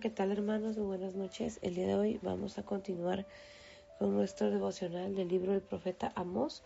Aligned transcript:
¿Qué 0.00 0.08
tal 0.08 0.32
hermanos? 0.32 0.78
Muy 0.78 0.86
buenas 0.86 1.14
noches. 1.14 1.58
El 1.60 1.74
día 1.74 1.86
de 1.86 1.94
hoy 1.94 2.18
vamos 2.22 2.56
a 2.56 2.62
continuar 2.62 3.26
con 3.98 4.14
nuestro 4.14 4.50
devocional 4.50 5.14
del 5.14 5.28
libro 5.28 5.52
del 5.52 5.60
profeta 5.60 6.10
Amós, 6.14 6.62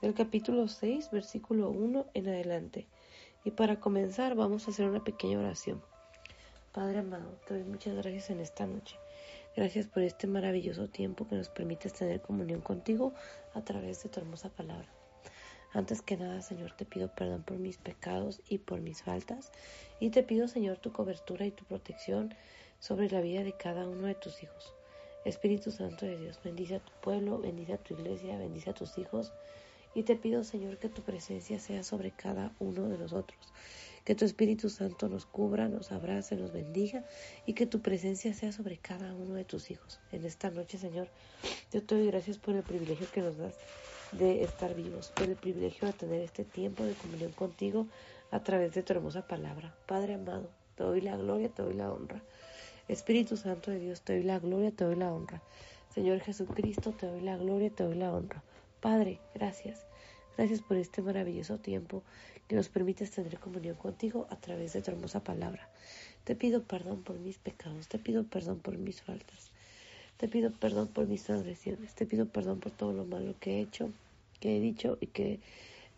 del 0.00 0.14
capítulo 0.14 0.68
6, 0.68 1.10
versículo 1.10 1.70
1 1.70 2.06
en 2.14 2.28
adelante. 2.28 2.86
Y 3.42 3.50
para 3.50 3.80
comenzar 3.80 4.36
vamos 4.36 4.68
a 4.68 4.70
hacer 4.70 4.88
una 4.88 5.02
pequeña 5.02 5.40
oración. 5.40 5.82
Padre 6.70 7.00
amado, 7.00 7.40
te 7.48 7.54
doy 7.54 7.64
muchas 7.64 7.96
gracias 7.96 8.30
en 8.30 8.38
esta 8.38 8.64
noche. 8.64 8.94
Gracias 9.56 9.88
por 9.88 10.04
este 10.04 10.28
maravilloso 10.28 10.86
tiempo 10.86 11.26
que 11.26 11.34
nos 11.34 11.48
permites 11.48 11.94
tener 11.94 12.20
comunión 12.20 12.60
contigo 12.60 13.12
a 13.54 13.62
través 13.62 14.04
de 14.04 14.08
tu 14.08 14.20
hermosa 14.20 14.50
palabra. 14.50 14.88
Antes 15.72 16.00
que 16.00 16.16
nada, 16.16 16.40
Señor, 16.42 16.72
te 16.72 16.84
pido 16.84 17.12
perdón 17.12 17.42
por 17.42 17.58
mis 17.58 17.76
pecados 17.76 18.40
y 18.48 18.58
por 18.58 18.80
mis 18.80 19.02
faltas. 19.02 19.50
Y 19.98 20.10
te 20.10 20.22
pido, 20.22 20.46
Señor, 20.46 20.78
tu 20.78 20.92
cobertura 20.92 21.44
y 21.44 21.50
tu 21.50 21.64
protección 21.64 22.34
sobre 22.78 23.10
la 23.10 23.20
vida 23.20 23.42
de 23.42 23.52
cada 23.52 23.86
uno 23.86 24.06
de 24.06 24.14
tus 24.14 24.42
hijos. 24.42 24.74
Espíritu 25.24 25.70
Santo 25.70 26.06
de 26.06 26.16
Dios, 26.16 26.40
bendice 26.42 26.76
a 26.76 26.80
tu 26.80 26.92
pueblo, 27.00 27.38
bendice 27.38 27.74
a 27.74 27.78
tu 27.78 27.94
iglesia, 27.94 28.38
bendice 28.38 28.70
a 28.70 28.74
tus 28.74 28.96
hijos. 28.98 29.32
Y 29.94 30.04
te 30.04 30.16
pido, 30.16 30.44
Señor, 30.44 30.78
que 30.78 30.88
tu 30.88 31.02
presencia 31.02 31.58
sea 31.58 31.82
sobre 31.82 32.12
cada 32.12 32.54
uno 32.60 32.88
de 32.88 32.98
nosotros. 32.98 33.38
Que 34.04 34.14
tu 34.14 34.24
Espíritu 34.24 34.70
Santo 34.70 35.08
nos 35.08 35.26
cubra, 35.26 35.68
nos 35.68 35.92
abrace, 35.92 36.36
nos 36.36 36.52
bendiga 36.52 37.04
y 37.46 37.54
que 37.54 37.66
tu 37.66 37.80
presencia 37.80 38.32
sea 38.32 38.52
sobre 38.52 38.78
cada 38.78 39.12
uno 39.14 39.34
de 39.34 39.44
tus 39.44 39.70
hijos. 39.70 40.00
En 40.12 40.24
esta 40.24 40.50
noche, 40.50 40.78
Señor, 40.78 41.08
yo 41.72 41.82
te 41.82 41.94
doy 41.94 42.06
gracias 42.06 42.38
por 42.38 42.54
el 42.54 42.62
privilegio 42.62 43.06
que 43.12 43.20
nos 43.20 43.36
das 43.36 43.54
de 44.12 44.42
estar 44.42 44.74
vivos, 44.74 45.10
por 45.14 45.28
el 45.28 45.36
privilegio 45.36 45.86
de 45.86 45.92
tener 45.92 46.22
este 46.22 46.44
tiempo 46.44 46.84
de 46.84 46.94
comunión 46.94 47.32
contigo 47.32 47.86
a 48.30 48.42
través 48.42 48.72
de 48.74 48.82
tu 48.82 48.92
hermosa 48.92 49.26
palabra. 49.26 49.74
Padre 49.86 50.14
amado, 50.14 50.48
te 50.76 50.84
doy 50.84 51.00
la 51.00 51.16
gloria, 51.16 51.48
te 51.48 51.62
doy 51.62 51.74
la 51.74 51.92
honra. 51.92 52.22
Espíritu 52.88 53.36
Santo 53.36 53.70
de 53.70 53.80
Dios, 53.80 54.00
te 54.00 54.14
doy 54.14 54.22
la 54.22 54.38
gloria, 54.38 54.70
te 54.70 54.84
doy 54.84 54.96
la 54.96 55.12
honra. 55.12 55.42
Señor 55.94 56.20
Jesucristo, 56.20 56.92
te 56.92 57.06
doy 57.06 57.20
la 57.20 57.36
gloria, 57.36 57.68
te 57.68 57.84
doy 57.84 57.96
la 57.96 58.12
honra. 58.12 58.42
Padre, 58.80 59.20
gracias. 59.34 59.84
Gracias 60.38 60.62
por 60.62 60.76
este 60.76 61.02
maravilloso 61.02 61.58
tiempo 61.58 62.02
que 62.46 62.56
nos 62.56 62.68
permites 62.68 63.10
tener 63.10 63.38
comunión 63.38 63.76
contigo 63.76 64.26
a 64.30 64.36
través 64.36 64.72
de 64.72 64.80
tu 64.80 64.90
hermosa 64.90 65.22
palabra. 65.22 65.68
Te 66.24 66.34
pido 66.34 66.62
perdón 66.62 67.02
por 67.02 67.18
mis 67.18 67.36
pecados, 67.36 67.88
te 67.88 67.98
pido 67.98 68.24
perdón 68.24 68.58
por 68.60 68.78
mis 68.78 69.02
faltas. 69.02 69.50
Te 70.16 70.28
pido 70.28 70.50
perdón 70.50 70.88
por 70.88 71.06
mis 71.06 71.24
transgresiones, 71.24 71.94
te 71.94 72.06
pido 72.06 72.26
perdón 72.26 72.58
por 72.58 72.72
todo 72.72 72.92
lo 72.92 73.04
malo 73.04 73.34
que 73.38 73.58
he 73.58 73.60
hecho, 73.60 73.90
que 74.40 74.56
he 74.56 74.60
dicho 74.60 74.96
y 75.00 75.08
que 75.08 75.40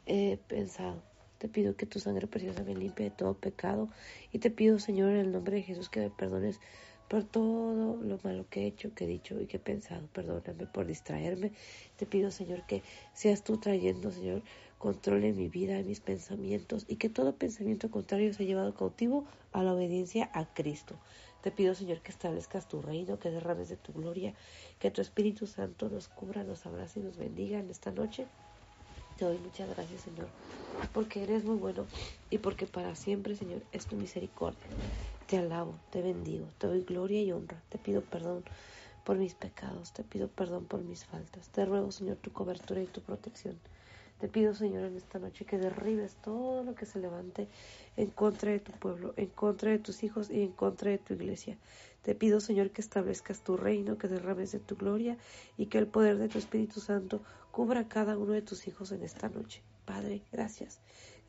he 0.06 0.38
pensado. 0.48 1.02
Te 1.40 1.48
pido 1.48 1.74
que 1.74 1.86
tu 1.86 2.00
sangre 2.00 2.26
preciosa 2.26 2.62
me 2.64 2.74
limpie 2.74 3.06
de 3.06 3.10
todo 3.10 3.32
pecado 3.32 3.88
y 4.30 4.40
te 4.40 4.50
pido, 4.50 4.78
Señor, 4.78 5.12
en 5.12 5.20
el 5.20 5.32
nombre 5.32 5.56
de 5.56 5.62
Jesús, 5.62 5.88
que 5.88 6.00
me 6.00 6.10
perdones 6.10 6.60
por 7.08 7.24
todo 7.24 7.96
lo 7.96 8.18
malo 8.22 8.44
que 8.50 8.64
he 8.64 8.66
hecho, 8.66 8.94
que 8.94 9.04
he 9.04 9.08
dicho 9.08 9.40
y 9.40 9.46
que 9.46 9.56
he 9.56 9.60
pensado. 9.60 10.06
Perdóname 10.12 10.66
por 10.66 10.84
distraerme. 10.84 11.52
Te 11.96 12.04
pido, 12.04 12.30
Señor, 12.30 12.66
que 12.66 12.82
seas 13.14 13.42
tú 13.42 13.56
trayendo, 13.56 14.10
Señor, 14.10 14.42
control 14.76 15.24
en 15.24 15.38
mi 15.38 15.48
vida, 15.48 15.78
en 15.78 15.86
mis 15.86 16.00
pensamientos 16.00 16.84
y 16.86 16.96
que 16.96 17.08
todo 17.08 17.34
pensamiento 17.34 17.90
contrario 17.90 18.34
sea 18.34 18.44
llevado 18.44 18.74
cautivo 18.74 19.24
a 19.52 19.62
la 19.62 19.72
obediencia 19.72 20.30
a 20.34 20.44
Cristo. 20.52 20.98
Te 21.40 21.50
pido, 21.50 21.74
Señor, 21.74 22.02
que 22.02 22.12
establezcas 22.12 22.68
tu 22.68 22.82
reino, 22.82 23.18
que 23.18 23.30
derrames 23.30 23.70
de 23.70 23.76
tu 23.76 23.94
gloria, 23.94 24.34
que 24.78 24.90
tu 24.90 25.00
Espíritu 25.00 25.46
Santo 25.46 25.88
nos 25.88 26.08
cubra, 26.08 26.44
nos 26.44 26.66
abrace 26.66 27.00
y 27.00 27.02
nos 27.02 27.16
bendiga 27.16 27.58
en 27.58 27.70
esta 27.70 27.92
noche. 27.92 28.26
Te 29.20 29.26
doy 29.26 29.38
muchas 29.38 29.68
gracias, 29.68 30.00
Señor, 30.00 30.30
porque 30.94 31.22
eres 31.22 31.44
muy 31.44 31.56
bueno 31.56 31.86
y 32.30 32.38
porque 32.38 32.66
para 32.66 32.94
siempre, 32.94 33.36
Señor, 33.36 33.66
es 33.70 33.86
tu 33.86 33.98
misericordia. 33.98 34.66
Te 35.26 35.36
alabo, 35.36 35.78
te 35.90 36.00
bendigo, 36.00 36.48
te 36.56 36.66
doy 36.68 36.84
gloria 36.84 37.20
y 37.20 37.30
honra. 37.30 37.62
Te 37.68 37.76
pido 37.76 38.00
perdón 38.02 38.44
por 39.04 39.18
mis 39.18 39.34
pecados, 39.34 39.92
te 39.92 40.04
pido 40.04 40.28
perdón 40.28 40.64
por 40.64 40.82
mis 40.84 41.04
faltas. 41.04 41.50
Te 41.50 41.66
ruego, 41.66 41.92
Señor, 41.92 42.16
tu 42.16 42.32
cobertura 42.32 42.80
y 42.82 42.86
tu 42.86 43.02
protección. 43.02 43.60
Te 44.20 44.28
pido, 44.28 44.52
Señor, 44.52 44.84
en 44.84 44.96
esta 44.96 45.18
noche 45.18 45.46
que 45.46 45.56
derribes 45.56 46.14
todo 46.16 46.62
lo 46.62 46.74
que 46.74 46.84
se 46.84 46.98
levante 46.98 47.48
en 47.96 48.10
contra 48.10 48.52
de 48.52 48.58
tu 48.58 48.70
pueblo, 48.72 49.14
en 49.16 49.28
contra 49.28 49.70
de 49.70 49.78
tus 49.78 50.02
hijos 50.02 50.30
y 50.30 50.42
en 50.42 50.52
contra 50.52 50.90
de 50.90 50.98
tu 50.98 51.14
iglesia. 51.14 51.56
Te 52.02 52.14
pido, 52.14 52.40
Señor, 52.40 52.70
que 52.70 52.82
establezcas 52.82 53.42
tu 53.42 53.56
reino, 53.56 53.96
que 53.96 54.08
derrames 54.08 54.52
de 54.52 54.58
tu 54.58 54.76
gloria 54.76 55.16
y 55.56 55.66
que 55.66 55.78
el 55.78 55.86
poder 55.86 56.18
de 56.18 56.28
tu 56.28 56.36
Espíritu 56.36 56.80
Santo 56.80 57.22
cubra 57.50 57.80
a 57.80 57.88
cada 57.88 58.18
uno 58.18 58.32
de 58.32 58.42
tus 58.42 58.68
hijos 58.68 58.92
en 58.92 59.02
esta 59.02 59.30
noche. 59.30 59.62
Padre, 59.86 60.22
gracias. 60.30 60.80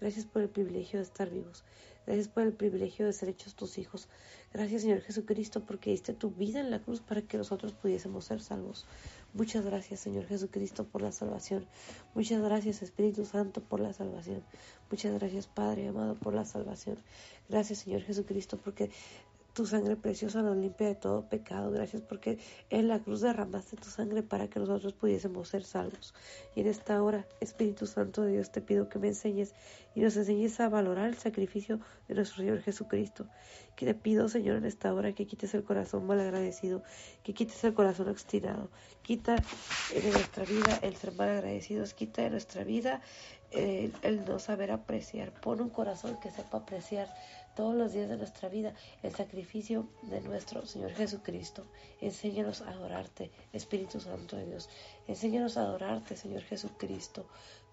Gracias 0.02 0.26
por 0.26 0.42
el 0.42 0.50
privilegio 0.50 1.00
de 1.00 1.04
estar 1.04 1.30
vivos. 1.30 1.64
Gracias 2.06 2.28
por 2.28 2.44
el 2.44 2.54
privilegio 2.54 3.06
de 3.06 3.14
ser 3.14 3.30
hechos 3.30 3.56
tus 3.56 3.78
hijos. 3.78 4.10
Gracias, 4.54 4.82
Señor 4.82 5.02
Jesucristo, 5.02 5.64
porque 5.64 5.92
diste 5.92 6.14
tu 6.14 6.32
vida 6.32 6.60
en 6.60 6.72
la 6.72 6.82
cruz 6.82 7.00
para 7.00 7.22
que 7.22 7.38
nosotros 7.38 7.74
pudiésemos 7.74 8.26
ser 8.26 8.42
salvos. 8.42 8.86
Muchas 9.34 9.64
gracias, 9.64 10.02
Señor 10.02 10.26
Jesucristo, 10.26 10.84
por 10.84 11.02
la 11.02 11.14
salvación. 11.14 11.66
Muchas 12.16 12.42
gracias, 12.42 12.82
Espíritu 12.82 13.24
Santo, 13.24 13.62
por 13.62 13.80
la 13.80 13.94
salvación. 13.94 14.44
Muchas 14.90 15.14
gracias, 15.14 15.48
Padre 15.48 15.88
amado, 15.88 16.16
por 16.16 16.34
la 16.34 16.44
salvación. 16.44 16.98
Gracias, 17.48 17.80
Señor 17.80 18.02
Jesucristo, 18.02 18.58
porque 18.58 18.92
tu 19.54 19.66
sangre 19.66 19.96
preciosa 19.96 20.42
nos 20.42 20.56
limpia 20.56 20.88
de 20.88 20.96
todo 20.96 21.28
pecado. 21.28 21.72
Gracias 21.72 22.02
porque 22.02 22.40
en 22.70 22.88
la 22.88 23.00
cruz 23.00 23.22
derramaste 23.22 23.76
tu 23.76 23.90
sangre 23.90 24.24
para 24.24 24.48
que 24.48 24.60
nosotros 24.60 24.94
pudiésemos 24.94 25.50
ser 25.50 25.64
salvos. 25.64 26.14
Y 26.56 26.62
en 26.62 26.68
esta 26.68 27.02
hora, 27.04 27.28
Espíritu 27.40 27.86
Santo 27.86 28.22
de 28.22 28.34
Dios, 28.34 28.52
te 28.52 28.62
pido 28.62 28.88
que 28.88 29.00
me 29.00 29.10
enseñes 29.10 29.54
y 29.94 30.02
nos 30.02 30.16
enseñes 30.16 30.60
a 30.60 30.70
valorar 30.70 31.08
el 31.08 31.18
sacrificio 31.18 31.80
de 32.08 32.16
nuestro 32.16 32.38
Señor 32.38 32.62
Jesucristo. 32.62 33.28
Que 33.76 33.86
te 33.86 33.94
pido, 33.94 34.30
Señor, 34.30 34.58
en 34.58 34.66
esta 34.66 34.94
hora 34.94 35.14
que 35.14 35.26
quites 35.26 35.54
el 35.54 35.64
corazón 35.64 36.06
mal 36.06 36.20
agradecido, 36.20 36.84
que 37.24 37.34
quites 37.34 37.64
el 37.64 37.74
corazón 37.74 38.10
obstinado. 38.10 38.70
Quita 39.02 39.36
de 39.94 40.12
nuestra 40.12 40.46
vida 40.46 40.80
el 40.82 40.96
ser 40.96 41.14
mal 41.14 41.30
agradecidos, 41.30 41.94
quita 41.94 42.22
de 42.22 42.30
nuestra 42.30 42.64
vida 42.64 43.02
el, 43.52 43.94
el 44.02 44.24
no 44.26 44.40
saber 44.40 44.72
apreciar. 44.72 45.34
Pon 45.42 45.62
un 45.62 45.70
corazón 45.70 46.18
que 46.22 46.32
sepa 46.32 46.60
apreciar 46.60 47.08
todos 47.56 47.76
los 47.76 47.94
días 47.94 48.10
de 48.10 48.18
nuestra 48.18 48.50
vida 48.50 48.74
el 49.04 49.14
sacrificio 49.14 49.88
de 50.04 50.22
nuestro 50.22 50.66
Señor 50.66 50.92
Jesucristo. 50.92 51.66
Enséñanos 52.00 52.62
a 52.62 52.72
adorarte, 52.72 53.32
Espíritu 53.54 54.00
Santo 54.00 54.38
de 54.38 54.46
Dios. 54.46 54.70
Enséñanos 55.08 55.58
a 55.58 55.62
adorarte, 55.62 56.16
Señor 56.16 56.44
Jesucristo. 56.44 57.26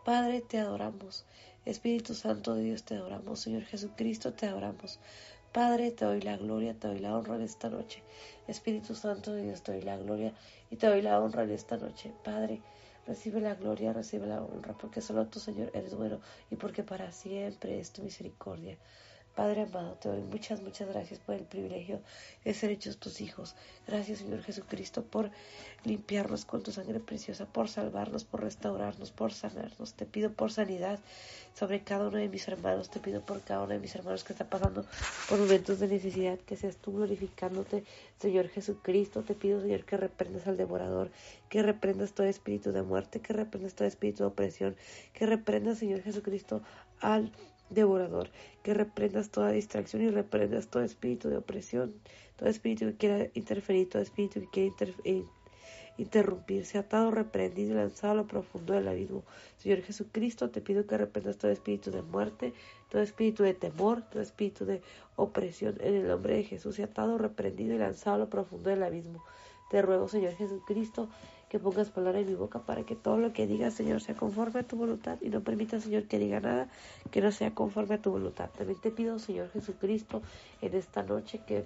Padre, 0.04 0.40
te 0.40 0.58
adoramos. 0.58 1.24
Espíritu 1.64 2.14
Santo 2.14 2.54
de 2.54 2.62
Dios, 2.62 2.84
te 2.84 2.94
adoramos. 2.94 3.40
Señor 3.40 3.64
Jesucristo, 3.64 4.32
te 4.32 4.46
adoramos. 4.46 4.98
Padre, 5.52 5.90
te 5.90 6.04
doy 6.04 6.20
la 6.20 6.36
gloria, 6.36 6.74
te 6.74 6.88
doy 6.88 6.98
la 6.98 7.16
honra 7.16 7.36
en 7.36 7.42
esta 7.42 7.68
noche. 7.68 8.02
Espíritu 8.46 8.94
Santo 8.94 9.32
de 9.32 9.42
Dios, 9.44 9.62
te 9.62 9.72
doy 9.72 9.82
la 9.82 9.96
gloria 9.96 10.34
y 10.70 10.76
te 10.76 10.86
doy 10.86 11.02
la 11.02 11.20
honra 11.20 11.44
en 11.44 11.50
esta 11.50 11.76
noche. 11.76 12.12
Padre, 12.22 12.60
recibe 13.06 13.40
la 13.40 13.54
gloria, 13.54 13.92
recibe 13.92 14.26
la 14.26 14.42
honra, 14.42 14.74
porque 14.76 15.00
solo 15.00 15.26
tú, 15.26 15.40
Señor, 15.40 15.70
eres 15.74 15.94
bueno 15.94 16.20
y 16.50 16.56
porque 16.56 16.82
para 16.82 17.12
siempre 17.12 17.80
es 17.80 17.92
tu 17.92 18.02
misericordia. 18.02 18.76
Padre 19.38 19.62
amado, 19.62 19.92
te 20.00 20.08
doy 20.08 20.20
muchas, 20.22 20.62
muchas 20.62 20.88
gracias 20.88 21.20
por 21.20 21.36
el 21.36 21.44
privilegio 21.44 22.00
de 22.44 22.52
ser 22.54 22.72
hechos 22.72 22.98
tus 22.98 23.20
hijos. 23.20 23.54
Gracias, 23.86 24.18
Señor 24.18 24.42
Jesucristo, 24.42 25.04
por 25.04 25.30
limpiarnos 25.84 26.44
con 26.44 26.64
tu 26.64 26.72
sangre 26.72 26.98
preciosa, 26.98 27.46
por 27.46 27.68
salvarnos, 27.68 28.24
por 28.24 28.42
restaurarnos, 28.42 29.12
por 29.12 29.32
sanarnos. 29.32 29.94
Te 29.94 30.06
pido 30.06 30.32
por 30.32 30.50
sanidad 30.50 30.98
sobre 31.54 31.84
cada 31.84 32.08
uno 32.08 32.16
de 32.16 32.28
mis 32.28 32.48
hermanos. 32.48 32.90
Te 32.90 32.98
pido 32.98 33.20
por 33.20 33.40
cada 33.42 33.62
uno 33.62 33.74
de 33.74 33.78
mis 33.78 33.94
hermanos 33.94 34.24
que 34.24 34.32
está 34.32 34.44
pasando 34.50 34.84
por 35.28 35.38
momentos 35.38 35.78
de 35.78 35.86
necesidad, 35.86 36.40
que 36.40 36.56
seas 36.56 36.76
tú 36.76 36.94
glorificándote, 36.94 37.84
Señor 38.18 38.48
Jesucristo. 38.48 39.22
Te 39.22 39.34
pido, 39.34 39.60
Señor, 39.60 39.84
que 39.84 39.96
reprendas 39.96 40.48
al 40.48 40.56
devorador, 40.56 41.12
que 41.48 41.62
reprendas 41.62 42.12
todo 42.12 42.26
espíritu 42.26 42.72
de 42.72 42.82
muerte, 42.82 43.20
que 43.20 43.34
reprendas 43.34 43.74
todo 43.74 43.86
espíritu 43.86 44.24
de 44.24 44.30
opresión, 44.30 44.76
que 45.12 45.26
reprendas, 45.26 45.78
Señor 45.78 46.02
Jesucristo, 46.02 46.60
al 47.00 47.30
devorador, 47.70 48.30
que 48.62 48.74
reprendas 48.74 49.30
toda 49.30 49.50
distracción 49.50 50.02
y 50.02 50.10
reprendas 50.10 50.68
todo 50.68 50.82
espíritu 50.82 51.28
de 51.28 51.38
opresión, 51.38 51.94
todo 52.36 52.48
espíritu 52.48 52.86
que 52.86 52.96
quiera 52.96 53.30
interferir, 53.34 53.88
todo 53.88 54.02
espíritu 54.02 54.40
que 54.40 54.48
quiera 54.48 54.68
interferir 54.68 55.26
interrumpirse, 55.98 56.78
atado, 56.78 57.10
reprendido 57.10 57.72
y 57.72 57.74
lanzado 57.74 58.12
a 58.12 58.16
lo 58.16 58.26
profundo 58.26 58.72
del 58.72 58.88
abismo. 58.88 59.24
Señor 59.58 59.82
Jesucristo, 59.82 60.48
te 60.50 60.60
pido 60.60 60.86
que 60.86 60.96
reprendas 60.96 61.36
todo 61.36 61.50
espíritu 61.50 61.90
de 61.90 62.02
muerte, 62.02 62.54
todo 62.88 63.02
espíritu 63.02 63.42
de 63.42 63.54
temor, 63.54 64.02
todo 64.08 64.22
espíritu 64.22 64.64
de 64.64 64.80
opresión 65.16 65.76
en 65.80 65.94
el 65.94 66.08
nombre 66.08 66.36
de 66.36 66.44
Jesús, 66.44 66.78
y 66.78 66.82
atado, 66.82 67.18
reprendido 67.18 67.74
y 67.74 67.78
lanzado 67.78 68.16
a 68.16 68.18
lo 68.20 68.30
profundo 68.30 68.70
del 68.70 68.84
abismo. 68.84 69.24
Te 69.70 69.82
ruego, 69.82 70.08
Señor 70.08 70.34
Jesucristo, 70.34 71.10
que 71.48 71.58
pongas 71.58 71.90
palabra 71.90 72.20
en 72.20 72.26
mi 72.26 72.34
boca 72.34 72.60
para 72.60 72.84
que 72.84 72.94
todo 72.94 73.18
lo 73.18 73.32
que 73.32 73.46
diga, 73.46 73.70
Señor, 73.70 74.00
sea 74.00 74.14
conforme 74.14 74.60
a 74.60 74.62
tu 74.62 74.76
voluntad 74.76 75.18
y 75.20 75.30
no 75.30 75.42
permita, 75.42 75.80
Señor, 75.80 76.04
que 76.04 76.18
diga 76.18 76.40
nada 76.40 76.68
que 77.10 77.20
no 77.20 77.32
sea 77.32 77.54
conforme 77.54 77.96
a 77.96 78.02
tu 78.02 78.10
voluntad. 78.10 78.50
También 78.56 78.80
te 78.80 78.90
pido, 78.90 79.18
Señor 79.18 79.50
Jesucristo, 79.50 80.22
en 80.60 80.74
esta 80.74 81.02
noche 81.02 81.40
que 81.46 81.64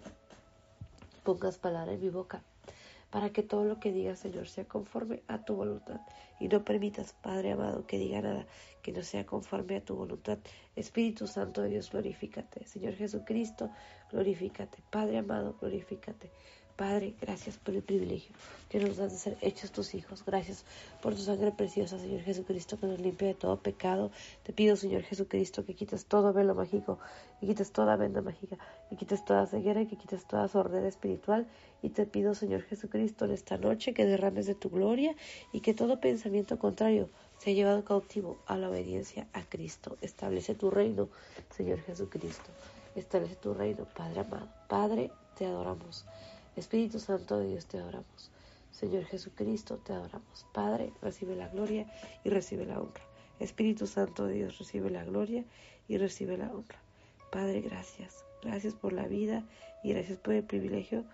pongas 1.25 1.59
palabra 1.59 1.93
en 1.93 2.01
mi 2.01 2.11
boca 2.11 2.43
para 3.11 3.31
que 3.31 3.43
todo 3.43 3.65
lo 3.65 3.79
que 3.79 3.93
diga, 3.93 4.17
Señor, 4.17 4.49
sea 4.49 4.65
conforme 4.65 5.23
a 5.29 5.45
tu 5.45 5.55
voluntad. 5.55 6.01
Y 6.41 6.49
no 6.49 6.65
permitas, 6.65 7.13
Padre 7.13 7.53
amado, 7.53 7.87
que 7.87 7.99
diga 7.99 8.23
nada 8.23 8.47
que 8.83 8.91
no 8.91 9.03
sea 9.03 9.27
conforme 9.27 9.77
a 9.77 9.85
tu 9.85 9.95
voluntad 9.95 10.39
Espíritu 10.75 11.27
Santo 11.27 11.61
de 11.61 11.69
Dios, 11.69 11.91
glorifícate. 11.91 12.67
Señor 12.67 12.95
Jesucristo, 12.95 13.71
glorifícate. 14.11 14.79
Padre 14.91 15.19
amado, 15.19 15.55
glorifícate. 15.61 16.31
Padre, 16.77 17.15
gracias 17.21 17.59
por 17.59 17.75
el 17.75 17.83
privilegio 17.83 18.35
que 18.73 18.81
nos 18.81 18.97
das 18.97 19.13
de 19.13 19.19
ser 19.19 19.37
hechos 19.43 19.71
tus 19.71 19.95
hijos. 19.95 20.25
Gracias 20.25 20.65
por 21.03 21.15
tu 21.15 21.21
sangre 21.21 21.53
preciosa, 21.53 21.99
Señor 21.99 22.23
Jesucristo, 22.23 22.81
que 22.81 22.87
nos 22.87 23.01
limpia 23.01 23.29
de 23.29 23.35
todo 23.35 23.61
pecado. 23.61 24.11
Te 24.45 24.55
pido, 24.55 24.77
Señor 24.77 25.03
Jesucristo, 25.03 25.67
que 25.67 25.75
quites 25.75 26.07
todo 26.07 26.33
velo 26.33 26.55
mágico, 26.55 26.99
que 27.39 27.47
quites 27.49 27.71
toda 27.71 27.97
venda 27.97 28.23
mágica, 28.23 28.57
que 28.89 28.97
quites 28.97 29.27
toda 29.27 29.47
ceguera 29.47 29.85
que 29.85 29.97
quites 29.97 30.27
toda 30.27 30.49
sordera 30.49 30.89
espiritual. 30.89 31.47
Y 31.83 31.91
te 31.91 32.07
pido, 32.07 32.35
Señor 32.35 32.63
Jesucristo, 32.63 33.27
en 33.27 33.33
esta 33.33 33.59
noche 33.59 33.93
que 33.93 34.07
derrames 34.07 34.47
de 34.47 34.55
tu 34.55 34.71
gloria 34.71 35.15
y 35.53 35.61
que 35.61 35.75
todo 35.75 36.01
pensamiento 36.01 36.59
contrario 36.59 37.11
sea 37.37 37.53
llevado 37.53 37.85
cautivo 37.85 38.39
a 38.47 38.57
la 38.57 38.71
obediencia 38.71 39.29
a 39.35 39.43
Cristo. 39.43 39.99
Establece 40.01 40.55
tu 40.55 40.71
reino, 40.71 41.11
Señor 41.55 41.81
Jesucristo. 41.81 42.49
Establece 42.95 43.37
tu 43.37 43.53
reino, 43.53 43.87
Padre 43.95 44.21
amado. 44.21 44.49
Padre, 44.67 45.11
te 45.37 45.45
adoramos. 45.45 46.07
Espíritu 46.57 46.99
Santo 46.99 47.39
de 47.39 47.49
Dios, 47.49 47.67
te 47.67 47.79
adoramos. 47.79 48.31
Señor 48.71 49.05
Jesucristo, 49.05 49.79
te 49.79 49.93
adoramos. 49.93 50.47
Padre, 50.53 50.93
recibe 51.01 51.37
la 51.37 51.49
gloria 51.49 51.87
y 52.25 52.31
recibe 52.31 52.67
la 52.67 52.81
honra. 52.81 53.03
Espíritu 53.39 53.87
Santo 53.87 54.27
de 54.27 54.35
Dios, 54.35 54.59
recibe 54.59 54.91
la 54.91 55.05
gloria 55.05 55.45
y 55.89 55.99
recibe 55.99 56.37
la 56.37 56.53
honra. 56.53 56.79
Padre, 57.31 57.61
gracias. 57.61 58.25
Gracias 58.43 58.75
por 58.75 58.93
la 58.93 59.07
vida 59.07 59.45
y 59.83 59.93
gracias 59.93 60.19
por 60.19 60.35
el 60.35 60.45
privilegio 60.45 61.05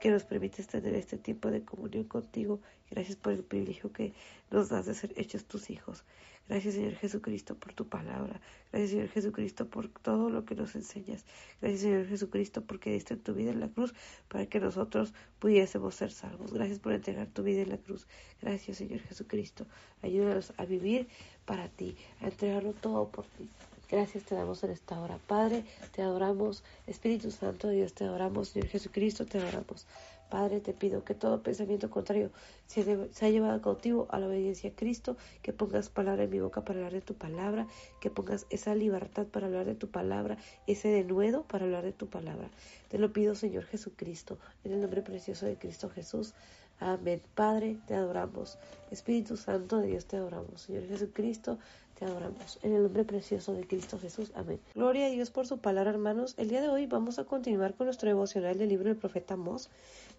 que 0.00 0.10
nos 0.10 0.24
permites 0.24 0.66
tener 0.66 0.94
este 0.94 1.18
tiempo 1.18 1.50
de 1.50 1.62
comunión 1.62 2.04
contigo. 2.04 2.60
Gracias 2.90 3.16
por 3.16 3.32
el 3.32 3.44
privilegio 3.44 3.92
que 3.92 4.14
nos 4.50 4.70
das 4.70 4.86
de 4.86 4.94
ser 4.94 5.12
hechos 5.16 5.44
tus 5.44 5.70
hijos. 5.70 6.04
Gracias 6.48 6.74
Señor 6.74 6.94
Jesucristo 6.94 7.54
por 7.54 7.74
tu 7.74 7.86
palabra. 7.86 8.40
Gracias 8.72 8.90
Señor 8.90 9.08
Jesucristo 9.08 9.68
por 9.68 9.88
todo 9.88 10.30
lo 10.30 10.44
que 10.44 10.56
nos 10.56 10.74
enseñas. 10.74 11.24
Gracias 11.60 11.82
Señor 11.82 12.06
Jesucristo 12.06 12.62
porque 12.62 12.90
diste 12.90 13.16
tu 13.16 13.34
vida 13.34 13.52
en 13.52 13.60
la 13.60 13.68
cruz 13.68 13.94
para 14.28 14.46
que 14.46 14.58
nosotros 14.58 15.12
pudiésemos 15.38 15.94
ser 15.94 16.10
salvos. 16.10 16.52
Gracias 16.52 16.80
por 16.80 16.92
entregar 16.92 17.28
tu 17.28 17.44
vida 17.44 17.60
en 17.60 17.68
la 17.68 17.78
cruz. 17.78 18.08
Gracias 18.40 18.78
Señor 18.78 19.00
Jesucristo. 19.00 19.66
Ayúdanos 20.02 20.52
a 20.56 20.64
vivir 20.64 21.06
para 21.44 21.68
ti, 21.68 21.94
a 22.20 22.26
entregarlo 22.26 22.72
todo 22.72 23.08
por 23.10 23.26
ti. 23.26 23.48
Gracias 23.90 24.22
te 24.22 24.36
damos 24.36 24.62
en 24.62 24.70
esta 24.70 25.00
hora. 25.00 25.18
Padre, 25.26 25.64
te 25.90 26.02
adoramos. 26.02 26.62
Espíritu 26.86 27.32
Santo 27.32 27.66
de 27.66 27.74
Dios, 27.74 27.92
te 27.92 28.04
adoramos. 28.04 28.50
Señor 28.50 28.68
Jesucristo, 28.68 29.26
te 29.26 29.38
adoramos. 29.38 29.84
Padre, 30.30 30.60
te 30.60 30.72
pido 30.72 31.02
que 31.02 31.16
todo 31.16 31.42
pensamiento 31.42 31.90
contrario 31.90 32.30
se, 32.68 32.84
llevado 33.32 33.60
cautivo 33.60 34.06
a 34.10 34.20
la 34.20 34.28
obediencia 34.28 34.70
a 34.70 34.76
Cristo, 34.76 35.16
que 35.42 35.52
pongas 35.52 35.88
palabra 35.88 36.22
en 36.22 36.30
mi 36.30 36.38
boca 36.38 36.64
para 36.64 36.78
hablar 36.78 36.92
de 36.92 37.00
tu 37.00 37.14
palabra, 37.14 37.66
que 38.00 38.10
pongas 38.10 38.46
esa 38.48 38.76
libertad 38.76 39.26
para 39.26 39.48
hablar 39.48 39.66
de 39.66 39.74
tu 39.74 39.90
palabra, 39.90 40.38
ese 40.68 40.86
denuedo 40.86 41.42
para 41.42 41.64
hablar 41.64 41.82
de 41.82 41.92
tu 41.92 42.06
palabra. 42.06 42.48
Te 42.90 42.98
lo 42.98 43.12
pido, 43.12 43.34
Señor 43.34 43.64
Jesucristo, 43.64 44.38
en 44.62 44.70
el 44.70 44.80
nombre 44.80 45.02
precioso 45.02 45.46
de 45.46 45.56
Cristo 45.56 45.90
Jesús. 45.90 46.32
Amén. 46.78 47.20
Padre, 47.34 47.78
te 47.88 47.94
adoramos. 47.94 48.56
Espíritu 48.92 49.36
Santo 49.36 49.80
de 49.80 49.88
Dios, 49.88 50.06
te 50.06 50.16
adoramos. 50.16 50.62
Señor 50.62 50.86
Jesucristo, 50.86 51.58
te 52.00 52.06
adoramos. 52.06 52.58
En 52.62 52.74
el 52.74 52.82
nombre 52.82 53.04
precioso 53.04 53.52
de 53.52 53.66
Cristo 53.66 53.98
Jesús. 53.98 54.32
Amén. 54.34 54.58
Gloria 54.74 55.06
a 55.06 55.10
Dios 55.10 55.30
por 55.30 55.46
su 55.46 55.58
palabra, 55.58 55.90
hermanos. 55.90 56.34
El 56.38 56.48
día 56.48 56.62
de 56.62 56.70
hoy 56.70 56.86
vamos 56.86 57.18
a 57.18 57.24
continuar 57.24 57.74
con 57.74 57.86
nuestro 57.86 58.08
devocional 58.08 58.56
del 58.56 58.70
libro 58.70 58.88
del 58.88 58.96
profeta 58.96 59.36
Mos, 59.36 59.68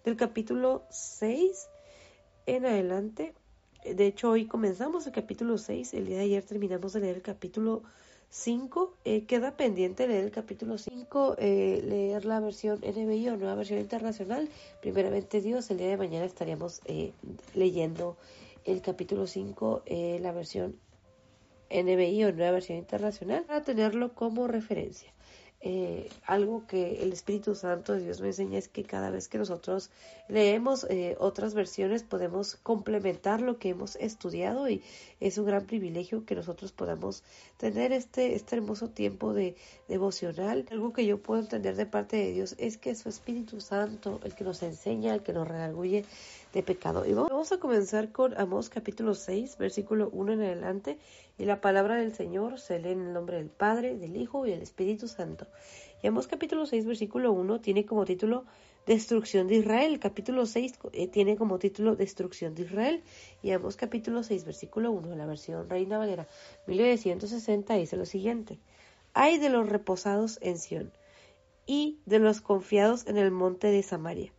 del 0.04 0.16
capítulo 0.16 0.84
6 0.90 1.68
en 2.46 2.66
adelante. 2.66 3.34
De 3.84 4.06
hecho, 4.06 4.30
hoy 4.30 4.46
comenzamos 4.46 5.08
el 5.08 5.12
capítulo 5.12 5.58
6. 5.58 5.94
El 5.94 6.06
día 6.06 6.18
de 6.18 6.22
ayer 6.22 6.44
terminamos 6.44 6.92
de 6.92 7.00
leer 7.00 7.16
el 7.16 7.22
capítulo 7.22 7.82
5. 8.30 8.94
Eh, 9.04 9.24
queda 9.24 9.56
pendiente 9.56 10.06
leer 10.06 10.22
el 10.22 10.30
capítulo 10.30 10.78
5, 10.78 11.34
eh, 11.38 11.82
leer 11.84 12.24
la 12.24 12.38
versión 12.38 12.78
NBI 12.78 13.28
o 13.28 13.36
nueva 13.36 13.56
versión 13.56 13.80
internacional. 13.80 14.48
Primeramente 14.80 15.40
Dios, 15.40 15.68
el 15.72 15.78
día 15.78 15.88
de 15.88 15.96
mañana 15.96 16.26
estaríamos 16.26 16.80
eh, 16.84 17.12
leyendo 17.54 18.16
el 18.64 18.82
capítulo 18.82 19.26
5, 19.26 19.82
la 20.20 20.30
versión 20.30 20.76
NBI 21.72 22.24
o 22.24 22.32
Nueva 22.32 22.52
Versión 22.52 22.78
Internacional 22.78 23.44
para 23.44 23.62
tenerlo 23.62 24.14
como 24.14 24.46
referencia. 24.46 25.12
Eh, 25.64 26.10
algo 26.26 26.66
que 26.66 27.04
el 27.04 27.12
Espíritu 27.12 27.54
Santo 27.54 27.92
de 27.92 28.00
Dios 28.00 28.20
me 28.20 28.26
enseña 28.26 28.58
es 28.58 28.66
que 28.66 28.82
cada 28.82 29.10
vez 29.10 29.28
que 29.28 29.38
nosotros 29.38 29.90
leemos 30.26 30.84
eh, 30.90 31.14
otras 31.20 31.54
versiones 31.54 32.02
podemos 32.02 32.56
complementar 32.56 33.40
lo 33.40 33.60
que 33.60 33.68
hemos 33.68 33.94
estudiado 33.94 34.68
y 34.68 34.82
es 35.20 35.38
un 35.38 35.46
gran 35.46 35.64
privilegio 35.64 36.26
que 36.26 36.34
nosotros 36.34 36.72
podamos 36.72 37.22
tener 37.58 37.92
este, 37.92 38.34
este 38.34 38.56
hermoso 38.56 38.90
tiempo 38.90 39.34
de 39.34 39.54
devocional. 39.86 40.66
Algo 40.72 40.92
que 40.92 41.06
yo 41.06 41.22
puedo 41.22 41.40
entender 41.40 41.76
de 41.76 41.86
parte 41.86 42.16
de 42.16 42.32
Dios 42.32 42.56
es 42.58 42.76
que 42.76 42.96
su 42.96 43.08
Espíritu 43.08 43.60
Santo 43.60 44.18
el 44.24 44.34
que 44.34 44.42
nos 44.42 44.64
enseña, 44.64 45.14
el 45.14 45.22
que 45.22 45.32
nos 45.32 45.46
redarguye 45.46 46.04
de 46.52 46.62
pecado. 46.62 47.06
Y 47.06 47.14
vamos 47.14 47.50
a 47.52 47.58
comenzar 47.58 48.12
con 48.12 48.38
Amós 48.38 48.68
capítulo 48.68 49.14
6, 49.14 49.56
versículo 49.56 50.10
1 50.12 50.34
en 50.34 50.42
adelante. 50.42 50.98
Y 51.38 51.46
la 51.46 51.60
palabra 51.60 51.96
del 51.96 52.14
Señor 52.14 52.60
se 52.60 52.78
lee 52.78 52.90
en 52.90 53.00
el 53.00 53.12
nombre 53.12 53.38
del 53.38 53.48
Padre, 53.48 53.96
del 53.96 54.16
Hijo 54.16 54.46
y 54.46 54.50
del 54.50 54.60
Espíritu 54.60 55.08
Santo. 55.08 55.46
Y 56.02 56.08
Amós 56.08 56.26
capítulo 56.26 56.66
6, 56.66 56.84
versículo 56.84 57.32
1 57.32 57.60
tiene 57.60 57.86
como 57.86 58.04
título 58.04 58.44
Destrucción 58.86 59.46
de 59.46 59.56
Israel. 59.56 59.98
Capítulo 59.98 60.44
6 60.44 60.74
eh, 60.92 61.08
tiene 61.08 61.36
como 61.36 61.58
título 61.58 61.96
Destrucción 61.96 62.54
de 62.54 62.62
Israel. 62.62 63.02
Y 63.42 63.52
Amós 63.52 63.76
capítulo 63.76 64.22
6, 64.22 64.44
versículo 64.44 64.92
1, 64.92 65.12
en 65.12 65.18
la 65.18 65.26
versión 65.26 65.70
Reina 65.70 65.96
Valera 65.96 66.28
1960, 66.66 67.74
dice 67.74 67.96
lo 67.96 68.04
siguiente. 68.04 68.58
Hay 69.14 69.38
de 69.38 69.48
los 69.48 69.68
reposados 69.68 70.38
en 70.42 70.58
Sión 70.58 70.92
y 71.64 72.00
de 72.04 72.18
los 72.18 72.40
confiados 72.40 73.06
en 73.06 73.16
el 73.16 73.30
monte 73.30 73.68
de 73.68 73.82
Samaria 73.82 74.32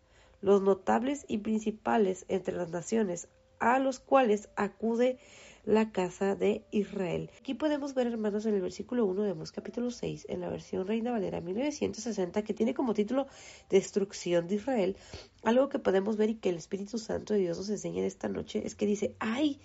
los 0.44 0.62
notables 0.62 1.25
y 1.30 1.38
principales 1.40 2.25
entre 2.28 2.56
las 2.56 2.69
naciones, 2.69 3.30
a 3.60 3.80
los 3.80 4.00
cuales 4.00 4.50
acude 4.57 5.18
la 5.63 5.94
casa 5.94 6.36
de 6.36 6.66
Israel. 6.72 7.31
Aquí 7.40 7.54
podemos 7.54 7.94
ver, 7.94 8.07
hermanos, 8.07 8.45
en 8.45 8.54
el 8.54 8.62
versículo 8.62 9.06
1 9.06 9.24
de 9.24 9.31
Amos 9.31 9.54
capítulo 9.54 9.90
6, 9.90 10.25
en 10.28 10.42
la 10.42 10.50
versión 10.50 10.86
Reina 10.86 11.12
Valera 11.12 11.40
1960, 11.40 12.44
que 12.44 12.54
tiene 12.54 12.74
como 12.74 12.94
título 12.94 13.28
Destrucción 13.69 14.50
de 14.50 14.56
Israel. 14.56 14.98
Algo 15.44 15.69
que 15.69 15.80
podemos 15.80 16.18
ver 16.18 16.31
y 16.31 16.36
que 16.36 16.50
el 16.50 16.57
Espíritu 16.57 16.98
Santo 16.98 17.34
de 17.34 17.39
Dios 17.39 17.57
nos 17.57 17.69
enseña 17.69 18.00
en 18.00 18.06
esta 18.06 18.28
noche 18.28 18.63
es 18.66 18.75
que 18.75 18.86
dice, 18.86 19.16
ay 19.19 19.62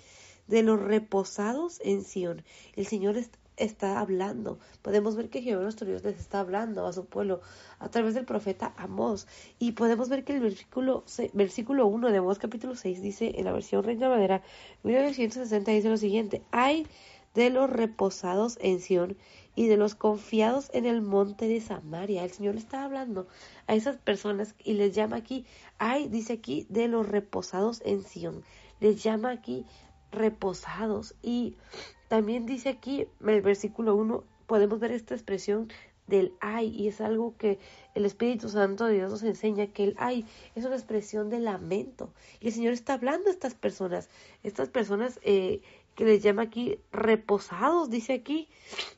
de 0.46 0.62
los 0.62 0.81
reposados 0.81 1.81
en 1.82 2.04
Sión. 2.04 2.44
El 2.74 2.86
Señor 2.86 3.16
está 3.58 4.00
hablando. 4.00 4.58
Podemos 4.82 5.16
ver 5.16 5.31
que 5.31 5.43
Jehová 5.43 5.62
nuestro 5.62 5.87
Dios 5.87 6.02
les 6.05 6.19
está 6.19 6.40
hablando 6.40 6.87
a 6.87 6.93
su 6.93 7.06
pueblo 7.06 7.40
a 7.78 7.88
través 7.88 8.14
del 8.14 8.25
profeta 8.25 8.72
Amós. 8.76 9.26
Y 9.58 9.72
podemos 9.72 10.08
ver 10.08 10.25
que 10.25 10.34
el 10.34 10.40
versículo, 10.40 11.05
versículo 11.32 11.87
1 11.87 12.10
de 12.10 12.19
Amós 12.19 12.38
capítulo 12.38 12.74
6 12.74 13.03
dice 13.03 13.32
en 13.36 13.44
la 13.44 13.53
versión 13.53 13.84
Reina 13.84 14.08
Madera 14.08 14.43
1960 14.82 15.70
dice 15.72 15.88
lo 15.88 15.96
siguiente, 15.96 16.43
hay 16.50 16.86
de 17.34 17.50
los 17.50 17.70
reposados 17.70 18.58
en 18.60 18.81
Sión 18.81 19.17
y 19.55 19.67
de 19.67 19.77
los 19.77 19.94
confiados 19.94 20.70
en 20.72 20.86
el 20.86 21.03
monte 21.03 21.48
de 21.48 21.60
Samaria. 21.60 22.24
El 22.24 22.31
Señor 22.31 22.56
está 22.56 22.84
hablando 22.84 23.27
a 23.67 23.74
esas 23.74 23.96
personas 23.96 24.55
y 24.62 24.74
les 24.74 24.94
llama 24.94 25.17
aquí, 25.17 25.46
hay, 25.79 26.08
dice 26.08 26.34
aquí, 26.34 26.67
de 26.69 26.88
los 26.88 27.08
reposados 27.08 27.82
en 27.84 28.03
Sión. 28.03 28.43
Les 28.81 29.03
llama 29.03 29.31
aquí 29.31 29.67
reposados 30.10 31.15
y 31.22 31.56
también 32.08 32.46
dice 32.46 32.70
aquí, 32.70 33.06
en 33.20 33.29
el 33.29 33.43
versículo 33.43 33.94
1, 33.96 34.24
podemos 34.46 34.81
ver 34.81 34.93
esta 34.93 35.15
expresión 35.15 35.69
del 36.06 36.32
ay, 36.41 36.74
y 36.74 36.88
es 36.88 37.00
algo 37.00 37.36
que 37.36 37.58
el 37.94 38.06
Espíritu 38.06 38.48
Santo 38.48 38.86
de 38.86 38.94
Dios 38.94 39.10
nos 39.10 39.22
enseña, 39.22 39.67
que 39.67 39.84
el 39.84 39.94
ay 39.98 40.24
es 40.55 40.65
una 40.65 40.74
expresión 40.74 41.29
de 41.29 41.38
lamento. 41.38 42.12
Y 42.41 42.48
el 42.48 42.53
Señor 42.55 42.72
está 42.72 42.94
hablando 42.94 43.29
a 43.29 43.32
estas 43.32 43.55
personas, 43.55 44.08
estas 44.43 44.70
personas 44.70 45.20
eh, 45.22 45.60
que 45.94 46.05
les 46.05 46.22
llama 46.22 46.43
aquí 46.43 46.79
reposados, 46.93 47.91
dice 47.91 48.15
aquí 48.15 48.48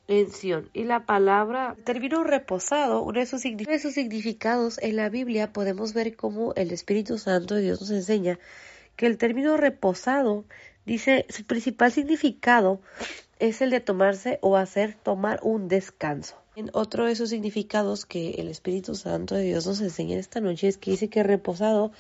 en 0.07 0.31
Sion. 0.31 0.71
Y 0.73 0.85
la 0.85 1.05
palabra, 1.05 1.75
el 1.77 1.85
término 1.85 2.23
reposado, 2.23 3.03
uno 3.03 3.19
de 3.19 3.27
sus, 3.27 3.43
de 3.43 3.79
sus 3.81 3.95
significados 3.95 4.79
en 4.79 4.97
la 4.97 5.09
Biblia, 5.09 5.53
podemos 5.53 5.95
ver 5.95 6.15
cómo 6.15 6.55
el 6.55 6.71
Espíritu 6.71 7.19
Santo 7.19 7.55
de 7.57 7.63
Dios 7.63 7.81
nos 7.81 7.91
enseña 7.91 8.39
que 8.97 9.07
el 9.07 9.17
término 9.17 9.57
reposado 9.57 10.45
Dice, 10.87 11.27
su 11.29 11.45
principal 11.45 11.93
significado 11.93 12.81
es 13.39 13.61
el 13.63 13.71
de 13.71 13.81
tomarse 13.81 14.39
o 14.43 14.57
hacer 14.57 14.95
tomar 14.95 15.41
un 15.43 15.69
descanso. 15.69 16.37
En 16.57 16.71
otro 16.73 17.07
de 17.07 17.13
esos 17.13 17.31
significados 17.31 18.05
que 18.05 18.33
el 18.33 18.49
Espíritu 18.49 18.95
Santo 18.95 19.35
de 19.35 19.45
Dios 19.45 19.67
nos 19.67 19.81
enseña 19.81 20.19
esta 20.19 20.41
noche 20.41 20.69
es 20.69 20.79
que 20.79 20.91
dice 20.91 21.09
que 21.09 21.23
reposado 21.23 21.93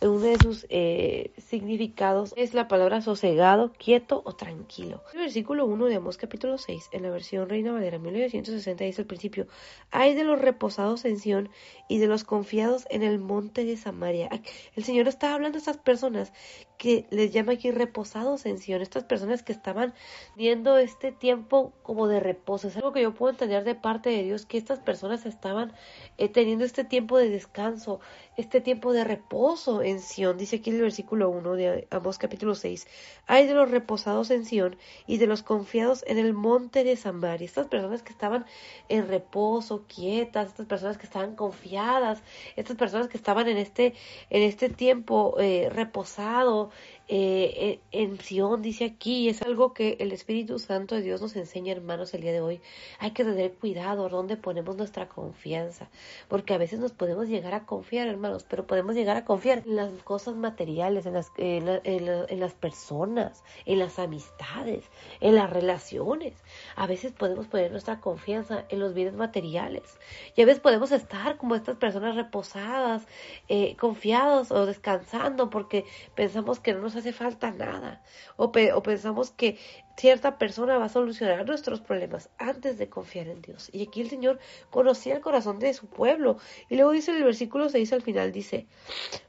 uno 0.00 0.20
de 0.20 0.38
sus 0.38 0.66
eh, 0.68 1.32
significados 1.38 2.32
es 2.36 2.54
la 2.54 2.68
palabra 2.68 3.00
sosegado, 3.00 3.72
quieto 3.72 4.22
o 4.24 4.36
tranquilo. 4.36 5.02
Versículo 5.12 5.66
1 5.66 5.86
de 5.86 5.96
Amós 5.96 6.16
capítulo 6.16 6.56
6, 6.56 6.90
en 6.92 7.02
la 7.02 7.10
versión 7.10 7.48
Reina 7.48 7.72
Valera 7.72 7.98
1960, 7.98 8.84
dice 8.84 9.02
al 9.02 9.06
principio, 9.06 9.48
hay 9.90 10.14
de 10.14 10.24
los 10.24 10.40
reposados 10.40 11.04
en 11.04 11.18
Sión 11.18 11.50
y 11.88 11.98
de 11.98 12.06
los 12.06 12.22
confiados 12.22 12.86
en 12.90 13.02
el 13.02 13.18
monte 13.18 13.64
de 13.64 13.76
Samaria. 13.76 14.28
El 14.76 14.84
Señor 14.84 15.08
está 15.08 15.34
hablando 15.34 15.58
a 15.58 15.60
estas 15.60 15.78
personas 15.78 16.32
que 16.76 17.06
les 17.10 17.32
llama 17.32 17.54
aquí 17.54 17.72
reposados 17.72 18.46
en 18.46 18.58
Sión, 18.58 18.80
estas 18.80 19.02
personas 19.02 19.42
que 19.42 19.52
estaban 19.52 19.94
viendo 20.36 20.78
este 20.78 21.10
tiempo 21.10 21.72
como 21.82 22.06
de 22.06 22.20
reposo. 22.20 22.68
Es 22.68 22.76
algo 22.76 22.92
que 22.92 23.02
yo 23.02 23.14
puedo 23.14 23.32
entender 23.32 23.64
de 23.64 23.74
parte 23.74 24.10
de 24.10 24.22
Dios, 24.22 24.46
que 24.46 24.58
estas 24.58 24.78
personas 24.78 25.26
estaban 25.26 25.72
eh, 26.18 26.28
teniendo 26.28 26.64
este 26.64 26.84
tiempo 26.84 27.18
de 27.18 27.30
descanso, 27.30 28.00
este 28.38 28.60
tiempo 28.60 28.92
de 28.92 29.02
reposo 29.02 29.82
en 29.82 29.98
Sión. 29.98 30.38
Dice 30.38 30.56
aquí 30.56 30.70
el 30.70 30.80
versículo 30.80 31.28
1 31.28 31.54
de 31.54 31.88
Amós 31.90 32.18
capítulo 32.18 32.54
6. 32.54 32.86
Hay 33.26 33.48
de 33.48 33.54
los 33.54 33.68
reposados 33.68 34.30
en 34.30 34.44
Sión 34.46 34.76
y 35.08 35.18
de 35.18 35.26
los 35.26 35.42
confiados 35.42 36.04
en 36.06 36.18
el 36.18 36.34
monte 36.34 36.84
de 36.84 36.96
Samaria. 36.96 37.44
Estas 37.44 37.66
personas 37.66 38.04
que 38.04 38.12
estaban 38.12 38.46
en 38.88 39.08
reposo, 39.08 39.84
quietas, 39.88 40.50
estas 40.50 40.66
personas 40.66 40.98
que 40.98 41.06
estaban 41.06 41.34
confiadas, 41.34 42.22
estas 42.54 42.76
personas 42.76 43.08
que 43.08 43.16
estaban 43.16 43.48
en 43.48 43.58
este, 43.58 43.94
en 44.30 44.42
este 44.42 44.68
tiempo 44.68 45.34
eh, 45.40 45.68
reposado, 45.72 46.70
eh, 47.10 47.80
en 47.90 48.20
Sion, 48.20 48.60
dice 48.60 48.84
aquí, 48.84 49.30
es 49.30 49.40
algo 49.40 49.72
que 49.72 49.96
el 50.00 50.12
Espíritu 50.12 50.58
Santo 50.58 50.94
de 50.94 51.00
Dios 51.00 51.22
nos 51.22 51.36
enseña, 51.36 51.72
hermanos, 51.72 52.12
el 52.12 52.20
día 52.20 52.32
de 52.32 52.42
hoy. 52.42 52.60
Hay 52.98 53.12
que 53.12 53.24
tener 53.24 53.54
cuidado 53.54 54.10
donde 54.10 54.36
ponemos 54.36 54.76
nuestra 54.76 55.08
confianza, 55.08 55.88
porque 56.28 56.52
a 56.52 56.58
veces 56.58 56.80
nos 56.80 56.92
podemos 56.92 57.28
llegar 57.28 57.54
a 57.54 57.64
confiar, 57.64 58.08
hermanos, 58.08 58.44
pero 58.46 58.66
podemos 58.66 58.94
llegar 58.94 59.16
a 59.16 59.24
confiar 59.24 59.62
en 59.66 59.76
las 59.76 59.90
cosas 60.02 60.34
materiales, 60.34 61.06
en 61.06 61.14
las, 61.14 61.32
en, 61.38 62.40
las 62.40 62.52
personas, 62.52 63.42
en 63.64 63.78
las 63.78 63.98
amistades, 63.98 64.84
en 65.20 65.34
las 65.34 65.48
relaciones. 65.48 66.34
A 66.76 66.86
veces 66.86 67.12
podemos 67.12 67.46
poner 67.46 67.70
nuestra 67.70 68.00
confianza 68.00 68.66
en 68.68 68.80
los 68.80 68.92
bienes 68.92 69.14
materiales 69.14 69.98
y 70.36 70.42
a 70.42 70.44
veces 70.44 70.60
podemos 70.60 70.92
estar 70.92 71.38
como 71.38 71.54
estas 71.54 71.76
personas 71.78 72.16
reposadas, 72.16 73.06
eh, 73.48 73.76
confiados 73.76 74.50
o 74.50 74.66
descansando 74.66 75.48
porque 75.48 75.86
pensamos 76.14 76.60
que 76.60 76.74
no 76.74 76.80
nos 76.80 76.97
hace 76.98 77.12
falta 77.12 77.50
nada. 77.50 78.02
O, 78.36 78.52
pensamos 78.52 79.30
que 79.30 79.58
cierta 79.96 80.38
persona 80.38 80.78
va 80.78 80.86
a 80.86 80.88
solucionar 80.88 81.46
nuestros 81.46 81.80
problemas 81.80 82.30
antes 82.38 82.78
de 82.78 82.88
confiar 82.88 83.28
en 83.28 83.42
Dios. 83.42 83.70
Y 83.72 83.86
aquí 83.86 84.00
el 84.00 84.10
Señor 84.10 84.38
conocía 84.70 85.14
el 85.16 85.20
corazón 85.20 85.58
de 85.58 85.74
su 85.74 85.86
pueblo. 85.86 86.38
Y 86.68 86.76
luego 86.76 86.92
dice 86.92 87.10
en 87.10 87.18
el 87.18 87.24
versículo 87.24 87.68
6 87.68 87.92
al 87.92 88.02
final, 88.02 88.32
dice, 88.32 88.66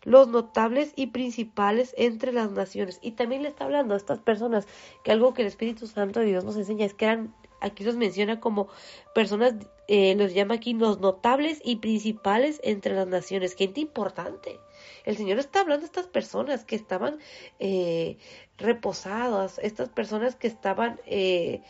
los 0.04 0.28
notables 0.28 0.94
y 0.96 1.08
principales 1.08 1.94
entre 1.98 2.32
las 2.32 2.52
naciones. 2.52 3.00
Y 3.02 3.12
también 3.12 3.44
le 3.44 3.50
está 3.50 3.66
hablando 3.66 3.94
a 3.94 3.98
estas 3.98 4.20
personas 4.20 4.68
que 5.04 5.12
algo 5.12 5.34
que 5.34 5.42
el 5.42 5.48
Espíritu 5.48 5.88
Santo 5.88 6.20
de 6.20 6.28
Dios 6.28 6.44
nos 6.44 6.58
enseña 6.58 6.86
es 6.86 6.94
que 6.94 7.06
eran 7.06 7.34
aquí 7.62 7.84
los 7.84 7.96
menciona 7.96 8.40
como 8.40 8.68
personas, 9.14 9.54
eh, 9.88 10.16
los 10.16 10.34
llama 10.34 10.56
aquí 10.56 10.74
los 10.74 11.00
notables 11.00 11.62
y 11.64 11.78
principales 11.78 12.60
entre 12.64 12.94
las 12.94 13.08
naciones, 13.08 13.56
gente 13.56 13.82
importante. 13.82 14.60
El 15.06 15.18
Señor 15.18 15.40
está 15.40 15.62
hablando 15.62 15.82
de 15.82 15.86
estas 15.88 16.08
personas 16.08 16.66
que 16.66 16.76
estaban 16.76 17.20
eh, 17.60 18.18
reposadas, 18.58 19.60
estas 19.60 19.90
personas 19.90 20.36
que 20.36 20.48
estaban 20.48 21.00
eh, 21.06 21.62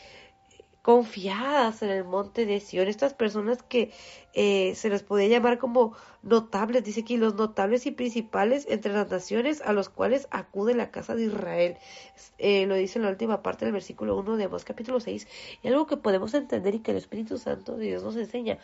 confiadas 0.90 1.84
en 1.84 1.92
el 1.92 2.04
monte 2.04 2.48
de 2.48 2.60
Sion, 2.60 2.88
estas 2.88 3.14
personas 3.14 3.62
que 3.62 3.92
eh, 4.34 4.74
se 4.74 4.90
les 4.90 5.04
podía 5.04 5.28
llamar 5.28 5.60
como 5.60 5.96
notables, 6.24 6.84
dice 6.84 7.02
aquí, 7.02 7.16
los 7.16 7.36
notables 7.36 7.86
y 7.86 7.92
principales 7.92 8.66
entre 8.68 8.92
las 8.94 9.08
naciones 9.08 9.62
a 9.62 9.72
los 9.72 9.88
cuales 9.90 10.28
acude 10.32 10.74
la 10.74 10.90
casa 10.90 11.14
de 11.14 11.26
Israel. 11.26 11.78
Eh, 12.40 12.66
lo 12.66 12.74
dice 12.74 12.98
en 12.98 13.06
la 13.06 13.12
última 13.12 13.44
parte 13.44 13.66
del 13.66 13.74
versículo 13.74 14.18
1 14.18 14.38
de 14.38 14.46
Amós 14.46 14.66
capítulo 14.66 15.00
6. 15.00 15.28
Y 15.62 15.68
algo 15.68 15.86
que 15.86 15.98
podemos 15.98 16.34
entender 16.34 16.74
y 16.74 16.80
que 16.80 16.90
el 16.90 16.98
Espíritu 16.98 17.38
Santo 17.38 17.78
de 17.78 17.86
Dios 17.86 18.02
nos 18.02 18.16
enseña 18.16 18.58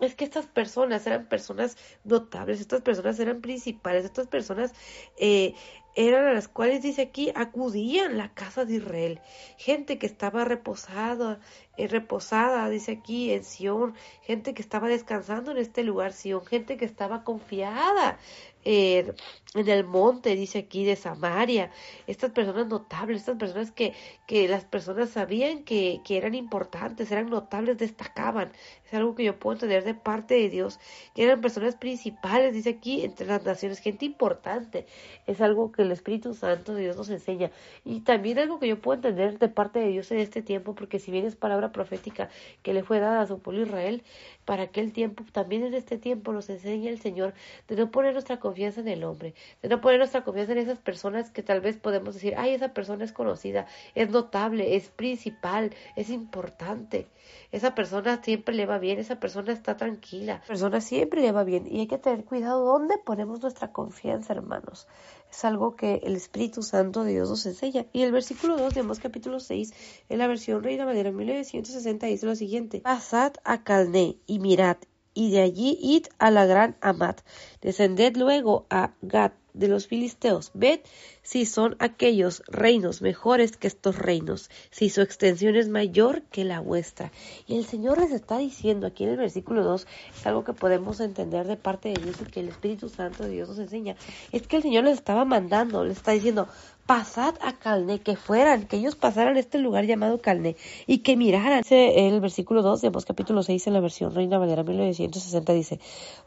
es 0.00 0.14
que 0.14 0.24
estas 0.24 0.46
personas 0.46 1.04
eran 1.08 1.26
personas 1.28 1.76
notables, 2.04 2.60
estas 2.60 2.82
personas 2.82 3.18
eran 3.18 3.40
principales, 3.40 4.04
estas 4.04 4.28
personas 4.28 4.72
eh, 5.18 5.54
eran 5.94 6.26
a 6.26 6.32
las 6.32 6.48
cuales 6.48 6.82
dice 6.82 7.02
aquí 7.02 7.32
acudían 7.34 8.16
la 8.16 8.32
casa 8.32 8.64
de 8.64 8.76
Israel, 8.76 9.20
gente 9.58 9.98
que 9.98 10.06
estaba 10.06 10.44
reposada, 10.44 11.38
eh, 11.76 11.88
reposada, 11.88 12.68
dice 12.68 12.92
aquí 12.92 13.32
en 13.32 13.44
Sion, 13.44 13.94
gente 14.22 14.54
que 14.54 14.62
estaba 14.62 14.88
descansando 14.88 15.50
en 15.50 15.58
este 15.58 15.82
lugar, 15.82 16.12
Sion, 16.12 16.44
gente 16.44 16.76
que 16.76 16.84
estaba 16.84 17.24
confiada 17.24 18.18
en 18.64 19.14
el 19.54 19.84
monte, 19.84 20.34
dice 20.36 20.60
aquí, 20.60 20.84
de 20.84 20.96
Samaria, 20.96 21.70
estas 22.06 22.30
personas 22.30 22.66
notables, 22.68 23.18
estas 23.20 23.36
personas 23.36 23.72
que, 23.72 23.94
que 24.26 24.48
las 24.48 24.64
personas 24.64 25.10
sabían 25.10 25.64
que, 25.64 26.00
que 26.04 26.16
eran 26.16 26.34
importantes, 26.34 27.10
eran 27.10 27.28
notables, 27.28 27.76
destacaban. 27.78 28.52
Es 28.86 28.94
algo 28.94 29.14
que 29.14 29.24
yo 29.24 29.38
puedo 29.38 29.54
entender 29.54 29.84
de 29.84 29.94
parte 29.94 30.34
de 30.34 30.48
Dios, 30.48 30.78
que 31.14 31.24
eran 31.24 31.40
personas 31.40 31.76
principales, 31.76 32.54
dice 32.54 32.70
aquí, 32.70 33.04
entre 33.04 33.26
las 33.26 33.44
naciones, 33.44 33.80
gente 33.80 34.04
importante. 34.04 34.86
Es 35.26 35.40
algo 35.40 35.72
que 35.72 35.82
el 35.82 35.92
Espíritu 35.92 36.34
Santo 36.34 36.74
de 36.74 36.82
Dios 36.82 36.96
nos 36.96 37.10
enseña. 37.10 37.50
Y 37.84 38.00
también 38.00 38.38
algo 38.38 38.58
que 38.58 38.68
yo 38.68 38.80
puedo 38.80 38.96
entender 38.96 39.38
de 39.38 39.48
parte 39.48 39.80
de 39.80 39.88
Dios 39.88 40.10
en 40.12 40.18
este 40.18 40.42
tiempo, 40.42 40.74
porque 40.74 40.98
si 40.98 41.10
bien 41.10 41.26
es 41.26 41.36
palabra 41.36 41.72
profética 41.72 42.30
que 42.62 42.74
le 42.74 42.84
fue 42.84 43.00
dada 43.00 43.22
a 43.22 43.26
su 43.26 43.38
pueblo 43.40 43.62
Israel, 43.62 44.02
para 44.44 44.64
aquel 44.64 44.92
tiempo, 44.92 45.24
también 45.32 45.64
en 45.64 45.74
este 45.74 45.98
tiempo 45.98 46.32
nos 46.32 46.48
enseña 46.50 46.90
el 46.90 47.00
Señor 47.00 47.34
de 47.68 47.76
no 47.76 47.90
poner 47.90 48.12
nuestra 48.12 48.38
confianza 48.38 48.51
en 48.52 48.88
el 48.88 49.04
hombre, 49.04 49.34
de 49.62 49.68
no 49.68 49.80
poner 49.80 49.98
nuestra 49.98 50.24
confianza 50.24 50.52
en 50.52 50.58
esas 50.58 50.78
personas 50.78 51.30
que 51.30 51.42
tal 51.42 51.60
vez 51.60 51.76
podemos 51.76 52.14
decir, 52.14 52.34
ay, 52.36 52.54
esa 52.54 52.72
persona 52.72 53.04
es 53.04 53.12
conocida, 53.12 53.66
es 53.94 54.10
notable, 54.10 54.76
es 54.76 54.88
principal, 54.88 55.72
es 55.96 56.10
importante. 56.10 57.06
Esa 57.50 57.74
persona 57.74 58.22
siempre 58.22 58.54
le 58.54 58.66
va 58.66 58.78
bien, 58.78 58.98
esa 58.98 59.20
persona 59.20 59.52
está 59.52 59.76
tranquila, 59.76 60.36
esa 60.36 60.46
persona 60.46 60.80
siempre 60.80 61.22
le 61.22 61.32
va 61.32 61.44
bien 61.44 61.66
y 61.66 61.80
hay 61.80 61.86
que 61.86 61.98
tener 61.98 62.24
cuidado 62.24 62.64
dónde 62.64 62.98
ponemos 62.98 63.40
nuestra 63.42 63.72
confianza, 63.72 64.32
hermanos. 64.32 64.86
Es 65.30 65.44
algo 65.46 65.76
que 65.76 66.00
el 66.04 66.14
Espíritu 66.14 66.62
Santo 66.62 67.04
de 67.04 67.12
Dios 67.12 67.30
nos 67.30 67.46
enseña. 67.46 67.86
Y 67.92 68.02
el 68.02 68.12
versículo 68.12 68.58
2 68.58 68.74
de 68.74 68.82
capítulo 69.00 69.40
6, 69.40 69.72
en 70.10 70.18
la 70.18 70.26
versión 70.26 70.62
Reina 70.62 70.84
Madera 70.84 71.10
1960, 71.10 72.06
dice 72.06 72.26
lo 72.26 72.36
siguiente: 72.36 72.80
Pasad 72.80 73.32
a 73.44 73.64
Calné 73.64 74.16
y 74.26 74.40
mirad 74.40 74.76
y 75.14 75.30
de 75.30 75.42
allí 75.42 75.78
id 75.80 76.06
a 76.18 76.30
la 76.30 76.46
gran 76.46 76.76
Amat. 76.80 77.20
Descended 77.60 78.16
luego 78.16 78.66
a 78.70 78.92
Gat 79.02 79.34
de 79.54 79.68
los 79.68 79.86
filisteos. 79.86 80.50
Ved 80.54 80.80
si 81.22 81.46
son 81.46 81.76
aquellos 81.78 82.42
reinos 82.48 83.02
mejores 83.02 83.56
que 83.56 83.68
estos 83.68 83.96
reinos, 83.96 84.50
si 84.70 84.88
su 84.88 85.02
extensión 85.02 85.56
es 85.56 85.68
mayor 85.68 86.22
que 86.22 86.44
la 86.44 86.60
vuestra. 86.60 87.12
Y 87.46 87.56
el 87.58 87.64
Señor 87.64 88.00
les 88.00 88.12
está 88.12 88.38
diciendo 88.38 88.86
aquí 88.86 89.04
en 89.04 89.10
el 89.10 89.16
versículo 89.18 89.62
2, 89.62 89.86
es 90.16 90.26
algo 90.26 90.44
que 90.44 90.52
podemos 90.52 91.00
entender 91.00 91.46
de 91.46 91.56
parte 91.56 91.90
de 91.90 92.02
Dios 92.02 92.16
y 92.20 92.30
que 92.30 92.40
el 92.40 92.48
Espíritu 92.48 92.88
Santo 92.88 93.24
de 93.24 93.30
Dios 93.30 93.48
nos 93.48 93.58
enseña, 93.58 93.96
es 94.32 94.46
que 94.46 94.56
el 94.56 94.62
Señor 94.62 94.84
les 94.84 94.94
estaba 94.94 95.24
mandando, 95.24 95.84
les 95.84 95.98
está 95.98 96.12
diciendo, 96.12 96.48
pasad 96.86 97.34
a 97.40 97.52
Calné, 97.52 98.00
que 98.00 98.16
fueran, 98.16 98.66
que 98.66 98.76
ellos 98.76 98.96
pasaran 98.96 99.36
a 99.36 99.40
este 99.40 99.58
lugar 99.58 99.84
llamado 99.84 100.20
Calné 100.20 100.56
y 100.86 100.98
que 100.98 101.16
miraran. 101.16 101.62
Dice 101.62 102.08
el 102.08 102.20
versículo 102.20 102.62
2 102.62 102.80
de 102.80 102.88
Vos 102.90 103.04
capítulo 103.04 103.42
6 103.42 103.66
en 103.68 103.72
la 103.72 103.80
versión 103.80 104.14
Reina 104.14 104.38
Valera 104.38 104.62
1960 104.62 105.52
dice, 105.52 105.80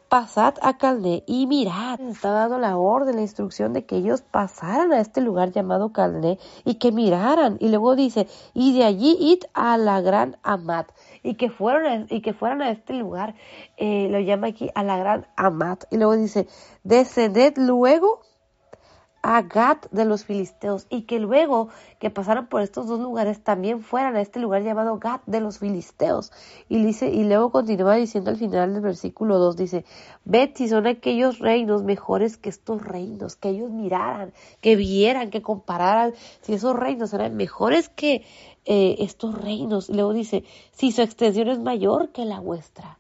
pasad 0.09 0.55
a 0.62 0.77
Calné 0.77 1.24
y 1.27 1.47
mirad. 1.47 2.00
Está 2.00 2.31
dando 2.31 2.57
la 2.57 2.77
orden, 2.77 3.15
la 3.15 3.21
instrucción 3.21 3.74
de 3.74 3.85
que 3.85 3.97
ellos 3.97 4.21
pasaran 4.21 4.93
a 4.93 5.01
este 5.01 5.21
lugar 5.21 5.51
llamado 5.51 5.91
Calné 5.91 6.39
y 6.63 6.75
que 6.75 6.91
miraran. 6.91 7.57
Y 7.59 7.69
luego 7.69 7.95
dice, 7.95 8.27
y 8.53 8.77
de 8.77 8.85
allí 8.85 9.17
id 9.19 9.43
a 9.53 9.77
la 9.77 10.01
gran 10.01 10.38
Amat 10.43 10.89
y 11.21 11.35
que 11.35 11.50
fueron 11.50 12.07
y 12.09 12.21
que 12.21 12.33
fueran 12.33 12.62
a 12.62 12.71
este 12.71 12.93
lugar, 12.93 13.35
eh, 13.77 14.07
lo 14.09 14.19
llama 14.19 14.47
aquí 14.47 14.69
a 14.74 14.83
la 14.83 14.97
gran 14.97 15.27
Amat. 15.35 15.83
Y 15.91 15.97
luego 15.97 16.15
dice, 16.15 16.47
descended 16.83 17.53
luego 17.57 18.21
a 19.27 19.41
Gat 19.41 19.88
de 19.89 20.05
los 20.05 20.24
filisteos 20.24 20.86
y 20.88 21.01
que 21.08 21.20
luego 21.20 21.70
que 21.98 22.12
pasaran 22.12 22.48
por 22.48 22.62
estos 22.62 22.86
dos 22.86 23.00
lugares 23.00 23.44
también 23.44 23.82
fueran 23.82 24.15
a 24.15 24.22
este 24.22 24.39
lugar 24.39 24.62
llamado 24.62 25.00
Gat 25.00 25.24
de 25.25 25.41
los 25.41 25.58
filisteos. 25.58 26.32
Y 26.70 26.84
dice, 26.84 27.10
y 27.10 27.24
luego 27.24 27.50
continúa 27.50 27.96
diciendo 27.96 28.29
al 28.29 28.38
final 28.38 28.74
del 28.74 28.84
versículo 28.84 29.39
2, 29.39 29.58
dice, 29.58 29.84
ved 30.25 30.51
si 30.53 30.70
son 30.70 30.86
aquellos 30.86 31.39
reinos 31.39 31.82
mejores 31.82 32.38
que 32.38 32.50
estos 32.50 32.84
reinos, 32.84 33.36
que 33.36 33.50
ellos 33.50 33.72
miraran, 33.72 34.32
que 34.62 34.75
vieran, 34.75 35.32
que 35.32 35.41
compararan 35.41 36.13
si 36.41 36.53
esos 36.53 36.75
reinos 36.75 37.12
eran 37.12 37.36
mejores 37.36 37.89
que 37.89 38.24
eh, 38.65 38.98
estos 39.00 39.41
reinos. 39.41 39.89
Y 39.89 39.94
luego 39.94 40.13
dice, 40.13 40.44
si 40.72 40.91
su 40.91 41.01
extensión 41.01 41.48
es 41.48 41.58
mayor 41.58 42.12
que 42.12 42.25
la 42.25 42.39
vuestra. 42.39 43.00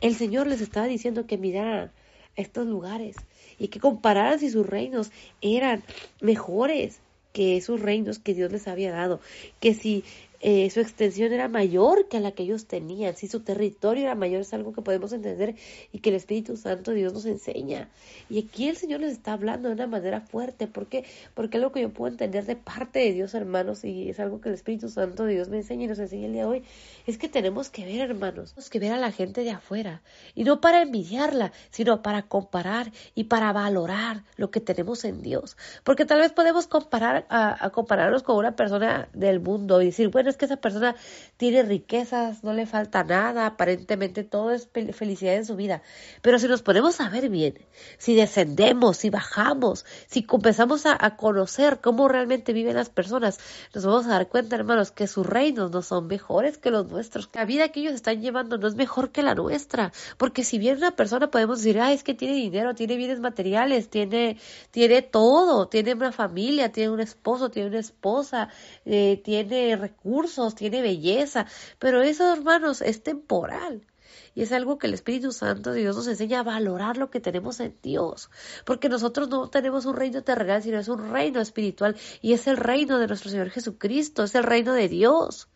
El 0.00 0.16
Señor 0.16 0.48
les 0.48 0.60
estaba 0.60 0.86
diciendo 0.86 1.28
que 1.28 1.38
miraran 1.38 1.92
estos 2.34 2.66
lugares 2.66 3.14
y 3.58 3.68
que 3.68 3.80
compararan 3.80 4.38
si 4.38 4.50
sus 4.50 4.66
reinos 4.66 5.10
eran 5.40 5.82
mejores 6.20 7.00
que 7.32 7.56
esos 7.56 7.80
reinos 7.80 8.18
que 8.18 8.34
Dios 8.34 8.52
les 8.52 8.68
había 8.68 8.92
dado, 8.92 9.20
que 9.60 9.74
si 9.74 10.04
eh, 10.44 10.68
su 10.70 10.80
extensión 10.80 11.32
era 11.32 11.46
mayor 11.46 12.08
que 12.08 12.18
la 12.18 12.32
que 12.32 12.42
ellos 12.42 12.66
tenían, 12.66 13.14
si 13.14 13.28
su 13.28 13.40
territorio 13.40 14.02
era 14.02 14.16
mayor, 14.16 14.40
es 14.40 14.52
algo 14.52 14.72
que 14.72 14.82
podemos 14.82 15.12
entender 15.12 15.54
y 15.92 16.00
que 16.00 16.10
el 16.10 16.16
Espíritu 16.16 16.56
Santo 16.56 16.90
Dios 16.90 17.12
nos 17.12 17.26
enseña. 17.26 17.88
Y 18.28 18.44
aquí 18.44 18.68
el 18.68 18.76
Señor 18.76 19.00
les 19.00 19.12
está 19.12 19.34
hablando 19.34 19.68
de 19.68 19.74
una 19.74 19.86
manera 19.86 20.20
fuerte, 20.20 20.66
¿por 20.66 20.88
qué? 20.88 21.04
Porque 21.34 21.58
es 21.58 21.62
lo 21.62 21.70
que 21.70 21.82
yo 21.82 21.90
puedo 21.90 22.10
entender 22.10 22.44
de 22.44 22.56
parte 22.56 22.98
de 22.98 23.12
Dios, 23.12 23.34
hermanos, 23.34 23.84
y 23.84 24.10
es 24.10 24.18
algo 24.18 24.40
que 24.40 24.48
el 24.48 24.56
Espíritu 24.56 24.88
Santo 24.88 25.26
Dios 25.26 25.48
me 25.48 25.58
enseña 25.58 25.84
y 25.84 25.86
nos 25.86 26.00
enseña 26.00 26.26
el 26.26 26.32
día 26.32 26.42
de 26.42 26.48
hoy, 26.48 26.64
es 27.06 27.18
que 27.18 27.28
tenemos 27.28 27.70
que 27.70 27.84
ver, 27.84 28.00
hermanos, 28.10 28.50
tenemos 28.50 28.68
que 28.68 28.80
ver 28.80 28.92
a 28.92 28.98
la 28.98 29.12
gente 29.12 29.44
de 29.44 29.52
afuera, 29.52 30.02
y 30.34 30.42
no 30.42 30.60
para 30.60 30.82
envidiarla, 30.82 31.52
sino 31.70 32.02
para 32.02 32.22
comparar 32.22 32.90
y 33.14 33.24
para 33.24 33.52
valorar 33.52 34.24
lo 34.36 34.50
que 34.50 34.58
tenemos 34.58 35.04
en 35.04 35.22
Dios. 35.22 35.56
Porque 35.84 36.04
tal 36.04 36.18
vez 36.18 36.32
podemos 36.32 36.66
comparar 36.66 37.26
a, 37.28 37.64
a 37.64 37.70
compararnos 37.70 38.24
con 38.24 38.36
una 38.36 38.56
persona 38.56 39.08
del 39.12 39.38
mundo 39.38 39.80
y 39.80 39.86
decir, 39.86 40.08
bueno, 40.08 40.31
es 40.32 40.36
que 40.36 40.46
esa 40.46 40.56
persona 40.56 40.96
tiene 41.42 41.64
riquezas, 41.64 42.44
no 42.44 42.52
le 42.52 42.66
falta 42.66 43.02
nada, 43.02 43.46
aparentemente 43.46 44.22
todo 44.22 44.52
es 44.52 44.68
felicidad 44.92 45.34
en 45.34 45.44
su 45.44 45.56
vida. 45.56 45.82
Pero 46.20 46.38
si 46.38 46.46
nos 46.46 46.62
ponemos 46.62 47.00
a 47.00 47.08
ver 47.08 47.30
bien, 47.30 47.58
si 47.98 48.14
descendemos, 48.14 48.98
si 48.98 49.10
bajamos, 49.10 49.84
si 50.06 50.22
comenzamos 50.22 50.86
a, 50.86 50.96
a 51.04 51.16
conocer 51.16 51.80
cómo 51.80 52.06
realmente 52.06 52.52
viven 52.52 52.76
las 52.76 52.90
personas, 52.90 53.40
nos 53.74 53.84
vamos 53.84 54.06
a 54.06 54.10
dar 54.10 54.28
cuenta, 54.28 54.54
hermanos, 54.54 54.92
que 54.92 55.08
sus 55.08 55.26
reinos 55.26 55.72
no 55.72 55.82
son 55.82 56.06
mejores 56.06 56.58
que 56.58 56.70
los 56.70 56.86
nuestros. 56.86 57.28
La 57.34 57.44
vida 57.44 57.70
que 57.70 57.80
ellos 57.80 57.94
están 57.94 58.22
llevando 58.22 58.56
no 58.56 58.68
es 58.68 58.76
mejor 58.76 59.10
que 59.10 59.24
la 59.24 59.34
nuestra. 59.34 59.90
Porque 60.18 60.44
si 60.44 60.60
bien 60.60 60.76
una 60.76 60.92
persona 60.92 61.32
podemos 61.32 61.58
decir, 61.58 61.80
ah, 61.80 61.92
es 61.92 62.04
que 62.04 62.14
tiene 62.14 62.36
dinero, 62.36 62.76
tiene 62.76 62.94
bienes 62.94 63.18
materiales, 63.18 63.90
tiene, 63.90 64.38
tiene 64.70 65.02
todo, 65.02 65.66
tiene 65.66 65.94
una 65.94 66.12
familia, 66.12 66.70
tiene 66.70 66.90
un 66.90 67.00
esposo, 67.00 67.50
tiene 67.50 67.70
una 67.70 67.80
esposa, 67.80 68.48
eh, 68.84 69.20
tiene 69.24 69.74
recursos, 69.74 70.54
tiene 70.54 70.82
belleza, 70.82 71.31
pero 71.78 72.02
eso, 72.02 72.32
hermanos, 72.32 72.82
es 72.82 73.02
temporal. 73.02 73.86
Y 74.34 74.42
es 74.42 74.52
algo 74.52 74.78
que 74.78 74.86
el 74.86 74.94
Espíritu 74.94 75.32
Santo 75.32 75.72
de 75.72 75.80
Dios 75.80 75.96
nos 75.96 76.06
enseña 76.06 76.40
a 76.40 76.42
valorar 76.42 76.96
lo 76.96 77.10
que 77.10 77.20
tenemos 77.20 77.60
en 77.60 77.76
Dios. 77.82 78.30
Porque 78.64 78.88
nosotros 78.88 79.28
no 79.28 79.48
tenemos 79.50 79.84
un 79.84 79.96
reino 79.96 80.22
terrenal, 80.22 80.62
sino 80.62 80.78
es 80.78 80.88
un 80.88 81.10
reino 81.10 81.40
espiritual. 81.40 81.96
Y 82.22 82.32
es 82.32 82.46
el 82.46 82.56
reino 82.56 82.98
de 82.98 83.06
nuestro 83.06 83.30
Señor 83.30 83.50
Jesucristo, 83.50 84.24
es 84.24 84.34
el 84.34 84.44
reino 84.44 84.72
de 84.72 84.88
Dios. 84.88 85.48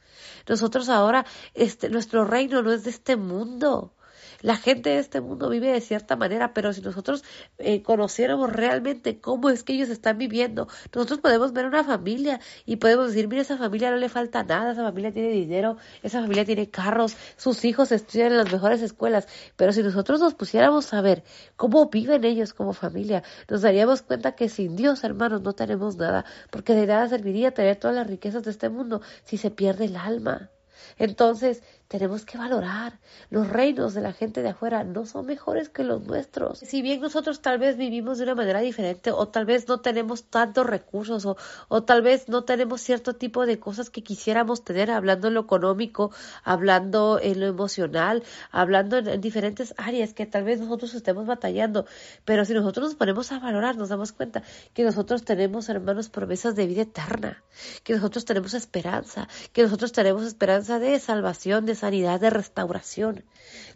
Nosotros 0.49 0.89
ahora, 0.89 1.27
este, 1.55 1.89
nuestro 1.89 2.25
reino 2.25 2.63
no 2.63 2.73
es 2.73 2.85
de 2.85 2.91
este 2.91 3.17
mundo. 3.17 3.96
La 4.41 4.57
gente 4.57 4.91
de 4.91 4.99
este 4.99 5.21
mundo 5.21 5.49
vive 5.49 5.73
de 5.73 5.81
cierta 5.81 6.17
manera, 6.17 6.53
pero 6.53 6.73
si 6.73 6.81
nosotros 6.83 7.25
eh, 7.59 7.83
conociéramos 7.83 8.53
realmente 8.53 9.21
cómo 9.21 9.51
es 9.51 9.63
que 9.63 9.75
ellos 9.75 9.89
están 9.89 10.19
viviendo, 10.19 10.69
nosotros 10.95 11.21
podemos 11.21 11.53
ver 11.53 11.67
una 11.67 11.85
familia 11.85 12.41
y 12.65 12.77
podemos 12.77 13.09
decir, 13.09 13.29
mira, 13.29 13.43
esa 13.43 13.59
familia 13.59 13.91
no 13.91 13.97
le 13.97 14.09
falta 14.09 14.43
nada, 14.43 14.73
esa 14.73 14.83
familia 14.83 15.13
tiene 15.13 15.31
dinero, 15.31 15.77
esa 16.03 16.21
familia 16.21 16.45
tiene 16.45 16.71
carros, 16.71 17.17
sus 17.37 17.65
hijos 17.65 17.93
estudian 17.93 18.33
en 18.33 18.39
las 18.39 18.53
mejores 18.53 18.83
escuelas, 18.83 19.29
pero 19.57 19.73
si 19.73 19.83
nosotros 19.83 20.21
nos 20.21 20.35
pusiéramos 20.35 20.93
a 20.93 21.01
ver 21.01 21.25
cómo 21.57 21.89
viven 21.89 22.25
ellos 22.25 22.53
como 22.53 22.73
familia, 22.73 23.23
nos 23.49 23.63
daríamos 23.63 24.03
cuenta 24.03 24.33
que 24.33 24.49
sin 24.49 24.77
Dios, 24.77 25.05
hermanos, 25.05 25.43
no 25.43 25.53
tenemos 25.55 25.97
nada, 25.97 26.25
porque 26.51 26.75
de 26.75 26.87
nada 26.87 27.09
serviría 27.09 27.53
tener 27.53 27.77
todas 27.77 27.97
las 27.97 28.07
riquezas 28.07 28.43
de 28.43 28.51
este 28.51 28.69
mundo 28.69 29.01
si 29.25 29.37
se 29.37 29.51
pierde 29.51 29.87
el 29.87 29.97
alma. 29.97 30.51
Entonces, 30.99 31.63
tenemos 31.89 32.25
que 32.25 32.39
valorar. 32.39 32.99
Los 33.31 33.49
reinos 33.49 33.95
de 33.95 34.01
la 34.01 34.13
gente 34.13 34.43
de 34.43 34.51
afuera 34.51 34.85
no 34.85 35.07
son 35.07 35.27
mejores 35.27 35.69
que 35.69 35.85
los 35.85 36.03
nuestros. 36.03 36.59
Si 36.59 36.83
bien 36.83 37.01
nosotros 37.01 37.41
tal 37.41 37.59
vez 37.59 37.77
vivimos 37.77 38.19
de 38.19 38.25
una 38.25 38.35
manera 38.35 38.61
diferente 38.61 39.13
o 39.13 39.29
tal 39.29 39.47
vez 39.47 39.69
no 39.69 39.81
tenemos 39.81 40.25
tantos 40.25 40.67
recursos 40.67 41.27
o, 41.27 41.37
o 41.69 41.83
tal 41.85 42.03
vez 42.03 42.29
no 42.29 42.45
tenemos 42.45 42.81
cierto 42.81 43.15
tipo 43.15 43.47
de 43.47 43.59
cosas 43.61 43.91
que 43.91 44.03
quisiéramos 44.03 44.65
tener 44.65 44.91
hablando 44.91 45.29
en 45.29 45.35
lo 45.35 45.41
económico, 45.43 46.11
hablando 46.43 47.21
en 47.23 47.41
lo 47.41 47.47
emocional, 47.47 48.25
hablando 48.51 48.99
en, 48.99 49.21
diferentes 49.21 49.75
áreas 49.77 50.13
que 50.13 50.27
tal 50.27 50.45
vez 50.45 50.61
nosotros 50.61 50.95
estemos 50.95 51.27
batallando. 51.27 51.87
Pero 52.25 52.45
si 52.45 52.55
nosotros 52.55 52.87
nos 52.87 52.95
ponemos 52.97 53.31
a 53.33 53.39
valorar, 53.39 53.77
nos 53.77 53.91
damos 53.91 54.13
cuenta 54.13 54.43
que 54.75 54.83
nosotros 54.83 55.25
tenemos, 55.25 55.69
hermanos, 55.69 56.09
promesas 56.09 56.57
de 56.57 56.67
vida 56.67 56.83
eterna, 56.83 57.45
que 57.85 57.95
nosotros 57.95 58.25
tenemos 58.25 58.55
esperanza, 58.55 59.29
que 59.53 59.63
nosotros 59.63 59.93
tenemos 59.93 60.25
esperanza 60.25 60.79
de 60.79 60.99
salvación, 60.99 61.67
de 61.67 61.76
sanidad, 61.77 62.21
de 62.21 62.31
restauración. 62.31 63.25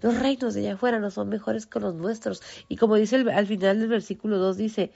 Los 0.02 0.18
reinos 0.18 0.54
de 0.54 0.60
allá 0.62 0.74
afuera 0.74 0.98
no 0.98 1.10
son 1.10 1.28
mejores 1.28 1.66
que 1.66 1.78
los 1.78 1.94
nuestros. 1.94 2.42
Y 2.68 2.76
como 2.76 2.96
dice 2.96 3.16
al 3.16 3.46
final 3.46 3.78
del 3.78 3.88
versículo 3.88 4.38
2, 4.38 4.56
dice, 4.56 4.90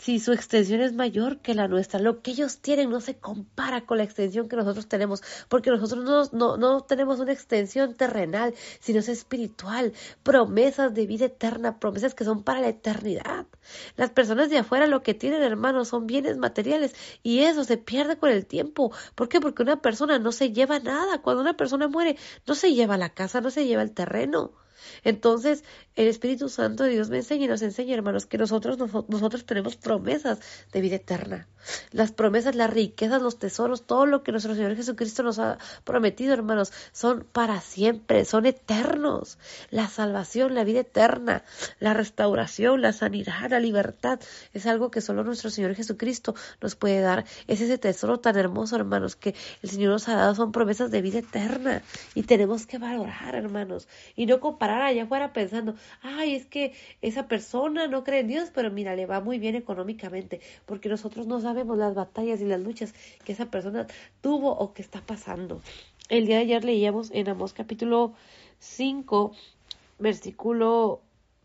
si 0.00 0.20
su 0.20 0.32
extensión 0.32 0.80
es 0.80 0.92
mayor 0.92 1.38
que 1.40 1.54
la 1.54 1.66
nuestra. 1.66 1.98
Lo 1.98 2.22
que 2.22 2.30
ellos 2.30 2.58
tienen 2.60 2.88
no 2.90 3.00
se 3.00 3.16
compara 3.18 3.84
con 3.84 3.98
la 3.98 4.04
extensión 4.04 4.48
que 4.48 4.56
nosotros 4.56 4.88
tenemos, 4.88 5.22
porque 5.48 5.70
nosotros 5.70 6.04
no, 6.04 6.24
no, 6.32 6.56
no, 6.56 6.82
tenemos 6.82 7.18
una 7.18 7.32
extensión 7.32 7.94
terrenal, 7.94 8.54
sino 8.80 9.00
es 9.00 9.08
espiritual, 9.08 9.92
promesas 10.22 10.94
de 10.94 11.06
vida 11.06 11.26
eterna, 11.26 11.80
promesas 11.80 12.14
que 12.14 12.24
son 12.24 12.44
para 12.44 12.60
la 12.60 12.68
eternidad. 12.68 13.46
Las 13.96 14.10
personas 14.10 14.50
de 14.50 14.58
afuera 14.58 14.86
lo 14.86 15.02
que 15.02 15.14
tienen, 15.14 15.42
hermanos, 15.42 15.88
son 15.88 16.06
bienes 16.06 16.36
materiales 16.36 16.94
y 17.24 17.40
eso 17.40 17.64
se 17.64 17.76
pierde 17.76 18.16
con 18.18 18.30
el 18.30 18.46
tiempo. 18.46 18.92
¿Por 19.16 19.28
qué? 19.28 19.40
Porque 19.40 19.62
una 19.62 19.82
persona 19.82 20.18
no 20.20 20.30
se 20.30 20.52
lleva 20.52 20.78
nada. 20.78 21.22
Cuando 21.22 21.42
una 21.42 21.56
persona 21.56 21.88
muere, 21.88 22.16
no 22.46 22.54
se 22.54 22.72
lleva 22.72 22.96
la 22.96 23.10
casa, 23.10 23.40
no 23.40 23.50
se 23.50 23.66
lleva 23.66 23.82
el 23.82 23.92
terreno. 23.92 24.52
Entonces, 25.04 25.64
el 25.96 26.06
Espíritu 26.06 26.48
Santo 26.48 26.84
de 26.84 26.90
Dios 26.90 27.10
me 27.10 27.16
enseña 27.16 27.46
y 27.46 27.48
nos 27.48 27.62
enseña, 27.62 27.94
hermanos, 27.94 28.26
que 28.26 28.38
nosotros, 28.38 28.78
nosotros 29.08 29.44
tenemos 29.44 29.76
promesas 29.76 30.38
de 30.72 30.80
vida 30.80 30.96
eterna. 30.96 31.48
Las 31.90 32.12
promesas, 32.12 32.54
las 32.54 32.70
riquezas, 32.70 33.20
los 33.20 33.38
tesoros, 33.38 33.82
todo 33.82 34.06
lo 34.06 34.22
que 34.22 34.30
nuestro 34.30 34.54
Señor 34.54 34.76
Jesucristo 34.76 35.22
nos 35.22 35.38
ha 35.38 35.58
prometido, 35.84 36.32
hermanos, 36.32 36.72
son 36.92 37.26
para 37.32 37.60
siempre, 37.60 38.24
son 38.24 38.46
eternos. 38.46 39.38
La 39.70 39.88
salvación, 39.88 40.54
la 40.54 40.64
vida 40.64 40.80
eterna, 40.80 41.42
la 41.80 41.94
restauración, 41.94 42.80
la 42.80 42.92
sanidad, 42.92 43.50
la 43.50 43.58
libertad, 43.58 44.20
es 44.52 44.66
algo 44.66 44.90
que 44.90 45.00
solo 45.00 45.24
nuestro 45.24 45.50
Señor 45.50 45.74
Jesucristo 45.74 46.34
nos 46.60 46.76
puede 46.76 47.00
dar. 47.00 47.24
Es 47.48 47.60
ese 47.60 47.76
tesoro 47.76 48.20
tan 48.20 48.36
hermoso, 48.36 48.76
hermanos, 48.76 49.16
que 49.16 49.34
el 49.62 49.70
Señor 49.70 49.90
nos 49.90 50.08
ha 50.08 50.14
dado, 50.14 50.34
son 50.34 50.52
promesas 50.52 50.90
de 50.90 51.02
vida 51.02 51.18
eterna. 51.18 51.82
Y 52.14 52.22
tenemos 52.22 52.66
que 52.66 52.78
valorar, 52.78 53.34
hermanos, 53.34 53.88
y 54.14 54.26
no 54.26 54.40
comparar 54.40 54.67
allá 54.76 55.04
afuera 55.04 55.32
pensando, 55.32 55.74
ay, 56.02 56.34
es 56.34 56.46
que 56.46 56.74
esa 57.02 57.28
persona 57.28 57.86
no 57.86 58.04
cree 58.04 58.20
en 58.20 58.28
Dios, 58.28 58.50
pero 58.54 58.70
mira, 58.70 58.94
le 58.96 59.06
va 59.06 59.20
muy 59.20 59.38
bien 59.38 59.54
económicamente, 59.54 60.40
porque 60.66 60.88
nosotros 60.88 61.26
no 61.26 61.40
sabemos 61.40 61.78
las 61.78 61.94
batallas 61.94 62.40
y 62.40 62.44
las 62.44 62.60
luchas 62.60 62.94
que 63.24 63.32
esa 63.32 63.46
persona 63.46 63.86
tuvo 64.20 64.50
o 64.52 64.72
que 64.72 64.82
está 64.82 65.00
pasando. 65.00 65.62
El 66.08 66.26
día 66.26 66.36
de 66.36 66.42
ayer 66.42 66.64
leíamos 66.64 67.10
en 67.12 67.28
Amós 67.28 67.52
capítulo 67.52 68.14
5, 68.60 69.32
versículo 69.98 71.02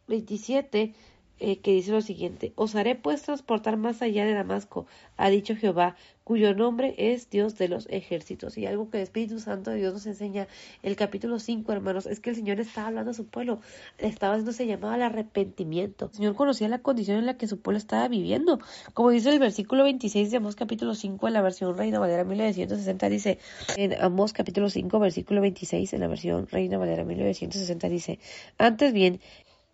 27, 0.08 0.94
eh, 1.40 1.60
que 1.60 1.72
dice 1.72 1.92
lo 1.92 2.02
siguiente, 2.02 2.54
os 2.56 2.76
haré 2.76 2.96
pues 2.96 3.24
transportar 3.24 3.78
más 3.78 4.02
allá 4.02 4.26
de 4.26 4.34
Damasco, 4.34 4.86
ha 5.18 5.30
dicho 5.30 5.56
Jehová, 5.56 5.96
cuyo 6.24 6.54
nombre 6.56 6.96
es 6.98 7.30
Dios 7.30 7.58
de 7.58 7.68
los 7.68 7.88
ejércitos. 7.90 8.58
Y 8.58 8.66
algo 8.66 8.90
que 8.90 8.98
el 8.98 9.04
Espíritu 9.04 9.40
Santo 9.40 9.72
de 9.72 9.78
Dios 9.78 9.94
nos 9.94 10.06
enseña, 10.06 10.48
el 10.82 10.96
capítulo 10.96 11.40
5, 11.40 11.72
hermanos, 11.72 12.06
es 12.06 12.20
que 12.20 12.30
el 12.30 12.36
Señor 12.36 12.60
estaba 12.60 12.88
hablando 12.88 13.12
a 13.12 13.14
su 13.14 13.26
pueblo, 13.28 13.60
estaba 13.98 14.34
haciendo 14.34 14.54
se 14.54 14.66
llamaba 14.66 14.94
al 14.94 15.02
arrepentimiento. 15.02 16.06
El 16.06 16.14
Señor 16.14 16.36
conocía 16.36 16.68
la 16.70 16.80
condición 16.80 17.18
en 17.18 17.26
la 17.26 17.38
que 17.38 17.48
su 17.48 17.60
pueblo 17.60 17.78
estaba 17.78 18.08
viviendo. 18.08 18.60
Como 18.94 19.10
dice 19.10 19.30
el 19.30 19.40
versículo 19.40 19.84
26 19.84 20.32
de 20.32 20.38
Amós 20.38 20.56
capítulo 20.56 20.96
5 20.96 21.28
en 21.28 21.34
la 21.34 21.42
versión 21.42 21.78
Reina 21.78 22.00
Valera 22.00 22.24
1960, 22.24 23.10
dice, 23.10 23.40
en 23.76 24.02
Amós 24.02 24.34
capítulo 24.34 24.70
5, 24.70 25.00
versículo 25.00 25.42
26 25.42 25.94
en 25.94 26.00
la 26.00 26.08
versión 26.08 26.48
Reina 26.48 26.78
Valera 26.78 27.04
1960, 27.04 27.90
dice, 27.90 28.20
antes 28.58 28.94
bien, 28.94 29.20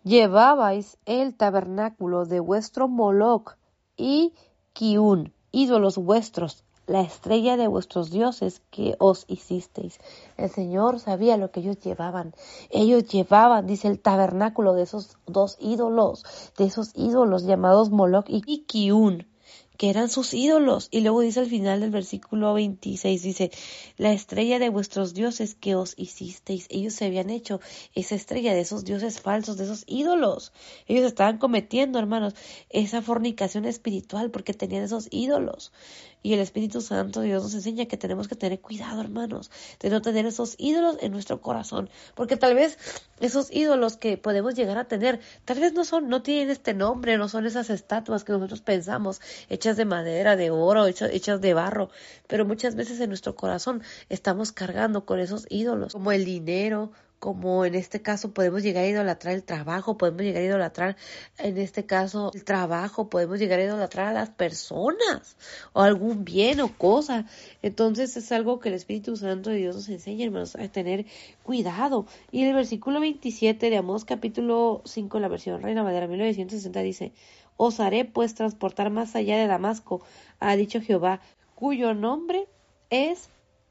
llevabais 0.02 0.98
el 1.04 1.34
tabernáculo 1.34 2.24
de 2.24 2.40
vuestro 2.40 2.88
Moloch 2.88 3.56
y 3.96 4.32
Kiun, 4.72 5.32
ídolos 5.52 5.98
vuestros, 5.98 6.64
la 6.86 7.02
estrella 7.02 7.56
de 7.56 7.68
vuestros 7.68 8.10
dioses 8.10 8.62
que 8.70 8.96
os 8.98 9.24
hicisteis. 9.28 10.00
El 10.36 10.50
Señor 10.50 11.00
sabía 11.00 11.36
lo 11.36 11.50
que 11.50 11.60
ellos 11.60 11.78
llevaban. 11.80 12.34
Ellos 12.70 13.04
llevaban, 13.04 13.66
dice 13.66 13.88
el 13.88 14.00
tabernáculo 14.00 14.72
de 14.74 14.82
esos 14.82 15.18
dos 15.26 15.56
ídolos, 15.60 16.24
de 16.56 16.64
esos 16.64 16.92
ídolos 16.94 17.44
llamados 17.44 17.90
Moloch 17.90 18.26
y 18.28 18.64
Kiun 18.64 19.26
que 19.80 19.88
eran 19.88 20.10
sus 20.10 20.34
ídolos. 20.34 20.88
Y 20.90 21.00
luego 21.00 21.22
dice 21.22 21.40
al 21.40 21.46
final 21.46 21.80
del 21.80 21.90
versículo 21.90 22.52
26, 22.52 23.22
dice, 23.22 23.50
la 23.96 24.12
estrella 24.12 24.58
de 24.58 24.68
vuestros 24.68 25.14
dioses 25.14 25.54
que 25.54 25.74
os 25.74 25.94
hicisteis. 25.96 26.66
Ellos 26.68 26.92
se 26.92 27.06
habían 27.06 27.30
hecho 27.30 27.62
esa 27.94 28.14
estrella 28.14 28.52
de 28.52 28.60
esos 28.60 28.84
dioses 28.84 29.22
falsos, 29.22 29.56
de 29.56 29.64
esos 29.64 29.84
ídolos. 29.86 30.52
Ellos 30.86 31.06
estaban 31.06 31.38
cometiendo, 31.38 31.98
hermanos, 31.98 32.34
esa 32.68 33.00
fornicación 33.00 33.64
espiritual 33.64 34.30
porque 34.30 34.52
tenían 34.52 34.84
esos 34.84 35.08
ídolos. 35.10 35.72
Y 36.22 36.34
el 36.34 36.40
Espíritu 36.40 36.80
Santo 36.80 37.22
Dios 37.22 37.42
nos 37.42 37.54
enseña 37.54 37.86
que 37.86 37.96
tenemos 37.96 38.28
que 38.28 38.36
tener 38.36 38.60
cuidado, 38.60 39.00
hermanos, 39.00 39.50
de 39.80 39.90
no 39.90 40.02
tener 40.02 40.26
esos 40.26 40.54
ídolos 40.58 40.98
en 41.00 41.12
nuestro 41.12 41.40
corazón, 41.40 41.88
porque 42.14 42.36
tal 42.36 42.54
vez 42.54 42.78
esos 43.20 43.50
ídolos 43.50 43.96
que 43.96 44.18
podemos 44.18 44.54
llegar 44.54 44.76
a 44.78 44.84
tener, 44.84 45.20
tal 45.44 45.60
vez 45.60 45.72
no 45.72 45.84
son, 45.84 46.08
no 46.08 46.22
tienen 46.22 46.50
este 46.50 46.74
nombre, 46.74 47.16
no 47.16 47.28
son 47.28 47.46
esas 47.46 47.70
estatuas 47.70 48.24
que 48.24 48.32
nosotros 48.32 48.60
pensamos, 48.60 49.20
hechas 49.48 49.76
de 49.76 49.84
madera, 49.84 50.36
de 50.36 50.50
oro, 50.50 50.86
hechas, 50.86 51.10
hechas 51.12 51.40
de 51.40 51.54
barro, 51.54 51.90
pero 52.26 52.44
muchas 52.44 52.74
veces 52.74 53.00
en 53.00 53.08
nuestro 53.08 53.34
corazón 53.34 53.82
estamos 54.08 54.52
cargando 54.52 55.06
con 55.06 55.20
esos 55.20 55.46
ídolos, 55.48 55.94
como 55.94 56.12
el 56.12 56.24
dinero, 56.24 56.92
como 57.20 57.66
en 57.66 57.74
este 57.74 58.00
caso 58.00 58.32
podemos 58.32 58.62
llegar 58.62 58.82
a 58.84 58.88
idolatrar 58.88 59.34
el 59.34 59.44
trabajo, 59.44 59.98
podemos 59.98 60.22
llegar 60.22 60.42
a 60.42 60.46
idolatrar 60.46 60.96
en 61.38 61.58
este 61.58 61.84
caso 61.84 62.32
el 62.34 62.44
trabajo, 62.44 63.10
podemos 63.10 63.38
llegar 63.38 63.60
a 63.60 63.64
idolatrar 63.64 64.08
a 64.08 64.12
las 64.14 64.30
personas 64.30 65.36
o 65.74 65.82
algún 65.82 66.24
bien 66.24 66.60
o 66.62 66.76
cosa. 66.76 67.26
Entonces 67.60 68.16
es 68.16 68.32
algo 68.32 68.58
que 68.58 68.70
el 68.70 68.74
Espíritu 68.74 69.16
Santo 69.16 69.50
de 69.50 69.56
Dios 69.56 69.76
nos 69.76 69.88
enseña, 69.90 70.24
hermanos, 70.24 70.56
a 70.56 70.66
tener 70.68 71.04
cuidado. 71.42 72.06
Y 72.32 72.40
en 72.42 72.48
el 72.48 72.54
versículo 72.54 73.00
27 73.00 73.68
de 73.68 73.76
Amós 73.76 74.06
capítulo 74.06 74.80
5, 74.86 75.20
la 75.20 75.28
versión 75.28 75.60
Reina 75.60 75.82
Madera 75.82 76.06
1960 76.06 76.80
dice, 76.80 77.12
Os 77.58 77.80
haré 77.80 78.06
pues 78.06 78.34
transportar 78.34 78.88
más 78.88 79.14
allá 79.14 79.36
de 79.36 79.46
Damasco, 79.46 80.02
ha 80.40 80.56
dicho 80.56 80.80
Jehová, 80.80 81.20
cuyo 81.54 81.92
nombre 81.92 82.48
es 82.88 83.28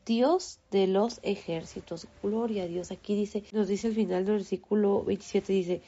Dios 0.10 0.58
de 0.72 0.88
los 0.88 1.19
ejércitos. 1.22 2.08
Gloria 2.24 2.63
a 2.63 2.67
Dios. 2.67 2.89
Aquí 2.89 3.13
dice, 3.13 3.43
nos 3.52 3.67
dice 3.67 3.89
el 3.89 3.93
final 3.93 4.26
del 4.26 4.38
versículo 4.38 5.04
27, 5.04 5.54
dice, 5.54 5.82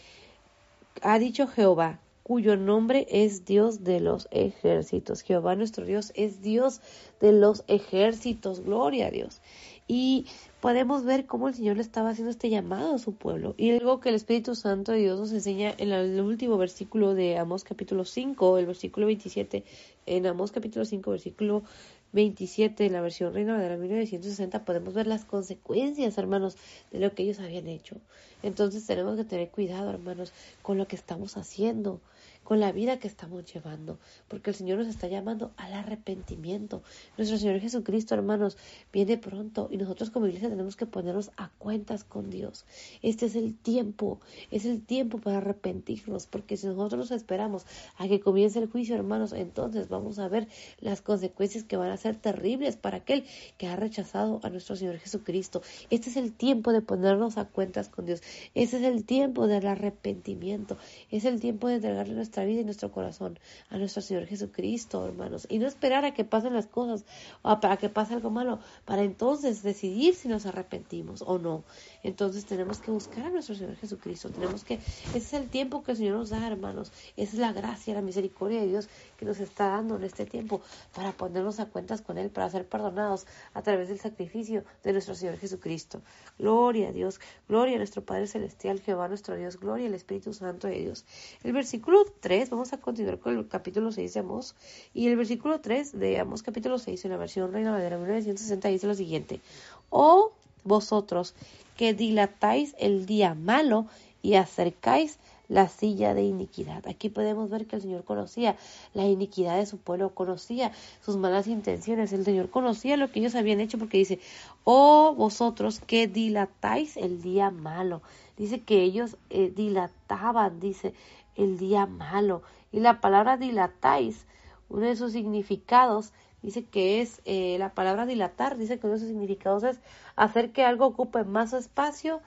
ha 1.02 1.18
dicho 1.18 1.48
Jehová, 1.48 2.00
cuyo 2.22 2.56
nombre 2.56 3.08
es 3.10 3.46
Dios 3.46 3.84
de 3.84 4.00
los 4.00 4.28
ejércitos. 4.30 5.24
Jehová 5.24 5.56
nuestro 5.56 5.88
Dios 5.88 6.12
es 6.14 6.44
Dios 6.44 6.82
de 7.20 7.32
los 7.32 7.64
ejércitos. 7.68 8.60
Gloria 8.60 9.08
a 9.08 9.10
Dios. 9.12 9.42
Y 9.88 10.28
podemos 10.62 11.04
ver 11.04 11.26
cómo 11.26 11.48
el 11.48 11.56
Señor 11.56 11.78
le 11.78 11.82
estaba 11.82 12.12
haciendo 12.12 12.30
este 12.30 12.52
llamado 12.52 12.94
a 12.94 13.00
su 13.00 13.16
pueblo. 13.16 13.56
Y 13.58 13.72
algo 13.72 14.02
que 14.02 14.10
el 14.10 14.16
Espíritu 14.16 14.54
Santo 14.54 14.92
de 14.92 15.00
Dios 15.00 15.20
nos 15.20 15.32
enseña 15.32 15.74
en 15.80 15.92
el 15.92 16.22
último 16.22 16.60
versículo 16.60 17.16
de 17.16 17.40
Amós 17.40 17.64
capítulo 17.64 18.06
5, 18.06 18.60
el 18.60 18.68
versículo 18.68 19.08
27, 19.08 19.64
en 20.06 20.28
Amós 20.28 20.52
capítulo 20.52 20.86
5, 20.86 21.10
versículo 21.10 21.64
27, 22.14 22.86
en 22.86 22.94
la 22.94 23.02
versión 23.02 23.34
Reina 23.34 23.58
de 23.58 23.70
la 23.70 23.78
1960, 23.78 24.66
podemos 24.66 24.94
ver 24.94 25.08
las 25.08 25.26
consecuencias, 25.26 26.18
hermanos, 26.18 26.58
de 26.92 27.00
lo 27.00 27.14
que 27.14 27.24
ellos 27.24 27.40
habían 27.40 27.68
hecho. 27.68 27.98
Entonces 28.44 28.86
tenemos 28.86 29.18
que 29.18 29.24
tener 29.24 29.50
cuidado, 29.50 29.90
hermanos, 29.90 30.34
con 30.62 30.78
lo 30.78 30.88
que 30.88 30.96
estamos 30.96 31.38
haciendo 31.38 32.02
con 32.44 32.60
la 32.60 32.72
vida 32.72 33.00
que 33.00 33.08
estamos 33.08 33.46
llevando, 33.52 34.00
porque 34.28 34.50
el 34.50 34.56
Señor 34.56 34.80
nos 34.80 34.88
está 34.88 35.08
llamando 35.08 35.52
al 35.58 35.74
arrepentimiento. 35.74 36.84
Nuestro 37.18 37.38
Señor 37.38 37.60
Jesucristo, 37.60 38.16
hermanos, 38.16 38.58
viene 38.92 39.18
pronto 39.18 39.68
y 39.72 39.78
nosotros 39.78 40.10
como 40.10 40.28
iglesia 40.28 40.50
tenemos 40.50 40.76
que 40.76 40.86
ponernos 40.86 41.32
a 41.38 41.50
cuentas 41.58 42.04
con 42.04 42.30
Dios. 42.30 42.66
Este 43.02 43.28
es 43.28 43.36
el 43.36 43.56
tiempo, 43.56 44.20
es 44.50 44.66
el 44.66 44.84
tiempo 44.84 45.20
para 45.20 45.38
arrepentirnos, 45.38 46.28
porque 46.28 46.58
si 46.58 46.68
nosotros 46.68 47.00
nos 47.00 47.12
esperamos 47.12 47.66
a 47.98 48.08
que 48.08 48.20
comience 48.20 48.60
el 48.60 48.68
juicio, 48.68 48.96
hermanos, 48.96 49.34
entonces 49.34 49.88
vamos 49.88 50.20
a 50.20 50.28
ver 50.28 50.48
las 50.80 51.02
consecuencias 51.02 51.64
que 51.64 51.78
van 51.78 51.92
a 51.92 51.98
ser 51.98 52.16
terribles 52.16 52.76
para 52.76 52.98
aquel 52.98 53.26
que 53.58 53.68
ha 53.68 53.76
rechazado 53.76 54.40
a 54.44 54.50
nuestro 54.50 54.76
Señor 54.76 54.98
Jesucristo. 54.98 55.62
Este 55.90 56.10
es 56.10 56.18
el 56.18 56.34
tiempo 56.34 56.74
de 56.74 56.82
ponernos 56.82 57.38
a 57.38 57.46
cuentas 57.46 57.90
con 57.90 58.06
Dios. 58.06 58.22
Este 58.56 58.78
es 58.78 58.84
el 58.84 59.06
tiempo 59.06 59.48
del 59.48 59.68
arrepentimiento. 59.68 60.78
Es 61.10 61.26
el 61.26 61.40
tiempo 61.40 61.68
de 61.68 61.76
entregarle 61.76 62.16
nuestra 62.16 62.31
vida 62.40 62.62
y 62.62 62.64
nuestro 62.64 62.92
corazón 62.92 63.38
a 63.70 63.78
nuestro 63.78 64.02
Señor 64.02 64.26
Jesucristo, 64.26 65.06
hermanos, 65.06 65.46
y 65.50 65.60
no 65.60 65.68
esperar 65.68 66.06
a 66.06 66.14
que 66.14 66.24
pasen 66.24 66.54
las 66.54 66.68
cosas 66.68 67.04
o 67.42 67.60
para 67.60 67.76
que 67.76 67.90
pase 67.90 68.14
algo 68.14 68.30
malo, 68.30 68.60
para 68.86 69.04
entonces 69.04 69.62
decidir 69.62 70.16
si 70.16 70.30
nos 70.30 70.46
arrepentimos 70.46 71.22
o 71.22 71.38
no. 71.38 71.66
Entonces 72.04 72.46
tenemos 72.46 72.80
que 72.80 72.92
buscar 72.92 73.26
a 73.26 73.30
nuestro 73.30 73.56
Señor 73.56 73.76
Jesucristo, 73.76 74.30
tenemos 74.30 74.64
que, 74.64 74.76
ese 74.76 75.18
es 75.18 75.34
el 75.34 75.50
tiempo 75.50 75.84
que 75.84 75.92
el 75.92 75.98
Señor 75.98 76.18
nos 76.18 76.30
da, 76.30 76.48
hermanos, 76.48 76.92
esa 77.18 77.34
es 77.34 77.40
la 77.40 77.52
gracia, 77.52 77.94
la 77.94 78.02
misericordia 78.02 78.62
de 78.62 78.68
Dios 78.68 78.88
que 79.18 79.26
nos 79.26 79.40
está 79.40 79.68
dando 79.68 79.98
en 79.98 80.04
este 80.04 80.26
tiempo 80.26 80.62
para 80.96 81.12
ponernos 81.12 81.60
a 81.60 81.66
cuentas 81.66 82.02
con 82.02 82.18
Él, 82.18 82.30
para 82.30 82.50
ser 82.50 82.68
perdonados 82.68 83.28
a 83.54 83.62
través 83.62 83.90
del 83.90 84.00
sacrificio 84.00 84.64
de 84.84 84.94
nuestro 84.94 85.16
Señor 85.16 85.38
Jesucristo. 85.38 86.02
Gloria 86.40 86.90
a 86.90 86.92
Dios, 86.92 87.20
gloria 87.48 87.76
a 87.76 87.78
nuestro 87.78 88.04
Padre 88.04 88.28
Celestial, 88.28 88.80
Jehová 88.80 89.08
nuestro 89.08 89.36
Dios, 89.36 89.60
gloria 89.60 89.88
al 89.88 89.94
Espíritu 89.94 90.34
Santo 90.34 90.68
de 90.68 90.80
Dios. 90.80 91.06
El 91.44 91.54
versículo 91.54 92.06
3, 92.22 92.52
vamos 92.52 92.72
a 92.72 92.78
continuar 92.78 93.20
con 93.20 93.36
el 93.36 93.48
capítulo 93.48 93.92
6 93.92 94.14
de 94.14 94.20
Amós, 94.20 94.56
y 94.94 95.08
el 95.08 95.18
versículo 95.18 95.60
3 95.60 96.00
de 96.00 96.20
Amós 96.20 96.44
capítulo 96.44 96.78
6 96.78 97.04
en 97.06 97.12
la 97.12 97.18
versión 97.18 97.52
Reina 97.52 97.72
Valera 97.72 97.98
1960 97.98 98.68
dice 98.70 98.88
lo 98.88 98.94
siguiente, 98.94 99.42
oh 99.90 100.32
vosotros 100.64 101.34
que 101.76 101.96
dilatáis 101.96 102.76
el 102.78 103.08
día 103.08 103.34
malo 103.34 103.88
y 104.22 104.36
acercáis 104.36 105.18
la 105.48 105.68
silla 105.68 106.14
de 106.14 106.24
iniquidad. 106.24 106.88
Aquí 106.88 107.10
podemos 107.10 107.50
ver 107.50 107.66
que 107.66 107.76
el 107.76 107.82
Señor 107.82 108.06
conocía 108.06 108.56
la 108.94 109.06
iniquidad 109.06 109.58
de 109.58 109.66
su 109.66 109.78
pueblo, 109.80 110.14
conocía 110.14 110.72
sus 111.04 111.18
malas 111.18 111.48
intenciones, 111.48 112.14
el 112.14 112.24
Señor 112.24 112.50
conocía 112.50 112.96
lo 112.96 113.12
que 113.12 113.20
ellos 113.20 113.36
habían 113.36 113.60
hecho 113.60 113.78
porque 113.78 113.98
dice, 113.98 114.20
oh 114.64 115.14
vosotros 115.18 115.82
que 115.82 116.08
dilatáis 116.08 116.96
el 116.96 117.22
día 117.22 117.50
malo. 117.50 118.02
Dice 118.38 118.62
que 118.62 118.82
ellos 118.82 119.18
eh, 119.30 119.52
dilataban, 119.54 120.62
dice, 120.62 120.94
el 121.36 121.58
día 121.58 121.86
malo. 121.86 122.44
Y 122.72 122.80
la 122.80 123.02
palabra 123.02 123.38
dilatáis, 123.38 124.26
uno 124.70 124.86
de 124.86 124.96
sus 124.96 125.12
significados, 125.12 126.14
dice 126.42 126.64
que 126.66 127.02
es 127.02 127.22
eh, 127.26 127.58
la 127.60 127.74
palabra 127.74 128.06
dilatar, 128.06 128.58
dice 128.58 128.80
que 128.80 128.88
uno 128.88 128.94
de 128.94 129.00
sus 129.00 129.10
significados 129.10 129.64
es 129.64 129.80
hacer 130.16 130.52
que 130.52 130.64
algo 130.64 130.86
ocupe 130.86 131.24
más 131.24 131.54
espacio 131.54 132.22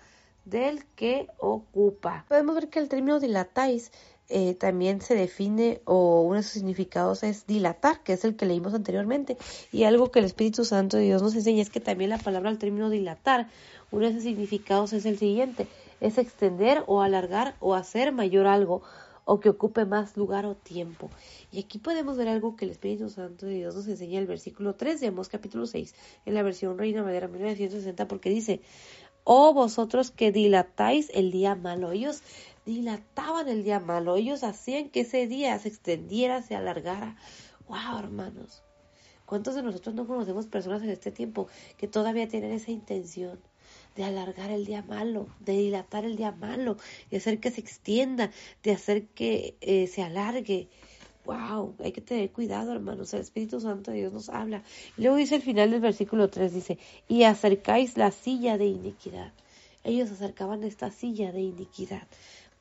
del 0.44 0.84
que 0.96 1.28
ocupa. 1.38 2.24
Podemos 2.28 2.54
ver 2.54 2.68
que 2.68 2.78
el 2.78 2.88
término 2.88 3.18
dilatáis 3.18 3.90
eh, 4.30 4.54
también 4.54 5.02
se 5.02 5.14
define 5.14 5.82
o 5.84 6.22
uno 6.22 6.36
de 6.36 6.42
sus 6.42 6.52
significados 6.52 7.22
es 7.22 7.46
dilatar, 7.46 8.02
que 8.02 8.14
es 8.14 8.24
el 8.24 8.36
que 8.36 8.46
leímos 8.46 8.74
anteriormente. 8.74 9.36
Y 9.70 9.84
algo 9.84 10.10
que 10.10 10.20
el 10.20 10.24
Espíritu 10.24 10.64
Santo 10.64 10.96
de 10.96 11.04
Dios 11.04 11.22
nos 11.22 11.34
enseña 11.34 11.62
es 11.62 11.70
que 11.70 11.80
también 11.80 12.10
la 12.10 12.18
palabra, 12.18 12.50
el 12.50 12.58
término 12.58 12.88
dilatar, 12.88 13.48
uno 13.90 14.06
de 14.06 14.14
sus 14.14 14.22
significados 14.22 14.92
es 14.92 15.04
el 15.04 15.18
siguiente, 15.18 15.68
es 16.04 16.18
extender 16.18 16.84
o 16.86 17.00
alargar 17.00 17.56
o 17.60 17.74
hacer 17.74 18.12
mayor 18.12 18.46
algo 18.46 18.82
o 19.24 19.40
que 19.40 19.48
ocupe 19.48 19.86
más 19.86 20.18
lugar 20.18 20.44
o 20.44 20.54
tiempo. 20.54 21.08
Y 21.50 21.60
aquí 21.60 21.78
podemos 21.78 22.18
ver 22.18 22.28
algo 22.28 22.56
que 22.56 22.66
el 22.66 22.72
Espíritu 22.72 23.08
Santo 23.08 23.46
de 23.46 23.54
Dios 23.54 23.74
nos 23.74 23.88
enseña 23.88 24.16
en 24.16 24.18
el 24.18 24.26
versículo 24.26 24.74
3 24.74 25.00
de 25.00 25.06
Amós 25.06 25.30
capítulo 25.30 25.64
6, 25.64 25.94
en 26.26 26.34
la 26.34 26.42
versión 26.42 26.76
Reina 26.76 27.02
Madera 27.02 27.26
1960, 27.26 28.06
porque 28.06 28.28
dice, 28.28 28.60
oh 29.24 29.54
vosotros 29.54 30.10
que 30.10 30.30
dilatáis 30.30 31.10
el 31.14 31.30
día 31.30 31.54
malo. 31.54 31.90
Ellos 31.90 32.22
dilataban 32.66 33.48
el 33.48 33.64
día 33.64 33.80
malo, 33.80 34.16
ellos 34.16 34.44
hacían 34.44 34.90
que 34.90 35.00
ese 35.00 35.26
día 35.26 35.58
se 35.58 35.68
extendiera, 35.68 36.42
se 36.42 36.54
alargara. 36.54 37.16
Wow, 37.66 37.98
hermanos. 37.98 38.62
¿Cuántos 39.24 39.54
de 39.54 39.62
nosotros 39.62 39.94
no 39.94 40.06
conocemos 40.06 40.46
personas 40.48 40.82
en 40.82 40.90
este 40.90 41.10
tiempo 41.10 41.48
que 41.78 41.88
todavía 41.88 42.28
tienen 42.28 42.52
esa 42.52 42.72
intención? 42.72 43.40
De 43.96 44.04
alargar 44.04 44.50
el 44.50 44.64
día 44.64 44.82
malo, 44.82 45.28
de 45.40 45.52
dilatar 45.52 46.04
el 46.04 46.16
día 46.16 46.32
malo, 46.32 46.76
de 47.10 47.18
hacer 47.18 47.40
que 47.40 47.50
se 47.50 47.60
extienda, 47.60 48.30
de 48.62 48.72
hacer 48.72 49.06
que 49.06 49.56
eh, 49.60 49.86
se 49.86 50.02
alargue. 50.02 50.68
Wow, 51.24 51.74
hay 51.82 51.92
que 51.92 52.00
tener 52.00 52.30
cuidado, 52.30 52.72
hermanos. 52.72 53.14
El 53.14 53.20
Espíritu 53.20 53.60
Santo 53.60 53.90
de 53.90 53.98
Dios 53.98 54.12
nos 54.12 54.28
habla. 54.28 54.62
Luego 54.96 55.16
dice 55.16 55.36
el 55.36 55.42
final 55.42 55.70
del 55.70 55.80
versículo 55.80 56.28
3, 56.28 56.52
dice, 56.52 56.78
y 57.08 57.22
acercáis 57.22 57.96
la 57.96 58.10
silla 58.10 58.58
de 58.58 58.66
iniquidad. 58.66 59.32
Ellos 59.84 60.10
acercaban 60.10 60.64
esta 60.64 60.90
silla 60.90 61.32
de 61.32 61.40
iniquidad. 61.40 62.06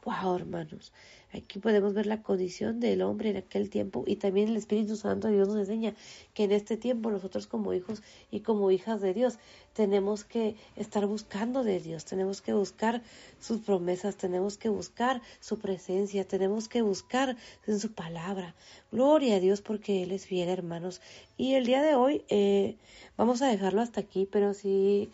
Wow, 0.06 0.36
hermanos. 0.36 0.91
Aquí 1.34 1.58
podemos 1.58 1.96
ver 1.96 2.06
la 2.06 2.22
condición 2.22 2.80
del 2.80 3.02
hombre 3.02 3.32
en 3.32 3.38
aquel 3.38 3.72
tiempo 3.72 4.04
y 4.06 4.17
también 4.17 4.50
el 4.50 4.58
Espíritu 4.58 4.96
Santo 4.96 5.28
de 5.28 5.34
Dios 5.34 5.48
nos 5.48 5.58
enseña 5.58 5.96
que 6.36 6.43
en 6.43 6.52
este 6.52 6.78
tiempo 6.78 7.10
nosotros 7.10 7.48
como 7.48 7.74
hijos 7.74 8.04
y 8.30 8.41
como 8.41 8.69
hijas 8.69 9.02
de 9.02 9.15
Dios 9.15 9.39
tenemos 9.74 10.26
que 10.26 10.56
estar 10.76 11.08
buscando 11.08 11.63
de 11.63 11.80
Dios, 11.80 12.06
tenemos 12.06 12.41
que 12.41 12.54
buscar 12.54 13.02
sus 13.39 13.62
promesas, 13.62 14.15
tenemos 14.15 14.58
que 14.58 14.69
buscar 14.69 15.24
su 15.39 15.58
presencia, 15.58 16.24
tenemos 16.28 16.69
que 16.69 16.84
buscar 16.84 17.36
en 17.65 17.80
su 17.80 17.93
palabra. 17.93 18.54
Gloria 18.91 19.38
a 19.38 19.39
Dios 19.39 19.62
porque 19.62 20.04
Él 20.04 20.12
es 20.12 20.28
fiel, 20.28 20.50
hermanos. 20.50 21.02
Y 21.36 21.56
el 21.56 21.65
día 21.65 21.82
de 21.82 21.96
hoy 21.96 22.24
eh, 22.30 22.78
vamos 23.17 23.41
a 23.41 23.48
dejarlo 23.48 23.82
hasta 23.82 24.02
aquí, 24.02 24.28
pero 24.32 24.54
si 24.54 25.10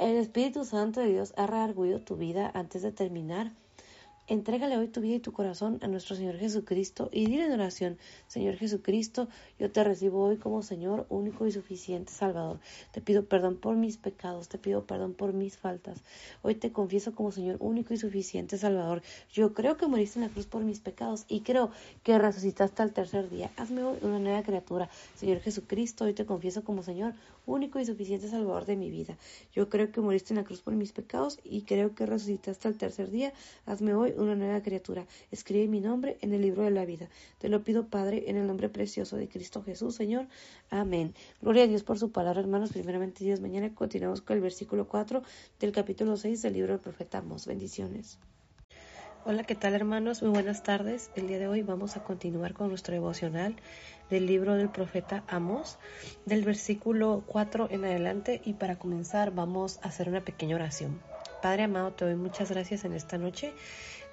el 0.00 0.16
Espíritu 0.16 0.64
Santo 0.64 0.98
de 0.98 1.12
Dios 1.12 1.32
ha 1.36 1.46
reargüido 1.46 2.00
tu 2.00 2.16
vida 2.16 2.50
antes 2.54 2.82
de 2.82 2.90
terminar, 2.90 3.52
Entrégale 4.28 4.76
hoy 4.76 4.86
tu 4.86 5.00
vida 5.00 5.16
y 5.16 5.20
tu 5.20 5.32
corazón 5.32 5.80
a 5.82 5.88
nuestro 5.88 6.14
Señor 6.14 6.36
Jesucristo 6.38 7.10
y 7.12 7.26
dile 7.26 7.46
en 7.46 7.52
oración, 7.52 7.98
Señor 8.28 8.54
Jesucristo, 8.54 9.26
yo 9.58 9.72
te 9.72 9.82
recibo 9.82 10.22
hoy 10.22 10.36
como 10.36 10.62
Señor 10.62 11.06
único 11.08 11.44
y 11.44 11.50
suficiente 11.50 12.12
Salvador. 12.12 12.60
Te 12.92 13.00
pido 13.00 13.24
perdón 13.24 13.56
por 13.56 13.74
mis 13.74 13.96
pecados, 13.96 14.48
te 14.48 14.58
pido 14.58 14.86
perdón 14.86 15.14
por 15.14 15.32
mis 15.32 15.58
faltas. 15.58 16.02
Hoy 16.42 16.54
te 16.54 16.70
confieso 16.70 17.16
como 17.16 17.32
Señor 17.32 17.56
único 17.58 17.94
y 17.94 17.96
suficiente 17.96 18.58
Salvador. 18.58 19.02
Yo 19.32 19.54
creo 19.54 19.76
que 19.76 19.88
moriste 19.88 20.20
en 20.20 20.26
la 20.26 20.30
cruz 20.30 20.46
por 20.46 20.62
mis 20.62 20.78
pecados 20.78 21.24
y 21.26 21.40
creo 21.40 21.72
que 22.04 22.16
resucitaste 22.16 22.80
al 22.80 22.92
tercer 22.92 23.28
día. 23.28 23.50
Hazme 23.56 23.82
hoy 23.82 23.98
una 24.02 24.20
nueva 24.20 24.44
criatura. 24.44 24.88
Señor 25.16 25.40
Jesucristo, 25.40 26.04
hoy 26.04 26.14
te 26.14 26.26
confieso 26.26 26.62
como 26.62 26.84
Señor 26.84 27.14
único 27.44 27.80
y 27.80 27.84
suficiente 27.84 28.28
Salvador 28.28 28.66
de 28.66 28.76
mi 28.76 28.88
vida. 28.88 29.16
Yo 29.52 29.68
creo 29.68 29.90
que 29.90 30.00
moriste 30.00 30.32
en 30.32 30.38
la 30.38 30.44
cruz 30.44 30.60
por 30.60 30.74
mis 30.74 30.92
pecados 30.92 31.40
y 31.42 31.62
creo 31.62 31.94
que 31.96 32.06
resucitaste 32.06 32.68
al 32.68 32.76
tercer 32.76 33.10
día. 33.10 33.32
Hazme 33.66 33.94
hoy 33.94 34.11
una 34.18 34.34
nueva 34.34 34.62
criatura. 34.62 35.06
Escribe 35.30 35.68
mi 35.68 35.80
nombre 35.80 36.18
en 36.20 36.32
el 36.32 36.42
libro 36.42 36.62
de 36.62 36.70
la 36.70 36.84
vida. 36.84 37.08
Te 37.38 37.48
lo 37.48 37.62
pido, 37.62 37.86
Padre, 37.86 38.24
en 38.28 38.36
el 38.36 38.46
nombre 38.46 38.68
precioso 38.68 39.16
de 39.16 39.28
Cristo 39.28 39.62
Jesús, 39.62 39.94
Señor. 39.94 40.26
Amén. 40.70 41.14
Gloria 41.40 41.64
a 41.64 41.66
Dios 41.66 41.82
por 41.82 41.98
su 41.98 42.12
palabra, 42.12 42.40
hermanos. 42.40 42.72
Primeramente, 42.72 43.24
Dios, 43.24 43.40
mañana 43.40 43.74
continuamos 43.74 44.20
con 44.20 44.36
el 44.36 44.42
versículo 44.42 44.88
4 44.88 45.22
del 45.60 45.72
capítulo 45.72 46.16
6 46.16 46.42
del 46.42 46.52
libro 46.52 46.72
del 46.72 46.80
profeta 46.80 47.18
Amos. 47.18 47.46
Bendiciones. 47.46 48.18
Hola, 49.24 49.44
¿qué 49.44 49.54
tal 49.54 49.74
hermanos? 49.74 50.20
Muy 50.20 50.32
buenas 50.32 50.64
tardes. 50.64 51.12
El 51.14 51.28
día 51.28 51.38
de 51.38 51.46
hoy 51.46 51.62
vamos 51.62 51.96
a 51.96 52.02
continuar 52.02 52.54
con 52.54 52.70
nuestro 52.70 52.92
devocional 52.92 53.54
del 54.10 54.26
libro 54.26 54.56
del 54.56 54.68
profeta 54.68 55.22
Amos, 55.28 55.78
del 56.26 56.44
versículo 56.44 57.22
4 57.26 57.68
en 57.70 57.84
adelante. 57.84 58.40
Y 58.44 58.54
para 58.54 58.80
comenzar 58.80 59.30
vamos 59.30 59.78
a 59.82 59.88
hacer 59.88 60.08
una 60.08 60.24
pequeña 60.24 60.56
oración. 60.56 61.00
Padre 61.40 61.62
amado, 61.62 61.92
te 61.92 62.04
doy 62.04 62.16
muchas 62.16 62.50
gracias 62.50 62.84
en 62.84 62.94
esta 62.94 63.16
noche. 63.16 63.52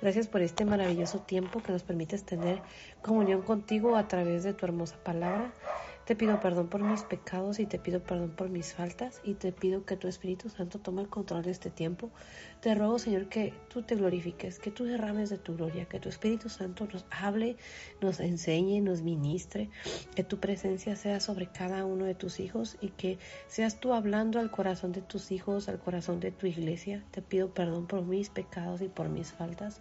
Gracias 0.01 0.27
por 0.27 0.41
este 0.41 0.63
maravilloso 0.63 1.19
tiempo 1.19 1.62
que 1.62 1.73
nos 1.73 1.83
permites 1.83 2.23
tener 2.23 2.62
comunión 3.01 3.41
contigo 3.41 3.97
a 3.97 4.07
través 4.07 4.43
de 4.43 4.53
tu 4.53 4.65
hermosa 4.65 4.95
palabra. 5.03 5.51
Te 6.10 6.15
pido 6.15 6.39
perdón 6.39 6.69
por 6.69 6.82
mis 6.82 7.04
pecados 7.04 7.60
y 7.60 7.67
te 7.67 7.78
pido 7.78 8.02
perdón 8.02 8.32
por 8.32 8.50
mis 8.50 8.74
faltas 8.74 9.22
y 9.24 9.36
te 9.36 9.52
pido 9.52 9.86
que 9.86 9.95
tu 9.95 10.08
Espíritu 10.08 10.50
Santo 10.50 10.80
tome 10.80 11.04
el 11.04 11.08
control 11.08 11.43
de 11.43 11.52
este 11.52 11.69
tiempo. 11.69 12.10
Te 12.62 12.74
ruego, 12.74 12.98
Señor, 12.98 13.30
que 13.30 13.54
tú 13.67 13.84
te 13.84 13.93
glorifiques, 13.93 14.58
que 14.58 14.72
tú 14.72 14.86
derrames 14.86 15.30
de 15.30 15.38
tu 15.38 15.56
gloria, 15.56 15.86
que 15.86 16.00
tu 16.00 16.10
Espíritu 16.10 16.50
Santo 16.50 16.88
nos 16.91 17.06
hable, 17.12 17.58
nos 18.02 18.19
enseñe, 18.22 18.82
nos 18.82 19.04
ministre, 19.04 19.69
que 20.15 20.24
tu 20.24 20.39
presencia 20.39 20.95
sea 20.95 21.19
sobre 21.19 21.45
cada 21.45 21.86
uno 21.86 22.06
de 22.06 22.15
tus 22.15 22.39
hijos 22.39 22.76
y 22.82 22.88
que 22.89 23.19
seas 23.48 23.80
tú 23.80 23.93
hablando 23.93 24.39
al 24.39 24.50
corazón 24.50 24.93
de 24.93 25.04
tus 25.04 25.32
hijos, 25.32 25.69
al 25.69 25.78
corazón 25.78 26.19
de 26.19 26.32
tu 26.32 26.48
iglesia. 26.48 27.06
Te 27.12 27.22
pido 27.22 27.54
perdón 27.54 27.86
por 27.86 28.02
mis 28.02 28.32
pecados 28.32 28.82
y 28.82 28.88
por 28.88 29.10
mis 29.10 29.32
faltas. 29.32 29.80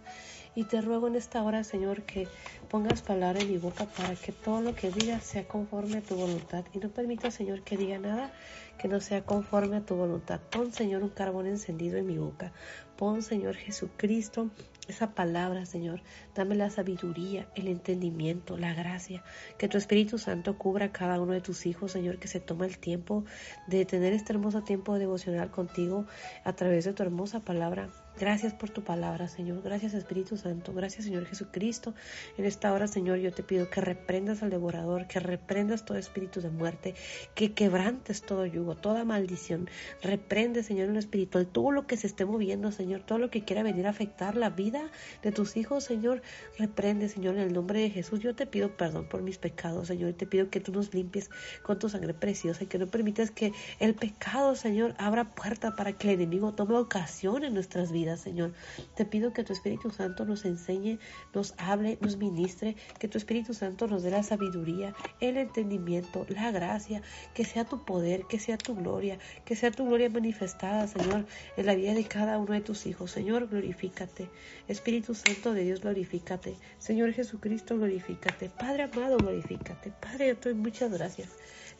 Y 0.59 0.65
te 0.65 0.81
ruego 0.81 1.07
en 1.07 1.15
esta 1.15 1.41
hora, 1.41 1.63
Señor, 1.63 2.01
que 2.01 2.27
pongas 2.67 3.01
palabra 3.01 3.39
en 3.39 3.49
mi 3.49 3.57
boca 3.57 3.85
para 3.85 4.13
que 4.13 4.33
todo 4.33 4.59
lo 4.59 4.75
que 4.75 4.91
diga 4.91 5.21
sea 5.21 5.47
conforme 5.47 5.99
a 5.99 6.01
tu 6.01 6.15
voluntad. 6.15 6.65
Y 6.73 6.79
no 6.79 6.89
permita, 6.89 7.31
Señor, 7.31 7.61
que 7.61 7.77
diga 7.77 7.97
nada 7.97 8.33
que 8.77 8.89
no 8.89 8.99
sea 8.99 9.25
conforme 9.25 9.77
a 9.77 9.85
tu 9.85 9.95
voluntad. 9.95 10.41
Pon, 10.51 10.73
Señor, 10.73 11.01
un 11.01 11.11
carbón 11.11 11.47
encendido 11.47 11.97
en 11.97 12.07
mi 12.07 12.17
boca. 12.17 12.51
Pon, 12.97 13.21
Señor 13.21 13.55
Jesucristo, 13.55 14.49
esa 14.89 15.15
palabra, 15.15 15.65
Señor. 15.65 16.01
Dame 16.35 16.55
la 16.55 16.69
sabiduría, 16.69 17.47
el 17.55 17.69
entendimiento, 17.69 18.57
la 18.57 18.73
gracia. 18.73 19.23
Que 19.57 19.69
tu 19.69 19.77
Espíritu 19.77 20.17
Santo 20.17 20.57
cubra 20.57 20.87
a 20.87 20.91
cada 20.91 21.21
uno 21.21 21.31
de 21.31 21.39
tus 21.39 21.65
hijos, 21.67 21.93
Señor, 21.93 22.19
que 22.19 22.27
se 22.27 22.41
toma 22.41 22.65
el 22.65 22.79
tiempo 22.79 23.23
de 23.67 23.85
tener 23.85 24.11
este 24.11 24.33
hermoso 24.33 24.61
tiempo 24.63 24.99
devocional 24.99 25.51
contigo 25.51 26.05
a 26.43 26.51
través 26.51 26.83
de 26.83 26.91
tu 26.91 27.01
hermosa 27.03 27.39
palabra. 27.39 27.89
Gracias 28.19 28.53
por 28.53 28.69
tu 28.69 28.83
palabra, 28.83 29.29
Señor. 29.29 29.61
Gracias, 29.61 29.93
Espíritu 29.93 30.35
Santo. 30.35 30.73
Gracias, 30.73 31.05
Señor 31.05 31.25
Jesucristo. 31.25 31.93
En 32.37 32.43
esta 32.43 32.73
hora, 32.73 32.85
Señor, 32.85 33.19
yo 33.19 33.31
te 33.31 33.43
pido 33.43 33.69
que 33.69 33.79
reprendas 33.79 34.43
al 34.43 34.49
devorador, 34.49 35.07
que 35.07 35.21
reprendas 35.21 35.85
todo 35.85 35.97
espíritu 35.97 36.41
de 36.41 36.49
muerte, 36.49 36.95
que 37.33 37.53
quebrantes 37.53 38.21
todo 38.23 38.45
yugo, 38.45 38.75
toda 38.75 39.05
maldición. 39.05 39.69
Reprende, 40.03 40.63
Señor, 40.63 40.89
lo 40.89 40.99
espiritual 40.99 41.47
todo 41.47 41.71
lo 41.71 41.87
que 41.87 41.95
se 41.95 42.07
esté 42.07 42.25
moviendo, 42.25 42.73
Señor, 42.73 43.03
todo 43.05 43.19
lo 43.19 43.29
que 43.29 43.45
quiera 43.45 43.63
venir 43.63 43.87
a 43.87 43.91
afectar 43.91 44.35
la 44.35 44.49
vida 44.49 44.91
de 45.23 45.31
tus 45.31 45.55
hijos, 45.55 45.85
Señor. 45.85 46.21
Reprende, 46.57 47.07
Señor, 47.07 47.35
en 47.35 47.41
el 47.43 47.53
nombre 47.53 47.79
de 47.79 47.89
Jesús. 47.89 48.19
Yo 48.19 48.35
te 48.35 48.45
pido 48.45 48.75
perdón 48.75 49.07
por 49.07 49.21
mis 49.21 49.37
pecados, 49.37 49.87
Señor. 49.87 50.11
Te 50.11 50.27
pido 50.27 50.49
que 50.49 50.59
tú 50.59 50.73
nos 50.73 50.93
limpies 50.93 51.29
con 51.63 51.79
tu 51.79 51.87
sangre 51.87 52.13
preciosa 52.13 52.65
y 52.65 52.67
que 52.67 52.79
no 52.79 52.87
permitas 52.87 53.31
que 53.31 53.53
el 53.79 53.95
pecado, 53.95 54.55
Señor, 54.55 54.93
abra 54.97 55.33
puerta 55.35 55.77
para 55.77 55.93
que 55.93 56.09
el 56.09 56.15
enemigo 56.15 56.53
tome 56.53 56.75
ocasión 56.75 57.45
en 57.45 57.53
nuestras 57.53 57.93
vidas. 57.93 58.08
Señor. 58.17 58.53
Te 58.95 59.05
pido 59.05 59.33
que 59.33 59.43
tu 59.43 59.53
Espíritu 59.53 59.89
Santo 59.91 60.25
nos 60.25 60.45
enseñe, 60.45 60.99
nos 61.33 61.53
hable, 61.57 61.97
nos 62.01 62.17
ministre, 62.17 62.75
que 62.99 63.07
tu 63.07 63.17
Espíritu 63.17 63.53
Santo 63.53 63.87
nos 63.87 64.03
dé 64.03 64.11
la 64.11 64.23
sabiduría, 64.23 64.95
el 65.19 65.37
entendimiento, 65.37 66.25
la 66.29 66.51
gracia, 66.51 67.01
que 67.33 67.45
sea 67.45 67.65
tu 67.65 67.83
poder, 67.85 68.25
que 68.25 68.39
sea 68.39 68.57
tu 68.57 68.75
gloria, 68.75 69.19
que 69.45 69.55
sea 69.55 69.71
tu 69.71 69.85
gloria 69.85 70.09
manifestada, 70.09 70.87
Señor, 70.87 71.25
en 71.57 71.65
la 71.65 71.75
vida 71.75 71.93
de 71.93 72.05
cada 72.05 72.37
uno 72.37 72.53
de 72.53 72.61
tus 72.61 72.85
hijos. 72.85 73.11
Señor, 73.11 73.47
glorifícate. 73.47 74.29
Espíritu 74.67 75.15
Santo 75.15 75.53
de 75.53 75.63
Dios, 75.63 75.81
glorifícate. 75.81 76.57
Señor 76.77 77.13
Jesucristo, 77.13 77.77
glorifícate. 77.77 78.49
Padre 78.49 78.83
amado, 78.83 79.17
glorifícate. 79.17 79.91
Padre, 79.91 80.27
yo 80.29 80.37
te 80.37 80.53
muchas 80.53 80.91
gracias. 80.91 81.29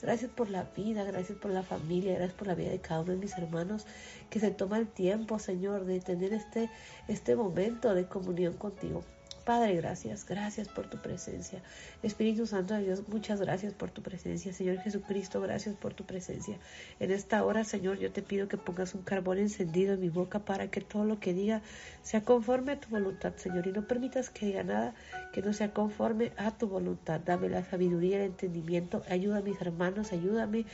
Gracias 0.02 0.32
por 0.32 0.50
la 0.50 0.64
vida, 0.64 1.04
gracias 1.04 1.38
por 1.38 1.52
la 1.52 1.62
familia, 1.62 2.14
gracias 2.14 2.38
por 2.38 2.48
la 2.48 2.56
vida 2.56 2.70
de 2.70 2.80
cada 2.80 3.02
uno 3.02 3.12
de 3.12 3.18
mis 3.18 3.38
hermanos 3.38 3.86
que 4.30 4.40
se 4.40 4.52
toma 4.52 4.78
el 4.78 4.88
tiempo, 4.88 5.40
Señor, 5.40 5.86
de 5.86 6.00
tener 6.00 6.34
este, 6.34 6.70
este 7.10 7.36
momento 7.36 7.94
de 7.94 8.08
comunión 8.08 8.54
contigo. 8.54 9.04
Padre, 9.50 9.78
gracias, 9.78 10.28
gracias 10.28 10.68
por 10.68 10.86
tu 10.92 11.00
presencia. 11.00 11.64
Espíritu 12.04 12.46
Santo 12.46 12.76
de 12.76 12.84
Dios, 12.84 13.02
muchas 13.08 13.42
gracias 13.42 13.74
por 13.74 13.90
tu 13.90 14.04
presencia. 14.04 14.54
Señor 14.54 14.78
Jesucristo, 14.78 15.42
gracias 15.42 15.76
por 15.76 15.96
tu 15.96 16.06
presencia. 16.06 16.60
En 17.00 17.10
esta 17.10 17.44
hora, 17.44 17.64
Señor, 17.64 17.98
yo 17.98 18.12
te 18.12 18.22
pido 18.22 18.48
que 18.48 18.58
pongas 18.58 18.94
un 18.94 19.02
carbón 19.02 19.40
encendido 19.40 19.96
en 19.96 20.02
mi 20.02 20.10
boca 20.10 20.38
para 20.38 20.70
que 20.70 20.82
todo 20.82 21.04
lo 21.04 21.20
que 21.20 21.34
diga 21.34 21.64
sea 22.04 22.22
conforme 22.22 22.74
a 22.74 22.80
tu 22.80 22.90
voluntad, 22.90 23.34
Señor. 23.38 23.66
Y 23.66 23.72
no 23.72 23.88
permitas 23.88 24.30
que 24.30 24.46
diga 24.46 24.62
nada 24.62 24.94
que 25.34 25.42
no 25.42 25.52
sea 25.52 25.74
conforme 25.74 26.32
a 26.38 26.52
tu 26.52 26.68
voluntad. 26.68 27.20
Dame 27.20 27.50
la 27.50 27.64
sabiduría, 27.64 28.18
el 28.18 28.26
entendimiento. 28.26 29.02
Ayuda 29.10 29.40
a 29.40 29.42
mis 29.42 29.60
hermanos, 29.60 30.14
ayúdame. 30.14 30.68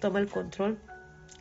Toma 0.00 0.20
el 0.20 0.30
control 0.30 0.78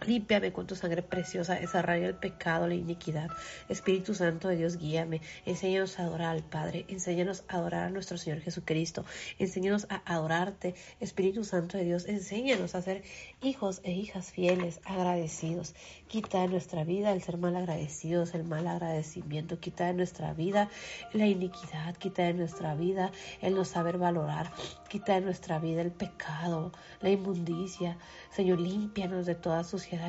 Límpiame 0.01 0.51
con 0.51 0.67
tu 0.67 0.75
sangre 0.75 1.01
preciosa, 1.01 1.55
desarraiga 1.55 2.07
el 2.07 2.15
pecado, 2.15 2.67
la 2.67 2.75
iniquidad. 2.75 3.29
Espíritu 3.69 4.13
Santo 4.13 4.49
de 4.49 4.57
Dios, 4.57 4.77
guíame. 4.77 5.21
Enséñanos 5.45 5.97
a 5.97 6.03
adorar 6.03 6.35
al 6.35 6.43
Padre. 6.43 6.85
Enséñanos 6.89 7.43
a 7.47 7.57
adorar 7.57 7.85
a 7.85 7.89
nuestro 7.89 8.17
Señor 8.17 8.41
Jesucristo. 8.41 9.05
Enséñanos 9.39 9.87
a 9.89 10.01
adorarte. 10.05 10.75
Espíritu 10.99 11.43
Santo 11.43 11.77
de 11.77 11.85
Dios, 11.85 12.07
enséñanos 12.07 12.75
a 12.75 12.81
ser 12.81 13.03
hijos 13.41 13.79
e 13.83 13.93
hijas 13.93 14.31
fieles, 14.31 14.81
agradecidos. 14.83 15.73
Quita 16.07 16.41
de 16.41 16.49
nuestra 16.49 16.83
vida 16.83 17.11
el 17.11 17.23
ser 17.23 17.37
mal 17.37 17.55
agradecidos, 17.55 18.35
el 18.35 18.43
mal 18.43 18.67
agradecimiento. 18.67 19.59
Quita 19.59 19.87
de 19.87 19.93
nuestra 19.93 20.33
vida 20.33 20.69
la 21.13 21.25
iniquidad. 21.25 21.95
Quita 21.95 22.23
de 22.23 22.33
nuestra 22.33 22.75
vida 22.75 23.11
el 23.41 23.55
no 23.55 23.65
saber 23.65 23.97
valorar. 23.97 24.51
Quita 24.89 25.15
de 25.15 25.21
nuestra 25.21 25.57
vida 25.57 25.81
el 25.81 25.91
pecado, 25.91 26.73
la 27.01 27.09
inmundicia. 27.09 27.97
Señor, 28.29 28.59
límpianos 28.59 29.25
de 29.25 29.35
toda 29.35 29.63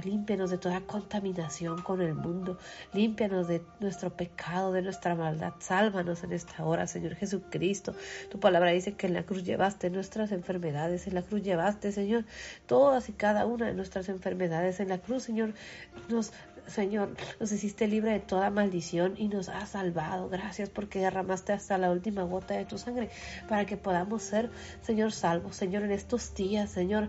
límpianos 0.05 0.51
de 0.51 0.59
toda 0.59 0.81
contaminación 0.81 1.83
con 1.83 2.01
el 2.01 2.15
mundo, 2.15 2.59
límpianos 2.93 3.49
de 3.49 3.63
nuestro 3.81 4.11
pecado, 4.11 4.73
de 4.73 4.83
nuestra 4.83 5.15
maldad, 5.15 5.55
sálvanos 5.59 6.25
en 6.25 6.33
esta 6.33 6.65
hora, 6.65 6.87
Señor 6.87 7.15
Jesucristo. 7.15 7.95
Tu 8.31 8.39
palabra 8.41 8.71
dice 8.71 8.95
que 8.95 9.07
en 9.07 9.15
la 9.15 9.25
cruz 9.25 9.45
llevaste 9.45 9.91
nuestras 9.91 10.33
enfermedades, 10.33 11.07
en 11.07 11.15
la 11.15 11.23
cruz 11.23 11.43
llevaste, 11.43 11.93
Señor, 11.93 12.25
todas 12.67 13.09
y 13.09 13.13
cada 13.13 13.47
una 13.47 13.67
de 13.67 13.75
nuestras 13.75 14.09
enfermedades, 14.09 14.81
en 14.81 14.89
la 14.89 14.99
cruz, 14.99 15.25
Señor, 15.25 15.55
nos 16.09 16.33
Señor, 16.67 17.15
nos 17.41 17.53
hiciste 17.53 17.87
libre 17.87 18.13
de 18.13 18.21
toda 18.21 18.51
maldición 18.51 19.15
y 19.17 19.29
nos 19.29 19.49
has 19.49 19.71
salvado. 19.71 20.29
Gracias 20.29 20.69
porque 20.69 20.99
derramaste 20.99 21.53
hasta 21.53 21.79
la 21.79 21.91
última 21.91 22.23
gota 22.23 22.55
de 22.55 22.65
tu 22.65 22.79
sangre 22.79 23.11
para 23.49 23.67
que 23.67 23.77
podamos 23.77 24.23
ser, 24.23 24.51
Señor, 24.83 25.13
salvos. 25.13 25.57
Señor, 25.57 25.83
en 25.83 25.93
estos 25.93 26.35
días, 26.35 26.71
Señor, 26.71 27.09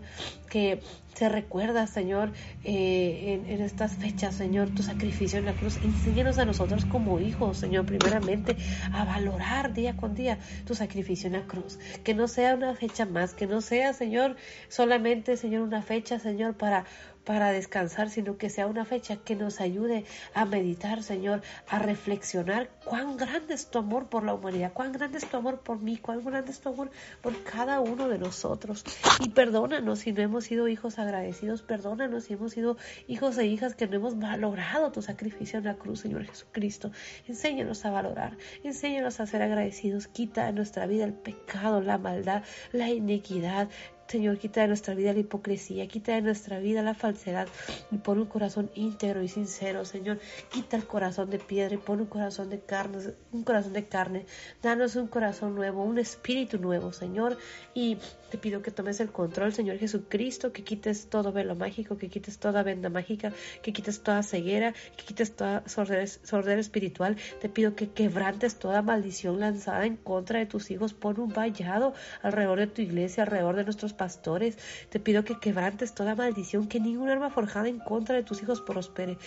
que 0.50 0.82
se 1.18 1.30
recuerda, 1.30 1.88
Señor, 1.88 2.32
eh, 2.64 3.42
en, 3.48 3.62
estas 3.62 3.96
fechas, 3.96 4.36
Señor, 4.36 4.70
tu 4.70 4.84
sacrificio 4.84 5.40
en 5.40 5.46
la 5.46 5.54
cruz. 5.54 5.78
Enséñanos 5.78 6.38
a 6.38 6.46
nosotros 6.46 6.86
como 6.86 7.20
hijos, 7.20 7.58
Señor, 7.58 7.86
primeramente, 7.88 8.56
a 8.94 9.04
valorar 9.04 9.74
día 9.74 9.98
con 9.98 10.14
día 10.14 10.38
tu 10.66 10.76
sacrificio 10.76 11.26
en 11.28 11.34
la 11.34 11.48
cruz. 11.48 11.80
Que 12.04 12.14
no 12.14 12.28
sea 12.28 12.54
una 12.54 12.76
fecha 12.76 13.06
más, 13.06 13.34
que 13.34 13.48
no 13.48 13.62
sea, 13.62 13.94
Señor, 13.94 14.36
solamente, 14.70 15.38
Señor, 15.38 15.64
una 15.64 15.82
fecha, 15.82 16.20
Señor, 16.20 16.56
para 16.56 16.86
para 17.28 17.52
descansar, 17.52 18.10
sino 18.10 18.38
que 18.38 18.50
sea 18.50 18.68
una 18.68 18.86
fecha 18.86 19.18
que 19.18 19.36
nos 19.36 19.60
ayude 19.60 20.06
a 20.34 20.46
meditar, 20.46 21.04
Señor, 21.04 21.42
a 21.68 21.78
reflexionar 21.78 22.70
cuán 22.86 23.18
grande 23.18 23.54
es 23.54 23.70
tu 23.70 23.80
amor 23.80 24.08
por 24.08 24.24
la 24.24 24.34
humanidad, 24.34 24.72
cuán 24.72 24.94
grande 24.94 25.18
es 25.18 25.30
tu 25.30 25.36
amor 25.36 25.60
por 25.60 25.82
mí, 25.82 25.98
cuán 25.98 26.24
grande 26.24 26.52
es 26.52 26.62
tu 26.62 26.70
amor 26.70 26.90
por 27.22 27.44
cada 27.44 27.82
uno 27.82 28.08
de 28.08 28.18
nosotros. 28.18 28.86
Y 29.20 29.28
perdónanos 29.30 30.00
si 30.00 30.14
no 30.14 30.22
hemos 30.22 30.46
sido 30.46 30.70
hijos 30.70 31.00
agradecidos, 31.00 31.64
perdónanos 31.64 32.24
si 32.24 32.36
hemos 32.36 32.54
sido 32.54 32.78
hijos 33.10 33.38
e 33.38 33.46
hijas 33.46 33.76
que 33.76 33.88
no 33.88 33.98
hemos 33.98 34.18
valorado 34.18 34.94
tu 34.94 35.02
sacrificio 35.02 35.60
en 35.60 35.66
la 35.66 35.76
cruz, 35.76 36.00
Señor 36.00 36.24
Jesucristo. 36.24 36.92
Enséñanos 37.28 37.84
a 37.84 37.92
valorar, 37.92 38.38
enséñanos 38.64 39.20
a 39.20 39.28
ser 39.28 39.42
agradecidos, 39.42 40.08
quita 40.08 40.46
de 40.46 40.54
nuestra 40.54 40.88
vida 40.88 41.04
el 41.04 41.14
pecado, 41.14 41.82
la 41.82 41.98
maldad, 41.98 42.44
la 42.72 42.90
iniquidad, 42.90 43.68
Señor, 44.08 44.38
quita 44.38 44.62
de 44.62 44.68
nuestra 44.68 44.96
vida 44.96 45.12
la 45.12 45.20
hipocresía, 45.20 45.86
quita 45.88 46.14
de 46.14 46.22
nuestra 46.22 46.60
vida 46.60 46.82
la 46.82 46.94
falsedad 46.94 47.50
y 47.92 47.98
pon 47.98 48.20
un 48.20 48.28
corazón 48.28 48.72
íntegro 48.74 49.22
y 49.22 49.28
sincero, 49.28 49.84
Señor. 49.84 50.20
Quita 50.50 50.78
el 50.78 50.88
corazón 50.88 51.30
de 51.30 51.40
piedra 51.40 51.76
y 51.76 51.78
pon 51.78 52.00
un 52.00 52.06
corazón 52.06 52.50
de 52.50 52.62
carne, 52.62 53.00
un 53.34 53.44
corazón 53.44 53.74
de 53.74 53.86
carne. 53.86 54.26
Danos 54.64 54.96
un 54.96 55.08
corazón 55.08 55.56
nuevo, 55.56 55.84
un 55.84 56.00
espíritu 56.00 56.58
nuevo, 56.58 56.94
Señor. 56.94 57.38
Y 57.74 57.98
te 58.32 58.38
pido 58.38 58.62
que 58.62 58.72
tomes 58.72 59.02
el 59.02 59.12
control, 59.12 59.52
Señor 59.54 59.78
Jesucristo, 59.78 60.54
que 60.54 60.64
quites 60.64 61.10
todo 61.10 61.34
velo 61.34 61.56
mágico, 61.56 61.98
que 61.98 62.08
quites 62.08 62.40
toda 62.40 62.64
venda 62.64 62.90
mágica, 62.90 63.34
que 63.62 63.74
quites 63.74 64.04
toda 64.04 64.24
ceguera, 64.24 64.74
que 64.96 65.04
quites 65.04 65.36
toda 65.36 65.64
sordera, 65.68 66.62
espiritual. 66.62 67.18
Te 67.42 67.50
pido 67.50 67.76
que 67.76 67.90
quebrantes 67.90 68.58
toda 68.58 68.82
maldición 68.82 69.42
lanzada 69.42 69.86
en 69.86 69.98
contra 69.98 70.40
de 70.40 70.46
tus 70.46 70.72
hijos. 70.72 70.94
Pon 70.94 71.20
un 71.20 71.34
vallado 71.34 71.94
alrededor 72.22 72.60
de 72.60 72.68
tu 72.68 72.82
iglesia, 72.82 73.24
alrededor 73.24 73.58
de 73.58 73.66
nuestros 73.66 73.97
pastores. 73.98 74.58
Te 74.90 75.00
pido 75.00 75.24
que 75.24 75.40
quebrantes 75.40 75.94
toda 75.94 76.16
maldición, 76.16 76.68
que 76.68 76.80
ningún 76.80 77.10
arma 77.10 77.30
forjada 77.30 77.68
en 77.68 77.80
contra 77.80 78.16
de 78.16 78.24
tus 78.24 78.42
hijos 78.42 78.62
prospere. 78.62 79.18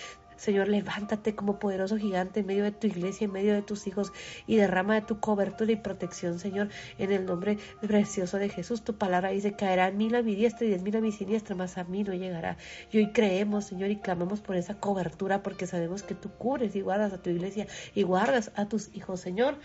Señor, 0.41 0.69
levántate 0.69 1.35
como 1.35 1.59
poderoso 1.59 1.99
gigante 1.99 2.41
en 2.41 2.47
medio 2.47 2.65
de 2.65 2.73
tu 2.73 2.87
iglesia, 2.87 3.27
en 3.27 3.33
medio 3.33 3.53
de 3.53 3.61
tus 3.61 3.87
hijos 3.87 4.11
y 4.47 4.57
derrama 4.57 4.95
de 4.95 5.03
tu 5.03 5.21
cobertura 5.21 5.71
y 5.71 5.77
protección, 5.77 6.39
Señor, 6.39 6.71
en 6.97 7.13
el 7.13 7.27
nombre 7.27 7.59
precioso 7.83 8.39
de 8.39 8.49
Jesús. 8.49 8.83
Tu 8.83 8.97
palabra 8.97 9.29
dice, 9.33 9.53
caerá 9.53 9.91
mil 9.91 10.15
a 10.15 10.23
mi 10.23 10.35
diestra 10.35 10.65
y 10.65 10.71
diez 10.71 10.83
mil 10.83 10.97
a 10.97 11.03
mi 11.03 11.13
siniestra, 11.13 11.55
mas 11.55 11.77
a 11.77 11.85
mí 11.85 12.05
no 12.05 12.15
llegará. 12.15 12.57
Y 12.91 12.97
hoy 12.97 13.13
creemos, 13.13 13.67
Señor, 13.67 13.91
y 13.91 13.97
clamamos 13.97 14.41
por 14.41 14.57
esa 14.57 14.81
cobertura 14.81 15.43
porque 15.43 15.67
sabemos 15.67 16.03
que 16.03 16.15
tú 16.15 16.31
cures 16.31 16.75
y 16.75 16.81
guardas 16.81 17.13
a 17.13 17.21
tu 17.21 17.29
iglesia 17.29 17.67
y 17.95 18.03
guardas 18.05 18.51
a 18.55 18.67
tus 18.67 18.89
hijos, 18.95 19.21
Señor. 19.21 19.59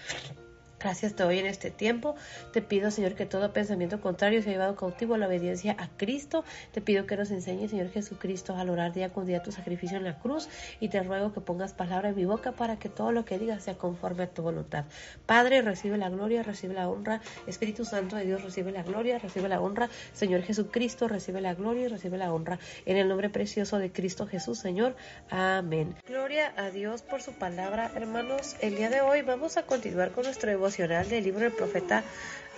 Gracias 0.85 1.15
te 1.15 1.23
doy 1.23 1.39
en 1.39 1.47
este 1.47 1.71
tiempo. 1.71 2.15
Te 2.53 2.61
pido, 2.61 2.91
Señor, 2.91 3.15
que 3.15 3.25
todo 3.25 3.51
pensamiento 3.51 3.99
contrario 3.99 4.43
sea 4.43 4.51
llevado 4.51 4.75
cautivo 4.75 5.15
a 5.15 5.17
la 5.17 5.25
obediencia 5.25 5.75
a 5.79 5.87
Cristo. 5.97 6.43
Te 6.73 6.79
pido 6.79 7.07
que 7.07 7.17
nos 7.17 7.31
enseñe, 7.31 7.67
Señor 7.67 7.89
Jesucristo, 7.89 8.53
a 8.53 8.57
valorar 8.57 8.93
día 8.93 9.11
con 9.11 9.25
día 9.25 9.41
tu 9.41 9.51
sacrificio 9.51 9.97
en 9.97 10.03
la 10.03 10.19
cruz. 10.19 10.47
Y 10.79 10.89
te 10.89 11.01
ruego 11.01 11.33
que 11.33 11.41
pongas 11.41 11.73
palabra 11.73 12.09
en 12.09 12.15
mi 12.15 12.25
boca 12.25 12.51
para 12.51 12.77
que 12.77 12.87
todo 12.87 13.11
lo 13.11 13.25
que 13.25 13.39
digas 13.39 13.63
sea 13.63 13.73
conforme 13.73 14.25
a 14.25 14.27
tu 14.27 14.43
voluntad. 14.43 14.85
Padre, 15.25 15.63
recibe 15.63 15.97
la 15.97 16.11
gloria, 16.11 16.43
recibe 16.43 16.75
la 16.75 16.87
honra. 16.87 17.19
Espíritu 17.47 17.83
Santo 17.83 18.15
de 18.15 18.25
Dios, 18.27 18.43
recibe 18.43 18.71
la 18.71 18.83
gloria, 18.83 19.17
recibe 19.17 19.49
la 19.49 19.61
honra. 19.61 19.89
Señor 20.13 20.43
Jesucristo, 20.43 21.07
recibe 21.07 21.41
la 21.41 21.55
gloria 21.55 21.85
y 21.85 21.87
recibe 21.87 22.19
la 22.19 22.31
honra. 22.31 22.59
En 22.85 22.97
el 22.97 23.07
nombre 23.07 23.31
precioso 23.31 23.79
de 23.79 23.91
Cristo 23.91 24.27
Jesús, 24.27 24.59
Señor. 24.59 24.95
Amén. 25.31 25.95
Gloria 26.07 26.53
a 26.55 26.69
Dios 26.69 27.01
por 27.01 27.23
su 27.23 27.31
palabra, 27.31 27.91
hermanos. 27.95 28.55
El 28.61 28.75
día 28.75 28.91
de 28.91 29.01
hoy 29.01 29.23
vamos 29.23 29.57
a 29.57 29.63
continuar 29.63 30.11
con 30.11 30.25
nuestro 30.25 30.51
devoción 30.51 30.74
del 30.77 31.23
libro 31.23 31.39
del 31.39 31.53
profeta 31.53 32.03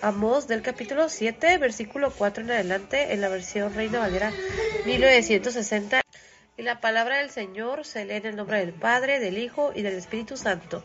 Amós 0.01 0.47
del 0.47 0.63
capítulo 0.63 1.07
7, 1.07 1.59
versículo 1.59 2.11
4 2.11 2.43
en 2.45 2.51
adelante, 2.51 3.13
en 3.13 3.21
la 3.21 3.29
versión 3.29 3.75
Reina 3.75 3.99
Valera 3.99 4.31
1960. 4.87 6.01
Y 6.57 6.63
la 6.63 6.81
palabra 6.81 7.17
del 7.17 7.29
Señor 7.29 7.85
se 7.85 8.05
lee 8.05 8.15
en 8.15 8.25
el 8.25 8.35
nombre 8.35 8.59
del 8.59 8.73
Padre, 8.73 9.19
del 9.19 9.37
Hijo 9.37 9.71
y 9.75 9.83
del 9.83 9.93
Espíritu 9.93 10.35
Santo. 10.35 10.83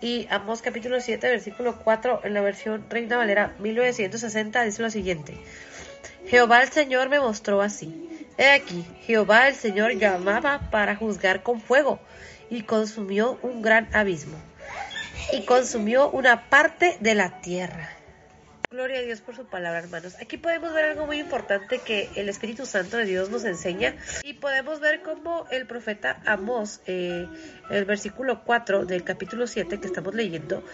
Y 0.00 0.26
Amós 0.28 0.60
capítulo 0.60 1.00
7, 1.00 1.28
versículo 1.28 1.78
4 1.84 2.22
en 2.24 2.34
la 2.34 2.40
versión 2.40 2.84
Reina 2.90 3.16
Valera 3.16 3.54
1960 3.60 4.64
dice 4.64 4.82
lo 4.82 4.90
siguiente. 4.90 5.36
Jehová 6.26 6.62
el 6.62 6.70
Señor 6.70 7.08
me 7.10 7.20
mostró 7.20 7.62
así. 7.62 8.26
He 8.38 8.50
aquí, 8.50 8.84
Jehová 9.02 9.46
el 9.46 9.54
Señor 9.54 9.92
llamaba 9.92 10.68
para 10.72 10.96
juzgar 10.96 11.44
con 11.44 11.60
fuego 11.60 12.00
y 12.50 12.62
consumió 12.62 13.38
un 13.42 13.62
gran 13.62 13.88
abismo 13.94 14.36
y 15.32 15.42
consumió 15.42 16.10
una 16.10 16.48
parte 16.48 16.96
de 17.00 17.14
la 17.14 17.40
tierra. 17.40 17.90
Gloria 18.72 19.00
a 19.00 19.02
Dios 19.02 19.20
por 19.20 19.36
su 19.36 19.44
palabra, 19.44 19.80
hermanos. 19.80 20.16
Aquí 20.18 20.38
podemos 20.38 20.72
ver 20.72 20.86
algo 20.86 21.04
muy 21.04 21.20
importante 21.20 21.78
que 21.80 22.08
el 22.14 22.30
Espíritu 22.30 22.64
Santo 22.64 22.96
de 22.96 23.04
Dios 23.04 23.28
nos 23.28 23.44
enseña 23.44 23.94
y 24.24 24.32
podemos 24.32 24.80
ver 24.80 25.02
cómo 25.02 25.46
el 25.50 25.66
profeta 25.66 26.22
Amós, 26.24 26.80
eh, 26.86 27.26
el 27.68 27.84
versículo 27.84 28.44
4 28.44 28.86
del 28.86 29.04
capítulo 29.04 29.46
7 29.46 29.78
que 29.78 29.86
estamos 29.86 30.14
leyendo, 30.14 30.64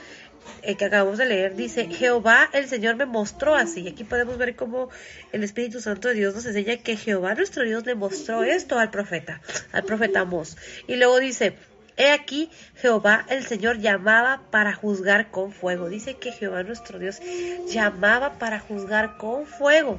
eh, 0.63 0.77
que 0.77 0.85
acabamos 0.85 1.19
de 1.19 1.27
leer, 1.27 1.57
dice, 1.57 1.89
Jehová 1.89 2.49
el 2.53 2.69
Señor 2.69 2.95
me 2.95 3.05
mostró 3.05 3.57
así. 3.57 3.81
Y 3.81 3.89
aquí 3.89 4.05
podemos 4.05 4.39
ver 4.39 4.55
cómo 4.55 4.91
el 5.33 5.43
Espíritu 5.43 5.81
Santo 5.81 6.07
de 6.07 6.15
Dios 6.15 6.37
nos 6.37 6.47
enseña 6.47 6.77
que 6.77 6.97
Jehová 6.97 7.35
nuestro 7.35 7.65
Dios 7.65 7.85
le 7.85 7.97
mostró 7.97 8.45
esto 8.45 8.79
al 8.79 8.93
profeta, 8.93 9.41
al 9.73 9.83
profeta 9.83 10.21
Amós. 10.21 10.57
Y 10.87 10.95
luego 10.95 11.19
dice, 11.19 11.57
He 11.99 12.13
aquí, 12.13 12.49
Jehová 12.77 13.27
el 13.29 13.45
Señor 13.45 13.81
llamaba 13.81 14.43
para 14.53 14.73
juzgar 14.73 15.33
con 15.33 15.53
fuego. 15.53 15.89
Dice 15.89 16.15
que 16.15 16.31
Jehová 16.31 16.63
nuestro 16.63 17.01
Dios 17.01 17.21
llamaba 17.67 18.35
para 18.39 18.61
juzgar 18.61 19.17
con 19.17 19.47
fuego. 19.47 19.99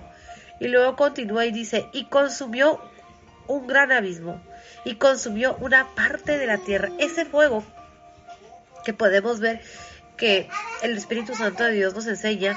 Y 0.62 0.70
luego 0.70 0.96
continúa 0.96 1.46
y 1.46 1.52
dice, 1.52 1.88
y 1.92 2.06
consumió 2.06 2.80
un 3.48 3.68
gran 3.68 3.92
abismo 3.92 4.42
y 4.86 4.96
consumió 4.96 5.58
una 5.60 5.94
parte 5.94 6.38
de 6.38 6.48
la 6.48 6.58
tierra. 6.58 6.90
Ese 7.00 7.26
fuego 7.26 7.66
que 8.86 8.94
podemos 8.94 9.42
ver 9.42 9.62
que 10.16 10.48
el 10.82 10.98
Espíritu 10.98 11.36
Santo 11.36 11.66
de 11.66 11.74
Dios 11.74 11.94
nos 11.96 12.08
enseña 12.08 12.56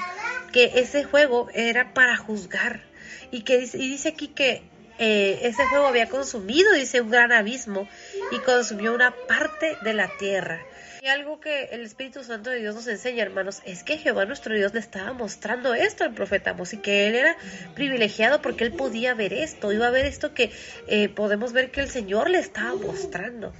que 0.53 0.71
ese 0.75 1.05
fuego 1.05 1.49
era 1.53 1.93
para 1.93 2.15
juzgar. 2.15 2.81
Y, 3.31 3.41
que, 3.41 3.57
y 3.57 3.89
dice 3.89 4.09
aquí 4.09 4.29
que 4.29 4.63
eh, 4.99 5.39
ese 5.43 5.65
fuego 5.67 5.87
había 5.87 6.09
consumido, 6.09 6.73
dice, 6.73 7.01
un 7.01 7.09
gran 7.09 7.31
abismo 7.31 7.87
y 8.31 8.39
consumió 8.39 8.93
una 8.93 9.11
parte 9.27 9.77
de 9.81 9.93
la 9.93 10.09
tierra. 10.17 10.61
Y 11.03 11.07
algo 11.07 11.41
que 11.41 11.65
el 11.73 11.81
Espíritu 11.81 12.23
Santo 12.23 12.49
de 12.49 12.61
Dios 12.61 12.75
nos 12.75 12.87
enseña, 12.87 13.23
hermanos, 13.23 13.61
es 13.65 13.83
que 13.83 13.97
Jehová 13.97 14.23
nuestro 14.23 14.55
Dios 14.55 14.73
le 14.73 14.79
estaba 14.79 15.11
mostrando 15.11 15.73
esto 15.73 16.05
al 16.05 16.13
profeta 16.13 16.51
Amos 16.51 16.69
que 16.81 17.09
él 17.09 17.15
era 17.15 17.35
privilegiado 17.75 18.41
porque 18.41 18.63
él 18.63 18.71
podía 18.71 19.13
ver 19.13 19.33
esto, 19.33 19.73
iba 19.73 19.87
a 19.87 19.91
ver 19.91 20.05
esto 20.05 20.33
que 20.33 20.49
eh, 20.87 21.09
podemos 21.09 21.51
ver 21.51 21.71
que 21.71 21.81
el 21.81 21.89
Señor 21.89 22.29
le 22.29 22.39
estaba 22.39 22.73
mostrando. 22.75 23.51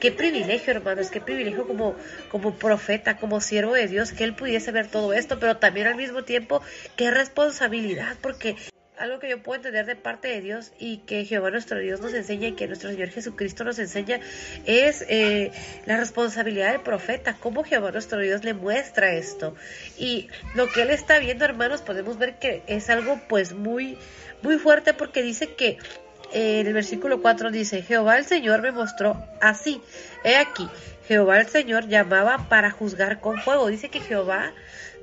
Qué 0.00 0.10
privilegio, 0.10 0.72
hermanos, 0.72 1.10
qué 1.10 1.20
privilegio 1.20 1.66
como, 1.66 1.94
como 2.30 2.54
profeta, 2.54 3.18
como 3.18 3.42
siervo 3.42 3.74
de 3.74 3.88
Dios, 3.88 4.12
que 4.12 4.24
él 4.24 4.34
pudiese 4.34 4.72
ver 4.72 4.86
todo 4.86 5.12
esto, 5.12 5.38
pero 5.38 5.58
también 5.58 5.88
al 5.88 5.96
mismo 5.96 6.24
tiempo 6.24 6.62
qué 6.96 7.10
responsabilidad, 7.10 8.16
porque 8.22 8.56
algo 8.98 9.18
que 9.18 9.28
yo 9.28 9.42
puedo 9.42 9.56
entender 9.56 9.86
de 9.86 9.96
parte 9.96 10.28
de 10.28 10.40
Dios 10.40 10.72
y 10.78 10.98
que 10.98 11.24
Jehová 11.24 11.50
nuestro 11.50 11.78
Dios 11.78 12.00
nos 12.00 12.14
enseña 12.14 12.48
y 12.48 12.52
que 12.52 12.66
nuestro 12.66 12.90
Señor 12.90 13.08
Jesucristo 13.08 13.64
nos 13.64 13.78
enseña 13.78 14.20
es 14.64 15.04
eh, 15.08 15.52
la 15.86 15.96
responsabilidad 15.96 16.72
del 16.72 16.80
profeta, 16.80 17.36
cómo 17.38 17.64
Jehová 17.64 17.92
nuestro 17.92 18.18
Dios 18.20 18.44
le 18.44 18.54
muestra 18.54 19.12
esto. 19.12 19.54
Y 19.98 20.28
lo 20.54 20.68
que 20.68 20.82
él 20.82 20.90
está 20.90 21.18
viendo, 21.18 21.44
hermanos, 21.44 21.82
podemos 21.82 22.18
ver 22.18 22.38
que 22.38 22.62
es 22.66 22.88
algo 22.90 23.20
pues 23.28 23.52
muy, 23.52 23.98
muy 24.42 24.58
fuerte 24.58 24.94
porque 24.94 25.22
dice 25.22 25.54
que 25.54 25.78
eh, 26.32 26.60
en 26.60 26.66
el 26.66 26.72
versículo 26.72 27.20
4 27.20 27.50
dice, 27.50 27.82
Jehová 27.82 28.16
el 28.18 28.24
Señor 28.24 28.62
me 28.62 28.72
mostró 28.72 29.22
así. 29.40 29.80
He 30.24 30.36
aquí, 30.36 30.68
Jehová 31.06 31.40
el 31.40 31.46
Señor 31.46 31.88
llamaba 31.88 32.48
para 32.48 32.70
juzgar 32.70 33.20
con 33.20 33.40
fuego. 33.40 33.68
Dice 33.68 33.90
que 33.90 34.00
Jehová 34.00 34.52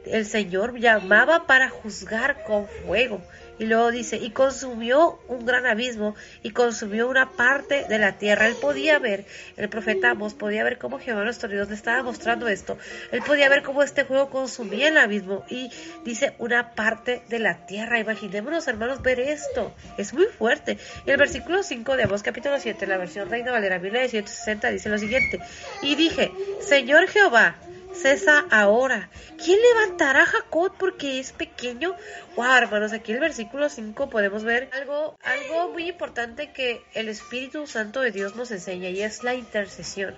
el 0.06 0.26
Señor 0.26 0.78
llamaba 0.80 1.48
para 1.48 1.70
juzgar 1.70 2.44
con 2.44 2.68
fuego. 2.68 3.22
Y 3.64 3.66
luego 3.66 3.92
dice, 3.92 4.18
y 4.18 4.32
consumió 4.32 5.22
un 5.30 5.46
gran 5.46 5.66
abismo 5.66 6.16
y 6.42 6.50
consumió 6.50 7.08
una 7.08 7.32
parte 7.32 7.86
de 7.88 7.98
la 7.98 8.18
tierra. 8.18 8.46
Él 8.48 8.56
podía 8.60 9.00
ver, 9.00 9.24
el 9.56 9.70
profeta 9.70 10.10
Amos 10.10 10.34
podía 10.34 10.66
ver 10.66 10.78
cómo 10.78 11.00
Jehová 11.00 11.24
nuestro 11.24 11.48
Dios 11.48 11.70
le 11.70 11.76
estaba 11.76 12.04
mostrando 12.04 12.50
esto. 12.50 12.78
Él 13.14 13.22
podía 13.26 13.48
ver 13.48 13.64
cómo 13.64 13.82
este 13.82 14.04
fuego 14.04 14.30
consumía 14.30 14.90
el 14.90 14.98
abismo 14.98 15.46
y 15.50 15.72
dice 16.04 16.36
una 16.40 16.76
parte 16.76 17.24
de 17.30 17.40
la 17.40 17.66
tierra. 17.66 18.00
Imaginémonos, 18.00 18.68
hermanos, 18.68 19.02
ver 19.02 19.22
esto. 19.22 19.74
Es 19.98 20.14
muy 20.14 20.26
fuerte. 20.26 20.78
Y 21.06 21.12
el 21.12 21.18
versículo 21.18 21.64
5 21.64 21.96
de 21.96 22.04
Amos 22.04 22.22
capítulo 22.22 22.60
7, 22.60 22.86
la 22.86 22.98
versión 22.98 23.30
Reina 23.30 23.54
Valera 23.54 23.80
1960, 23.80 24.72
dice 24.72 24.90
lo 24.90 24.98
siguiente. 24.98 25.40
Y 25.82 25.96
dije, 25.96 26.34
Señor 26.60 27.08
Jehová, 27.08 27.56
cesa 27.94 28.46
ahora. 28.50 29.10
¿Quién 29.44 29.60
levantará 29.62 30.24
a 30.24 30.26
Jacob 30.26 30.74
porque 30.78 31.20
es 31.20 31.32
pequeño? 31.32 31.96
Wow, 32.36 32.56
hermanos, 32.56 32.94
aquí 32.94 33.12
en 33.12 33.18
el 33.18 33.22
versículo 33.22 33.70
5 33.70 34.10
podemos 34.10 34.44
ver 34.44 34.70
algo, 34.74 35.18
algo 35.24 35.70
muy 35.70 35.90
importante 35.90 36.52
que 36.52 36.84
el 36.94 37.10
Espíritu 37.10 37.68
Santo 37.68 38.02
de 38.02 38.12
Dios 38.12 38.36
nos 38.36 38.52
enseña 38.52 38.90
y 38.90 39.02
es 39.02 39.24
la 39.24 39.36
intercesión. 39.36 40.16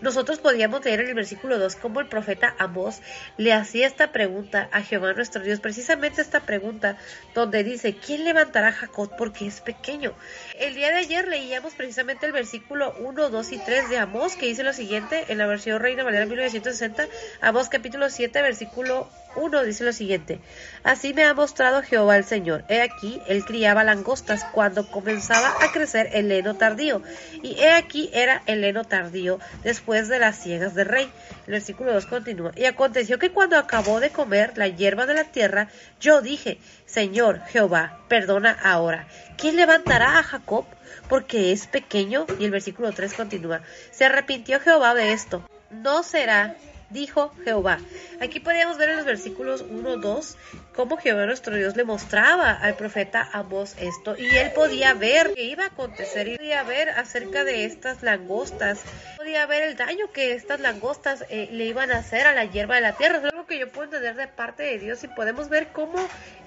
nosotros 0.00 0.38
podíamos 0.38 0.84
leer 0.84 1.00
en 1.00 1.08
el 1.08 1.14
versículo 1.14 1.58
2 1.58 1.76
cómo 1.76 2.00
el 2.00 2.08
profeta 2.08 2.54
Amós 2.58 3.00
le 3.36 3.52
hacía 3.52 3.86
esta 3.86 4.12
pregunta 4.12 4.68
a 4.72 4.82
Jehová 4.82 5.12
nuestro 5.12 5.42
Dios, 5.42 5.60
precisamente 5.60 6.22
esta 6.22 6.40
pregunta 6.40 6.96
donde 7.34 7.64
dice, 7.64 7.96
¿quién 7.96 8.24
levantará 8.24 8.68
a 8.68 8.72
Jacob 8.72 9.10
porque 9.16 9.46
es 9.46 9.60
pequeño? 9.60 10.14
El 10.60 10.74
día 10.74 10.88
de 10.90 10.98
ayer 10.98 11.26
leíamos 11.26 11.72
precisamente 11.72 12.26
el 12.26 12.32
versículo 12.32 12.92
1, 12.98 13.30
2 13.30 13.52
y 13.52 13.58
3 13.58 13.88
de 13.88 13.96
Amós 13.96 14.36
que 14.36 14.44
dice 14.44 14.62
lo 14.62 14.74
siguiente 14.74 15.24
en 15.28 15.38
la 15.38 15.46
versión 15.46 15.80
Reina 15.80 16.04
Valera 16.04 16.26
1960, 16.26 17.08
Amós 17.40 17.70
capítulo 17.70 18.10
7, 18.10 18.42
versículo 18.42 19.08
1 19.36 19.62
dice 19.64 19.84
lo 19.84 19.92
siguiente, 19.92 20.40
así 20.82 21.14
me 21.14 21.24
ha 21.24 21.34
mostrado 21.34 21.82
Jehová 21.82 22.16
el 22.16 22.24
Señor. 22.24 22.64
He 22.68 22.80
aquí, 22.80 23.20
él 23.26 23.44
criaba 23.44 23.84
langostas 23.84 24.44
cuando 24.52 24.90
comenzaba 24.90 25.54
a 25.62 25.72
crecer 25.72 26.10
el 26.12 26.30
heno 26.32 26.56
tardío, 26.56 27.02
y 27.42 27.58
he 27.60 27.72
aquí 27.72 28.10
era 28.12 28.42
el 28.46 28.64
heno 28.64 28.84
tardío 28.84 29.38
después 29.62 30.08
de 30.08 30.18
las 30.18 30.40
ciegas 30.40 30.74
del 30.74 30.86
rey. 30.86 31.10
El 31.46 31.52
versículo 31.52 31.92
2 31.92 32.06
continúa, 32.06 32.52
y 32.56 32.64
aconteció 32.64 33.18
que 33.18 33.30
cuando 33.30 33.56
acabó 33.56 34.00
de 34.00 34.10
comer 34.10 34.56
la 34.56 34.68
hierba 34.68 35.06
de 35.06 35.14
la 35.14 35.24
tierra, 35.24 35.68
yo 36.00 36.20
dije, 36.20 36.58
Señor 36.86 37.40
Jehová, 37.46 38.00
perdona 38.08 38.56
ahora. 38.62 39.06
¿Quién 39.36 39.56
levantará 39.56 40.18
a 40.18 40.22
Jacob? 40.22 40.64
Porque 41.08 41.52
es 41.52 41.66
pequeño. 41.66 42.26
Y 42.38 42.44
el 42.44 42.50
versículo 42.50 42.92
3 42.92 43.14
continúa, 43.14 43.62
se 43.90 44.04
arrepintió 44.04 44.60
Jehová 44.60 44.94
de 44.94 45.12
esto. 45.12 45.42
No 45.70 46.02
será 46.02 46.56
dijo 46.90 47.32
Jehová. 47.44 47.78
Aquí 48.20 48.40
podíamos 48.40 48.78
ver 48.78 48.90
en 48.90 48.96
los 48.96 49.06
versículos 49.06 49.64
1, 49.68 49.96
2 49.96 50.36
cómo 50.80 50.96
Jehová 50.96 51.26
nuestro 51.26 51.54
Dios 51.56 51.76
le 51.76 51.84
mostraba 51.84 52.52
al 52.52 52.74
profeta 52.74 53.28
Amós 53.34 53.76
esto 53.78 54.16
y 54.16 54.34
él 54.34 54.50
podía 54.52 54.94
ver 54.94 55.34
qué 55.34 55.42
iba 55.42 55.64
a 55.64 55.66
acontecer 55.66 56.26
y 56.26 56.36
podía 56.38 56.62
ver 56.62 56.88
acerca 56.88 57.44
de 57.44 57.66
estas 57.66 58.02
langostas, 58.02 58.80
podía 59.18 59.44
ver 59.44 59.64
el 59.64 59.76
daño 59.76 60.10
que 60.10 60.32
estas 60.32 60.58
langostas 60.58 61.26
eh, 61.28 61.50
le 61.52 61.66
iban 61.66 61.92
a 61.92 61.98
hacer 61.98 62.26
a 62.26 62.32
la 62.32 62.46
hierba 62.46 62.76
de 62.76 62.80
la 62.80 62.94
tierra. 62.94 63.18
Es 63.18 63.24
algo 63.24 63.46
que 63.46 63.58
yo 63.58 63.68
puedo 63.68 63.84
entender 63.84 64.16
de 64.16 64.26
parte 64.26 64.62
de 64.62 64.78
Dios 64.78 65.04
y 65.04 65.08
podemos 65.08 65.50
ver 65.50 65.68
cómo 65.68 65.98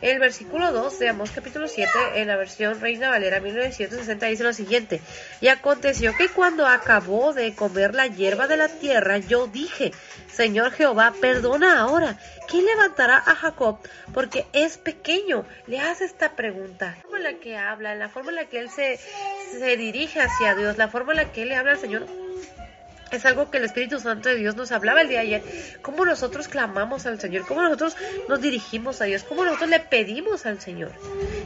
el 0.01 0.18
versículo 0.18 0.72
2 0.72 0.97
de 0.97 1.10
Amós 1.10 1.30
capítulo 1.30 1.68
7 1.68 1.91
en 2.16 2.28
la 2.28 2.36
versión 2.36 2.82
Reina 2.82 3.12
Valera 3.12 3.39
1960 3.39 4.26
dice 4.26 4.43
lo 4.43 4.53
siguiente, 4.53 4.99
y 5.41 5.49
aconteció 5.49 6.18
que 6.18 6.28
cuando 6.30 6.66
acabó 6.66 7.34
de 7.34 7.53
comer 7.53 7.93
la 7.93 8.07
hierba 8.07 8.47
de 8.47 8.57
la 8.57 8.68
tierra, 8.68 9.20
yo 9.20 9.45
dije, 9.45 9.91
Señor 10.34 10.72
Jehová, 10.72 11.14
perdona 11.22 11.80
ahora. 11.80 12.18
¿Quién 12.48 12.66
levantará 12.66 13.18
a 13.18 13.36
Jacob? 13.36 13.80
Porque 14.14 14.46
es 14.54 14.78
pequeño. 14.78 15.46
Le 15.68 15.80
hace 15.80 16.06
esta 16.06 16.36
pregunta. 16.36 16.96
La 16.98 17.02
forma 17.02 17.18
en 17.18 17.24
la 17.24 17.34
que 17.36 17.58
habla, 17.58 17.96
la 17.96 18.10
forma 18.10 18.30
en 18.30 18.36
la 18.36 18.46
que 18.46 18.60
él 18.60 18.70
se, 18.70 19.00
se 19.52 19.78
dirige 19.78 20.22
hacia 20.22 20.56
Dios, 20.56 20.78
la 20.78 20.88
forma 20.88 21.14
en 21.14 21.18
la 21.18 21.32
que 21.32 21.44
él 21.44 21.50
le 21.50 21.56
habla 21.56 21.74
al 21.74 21.80
Señor, 21.80 22.08
es 23.14 23.26
algo 23.26 23.52
que 23.52 23.60
el 23.60 23.66
Espíritu 23.66 24.00
Santo 24.00 24.30
de 24.30 24.36
Dios 24.36 24.56
nos 24.56 24.72
hablaba 24.72 25.02
el 25.02 25.08
día 25.08 25.20
de 25.20 25.26
ayer. 25.26 25.44
Cómo 25.82 26.04
nosotros 26.04 26.48
clamamos 26.48 27.06
al 27.06 27.20
Señor, 27.20 27.46
cómo 27.48 27.62
nosotros 27.62 27.96
nos 28.28 28.41
dirigimos 28.41 29.02
a 29.02 29.06
Dios, 29.06 29.24
cómo 29.24 29.46
nosotros 29.46 29.70
le 29.70 29.80
pedimos 29.80 30.48
al 30.48 30.60
Señor. 30.60 30.91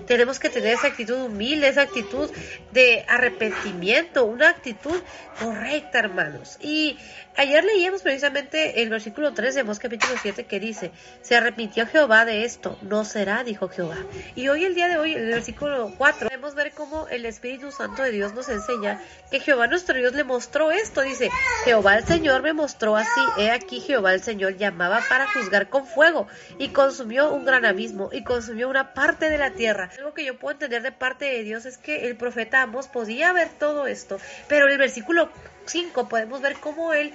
Tenemos 0.05 0.39
que 0.39 0.49
tener 0.49 0.75
esa 0.75 0.87
actitud 0.87 1.21
humilde, 1.21 1.67
esa 1.67 1.81
actitud 1.81 2.31
de 2.71 3.03
arrepentimiento, 3.09 4.23
una 4.25 4.49
actitud 4.49 4.97
correcta, 5.39 5.99
hermanos. 5.99 6.57
Y 6.61 6.97
ayer 7.37 7.63
leíamos 7.63 8.01
precisamente 8.01 8.81
el 8.81 8.89
versículo 8.89 9.33
3 9.33 9.55
de 9.55 9.63
Mos 9.63 9.79
capítulo 9.79 10.13
7 10.21 10.45
que 10.45 10.59
dice, 10.59 10.91
se 11.21 11.35
arrepintió 11.35 11.85
Jehová 11.85 12.25
de 12.25 12.43
esto, 12.43 12.77
no 12.81 13.05
será, 13.05 13.43
dijo 13.43 13.69
Jehová. 13.69 13.97
Y 14.35 14.47
hoy, 14.49 14.65
el 14.65 14.75
día 14.75 14.87
de 14.87 14.97
hoy, 14.97 15.13
el 15.13 15.27
versículo 15.27 15.93
4, 15.97 16.27
podemos 16.27 16.55
ver 16.55 16.71
cómo 16.71 17.07
el 17.09 17.25
Espíritu 17.25 17.71
Santo 17.71 18.03
de 18.03 18.11
Dios 18.11 18.33
nos 18.33 18.49
enseña 18.49 19.01
que 19.29 19.39
Jehová 19.39 19.67
nuestro 19.67 19.95
Dios 19.95 20.13
le 20.13 20.23
mostró 20.23 20.71
esto. 20.71 21.01
Dice, 21.01 21.29
Jehová 21.63 21.97
el 21.97 22.05
Señor 22.05 22.41
me 22.41 22.53
mostró 22.53 22.95
así, 22.95 23.21
he 23.37 23.51
aquí 23.51 23.79
Jehová 23.79 24.13
el 24.13 24.21
Señor 24.21 24.57
llamaba 24.57 25.01
para 25.07 25.27
juzgar 25.27 25.69
con 25.69 25.85
fuego 25.85 26.27
y 26.57 26.69
consumió 26.69 27.31
un 27.31 27.45
gran 27.45 27.65
abismo 27.65 28.09
y 28.11 28.23
consumió 28.23 28.67
una 28.69 28.93
parte 28.93 29.29
de 29.29 29.37
la 29.37 29.51
tierra. 29.51 29.89
Algo 29.97 30.13
que 30.13 30.25
yo 30.25 30.39
puedo 30.39 30.53
entender 30.53 30.81
de 30.81 30.91
parte 30.91 31.25
de 31.25 31.43
Dios 31.43 31.65
es 31.65 31.77
que 31.77 32.07
el 32.07 32.15
profeta 32.15 32.61
Amos 32.61 32.87
podía 32.87 33.31
ver 33.33 33.49
todo 33.59 33.87
esto, 33.87 34.17
pero 34.47 34.67
el 34.67 34.77
versículo 34.77 35.29
5 35.67 36.09
podemos 36.09 36.41
ver 36.41 36.55
cómo 36.59 36.93
él 36.93 37.13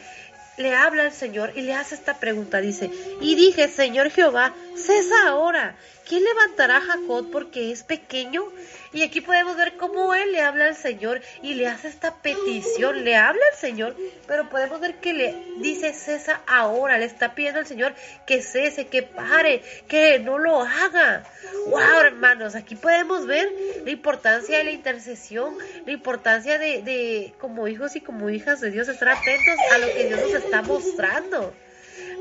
le 0.57 0.75
habla 0.75 1.05
al 1.05 1.13
Señor 1.13 1.53
y 1.57 1.63
le 1.63 1.75
hace 1.75 1.95
esta 1.95 2.19
pregunta. 2.19 2.61
Dice, 2.61 2.91
y 3.21 3.35
dije, 3.35 3.69
Señor 3.69 4.11
Jehová, 4.11 4.55
cesa 4.77 5.29
ahora. 5.29 5.77
¿Quién 6.13 6.25
levantará 6.25 6.83
Jacob 6.83 7.31
porque 7.33 7.73
es 7.73 7.85
pequeño? 7.85 8.45
Y 8.93 9.03
aquí 9.03 9.23
podemos 9.23 9.57
ver 9.57 9.79
cómo 9.79 10.13
él 10.13 10.33
le 10.33 10.43
habla 10.43 10.67
al 10.67 10.77
Señor 10.77 11.23
y 11.43 11.55
le 11.55 11.67
hace 11.69 11.89
esta 11.89 12.17
petición. 12.17 13.03
Le 13.03 13.17
habla 13.17 13.41
al 13.51 13.59
Señor, 13.59 13.97
pero 14.27 14.51
podemos 14.51 14.79
ver 14.79 14.97
que 14.97 15.15
le 15.15 15.35
dice 15.61 15.95
cesa 15.95 16.43
ahora. 16.47 16.99
Le 16.99 17.07
está 17.07 17.35
pidiendo 17.35 17.61
al 17.61 17.67
Señor 17.67 17.95
que 18.27 18.43
cese, 18.43 18.89
que 18.89 19.03
pare, 19.03 19.63
que 19.89 20.19
no 20.19 20.37
lo 20.37 20.61
haga. 20.61 21.25
Wow, 21.69 22.01
hermanos, 22.05 22.57
aquí 22.57 22.75
podemos 22.75 23.27
ver 23.27 23.51
la 23.83 23.91
importancia 23.91 24.59
de 24.59 24.65
la 24.65 24.73
intercesión, 24.73 25.57
la 25.87 25.93
importancia 25.93 26.59
de, 26.59 26.83
de 26.83 27.33
como 27.39 27.69
hijos 27.69 27.97
y 27.97 28.03
como 28.03 28.29
hijas 28.29 28.61
de 28.61 28.71
Dios 28.71 28.87
estar 28.89 29.09
atentos 29.09 29.57
a 29.73 29.79
lo 29.79 29.87
que 29.87 30.09
Dios 30.09 30.21
nos 30.21 30.45
está 30.45 30.61
mostrando. 30.61 31.55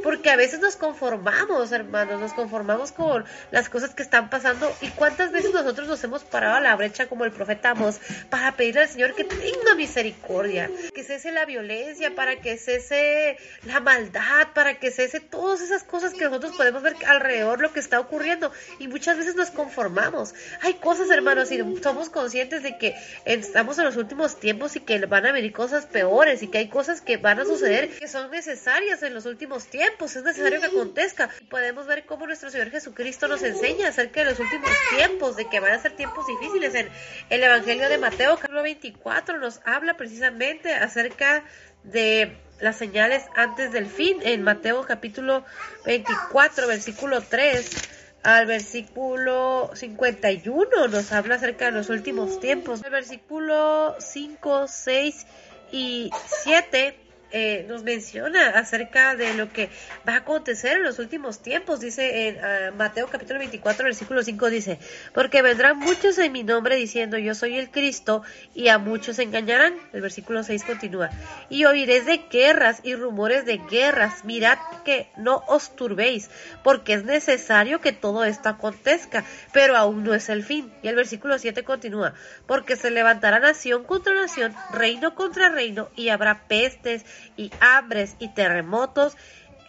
Porque 0.04 0.30
a 0.30 0.36
veces 0.36 0.60
nos 0.60 0.76
conformamos, 0.76 1.72
hermanos, 1.72 2.20
nos 2.20 2.34
conformamos 2.34 2.92
con 2.92 3.26
las 3.52 3.70
cosas 3.70 3.94
que 3.94 4.04
están 4.04 4.30
pasando. 4.30 4.72
¿Y 4.82 4.88
cuántas 4.90 5.32
veces 5.32 5.54
nosotros 5.54 5.88
nos 5.88 6.04
hemos 6.04 6.24
parado 6.24 6.56
a 6.56 6.60
la 6.60 6.76
brecha 6.76 7.08
como 7.08 7.26
el 7.26 7.32
profeta 7.32 7.72
Amos 7.72 8.00
para 8.30 8.54
pedirle 8.54 8.82
al 8.82 8.90
Señor 8.90 9.14
que 9.16 9.24
tenga 9.24 9.76
misericordia, 9.76 10.70
que 10.94 11.04
cese 11.04 11.32
la 11.32 11.46
violencia, 11.46 12.16
para 12.16 12.38
que 12.42 12.58
cese 12.58 13.38
la 13.64 13.80
maldad, 13.80 14.48
para 14.54 14.80
que 14.80 14.92
cese 14.92 15.20
todas 15.20 15.62
esas 15.62 15.84
cosas 15.84 16.14
que 16.14 16.26
nosotros 16.26 16.56
podemos 16.58 16.82
ver 16.82 16.96
alrededor 17.08 17.62
lo 17.62 17.72
que 17.72 17.80
está 17.80 18.00
ocurriendo? 18.00 18.52
Y 18.80 18.88
muchas 18.88 19.18
veces 19.18 19.36
nos 19.36 19.52
conformamos. 19.52 20.34
Hay 20.62 20.76
cosas, 20.76 21.10
hermanos, 21.10 21.52
y 21.52 21.60
somos 21.82 22.10
conscientes 22.10 22.64
de 22.64 22.78
que 22.78 22.96
estamos 23.26 23.78
en 23.78 23.86
los 23.86 23.96
últimos 23.96 24.40
tiempos 24.40 24.76
y 24.76 24.80
que 24.80 25.06
van 25.06 25.26
a 25.26 25.32
venir 25.32 25.54
cosas 25.54 25.86
peores 25.86 26.44
y 26.44 26.48
que 26.48 26.58
hay 26.58 26.70
cosas 26.70 27.02
que 27.02 27.18
van 27.18 27.40
a 27.40 27.46
suceder 27.46 27.90
que 27.90 28.08
son 28.08 28.32
necesarias 28.32 29.04
en 29.04 29.14
los 29.14 29.26
últimos 29.26 29.66
tiempos 29.68 29.91
pues 29.98 30.16
es 30.16 30.24
necesario 30.24 30.60
que 30.60 30.68
acontezca. 30.68 31.30
Podemos 31.50 31.88
ver 31.88 32.06
cómo 32.06 32.26
nuestro 32.26 32.50
Señor 32.50 32.70
Jesucristo 32.72 33.28
nos 33.28 33.42
enseña 33.44 33.90
acerca 33.90 34.22
de 34.22 34.32
los 34.32 34.40
últimos 34.40 34.70
tiempos, 34.96 35.36
de 35.36 35.46
que 35.46 35.60
van 35.60 35.74
a 35.74 35.82
ser 35.82 35.96
tiempos 35.96 36.26
difíciles. 36.28 36.76
En 36.76 36.90
el 37.30 37.44
Evangelio 37.44 37.90
de 37.90 37.98
Mateo, 37.98 38.36
capítulo 38.36 38.64
24, 38.64 39.40
nos 39.40 39.62
habla 39.66 39.98
precisamente 39.98 40.74
acerca 40.74 41.44
de 41.84 42.38
las 42.60 42.78
señales 42.78 43.24
antes 43.36 43.72
del 43.72 43.88
fin. 43.88 44.18
En 44.24 44.44
Mateo 44.44 44.86
capítulo 44.86 45.46
24, 45.86 46.68
versículo 46.68 47.22
3 47.22 48.00
al 48.24 48.46
versículo 48.46 49.72
51 49.74 50.88
nos 50.90 51.12
habla 51.12 51.36
acerca 51.36 51.66
de 51.66 51.72
los 51.72 51.90
últimos 51.90 52.40
tiempos. 52.40 52.84
El 52.84 52.92
versículo 52.92 53.96
5, 54.00 54.68
6 54.68 55.26
y 55.72 56.12
7 56.44 57.11
eh, 57.32 57.66
nos 57.68 57.84
menciona 57.84 58.50
acerca 58.50 59.16
de 59.16 59.34
lo 59.34 59.52
que 59.52 59.70
va 60.08 60.14
a 60.14 60.18
acontecer 60.18 60.78
en 60.78 60.84
los 60.84 61.00
últimos 61.00 61.42
tiempos. 61.42 61.80
Dice 61.80 62.28
en 62.28 62.44
ah, 62.44 62.72
Mateo 62.78 63.08
capítulo 63.08 63.40
24, 63.40 63.86
versículo 63.86 64.24
5, 64.24 64.50
dice, 64.50 64.80
porque 65.14 65.42
vendrán 65.42 65.78
muchos 65.80 66.18
en 66.18 66.32
mi 66.32 66.44
nombre 66.44 66.76
diciendo 66.76 67.18
yo 67.18 67.34
soy 67.34 67.58
el 67.58 67.72
Cristo 67.72 68.24
y 68.54 68.68
a 68.68 68.78
muchos 68.78 69.20
engañarán. 69.20 69.76
El 69.94 70.02
versículo 70.02 70.44
6 70.44 70.64
continúa, 70.64 71.10
y 71.50 71.66
oiréis 71.66 72.06
de 72.06 72.26
guerras 72.30 72.80
y 72.84 72.96
rumores 72.96 73.46
de 73.46 73.58
guerras. 73.58 74.26
Mirad 74.26 74.58
que 74.84 75.10
no 75.18 75.44
os 75.48 75.76
turbéis, 75.76 76.30
porque 76.64 76.94
es 76.94 77.06
necesario 77.06 77.80
que 77.80 77.94
todo 77.94 78.26
esto 78.26 78.50
acontezca, 78.50 79.24
pero 79.54 79.78
aún 79.78 80.04
no 80.04 80.14
es 80.14 80.30
el 80.30 80.44
fin. 80.44 80.72
Y 80.82 80.88
el 80.88 80.96
versículo 80.96 81.40
7 81.40 81.64
continúa, 81.64 82.14
porque 82.46 82.76
se 82.76 82.92
levantará 82.92 83.40
nación 83.40 83.84
contra 83.84 84.14
nación, 84.14 84.54
reino 84.74 85.16
contra 85.16 85.50
reino, 85.50 85.90
y 85.96 86.10
habrá 86.10 86.48
pestes 86.48 87.06
y 87.38 87.52
hambres 87.60 88.16
y 88.20 88.30
terremotos 88.30 89.18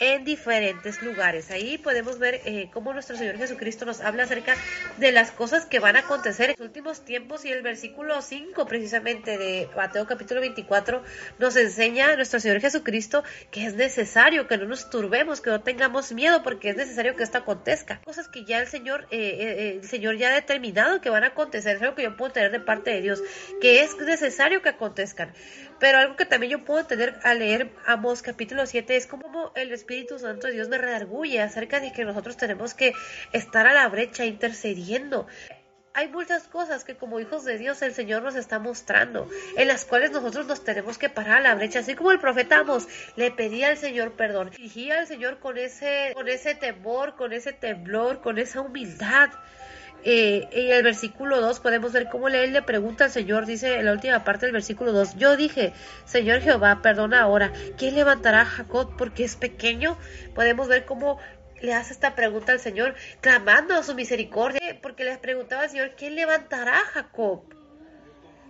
en 0.03 0.25
diferentes 0.25 1.01
lugares. 1.01 1.53
Ahí 1.53 1.79
podemos 1.79 2.19
ver 2.19 2.41
eh, 2.45 2.69
cómo 2.73 2.93
nuestro 2.93 3.17
Señor 3.17 3.37
Jesucristo 3.37 3.85
nos 3.85 4.01
habla 4.01 4.25
acerca 4.25 4.57
de 4.99 5.13
las 5.13 5.31
cosas 5.31 5.65
que 5.65 5.79
van 5.79 5.95
a 5.95 6.01
acontecer 6.01 6.51
en 6.51 6.57
los 6.59 6.67
últimos 6.67 7.05
tiempos 7.05 7.45
y 7.45 7.53
el 7.53 7.63
versículo 7.63 8.21
5 8.21 8.67
precisamente 8.67 9.39
de 9.39 9.69
Mateo 9.77 10.05
capítulo 10.09 10.41
24 10.41 11.05
nos 11.39 11.55
enseña 11.55 12.17
nuestro 12.17 12.41
Señor 12.41 12.61
Jesucristo 12.61 13.23
que 13.53 13.65
es 13.65 13.75
necesario 13.75 14.49
que 14.49 14.59
no 14.59 14.65
nos 14.65 14.91
turbemos, 14.91 15.41
que 15.41 15.51
no 15.51 15.61
tengamos 15.61 16.11
miedo 16.11 16.43
porque 16.43 16.71
es 16.71 16.77
necesario 16.77 17.15
que 17.15 17.23
esto 17.23 17.39
acontezca. 17.39 18.01
Cosas 18.01 18.27
que 18.27 18.45
ya 18.45 18.59
el 18.59 18.67
Señor, 18.67 19.07
eh, 19.13 19.37
eh, 19.39 19.79
el 19.81 19.89
Señor 19.89 20.17
ya 20.17 20.31
ha 20.31 20.35
determinado 20.35 21.01
que 21.01 21.11
van 21.11 21.23
a 21.23 21.29
acontecer, 21.29 21.77
es 21.77 21.83
algo 21.83 21.95
que 21.95 22.03
yo 22.03 22.17
puedo 22.17 22.33
tener 22.33 22.51
de 22.51 22.59
parte 22.59 22.91
de 22.91 23.03
Dios, 23.03 23.23
que 23.61 23.85
es 23.85 23.97
necesario 23.99 24.63
que 24.63 24.71
acontezcan. 24.71 25.33
Pero 25.83 25.99
algo 25.99 26.15
que 26.15 26.27
también 26.27 26.53
yo 26.53 26.65
puedo 26.65 26.87
tener 26.87 27.19
al 27.25 27.41
leer 27.41 27.73
Amos 27.87 28.23
capítulo 28.23 28.67
7 28.67 28.95
es 28.95 29.09
como 29.09 29.51
el 29.57 29.73
Espíritu 29.73 30.17
Santo 30.17 30.47
de 30.47 30.53
Dios 30.53 30.69
me 30.69 30.79
redarguye 30.79 31.41
acerca 31.41 31.81
de 31.81 31.93
que 31.93 32.05
nosotros 32.05 32.37
tenemos 32.37 32.73
que 32.73 32.93
estar 33.33 33.67
a 33.67 33.73
la 33.73 33.89
brecha 33.89 34.25
intercediendo 34.25 35.27
hay 35.93 36.09
muchas 36.09 36.45
cosas 36.45 36.85
que 36.85 36.95
como 36.95 37.19
hijos 37.19 37.45
de 37.45 37.59
Dios 37.59 37.83
el 37.83 37.93
Señor 37.93 38.23
nos 38.23 38.37
está 38.37 38.59
mostrando, 38.59 39.29
en 39.59 39.69
las 39.69 39.85
cuales 39.85 40.11
nosotros 40.11 40.47
nos 40.47 40.65
tenemos 40.65 40.97
que 40.97 41.11
parar 41.11 41.39
a 41.39 41.41
la 41.41 41.55
brecha, 41.55 41.81
así 41.81 41.95
como 41.95 42.13
el 42.13 42.21
profeta 42.21 42.61
Amos 42.61 42.87
le 43.17 43.31
pedía 43.31 43.69
al 43.69 43.77
Señor 43.77 44.13
perdón, 44.13 44.51
dirigía 44.51 45.01
al 45.01 45.07
Señor 45.07 45.41
con 45.41 45.59
ese, 45.59 46.13
con 46.15 46.29
ese 46.29 46.55
temor, 46.55 47.17
con 47.17 47.33
ese 47.33 47.53
temblor, 47.53 48.23
con 48.23 48.39
esa 48.39 48.61
humildad. 48.61 49.31
Eh, 50.05 50.49
en 50.51 50.73
el 50.73 50.83
versículo 50.83 51.41
2 51.41 51.61
podemos 51.61 51.93
ver 51.93 52.09
cómo 52.09 52.27
él 52.27 52.53
le 52.53 52.63
pregunta 52.63 53.05
al 53.05 53.11
Señor, 53.13 53.47
dice 53.47 53.77
en 53.77 53.85
la 53.85 53.93
última 53.93 54.25
parte 54.25 54.47
del 54.47 54.53
versículo 54.53 54.93
2, 54.93 55.17
yo 55.17 55.37
dije, 55.37 55.73
Señor 56.07 56.41
Jehová, 56.41 56.83
perdona 56.83 57.23
ahora, 57.23 57.53
¿quién 57.79 57.95
levantará 57.95 58.41
a 58.41 58.45
Jacob 58.47 58.97
porque 58.99 59.23
es 59.23 59.37
pequeño? 59.37 59.97
Podemos 60.35 60.67
ver 60.67 60.87
cómo 60.87 61.19
le 61.61 61.73
hace 61.73 61.93
esta 61.93 62.17
pregunta 62.17 62.51
al 62.51 62.59
Señor, 62.59 62.97
clamando 63.21 63.75
a 63.75 63.85
su 63.85 63.95
misericordia, 63.95 64.81
porque 64.83 65.05
le 65.05 65.17
preguntaba 65.19 65.63
al 65.63 65.71
Señor, 65.71 65.93
¿quién 65.97 66.17
levantará 66.17 66.81
a 66.81 66.85
Jacob? 66.85 67.45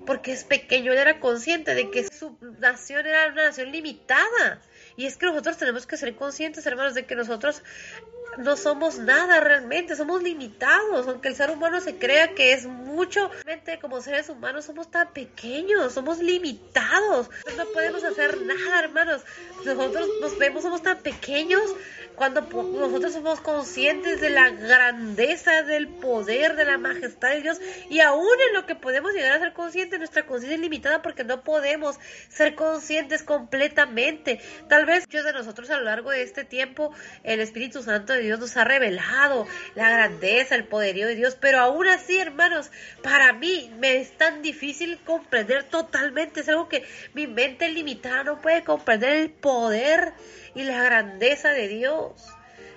Porque 0.07 0.32
es 0.32 0.44
pequeño, 0.44 0.92
él 0.92 0.98
era 0.98 1.20
consciente 1.20 1.74
de 1.74 1.90
que 1.90 2.05
su 2.05 2.38
nación 2.59 3.07
era 3.07 3.28
una 3.30 3.44
nación 3.48 3.70
limitada. 3.70 4.62
Y 4.97 5.07
es 5.07 5.16
que 5.16 5.26
nosotros 5.26 5.57
tenemos 5.57 5.86
que 5.86 5.97
ser 5.97 6.14
conscientes, 6.14 6.66
hermanos, 6.66 6.95
de 6.95 7.07
que 7.07 7.14
nosotros 7.14 7.62
no 8.38 8.57
somos 8.57 8.99
nada 8.99 9.40
realmente, 9.40 9.97
somos 9.97 10.22
limitados, 10.22 11.07
aunque 11.07 11.28
el 11.28 11.34
ser 11.34 11.51
humano 11.51 11.80
se 11.80 11.99
crea 11.99 12.34
que 12.34 12.53
es 12.53 12.64
mucho, 12.66 13.30
realmente 13.45 13.78
como 13.78 14.01
seres 14.01 14.28
humanos 14.28 14.64
somos 14.64 14.90
tan 14.90 15.12
pequeños, 15.12 15.93
somos 15.93 16.18
limitados, 16.18 17.28
no 17.57 17.66
podemos 17.66 18.03
hacer 18.05 18.40
nada, 18.43 18.80
hermanos. 18.80 19.22
Nosotros 19.64 20.09
nos 20.20 20.38
vemos, 20.38 20.62
somos 20.62 20.82
tan 20.82 20.99
pequeños 20.99 21.62
cuando 22.16 22.42
nosotros 22.42 23.12
somos 23.12 23.40
conscientes 23.40 24.20
de 24.20 24.30
la 24.30 24.50
grandeza, 24.50 25.62
del 25.62 25.88
poder, 25.88 26.56
de 26.56 26.64
la 26.64 26.78
majestad 26.78 27.30
de 27.30 27.42
Dios 27.42 27.60
y 27.90 28.00
aún 28.00 28.28
en 28.48 28.54
lo 28.54 28.66
que 28.66 28.74
podemos 28.74 29.12
llegar 29.12 29.32
a 29.32 29.38
ser 29.38 29.52
conscientes, 29.52 29.98
nuestra 29.98 30.26
conciencia 30.26 30.54
es 30.56 30.60
limitada 30.60 31.02
porque 31.02 31.24
no 31.24 31.42
podemos 31.42 31.98
ser 32.28 32.54
conscientes 32.54 33.22
completamente. 33.22 34.40
Tal 34.68 34.86
vez 34.86 35.06
muchos 35.06 35.24
de 35.24 35.32
nosotros 35.32 35.70
a 35.70 35.78
lo 35.78 35.84
largo 35.84 36.10
de 36.10 36.22
este 36.22 36.44
tiempo 36.44 36.94
el 37.22 37.40
Espíritu 37.40 37.82
Santo 37.82 38.12
de 38.12 38.20
Dios 38.20 38.38
nos 38.38 38.56
ha 38.56 38.64
revelado 38.64 39.46
la 39.74 39.90
grandeza, 39.90 40.54
el 40.54 40.64
poderío 40.64 41.06
de 41.06 41.14
Dios, 41.14 41.36
pero 41.40 41.60
aún 41.60 41.86
así, 41.88 42.18
hermanos, 42.18 42.70
para 43.02 43.32
mí 43.32 43.72
me 43.78 43.96
es 43.96 44.16
tan 44.16 44.42
difícil 44.42 44.98
comprender 45.04 45.64
totalmente, 45.64 46.40
es 46.40 46.48
algo 46.48 46.68
que 46.68 46.84
mi 47.14 47.26
mente 47.26 47.68
limitada 47.68 48.24
no 48.24 48.40
puede 48.40 48.64
comprender 48.64 49.12
el 49.12 49.30
poder 49.30 50.12
y 50.55 50.64
la 50.64 50.82
grandeza 50.82 51.50
de 51.50 51.68
Dios, 51.68 52.12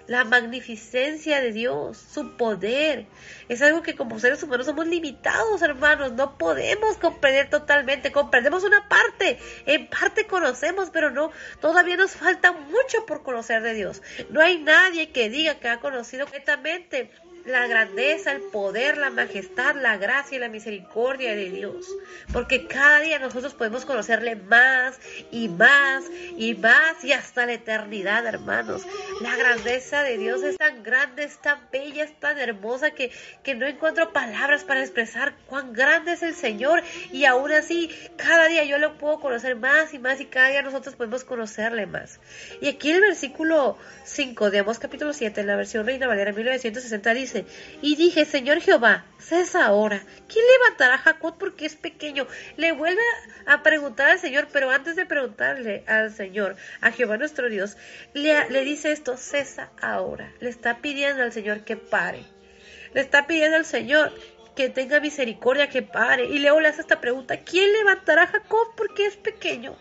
la 0.07 0.23
magnificencia 0.23 1.41
de 1.41 1.51
Dios, 1.51 1.97
su 1.97 2.37
poder. 2.37 3.07
Es 3.49 3.61
algo 3.61 3.81
que 3.81 3.95
como 3.95 4.19
seres 4.19 4.41
humanos 4.43 4.67
somos 4.67 4.87
limitados, 4.87 5.61
hermanos, 5.61 6.13
no 6.13 6.37
podemos 6.37 6.97
comprender 6.97 7.49
totalmente, 7.49 8.11
comprendemos 8.11 8.63
una 8.63 8.87
parte, 8.87 9.39
en 9.65 9.87
parte 9.87 10.27
conocemos, 10.27 10.89
pero 10.91 11.09
no, 11.11 11.31
todavía 11.59 11.97
nos 11.97 12.11
falta 12.11 12.51
mucho 12.51 13.05
por 13.05 13.23
conocer 13.23 13.61
de 13.61 13.73
Dios. 13.73 14.01
No 14.29 14.41
hay 14.41 14.59
nadie 14.59 15.11
que 15.11 15.29
diga 15.29 15.55
que 15.55 15.69
ha 15.69 15.79
conocido 15.79 16.25
completamente 16.25 17.11
la 17.45 17.67
grandeza, 17.67 18.31
el 18.31 18.41
poder, 18.41 18.97
la 18.97 19.11
majestad, 19.11 19.75
la 19.75 19.97
gracia 19.97 20.37
y 20.37 20.39
la 20.39 20.49
misericordia 20.49 21.35
de 21.35 21.51
Dios. 21.51 21.87
Porque 22.33 22.67
cada 22.67 23.01
día 23.01 23.19
nosotros 23.19 23.53
podemos 23.53 23.85
conocerle 23.85 24.35
más 24.35 24.99
y 25.31 25.47
más 25.49 26.05
y 26.37 26.55
más 26.55 27.03
y 27.03 27.13
hasta 27.13 27.45
la 27.45 27.53
eternidad, 27.53 28.25
hermanos. 28.25 28.81
La 29.21 29.35
grandeza 29.35 30.01
de 30.01 30.17
Dios 30.17 30.41
es 30.43 30.57
tan 30.57 30.81
grande, 30.83 31.23
es 31.23 31.37
tan 31.39 31.59
bella, 31.71 32.03
es 32.03 32.19
tan 32.19 32.39
hermosa 32.39 32.91
que, 32.91 33.11
que 33.43 33.53
no 33.53 33.65
encuentro 33.65 34.11
palabras 34.11 34.63
para 34.63 34.81
expresar 34.81 35.35
cuán 35.47 35.73
grande 35.73 36.13
es 36.13 36.23
el 36.23 36.35
Señor. 36.35 36.81
Y 37.11 37.25
aún 37.25 37.51
así, 37.51 37.91
cada 38.17 38.47
día 38.47 38.63
yo 38.63 38.79
lo 38.79 38.97
puedo 38.97 39.19
conocer 39.19 39.55
más 39.55 39.93
y 39.93 39.99
más 39.99 40.19
y 40.19 40.25
cada 40.25 40.49
día 40.49 40.61
nosotros 40.63 40.95
podemos 40.95 41.23
conocerle 41.23 41.85
más. 41.85 42.19
Y 42.59 42.69
aquí 42.69 42.91
el 42.91 43.01
versículo 43.01 43.77
5 44.05 44.49
de 44.49 44.59
Amos 44.59 44.79
capítulo 44.79 45.13
7, 45.13 45.41
en 45.41 45.47
la 45.47 45.55
versión 45.55 45.85
Reina 45.85 46.07
Valera 46.07 46.31
1960 46.31 47.13
dice, 47.13 47.34
y 47.81 47.95
dije, 47.95 48.25
Señor 48.25 48.61
Jehová, 48.61 49.05
cesa 49.17 49.65
ahora. 49.65 50.01
¿Quién 50.27 50.45
levantará 50.59 50.95
a 50.95 50.99
Jacob 50.99 51.35
porque 51.37 51.65
es 51.65 51.75
pequeño? 51.75 52.27
Le 52.57 52.71
vuelve 52.71 53.01
a 53.45 53.63
preguntar 53.63 54.09
al 54.09 54.19
Señor, 54.19 54.47
pero 54.53 54.71
antes 54.71 54.95
de 54.95 55.05
preguntarle 55.05 55.83
al 55.87 56.13
Señor, 56.13 56.55
a 56.81 56.91
Jehová 56.91 57.17
nuestro 57.17 57.49
Dios, 57.49 57.75
le, 58.13 58.49
le 58.49 58.63
dice 58.63 58.91
esto, 58.91 59.17
cesa 59.17 59.71
ahora. 59.81 60.31
Le 60.39 60.49
está 60.49 60.77
pidiendo 60.77 61.23
al 61.23 61.33
Señor 61.33 61.63
que 61.65 61.75
pare. 61.75 62.23
Le 62.93 63.01
está 63.01 63.27
pidiendo 63.27 63.57
al 63.57 63.65
Señor 63.65 64.13
que 64.55 64.69
tenga 64.69 64.99
misericordia, 64.99 65.69
que 65.69 65.81
pare. 65.81 66.25
Y 66.25 66.39
luego 66.39 66.61
le 66.61 66.69
hace 66.69 66.81
esta 66.81 67.01
pregunta, 67.01 67.41
¿quién 67.41 67.73
levantará 67.73 68.23
a 68.23 68.27
Jacob 68.27 68.73
porque 68.77 69.05
es 69.05 69.17
pequeño? 69.17 69.75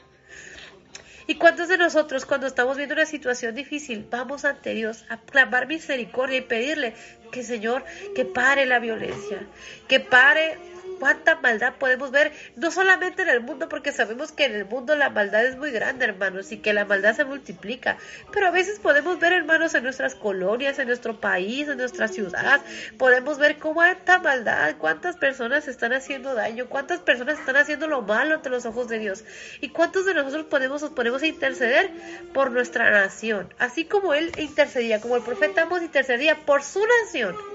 ¿Y 1.27 1.37
cuántos 1.37 1.69
de 1.69 1.79
nosotros 1.79 2.27
cuando 2.27 2.47
estamos 2.47 2.77
viendo 2.77 2.95
una 2.95 3.07
situación 3.07 3.55
difícil 3.55 4.07
vamos 4.11 4.45
ante 4.45 4.75
Dios 4.75 5.05
a 5.09 5.17
clamar 5.17 5.67
misericordia 5.67 6.39
y 6.39 6.43
pedirle 6.43 6.95
que 7.33 7.43
Señor, 7.43 7.85
que 8.15 8.25
pare 8.25 8.67
la 8.67 8.79
violencia, 8.79 9.47
que 9.89 10.01
pare 10.01 10.59
cuánta 10.99 11.37
maldad 11.37 11.75
podemos 11.79 12.11
ver, 12.11 12.33
no 12.57 12.71
solamente 12.71 13.23
en 13.23 13.29
el 13.29 13.41
mundo, 13.41 13.69
porque 13.69 13.93
sabemos 13.93 14.33
que 14.33 14.45
en 14.45 14.55
el 14.55 14.65
mundo 14.65 14.97
la 14.97 15.11
maldad 15.11 15.45
es 15.45 15.57
muy 15.57 15.71
grande, 15.71 16.05
hermanos, 16.05 16.53
y 16.53 16.59
que 16.59 16.73
la 16.73 16.85
maldad 16.85 17.17
se 17.17 17.25
multiplica, 17.25 17.97
pero 18.33 18.49
a 18.49 18.51
veces 18.51 18.79
podemos 18.79 19.19
ver, 19.19 19.33
hermanos, 19.33 19.75
en 19.75 19.85
nuestras 19.85 20.15
colonias, 20.15 20.79
en 20.79 20.89
nuestro 20.89 21.21
país, 21.21 21.69
en 21.69 21.79
nuestra 21.79 22.09
ciudad, 22.09 22.61
podemos 22.99 23.39
ver 23.39 23.59
cuánta 23.59 24.19
maldad, 24.19 24.77
cuántas 24.79 25.17
personas 25.17 25.69
están 25.69 25.93
haciendo 25.93 26.35
daño, 26.35 26.67
cuántas 26.69 27.01
personas 27.01 27.39
están 27.39 27.57
haciendo 27.57 27.87
lo 27.87 28.03
malo 28.03 28.37
ante 28.37 28.51
los 28.51 28.67
ojos 28.67 28.89
de 28.89 28.99
Dios, 28.99 29.25
y 29.61 29.71
cuántos 29.71 30.07
de 30.07 30.15
nosotros 30.15 30.47
podemos, 30.47 30.83
podemos 30.91 31.23
interceder 31.23 31.91
por 32.33 32.51
nuestra 32.51 32.91
nación, 32.91 33.53
así 33.59 33.85
como 33.85 34.15
Él 34.15 34.33
intercedía, 34.39 35.01
como 35.01 35.17
el 35.17 35.23
profeta 35.23 35.63
Amos 35.63 35.83
intercedía 35.83 36.45
por 36.45 36.63
su 36.63 36.81
nación. 37.05 37.54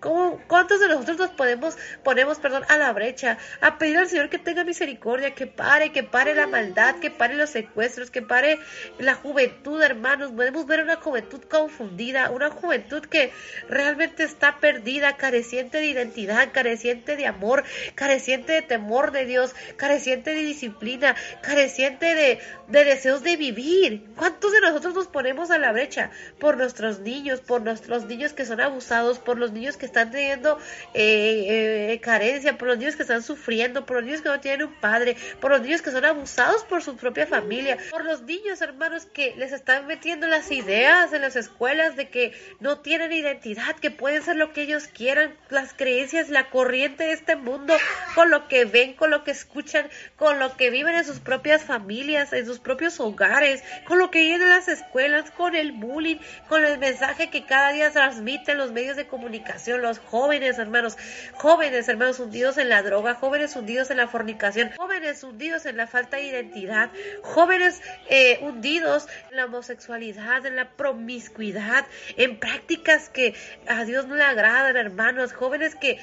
¿Cómo, 0.00 0.40
¿Cuántos 0.46 0.80
de 0.80 0.88
nosotros 0.88 1.18
nos 1.18 1.30
podemos, 1.30 1.76
ponemos, 2.02 2.38
perdón, 2.38 2.64
a 2.68 2.78
la 2.78 2.90
brecha, 2.94 3.36
a 3.60 3.76
pedir 3.76 3.98
al 3.98 4.08
Señor 4.08 4.30
que 4.30 4.38
tenga 4.38 4.64
misericordia, 4.64 5.34
que 5.34 5.46
pare, 5.46 5.92
que 5.92 6.02
pare 6.02 6.34
la 6.34 6.46
maldad, 6.46 6.96
que 7.00 7.10
pare 7.10 7.34
los 7.36 7.50
secuestros, 7.50 8.10
que 8.10 8.22
pare 8.22 8.58
la 8.98 9.14
juventud, 9.14 9.82
hermanos? 9.82 10.32
Podemos 10.32 10.66
ver 10.66 10.82
una 10.82 10.96
juventud 10.96 11.42
confundida, 11.42 12.30
una 12.30 12.48
juventud 12.48 13.02
que 13.02 13.30
realmente 13.68 14.24
está 14.24 14.58
perdida, 14.58 15.18
careciente 15.18 15.78
de 15.78 15.86
identidad, 15.86 16.50
careciente 16.50 17.16
de 17.16 17.26
amor, 17.26 17.64
careciente 17.94 18.54
de 18.54 18.62
temor 18.62 19.12
de 19.12 19.26
Dios, 19.26 19.54
careciente 19.76 20.34
de 20.34 20.44
disciplina, 20.44 21.14
careciente 21.42 22.14
de, 22.14 22.40
de 22.68 22.84
deseos 22.84 23.22
de 23.22 23.36
vivir. 23.36 24.06
¿Cuántos 24.16 24.52
de 24.52 24.62
nosotros 24.62 24.94
nos 24.94 25.08
ponemos 25.08 25.50
a 25.50 25.58
la 25.58 25.72
brecha 25.72 26.10
por 26.38 26.56
nuestros 26.56 27.00
niños, 27.00 27.40
por 27.40 27.60
nuestros 27.60 28.06
niños 28.06 28.32
que 28.32 28.46
son 28.46 28.62
abusados, 28.62 29.18
por 29.18 29.38
los 29.38 29.52
niños 29.52 29.76
que 29.76 29.89
están 29.90 30.10
teniendo 30.10 30.58
eh, 30.94 31.92
eh, 31.92 32.00
carencia, 32.00 32.56
por 32.56 32.68
los 32.68 32.78
niños 32.78 32.96
que 32.96 33.02
están 33.02 33.22
sufriendo, 33.22 33.84
por 33.84 33.96
los 33.96 34.04
niños 34.06 34.22
que 34.22 34.28
no 34.28 34.40
tienen 34.40 34.66
un 34.66 34.74
padre, 34.74 35.16
por 35.40 35.50
los 35.50 35.60
niños 35.60 35.82
que 35.82 35.90
son 35.90 36.04
abusados 36.04 36.64
por 36.64 36.82
su 36.82 36.96
propia 36.96 37.26
familia, 37.26 37.76
por 37.90 38.04
los 38.04 38.22
niños, 38.22 38.60
hermanos, 38.62 39.06
que 39.06 39.34
les 39.36 39.52
están 39.52 39.86
metiendo 39.86 40.26
las 40.26 40.50
ideas 40.50 41.12
en 41.12 41.22
las 41.22 41.36
escuelas 41.36 41.96
de 41.96 42.08
que 42.08 42.32
no 42.60 42.78
tienen 42.78 43.12
identidad, 43.12 43.76
que 43.76 43.90
pueden 43.90 44.22
ser 44.22 44.36
lo 44.36 44.52
que 44.52 44.62
ellos 44.62 44.86
quieran, 44.86 45.36
las 45.48 45.74
creencias, 45.74 46.28
la 46.28 46.50
corriente 46.50 47.04
de 47.04 47.12
este 47.12 47.36
mundo, 47.36 47.76
con 48.14 48.30
lo 48.30 48.48
que 48.48 48.64
ven, 48.64 48.94
con 48.94 49.10
lo 49.10 49.24
que 49.24 49.32
escuchan, 49.32 49.88
con 50.16 50.38
lo 50.38 50.56
que 50.56 50.70
viven 50.70 50.94
en 50.94 51.04
sus 51.04 51.20
propias 51.20 51.64
familias, 51.64 52.32
en 52.32 52.46
sus 52.46 52.58
propios 52.58 53.00
hogares, 53.00 53.62
con 53.86 53.98
lo 53.98 54.10
que 54.10 54.20
viven 54.20 54.42
en 54.42 54.48
las 54.50 54.68
escuelas, 54.68 55.30
con 55.32 55.54
el 55.54 55.72
bullying, 55.72 56.18
con 56.48 56.64
el 56.64 56.78
mensaje 56.78 57.30
que 57.30 57.44
cada 57.44 57.72
día 57.72 57.90
transmiten 57.90 58.58
los 58.58 58.72
medios 58.72 58.96
de 58.96 59.06
comunicación 59.06 59.79
los 59.80 59.98
jóvenes, 59.98 60.58
hermanos, 60.58 60.96
jóvenes, 61.34 61.88
hermanos, 61.88 62.20
hundidos 62.20 62.58
en 62.58 62.68
la 62.68 62.82
droga, 62.82 63.14
jóvenes 63.14 63.56
hundidos 63.56 63.90
en 63.90 63.96
la 63.96 64.08
fornicación, 64.08 64.70
jóvenes 64.76 65.22
hundidos 65.22 65.66
en 65.66 65.76
la 65.76 65.86
falta 65.86 66.16
de 66.16 66.24
identidad, 66.24 66.90
jóvenes 67.22 67.80
eh, 68.08 68.38
hundidos 68.42 69.06
en 69.30 69.36
la 69.36 69.46
homosexualidad, 69.46 70.44
en 70.46 70.56
la 70.56 70.70
promiscuidad, 70.70 71.86
en 72.16 72.38
prácticas 72.38 73.08
que 73.08 73.34
a 73.66 73.84
Dios 73.84 74.06
no 74.06 74.16
le 74.16 74.24
agradan, 74.24 74.76
hermanos, 74.76 75.32
jóvenes 75.32 75.74
que 75.74 75.98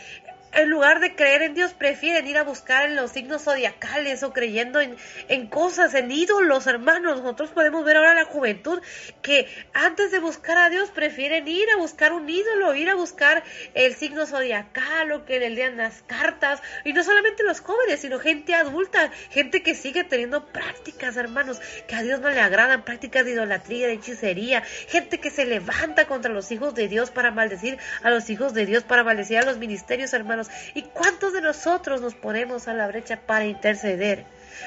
en 0.54 0.70
lugar 0.70 1.00
de 1.00 1.16
creer 1.16 1.42
en 1.42 1.54
Dios, 1.54 1.74
prefieren 1.74 2.28
ir 2.28 2.38
a 2.38 2.44
buscar 2.44 2.86
en 2.86 2.96
los 2.96 3.12
signos 3.12 3.44
zodiacales 3.44 4.24
o 4.24 4.34
creyendo 4.34 4.80
en, 4.80 4.96
en, 5.28 5.48
cosas, 5.48 5.94
en 5.94 6.12
ídolos, 6.12 6.68
hermanos. 6.68 7.22
Nosotros 7.22 7.50
podemos 7.50 7.84
ver 7.84 7.98
ahora 7.98 8.14
la 8.14 8.26
juventud 8.26 8.82
que 9.22 9.48
antes 9.74 10.12
de 10.12 10.20
buscar 10.20 10.58
a 10.58 10.70
Dios 10.70 10.90
prefieren 10.92 11.48
ir 11.48 11.70
a 11.72 11.78
buscar 11.78 12.14
un 12.14 12.30
ídolo, 12.30 12.76
ir 12.76 12.90
a 12.90 12.96
buscar 12.96 13.44
el 13.74 13.96
signo 13.96 14.26
zodiacal 14.26 15.12
o 15.12 15.26
que 15.26 15.40
le 15.40 15.50
lean 15.50 15.78
las 15.78 16.04
cartas. 16.04 16.62
Y 16.86 16.94
no 16.94 17.04
solamente 17.04 17.44
los 17.44 17.60
jóvenes, 17.60 18.02
sino 18.02 18.20
gente 18.20 18.54
adulta, 18.54 19.12
gente 19.32 19.64
que 19.64 19.76
sigue 19.76 20.04
teniendo 20.04 20.46
prácticas, 20.48 21.18
hermanos, 21.18 21.60
que 21.88 21.96
a 21.96 22.04
Dios 22.04 22.22
no 22.22 22.30
le 22.30 22.40
agradan, 22.40 22.84
prácticas 22.84 23.26
de 23.26 23.32
idolatría, 23.32 23.88
de 23.88 23.94
hechicería, 23.94 24.62
gente 24.62 25.20
que 25.20 25.30
se 25.30 25.46
levanta 25.46 26.06
contra 26.06 26.32
los 26.32 26.52
hijos 26.52 26.76
de 26.76 26.88
Dios 26.88 27.12
para 27.12 27.32
maldecir 27.32 27.78
a 28.04 28.10
los 28.10 28.30
hijos 28.30 28.54
de 28.54 28.66
Dios, 28.66 28.84
para 28.84 29.04
maldecir 29.04 29.40
a 29.40 29.46
los 29.46 29.58
ministerios, 29.58 30.14
hermanos 30.14 30.28
hermanos. 30.28 30.47
¿Y 30.74 30.84
cuántos 30.84 31.34
de 31.34 31.42
nosotros 31.42 32.02
nos 32.02 32.16
ponemos 32.16 32.68
a 32.68 32.74
la 32.74 32.88
brecha 32.88 33.22
para 33.26 33.46
interceder? 33.46 34.26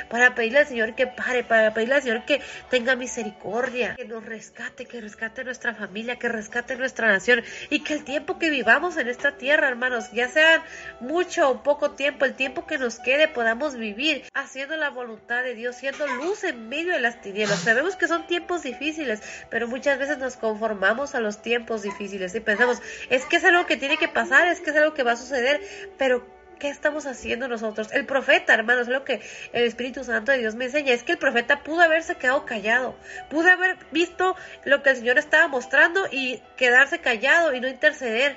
Para 0.08 0.34
pedirle 0.34 0.60
al 0.60 0.66
Señor 0.66 0.94
que 0.94 1.06
pare, 1.06 1.44
para 1.44 1.72
pedirle 1.74 1.96
al 1.96 2.02
Señor 2.02 2.24
que 2.24 2.40
tenga 2.70 2.96
misericordia, 2.96 3.94
que 3.96 4.04
nos 4.04 4.24
rescate, 4.24 4.86
que 4.86 5.00
rescate 5.00 5.44
nuestra 5.44 5.74
familia, 5.74 6.16
que 6.16 6.28
rescate 6.28 6.76
nuestra 6.76 7.08
nación 7.08 7.42
y 7.70 7.80
que 7.80 7.94
el 7.94 8.04
tiempo 8.04 8.38
que 8.38 8.50
vivamos 8.50 8.96
en 8.96 9.08
esta 9.08 9.36
tierra, 9.36 9.68
hermanos, 9.68 10.10
ya 10.12 10.28
sea 10.28 10.64
mucho 11.00 11.50
o 11.50 11.62
poco 11.62 11.92
tiempo, 11.92 12.24
el 12.24 12.34
tiempo 12.34 12.66
que 12.66 12.78
nos 12.78 12.98
quede 12.98 13.28
podamos 13.28 13.76
vivir 13.76 14.24
haciendo 14.34 14.76
la 14.76 14.90
voluntad 14.90 15.42
de 15.42 15.54
Dios, 15.54 15.76
siendo 15.76 16.06
luz 16.06 16.44
en 16.44 16.68
medio 16.68 16.92
de 16.92 17.00
las 17.00 17.20
tinieblas. 17.20 17.60
Sabemos 17.60 17.96
que 17.96 18.08
son 18.08 18.26
tiempos 18.26 18.62
difíciles, 18.62 19.22
pero 19.50 19.68
muchas 19.68 19.98
veces 19.98 20.18
nos 20.18 20.36
conformamos 20.36 21.14
a 21.14 21.20
los 21.20 21.42
tiempos 21.42 21.82
difíciles 21.82 22.34
y 22.34 22.40
pensamos, 22.40 22.80
es 23.08 23.24
que 23.26 23.36
es 23.36 23.44
algo 23.44 23.66
que 23.66 23.76
tiene 23.76 23.96
que 23.96 24.08
pasar, 24.08 24.48
es 24.48 24.60
que 24.60 24.70
es 24.70 24.76
algo 24.76 24.94
que 24.94 25.02
va 25.02 25.12
a 25.12 25.16
suceder, 25.16 25.60
pero 25.98 26.39
¿Qué 26.60 26.68
estamos 26.68 27.06
haciendo 27.06 27.48
nosotros? 27.48 27.90
El 27.90 28.04
profeta, 28.04 28.52
hermanos, 28.52 28.86
lo 28.86 29.02
que 29.02 29.22
el 29.54 29.64
Espíritu 29.64 30.04
Santo 30.04 30.30
de 30.30 30.38
Dios 30.38 30.56
me 30.56 30.66
enseña 30.66 30.92
es 30.92 31.02
que 31.02 31.12
el 31.12 31.18
profeta 31.18 31.62
pudo 31.62 31.80
haberse 31.80 32.16
quedado 32.16 32.44
callado, 32.44 32.94
pudo 33.30 33.50
haber 33.50 33.78
visto 33.92 34.36
lo 34.64 34.82
que 34.82 34.90
el 34.90 34.96
Señor 34.96 35.16
estaba 35.16 35.48
mostrando 35.48 36.06
y 36.12 36.42
quedarse 36.58 36.98
callado 36.98 37.54
y 37.54 37.60
no 37.60 37.66
interceder. 37.66 38.36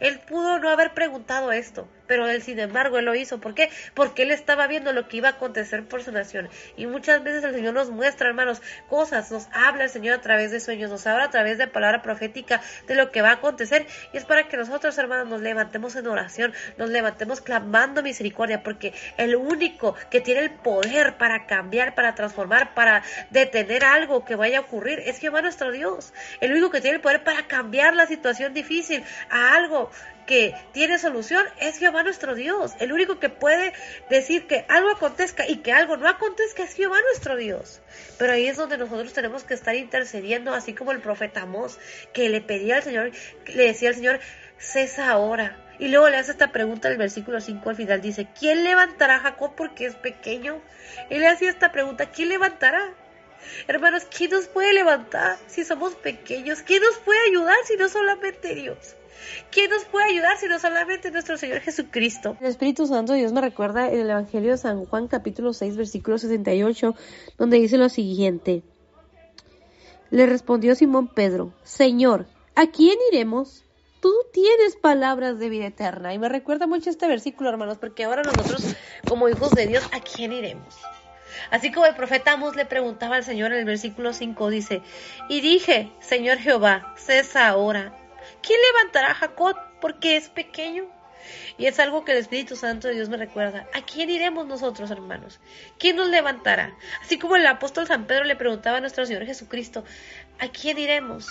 Él 0.00 0.18
pudo 0.18 0.58
no 0.58 0.68
haber 0.68 0.94
preguntado 0.94 1.52
esto, 1.52 1.86
pero 2.10 2.28
él 2.28 2.42
sin 2.42 2.58
embargo 2.58 2.98
él 2.98 3.04
lo 3.04 3.14
hizo. 3.14 3.38
¿Por 3.38 3.54
qué? 3.54 3.70
Porque 3.94 4.24
él 4.24 4.32
estaba 4.32 4.66
viendo 4.66 4.92
lo 4.92 5.06
que 5.06 5.18
iba 5.18 5.28
a 5.28 5.32
acontecer 5.34 5.84
por 5.84 6.02
su 6.02 6.10
nación. 6.10 6.48
Y 6.76 6.86
muchas 6.86 7.22
veces 7.22 7.44
el 7.44 7.54
Señor 7.54 7.72
nos 7.72 7.90
muestra, 7.90 8.28
hermanos, 8.28 8.60
cosas, 8.88 9.30
nos 9.30 9.46
habla 9.52 9.84
el 9.84 9.90
Señor 9.90 10.18
a 10.18 10.20
través 10.20 10.50
de 10.50 10.58
sueños, 10.58 10.90
nos 10.90 11.06
habla 11.06 11.26
a 11.26 11.30
través 11.30 11.56
de 11.56 11.68
palabra 11.68 12.02
profética 12.02 12.60
de 12.88 12.96
lo 12.96 13.12
que 13.12 13.22
va 13.22 13.28
a 13.28 13.34
acontecer. 13.34 13.86
Y 14.12 14.16
es 14.16 14.24
para 14.24 14.48
que 14.48 14.56
nosotros, 14.56 14.98
hermanos, 14.98 15.28
nos 15.28 15.40
levantemos 15.40 15.94
en 15.94 16.08
oración, 16.08 16.52
nos 16.78 16.90
levantemos 16.90 17.40
clamando 17.40 18.02
misericordia, 18.02 18.64
porque 18.64 18.92
el 19.16 19.36
único 19.36 19.94
que 20.10 20.20
tiene 20.20 20.40
el 20.40 20.50
poder 20.50 21.16
para 21.16 21.46
cambiar, 21.46 21.94
para 21.94 22.16
transformar, 22.16 22.74
para 22.74 23.04
detener 23.30 23.84
algo 23.84 24.24
que 24.24 24.34
vaya 24.34 24.58
a 24.58 24.62
ocurrir 24.62 24.98
es 25.06 25.18
Jehová 25.20 25.42
nuestro 25.42 25.70
Dios. 25.70 26.12
El 26.40 26.50
único 26.50 26.70
que 26.70 26.80
tiene 26.80 26.96
el 26.96 27.02
poder 27.02 27.22
para 27.22 27.46
cambiar 27.46 27.94
la 27.94 28.08
situación 28.08 28.52
difícil 28.52 29.04
a 29.30 29.54
algo 29.54 29.92
que 30.26 30.54
tiene 30.72 30.98
solución 30.98 31.44
es 31.58 31.78
Jehová 31.78 32.02
nuestro 32.02 32.34
Dios. 32.34 32.72
El 32.78 32.92
único 32.92 33.18
que 33.18 33.28
puede 33.28 33.72
decir 34.08 34.46
que 34.46 34.64
algo 34.68 34.90
acontezca 34.90 35.48
y 35.48 35.56
que 35.56 35.72
algo 35.72 35.96
no 35.96 36.08
acontezca 36.08 36.62
es 36.62 36.74
Jehová 36.74 36.98
nuestro 37.02 37.36
Dios. 37.36 37.80
Pero 38.18 38.32
ahí 38.32 38.46
es 38.46 38.56
donde 38.56 38.78
nosotros 38.78 39.12
tenemos 39.12 39.44
que 39.44 39.54
estar 39.54 39.74
intercediendo, 39.74 40.54
así 40.54 40.74
como 40.74 40.92
el 40.92 41.00
profeta 41.00 41.42
Amós, 41.42 41.78
que 42.12 42.28
le 42.28 42.40
pedía 42.40 42.76
al 42.76 42.82
Señor, 42.82 43.12
le 43.46 43.64
decía 43.64 43.90
al 43.90 43.94
Señor, 43.94 44.20
cesa 44.58 45.10
ahora. 45.10 45.56
Y 45.78 45.88
luego 45.88 46.10
le 46.10 46.18
hace 46.18 46.32
esta 46.32 46.52
pregunta 46.52 46.88
en 46.88 46.92
el 46.92 46.98
versículo 46.98 47.40
5 47.40 47.70
al 47.70 47.76
final, 47.76 48.00
dice, 48.02 48.28
¿quién 48.38 48.64
levantará 48.64 49.16
a 49.16 49.20
Jacob 49.20 49.54
porque 49.56 49.86
es 49.86 49.94
pequeño? 49.94 50.60
Y 51.08 51.18
le 51.18 51.26
hacía 51.26 51.48
esta 51.48 51.72
pregunta, 51.72 52.10
¿quién 52.10 52.28
levantará? 52.28 52.92
Hermanos, 53.66 54.06
¿quién 54.14 54.30
nos 54.30 54.48
puede 54.48 54.72
levantar 54.74 55.38
si 55.46 55.64
somos 55.64 55.94
pequeños? 55.94 56.62
¿Quién 56.62 56.82
nos 56.82 56.98
puede 56.98 57.20
ayudar 57.30 57.56
si 57.64 57.76
no 57.76 57.88
solamente 57.88 58.54
Dios? 58.54 58.96
¿Quién 59.50 59.70
nos 59.70 59.84
puede 59.84 60.10
ayudar 60.10 60.36
si 60.38 60.46
no 60.46 60.58
solamente 60.58 61.10
nuestro 61.10 61.36
Señor 61.36 61.60
Jesucristo? 61.60 62.36
El 62.40 62.48
Espíritu 62.48 62.86
Santo 62.86 63.12
Dios 63.14 63.32
me 63.32 63.40
recuerda 63.40 63.90
en 63.90 64.00
el 64.00 64.10
Evangelio 64.10 64.52
de 64.52 64.58
San 64.58 64.84
Juan 64.86 65.08
capítulo 65.08 65.52
6 65.52 65.76
versículo 65.76 66.18
68 66.18 66.94
donde 67.38 67.58
dice 67.58 67.78
lo 67.78 67.88
siguiente. 67.88 68.62
Le 70.10 70.26
respondió 70.26 70.74
Simón 70.74 71.08
Pedro, 71.08 71.52
Señor, 71.62 72.26
¿a 72.56 72.66
quién 72.66 72.98
iremos? 73.12 73.64
Tú 74.00 74.12
tienes 74.32 74.76
palabras 74.76 75.38
de 75.38 75.48
vida 75.48 75.66
eterna. 75.66 76.12
Y 76.14 76.18
me 76.18 76.28
recuerda 76.28 76.66
mucho 76.66 76.90
este 76.90 77.06
versículo, 77.06 77.50
hermanos, 77.50 77.78
porque 77.78 78.04
ahora 78.04 78.22
nosotros, 78.22 78.74
como 79.06 79.28
hijos 79.28 79.50
de 79.50 79.66
Dios, 79.66 79.84
¿a 79.92 80.00
quién 80.00 80.32
iremos? 80.32 80.74
Así 81.50 81.70
como 81.70 81.86
el 81.86 81.94
profeta 81.94 82.32
Amos 82.32 82.56
le 82.56 82.64
preguntaba 82.64 83.16
al 83.16 83.24
Señor 83.24 83.52
en 83.52 83.58
el 83.58 83.64
versículo 83.66 84.12
5, 84.12 84.48
dice, 84.50 84.82
y 85.28 85.42
dije, 85.42 85.92
Señor 86.00 86.38
Jehová, 86.38 86.94
cesa 86.96 87.48
ahora 87.48 87.99
¿Quién 88.42 88.58
levantará 88.72 89.12
a 89.12 89.14
Jacob 89.14 89.56
porque 89.80 90.16
es 90.16 90.28
pequeño? 90.28 90.84
Y 91.58 91.66
es 91.66 91.78
algo 91.78 92.04
que 92.04 92.12
el 92.12 92.18
Espíritu 92.18 92.56
Santo 92.56 92.88
de 92.88 92.94
Dios 92.94 93.08
me 93.08 93.16
recuerda. 93.16 93.66
¿A 93.74 93.82
quién 93.82 94.10
iremos 94.10 94.46
nosotros, 94.46 94.90
hermanos? 94.90 95.40
¿Quién 95.78 95.96
nos 95.96 96.08
levantará? 96.08 96.74
Así 97.02 97.18
como 97.18 97.36
el 97.36 97.46
apóstol 97.46 97.86
San 97.86 98.06
Pedro 98.06 98.24
le 98.24 98.36
preguntaba 98.36 98.78
a 98.78 98.80
nuestro 98.80 99.04
Señor 99.04 99.26
Jesucristo, 99.26 99.84
¿a 100.38 100.48
quién 100.48 100.78
iremos? 100.78 101.26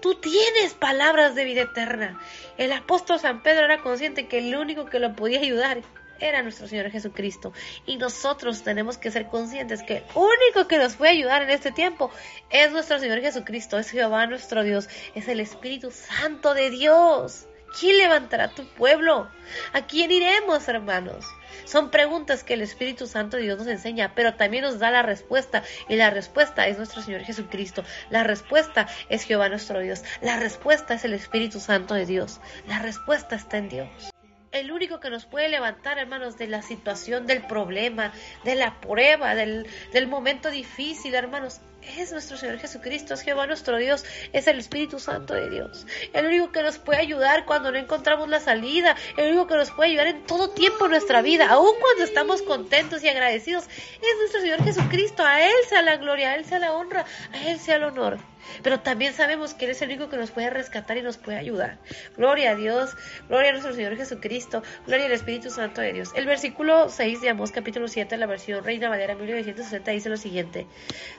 Tú 0.00 0.14
tienes 0.16 0.74
palabras 0.74 1.34
de 1.34 1.44
vida 1.44 1.62
eterna. 1.62 2.20
El 2.58 2.72
apóstol 2.72 3.18
San 3.18 3.42
Pedro 3.42 3.64
era 3.64 3.78
consciente 3.78 4.28
que 4.28 4.38
el 4.38 4.54
único 4.54 4.86
que 4.86 4.98
lo 4.98 5.16
podía 5.16 5.40
ayudar 5.40 5.82
era 6.20 6.42
nuestro 6.42 6.68
Señor 6.68 6.90
Jesucristo. 6.90 7.52
Y 7.86 7.96
nosotros 7.96 8.62
tenemos 8.62 8.98
que 8.98 9.10
ser 9.10 9.26
conscientes 9.26 9.82
que 9.82 9.98
el 9.98 10.04
único 10.14 10.68
que 10.68 10.78
nos 10.78 10.94
puede 10.94 11.12
ayudar 11.12 11.42
en 11.42 11.50
este 11.50 11.72
tiempo 11.72 12.10
es 12.50 12.72
nuestro 12.72 12.98
Señor 12.98 13.20
Jesucristo, 13.20 13.78
es 13.78 13.90
Jehová 13.90 14.26
nuestro 14.26 14.62
Dios, 14.62 14.88
es 15.14 15.28
el 15.28 15.40
Espíritu 15.40 15.90
Santo 15.90 16.54
de 16.54 16.70
Dios. 16.70 17.46
¿Quién 17.78 17.98
levantará 17.98 18.50
tu 18.54 18.64
pueblo? 18.66 19.28
¿A 19.72 19.86
quién 19.86 20.12
iremos, 20.12 20.68
hermanos? 20.68 21.26
Son 21.64 21.90
preguntas 21.90 22.44
que 22.44 22.54
el 22.54 22.62
Espíritu 22.62 23.08
Santo 23.08 23.36
de 23.36 23.42
Dios 23.44 23.58
nos 23.58 23.66
enseña, 23.66 24.14
pero 24.14 24.34
también 24.34 24.62
nos 24.62 24.78
da 24.78 24.92
la 24.92 25.02
respuesta. 25.02 25.64
Y 25.88 25.96
la 25.96 26.10
respuesta 26.10 26.68
es 26.68 26.76
nuestro 26.76 27.02
Señor 27.02 27.22
Jesucristo. 27.22 27.82
La 28.10 28.22
respuesta 28.22 28.86
es 29.08 29.24
Jehová 29.24 29.48
nuestro 29.48 29.80
Dios. 29.80 30.04
La 30.20 30.38
respuesta 30.38 30.94
es 30.94 31.04
el 31.04 31.14
Espíritu 31.14 31.58
Santo 31.58 31.94
de 31.94 32.06
Dios. 32.06 32.40
La 32.68 32.78
respuesta 32.78 33.34
está 33.34 33.58
en 33.58 33.68
Dios 33.68 34.13
el 34.54 34.70
único 34.70 35.00
que 35.00 35.10
nos 35.10 35.26
puede 35.26 35.48
levantar, 35.48 35.98
hermanos, 35.98 36.38
de 36.38 36.46
la 36.46 36.62
situación, 36.62 37.26
del 37.26 37.42
problema, 37.42 38.12
de 38.44 38.54
la 38.54 38.80
prueba, 38.80 39.34
del, 39.34 39.66
del 39.92 40.06
momento 40.06 40.50
difícil, 40.50 41.14
hermanos, 41.14 41.60
es 41.98 42.12
nuestro 42.12 42.36
Señor 42.36 42.58
Jesucristo, 42.58 43.14
es 43.14 43.20
Jehová 43.20 43.46
nuestro 43.46 43.76
Dios, 43.76 44.04
es 44.32 44.46
el 44.46 44.58
Espíritu 44.58 45.00
Santo 45.00 45.34
de 45.34 45.50
Dios. 45.50 45.86
El 46.12 46.26
único 46.26 46.52
que 46.52 46.62
nos 46.62 46.78
puede 46.78 47.00
ayudar 47.00 47.44
cuando 47.44 47.72
no 47.72 47.78
encontramos 47.78 48.28
la 48.28 48.40
salida, 48.40 48.96
el 49.16 49.32
único 49.32 49.48
que 49.48 49.56
nos 49.56 49.72
puede 49.72 49.90
ayudar 49.90 50.06
en 50.06 50.24
todo 50.24 50.50
tiempo 50.50 50.84
en 50.84 50.92
nuestra 50.92 51.20
vida, 51.20 51.48
aun 51.50 51.74
cuando 51.80 52.04
estamos 52.04 52.40
contentos 52.42 53.02
y 53.02 53.08
agradecidos, 53.08 53.64
es 53.66 54.18
nuestro 54.18 54.40
Señor 54.40 54.62
Jesucristo. 54.64 55.24
A 55.24 55.44
Él 55.44 55.54
sea 55.68 55.82
la 55.82 55.96
gloria, 55.96 56.30
a 56.30 56.36
Él 56.36 56.44
sea 56.44 56.60
la 56.60 56.72
honra, 56.72 57.04
a 57.32 57.48
Él 57.48 57.58
sea 57.58 57.76
el 57.76 57.84
honor. 57.84 58.18
Pero 58.62 58.80
también 58.80 59.12
sabemos 59.12 59.54
que 59.54 59.64
Él 59.64 59.72
es 59.72 59.82
el 59.82 59.90
único 59.90 60.08
que 60.08 60.16
nos 60.16 60.30
puede 60.30 60.50
rescatar 60.50 60.96
y 60.96 61.02
nos 61.02 61.16
puede 61.16 61.38
ayudar. 61.38 61.78
Gloria 62.16 62.50
a 62.50 62.54
Dios, 62.54 62.96
gloria 63.28 63.50
a 63.50 63.52
nuestro 63.52 63.74
Señor 63.74 63.96
Jesucristo, 63.96 64.62
gloria 64.86 65.06
al 65.06 65.12
Espíritu 65.12 65.50
Santo 65.50 65.80
de 65.80 65.92
Dios. 65.92 66.10
El 66.14 66.26
versículo 66.26 66.88
6 66.88 67.20
de 67.20 67.30
Amós 67.30 67.52
capítulo 67.52 67.88
7, 67.88 68.16
la 68.16 68.26
versión 68.26 68.64
Reina 68.64 68.88
Valera 68.88 69.14
1960 69.14 69.90
dice 69.90 70.08
lo 70.08 70.16
siguiente. 70.16 70.66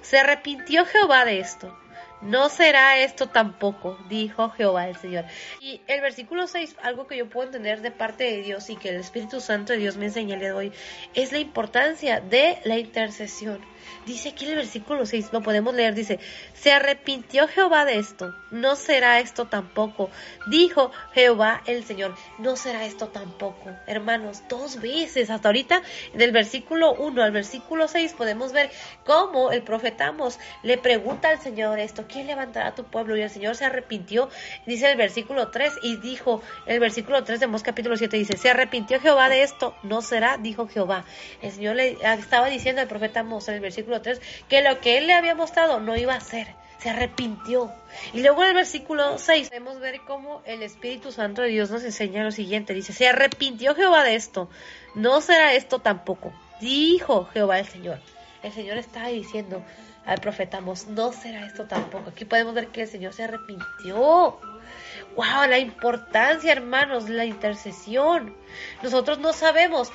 Se 0.02 0.18
arrepintió 0.18 0.86
Jehová 0.86 1.26
de 1.26 1.40
esto 1.40 1.76
no 2.22 2.50
será 2.50 2.98
esto 3.00 3.28
tampoco, 3.28 3.98
dijo 4.10 4.50
Jehová 4.50 4.88
el 4.88 4.96
Señor. 4.96 5.26
Y 5.62 5.82
el 5.88 6.02
versículo 6.02 6.48
6, 6.48 6.78
algo 6.82 7.08
que 7.08 7.18
yo 7.18 7.30
puedo 7.30 7.48
entender 7.48 7.82
de 7.82 7.92
parte 7.92 8.24
de 8.24 8.42
Dios 8.42 8.70
y 8.70 8.78
que 8.78 8.90
el 8.90 8.96
Espíritu 8.96 9.42
Santo 9.42 9.74
de 9.74 9.80
Dios 9.80 9.98
me 9.98 10.06
enseña 10.06 10.36
el 10.36 10.40
día 10.40 10.50
de 10.50 10.56
hoy, 10.56 10.72
es 11.14 11.32
la 11.32 11.40
importancia 11.40 12.22
de 12.22 12.58
la 12.64 12.78
intercesión. 12.78 13.60
Dice 14.06 14.30
aquí 14.30 14.46
en 14.46 14.52
el 14.52 14.58
versículo 14.58 15.06
6, 15.06 15.30
lo 15.32 15.42
podemos 15.42 15.74
leer, 15.74 15.96
dice, 15.96 16.20
se 16.54 16.72
arrepintió 16.72 17.48
Jehová 17.48 17.86
de 17.86 17.98
esto, 17.98 18.34
no 18.52 18.76
será 18.76 19.20
esto 19.20 19.46
tampoco. 19.46 20.10
Dijo 20.48 20.92
Jehová 21.14 21.62
el 21.66 21.84
Señor, 21.84 22.16
no 22.38 22.56
será 22.56 22.86
esto 22.86 23.08
tampoco. 23.08 23.72
Hermanos, 23.88 24.44
dos 24.50 24.80
veces, 24.82 25.30
hasta 25.30 25.50
ahorita, 25.50 25.82
del 26.14 26.32
versículo 26.32 26.94
1 26.94 27.24
al 27.24 27.32
versículo 27.32 27.88
6 27.88 28.14
podemos 28.14 28.52
ver 28.52 28.70
cómo 29.06 29.52
el 29.52 29.64
profetamos 29.64 30.40
le 30.64 30.78
pregunta 30.78 31.30
al 31.30 31.40
Señor 31.40 31.80
esto, 31.80 32.06
¿quién 32.08 32.28
levantará 32.28 32.68
a 32.68 32.76
tu 32.76 32.84
pueblo? 32.84 33.16
Y 33.18 33.22
el 33.22 33.30
Señor 33.30 33.56
se 33.56 33.66
arrepintió, 33.66 34.30
dice 34.66 34.92
el 34.92 34.98
versículo 34.98 35.50
3, 35.50 35.74
y 35.82 35.98
dijo, 35.98 36.42
el 36.66 36.80
versículo 36.80 37.24
3 37.24 37.40
de 37.40 37.48
Mos 37.48 37.64
capítulo 37.64 37.98
7 37.98 38.18
dice, 38.18 38.38
se 38.38 38.50
arrepintió 38.50 39.00
Jehová 39.00 39.30
de 39.30 39.44
esto, 39.44 39.76
no 39.84 40.02
será, 40.02 40.38
dijo 40.38 40.68
Jehová. 40.68 41.06
El 41.42 41.52
Señor 41.52 41.76
le 41.76 41.98
estaba 42.02 42.50
diciendo 42.50 42.82
al 42.82 42.88
profeta 42.88 43.24
Mos 43.24 43.48
en 43.48 43.56
el 43.56 43.62
versículo 43.62 43.75
3, 43.84 44.22
que 44.48 44.62
lo 44.62 44.80
que 44.80 44.98
él 44.98 45.08
le 45.08 45.14
había 45.14 45.36
mostrado 45.36 45.80
no 45.80 45.96
iba 45.96 46.14
a 46.16 46.20
ser. 46.20 46.48
Se 46.80 46.90
arrepintió. 46.90 47.72
Y 48.14 48.22
luego 48.22 48.44
en 48.44 48.50
el 48.50 48.56
versículo 48.56 49.18
6 49.18 49.50
podemos 49.50 49.80
ver 49.80 50.02
cómo 50.06 50.42
el 50.46 50.62
Espíritu 50.62 51.12
Santo 51.12 51.42
de 51.42 51.48
Dios 51.48 51.72
nos 51.72 51.84
enseña 51.84 52.24
lo 52.24 52.32
siguiente. 52.32 52.74
Dice, 52.74 52.94
se 52.94 53.08
arrepintió 53.08 53.74
Jehová 53.76 54.04
de 54.04 54.16
esto. 54.16 54.50
No 54.94 55.22
será 55.22 55.54
esto 55.54 55.80
tampoco. 55.80 56.32
Dijo 56.62 57.26
Jehová 57.34 57.60
el 57.60 57.66
Señor. 57.66 58.00
El 58.44 58.52
Señor 58.52 58.78
estaba 58.78 59.08
diciendo 59.08 59.64
al 60.06 60.20
profeta 60.20 60.62
no 60.62 61.12
será 61.12 61.46
esto 61.46 61.66
tampoco. 61.66 62.12
Aquí 62.12 62.26
podemos 62.26 62.54
ver 62.54 62.68
que 62.68 62.84
el 62.84 62.88
Señor 62.88 63.14
se 63.14 63.24
arrepintió. 63.24 64.40
¡Wow! 65.16 65.48
La 65.50 65.58
importancia, 65.58 66.52
hermanos, 66.52 67.10
la 67.10 67.26
intercesión. 67.26 68.36
Nosotros 68.84 69.18
no 69.20 69.34
sabemos 69.34 69.92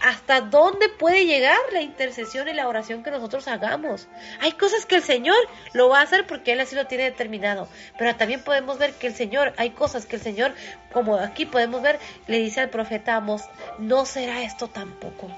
hasta 0.00 0.40
dónde 0.40 0.88
puede 0.88 1.26
llegar 1.26 1.58
la 1.72 1.82
intercesión 1.82 2.48
y 2.48 2.52
la 2.52 2.68
oración 2.68 3.02
que 3.02 3.10
nosotros 3.10 3.48
hagamos. 3.48 4.08
Hay 4.40 4.52
cosas 4.52 4.86
que 4.86 4.96
el 4.96 5.02
Señor 5.02 5.36
lo 5.72 5.88
va 5.88 6.00
a 6.00 6.02
hacer 6.02 6.26
porque 6.26 6.52
Él 6.52 6.60
así 6.60 6.74
lo 6.74 6.86
tiene 6.86 7.04
determinado, 7.04 7.68
pero 7.98 8.14
también 8.16 8.42
podemos 8.42 8.78
ver 8.78 8.92
que 8.94 9.08
el 9.08 9.14
Señor, 9.14 9.52
hay 9.56 9.70
cosas 9.70 10.06
que 10.06 10.16
el 10.16 10.22
Señor, 10.22 10.54
como 10.92 11.16
aquí 11.16 11.46
podemos 11.46 11.82
ver, 11.82 11.98
le 12.26 12.38
dice 12.38 12.60
al 12.60 12.70
profeta 12.70 13.16
Amos, 13.16 13.42
no 13.78 14.04
será 14.06 14.42
esto 14.42 14.68
tampoco. 14.68 15.30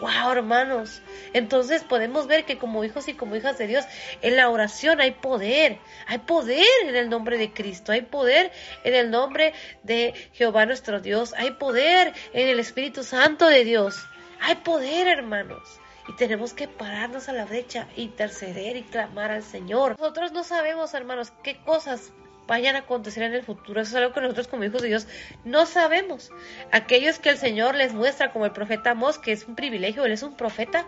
Wow, 0.00 0.32
hermanos. 0.32 1.02
Entonces 1.32 1.84
podemos 1.84 2.26
ver 2.26 2.44
que 2.44 2.58
como 2.58 2.84
hijos 2.84 3.06
y 3.08 3.14
como 3.14 3.36
hijas 3.36 3.58
de 3.58 3.66
Dios, 3.66 3.84
en 4.22 4.36
la 4.36 4.48
oración 4.48 5.00
hay 5.00 5.12
poder. 5.12 5.78
Hay 6.06 6.18
poder 6.18 6.66
en 6.84 6.96
el 6.96 7.08
nombre 7.08 7.38
de 7.38 7.52
Cristo. 7.52 7.92
Hay 7.92 8.02
poder 8.02 8.50
en 8.82 8.94
el 8.94 9.10
nombre 9.10 9.54
de 9.82 10.14
Jehová 10.32 10.66
nuestro 10.66 11.00
Dios. 11.00 11.32
Hay 11.36 11.52
poder 11.52 12.12
en 12.32 12.48
el 12.48 12.58
Espíritu 12.58 13.04
Santo 13.04 13.46
de 13.46 13.64
Dios. 13.64 14.04
Hay 14.40 14.56
poder, 14.56 15.06
hermanos. 15.06 15.80
Y 16.08 16.16
tenemos 16.16 16.52
que 16.52 16.68
pararnos 16.68 17.28
a 17.28 17.32
la 17.32 17.46
brecha, 17.46 17.88
interceder 17.96 18.76
y 18.76 18.82
clamar 18.82 19.30
al 19.30 19.42
Señor. 19.42 19.96
Nosotros 19.98 20.32
no 20.32 20.44
sabemos, 20.44 20.92
hermanos, 20.92 21.32
qué 21.42 21.56
cosas 21.64 22.12
vayan 22.46 22.76
a 22.76 22.80
acontecer 22.80 23.22
en 23.22 23.34
el 23.34 23.42
futuro. 23.42 23.80
Eso 23.80 23.90
es 23.90 23.96
algo 23.96 24.12
que 24.12 24.20
nosotros 24.20 24.48
como 24.48 24.64
hijos 24.64 24.82
de 24.82 24.88
Dios 24.88 25.06
no 25.44 25.66
sabemos. 25.66 26.30
Aquellos 26.72 27.18
que 27.18 27.30
el 27.30 27.38
Señor 27.38 27.74
les 27.74 27.92
muestra, 27.92 28.32
como 28.32 28.44
el 28.44 28.52
profeta 28.52 28.90
Amós, 28.90 29.18
que 29.18 29.32
es 29.32 29.46
un 29.46 29.54
privilegio, 29.54 30.04
él 30.04 30.12
es 30.12 30.22
un 30.22 30.36
profeta. 30.36 30.86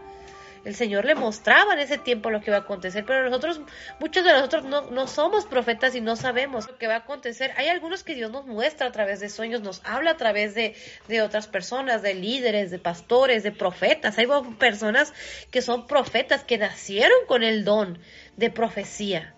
El 0.64 0.74
Señor 0.74 1.04
le 1.04 1.14
mostraba 1.14 1.74
en 1.74 1.78
ese 1.78 1.96
tiempo 1.96 2.28
lo 2.28 2.40
que 2.40 2.50
va 2.50 2.56
a 2.56 2.60
acontecer, 2.60 3.04
pero 3.04 3.22
nosotros, 3.22 3.60
muchos 4.00 4.24
de 4.24 4.32
nosotros 4.32 4.64
no, 4.64 5.06
somos 5.06 5.46
profetas 5.46 5.94
y 5.94 6.00
no 6.00 6.16
sabemos 6.16 6.66
lo 6.66 6.76
que 6.76 6.88
va 6.88 6.94
a 6.94 6.98
acontecer. 6.98 7.52
Hay 7.56 7.68
algunos 7.68 8.02
que 8.02 8.16
Dios 8.16 8.32
nos 8.32 8.46
muestra 8.46 8.88
a 8.88 8.90
través 8.90 9.20
de 9.20 9.28
sueños, 9.28 9.60
nos 9.60 9.80
habla 9.84 10.10
a 10.10 10.16
través 10.16 10.56
de 10.56 11.22
otras 11.22 11.46
personas, 11.46 12.02
de 12.02 12.14
líderes, 12.14 12.72
de 12.72 12.80
pastores, 12.80 13.44
de 13.44 13.52
profetas. 13.52 14.18
Hay 14.18 14.26
personas 14.58 15.14
que 15.52 15.62
son 15.62 15.86
profetas, 15.86 16.42
que 16.42 16.58
nacieron 16.58 17.18
con 17.28 17.44
el 17.44 17.64
don 17.64 18.00
de 18.36 18.50
profecía. 18.50 19.35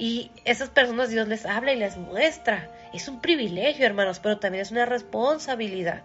Y 0.00 0.30
esas 0.46 0.70
personas 0.70 1.10
Dios 1.10 1.28
les 1.28 1.44
habla 1.44 1.74
y 1.74 1.76
les 1.76 1.98
muestra. 1.98 2.70
Es 2.94 3.06
un 3.06 3.20
privilegio, 3.20 3.84
hermanos, 3.84 4.18
pero 4.18 4.38
también 4.38 4.62
es 4.62 4.70
una 4.70 4.86
responsabilidad. 4.86 6.00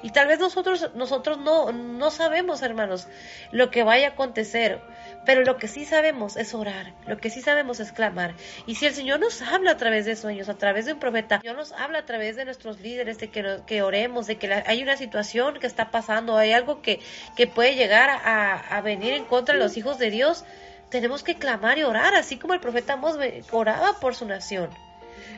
Y 0.00 0.10
tal 0.10 0.28
vez 0.28 0.38
nosotros, 0.38 0.90
nosotros 0.94 1.38
no, 1.38 1.72
no 1.72 2.12
sabemos, 2.12 2.62
hermanos, 2.62 3.08
lo 3.50 3.68
que 3.72 3.82
vaya 3.82 4.06
a 4.06 4.10
acontecer. 4.10 4.80
Pero 5.26 5.42
lo 5.42 5.56
que 5.56 5.66
sí 5.66 5.84
sabemos 5.84 6.36
es 6.36 6.54
orar, 6.54 6.92
lo 7.08 7.18
que 7.18 7.30
sí 7.30 7.40
sabemos 7.40 7.80
es 7.80 7.90
clamar. 7.90 8.34
Y 8.66 8.76
si 8.76 8.86
el 8.86 8.94
Señor 8.94 9.18
nos 9.18 9.42
habla 9.42 9.72
a 9.72 9.76
través 9.76 10.04
de 10.04 10.14
sueños, 10.14 10.48
a 10.48 10.54
través 10.54 10.86
de 10.86 10.92
un 10.92 11.00
profeta, 11.00 11.38
Dios 11.38 11.56
nos 11.56 11.72
habla 11.72 11.98
a 11.98 12.06
través 12.06 12.36
de 12.36 12.44
nuestros 12.44 12.78
líderes, 12.80 13.18
de 13.18 13.28
que, 13.28 13.58
que 13.66 13.82
oremos, 13.82 14.28
de 14.28 14.36
que 14.36 14.52
hay 14.52 14.84
una 14.84 14.96
situación 14.96 15.58
que 15.58 15.66
está 15.66 15.90
pasando, 15.90 16.36
hay 16.36 16.52
algo 16.52 16.80
que, 16.80 17.00
que 17.36 17.48
puede 17.48 17.74
llegar 17.74 18.08
a, 18.08 18.54
a 18.54 18.80
venir 18.82 19.14
en 19.14 19.24
contra 19.24 19.56
de 19.56 19.60
los 19.60 19.76
hijos 19.76 19.98
de 19.98 20.10
Dios, 20.10 20.44
tenemos 20.92 21.24
que 21.24 21.36
clamar 21.36 21.78
y 21.78 21.84
orar, 21.84 22.14
así 22.14 22.36
como 22.36 22.52
el 22.52 22.60
profeta 22.60 22.92
Amos 22.92 23.16
oraba 23.50 23.98
por 23.98 24.14
su 24.14 24.26
nación. 24.26 24.68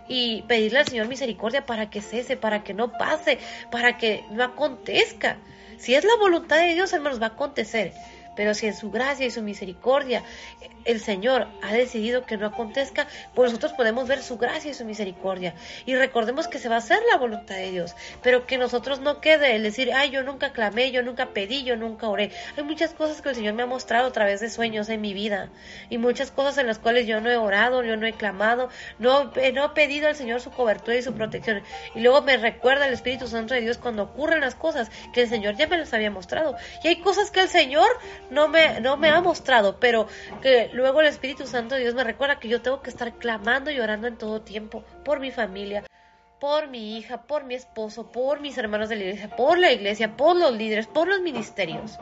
Y 0.08 0.42
pedirle 0.42 0.80
al 0.80 0.88
Señor 0.88 1.06
misericordia 1.06 1.64
para 1.64 1.88
que 1.88 2.02
cese, 2.02 2.36
para 2.36 2.64
que 2.64 2.74
no 2.74 2.90
pase, 2.90 3.38
para 3.70 3.96
que 3.96 4.24
no 4.32 4.42
acontezca. 4.42 5.38
Si 5.78 5.94
es 5.94 6.04
la 6.04 6.16
voluntad 6.16 6.56
de 6.58 6.74
Dios, 6.74 6.92
hermanos, 6.92 7.22
va 7.22 7.26
a 7.26 7.30
acontecer. 7.30 7.94
Pero 8.36 8.54
si 8.54 8.66
en 8.66 8.74
su 8.74 8.90
gracia 8.90 9.26
y 9.26 9.30
su 9.30 9.42
misericordia 9.42 10.22
el 10.84 11.00
Señor 11.00 11.48
ha 11.62 11.72
decidido 11.72 12.24
que 12.24 12.36
no 12.36 12.46
acontezca, 12.46 13.06
pues 13.34 13.50
nosotros 13.50 13.72
podemos 13.72 14.06
ver 14.06 14.22
su 14.22 14.36
gracia 14.36 14.70
y 14.70 14.74
su 14.74 14.84
misericordia. 14.84 15.54
Y 15.86 15.94
recordemos 15.94 16.48
que 16.48 16.58
se 16.58 16.68
va 16.68 16.76
a 16.76 16.78
hacer 16.78 17.00
la 17.10 17.18
voluntad 17.18 17.56
de 17.56 17.70
Dios, 17.70 17.94
pero 18.22 18.46
que 18.46 18.58
nosotros 18.58 19.00
no 19.00 19.20
quede 19.20 19.56
el 19.56 19.62
decir, 19.62 19.92
ay, 19.92 20.10
yo 20.10 20.22
nunca 20.22 20.52
clamé, 20.52 20.90
yo 20.90 21.02
nunca 21.02 21.30
pedí, 21.30 21.64
yo 21.64 21.76
nunca 21.76 22.08
oré. 22.08 22.32
Hay 22.56 22.64
muchas 22.64 22.92
cosas 22.92 23.22
que 23.22 23.30
el 23.30 23.34
Señor 23.34 23.54
me 23.54 23.62
ha 23.62 23.66
mostrado 23.66 24.08
a 24.08 24.12
través 24.12 24.40
de 24.40 24.50
sueños 24.50 24.88
en 24.88 25.00
mi 25.00 25.14
vida 25.14 25.50
y 25.88 25.98
muchas 25.98 26.30
cosas 26.30 26.58
en 26.58 26.66
las 26.66 26.78
cuales 26.78 27.06
yo 27.06 27.20
no 27.20 27.30
he 27.30 27.36
orado, 27.36 27.82
yo 27.82 27.96
no 27.96 28.06
he 28.06 28.12
clamado, 28.12 28.68
no, 28.98 29.24
no 29.24 29.64
he 29.64 29.68
pedido 29.70 30.08
al 30.08 30.16
Señor 30.16 30.40
su 30.40 30.50
cobertura 30.50 30.96
y 30.96 31.02
su 31.02 31.14
protección. 31.14 31.62
Y 31.94 32.00
luego 32.00 32.22
me 32.22 32.36
recuerda 32.36 32.86
el 32.86 32.94
Espíritu 32.94 33.26
Santo 33.26 33.54
de 33.54 33.60
Dios 33.60 33.78
cuando 33.78 34.04
ocurren 34.04 34.40
las 34.40 34.54
cosas 34.54 34.90
que 35.12 35.22
el 35.22 35.28
Señor 35.28 35.56
ya 35.56 35.66
me 35.66 35.78
las 35.78 35.92
había 35.94 36.10
mostrado. 36.10 36.56
Y 36.82 36.88
hay 36.88 36.96
cosas 36.96 37.30
que 37.30 37.40
el 37.40 37.48
Señor 37.48 37.88
no 38.30 38.48
me, 38.48 38.80
no 38.80 38.96
me 38.96 39.10
ha 39.10 39.20
mostrado, 39.20 39.78
pero 39.78 40.06
que 40.42 40.70
luego 40.72 41.00
el 41.00 41.06
Espíritu 41.06 41.46
Santo 41.46 41.74
de 41.74 41.82
Dios 41.82 41.94
me 41.94 42.04
recuerda 42.04 42.38
que 42.38 42.48
yo 42.48 42.62
tengo 42.62 42.82
que 42.82 42.90
estar 42.90 43.12
clamando 43.18 43.70
y 43.70 43.80
orando 43.80 44.06
en 44.06 44.16
todo 44.16 44.40
tiempo 44.42 44.84
por 45.04 45.20
mi 45.20 45.30
familia, 45.30 45.84
por 46.44 46.68
mi 46.68 46.98
hija, 46.98 47.22
por 47.22 47.44
mi 47.44 47.54
esposo, 47.54 48.12
por 48.12 48.40
mis 48.40 48.58
hermanos 48.58 48.90
de 48.90 48.96
la 48.96 49.04
iglesia, 49.04 49.34
por 49.34 49.56
la 49.56 49.72
iglesia, 49.72 50.14
por 50.14 50.36
los 50.36 50.52
líderes, 50.52 50.86
por 50.86 51.08
los 51.08 51.22
ministerios. 51.22 51.98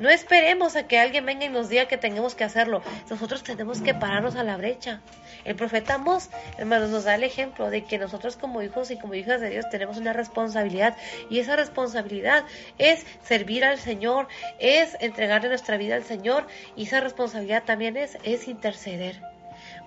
No 0.00 0.08
esperemos 0.08 0.74
a 0.74 0.88
que 0.88 0.98
alguien 0.98 1.24
venga 1.24 1.44
y 1.44 1.50
nos 1.50 1.68
diga 1.68 1.86
que 1.86 1.96
tenemos 1.96 2.34
que 2.34 2.42
hacerlo. 2.42 2.82
Nosotros 3.08 3.44
tenemos 3.44 3.80
que 3.82 3.94
pararnos 3.94 4.34
a 4.34 4.42
la 4.42 4.56
brecha. 4.56 5.02
El 5.44 5.54
profeta 5.54 5.94
Amos, 5.94 6.30
hermanos, 6.58 6.90
nos 6.90 7.04
da 7.04 7.14
el 7.14 7.22
ejemplo 7.22 7.70
de 7.70 7.84
que 7.84 7.96
nosotros 7.96 8.36
como 8.36 8.60
hijos 8.60 8.90
y 8.90 8.98
como 8.98 9.14
hijas 9.14 9.40
de 9.40 9.50
Dios 9.50 9.66
tenemos 9.70 9.98
una 9.98 10.12
responsabilidad 10.12 10.96
y 11.30 11.38
esa 11.38 11.54
responsabilidad 11.54 12.44
es 12.78 13.06
servir 13.22 13.64
al 13.64 13.78
Señor, 13.78 14.26
es 14.58 14.96
entregarle 14.98 15.48
nuestra 15.48 15.76
vida 15.76 15.94
al 15.94 16.02
Señor 16.02 16.48
y 16.74 16.86
esa 16.86 16.98
responsabilidad 16.98 17.62
también 17.62 17.96
es, 17.96 18.18
es 18.24 18.48
interceder. 18.48 19.35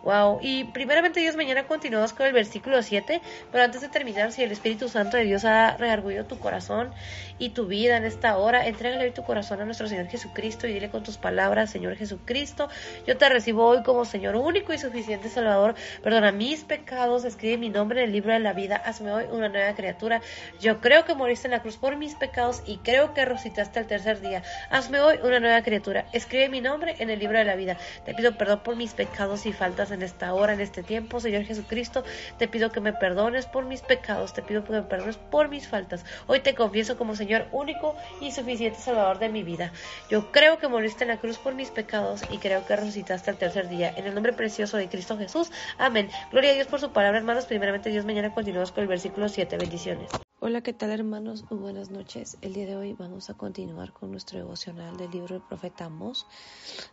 Wow. 0.04 0.40
Y 0.42 0.64
primeramente 0.66 1.20
Dios, 1.20 1.36
mañana 1.36 1.68
continuamos 1.68 2.14
con 2.14 2.26
el 2.26 2.34
versículo 2.34 2.82
7, 2.82 3.22
pero 3.52 3.64
antes 3.64 3.82
de 3.82 3.90
terminar, 3.90 4.32
si 4.32 4.44
el 4.44 4.52
Espíritu 4.52 4.88
Santo 4.88 5.18
de 5.18 5.24
Dios 5.24 5.44
ha 5.44 5.76
reargullido 5.78 6.26
tu 6.26 6.40
corazón 6.40 6.92
y 7.38 7.50
tu 7.50 7.68
vida 7.68 7.98
en 7.98 8.06
esta 8.06 8.38
hora, 8.38 8.66
entrégale 8.66 9.06
hoy 9.06 9.12
tu 9.12 9.24
corazón 9.24 9.62
a 9.62 9.66
nuestro 9.66 9.88
Señor 9.88 10.08
Jesucristo 10.08 10.68
y 10.68 10.74
dile 10.74 10.90
con 10.90 11.04
tus 11.04 11.18
palabras, 11.18 11.70
Señor 11.70 11.96
Jesucristo, 11.98 12.70
yo 13.06 13.18
te 13.18 13.28
recibo 13.28 13.66
hoy 13.66 13.84
como 13.84 14.06
Señor 14.06 14.36
único 14.38 14.74
y 14.74 14.78
suficiente 14.78 15.30
Salvador, 15.30 15.76
perdona 16.02 16.32
mis 16.32 16.64
pecados, 16.64 17.26
escribe 17.26 17.58
mi 17.58 17.70
nombre 17.70 18.02
en 18.02 18.08
el 18.08 18.14
libro 18.14 18.32
de 18.32 18.40
la 18.40 18.54
vida, 18.54 18.78
hazme 18.78 19.12
hoy 19.12 19.26
una 19.32 19.50
nueva 19.50 19.74
criatura. 19.74 20.22
Yo 20.62 20.80
creo 20.80 21.06
que 21.06 21.14
moriste 21.14 21.48
en 21.48 21.52
la 21.52 21.62
cruz 21.62 21.78
por 21.78 21.98
mis 21.98 22.16
pecados 22.16 22.64
y 22.66 22.78
creo 22.78 23.14
que 23.14 23.26
resucitaste 23.26 23.80
el 23.80 23.88
tercer 23.88 24.22
día. 24.22 24.44
Hazme 24.70 25.00
hoy 25.00 25.18
una 25.24 25.40
nueva 25.40 25.62
criatura, 25.62 26.06
escribe 26.14 26.50
mi 26.50 26.62
nombre 26.62 26.96
en 27.00 27.10
el 27.10 27.20
libro 27.20 27.38
de 27.38 27.46
la 27.46 27.56
vida. 27.56 27.78
Te 28.06 28.14
pido 28.14 28.38
perdón 28.38 28.62
por 28.64 28.76
mis 28.76 28.94
pecados 28.94 29.46
y 29.46 29.54
faltas 29.54 29.89
en 29.92 30.02
esta 30.02 30.34
hora, 30.34 30.54
en 30.54 30.62
este 30.62 30.84
tiempo, 30.84 31.20
Señor 31.20 31.44
Jesucristo. 31.44 32.04
Te 32.38 32.48
pido 32.48 32.72
que 32.72 32.82
me 32.82 32.94
perdones 32.94 33.46
por 33.46 33.66
mis 33.66 33.82
pecados, 33.82 34.34
te 34.34 34.42
pido 34.42 34.64
que 34.64 34.72
me 34.72 34.82
perdones 34.82 35.18
por 35.18 35.50
mis 35.50 35.68
faltas. 35.68 36.06
Hoy 36.28 36.40
te 36.42 36.56
confieso 36.56 36.98
como 36.98 37.16
Señor 37.16 37.48
único 37.52 37.96
y 38.22 38.32
suficiente 38.32 38.80
Salvador 38.80 39.20
de 39.20 39.30
mi 39.30 39.44
vida. 39.44 39.72
Yo 40.10 40.32
creo 40.32 40.58
que 40.58 40.68
moriste 40.68 41.04
en 41.04 41.10
la 41.10 41.18
cruz 41.18 41.38
por 41.38 41.56
mis 41.56 41.72
pecados 41.72 42.22
y 42.32 42.38
creo 42.38 42.66
que 42.66 42.76
resucitaste 42.76 43.32
el 43.32 43.38
tercer 43.38 43.70
día. 43.70 43.94
En 43.96 44.06
el 44.06 44.14
nombre 44.14 44.34
precioso 44.34 44.78
de 44.78 44.90
Cristo 44.90 45.18
Jesús. 45.18 45.52
Amén. 45.78 46.10
Gloria 46.32 46.52
a 46.52 46.54
Dios 46.54 46.68
por 46.68 46.80
su 46.80 46.92
palabra, 46.92 47.20
hermanos. 47.20 47.46
Primeramente, 47.46 47.90
Dios, 47.90 48.06
mañana 48.06 48.34
continuamos 48.34 48.72
con 48.72 48.82
el 48.84 48.88
versículo 48.88 49.30
7. 49.30 49.58
Bendiciones. 49.58 50.10
Hola, 50.42 50.62
¿qué 50.62 50.72
tal 50.72 50.92
hermanos? 50.92 51.44
Muy 51.52 51.60
buenas 51.60 51.90
noches. 51.92 52.38
El 52.42 52.54
día 52.54 52.66
de 52.66 52.78
hoy 52.78 52.94
vamos 52.94 53.30
a 53.30 53.34
continuar 53.34 53.92
con 53.92 54.10
nuestro 54.10 54.40
devocional 54.40 54.96
del 54.96 55.12
libro 55.12 55.36
del 55.36 55.46
profeta 55.46 55.86
Amos, 55.86 56.28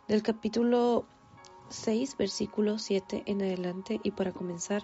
del 0.09 0.21
capítulo 0.21 1.05
6, 1.69 2.17
versículo 2.17 2.79
7 2.79 3.23
en 3.25 3.41
adelante. 3.41 3.99
Y 4.03 4.11
para 4.11 4.33
comenzar, 4.33 4.83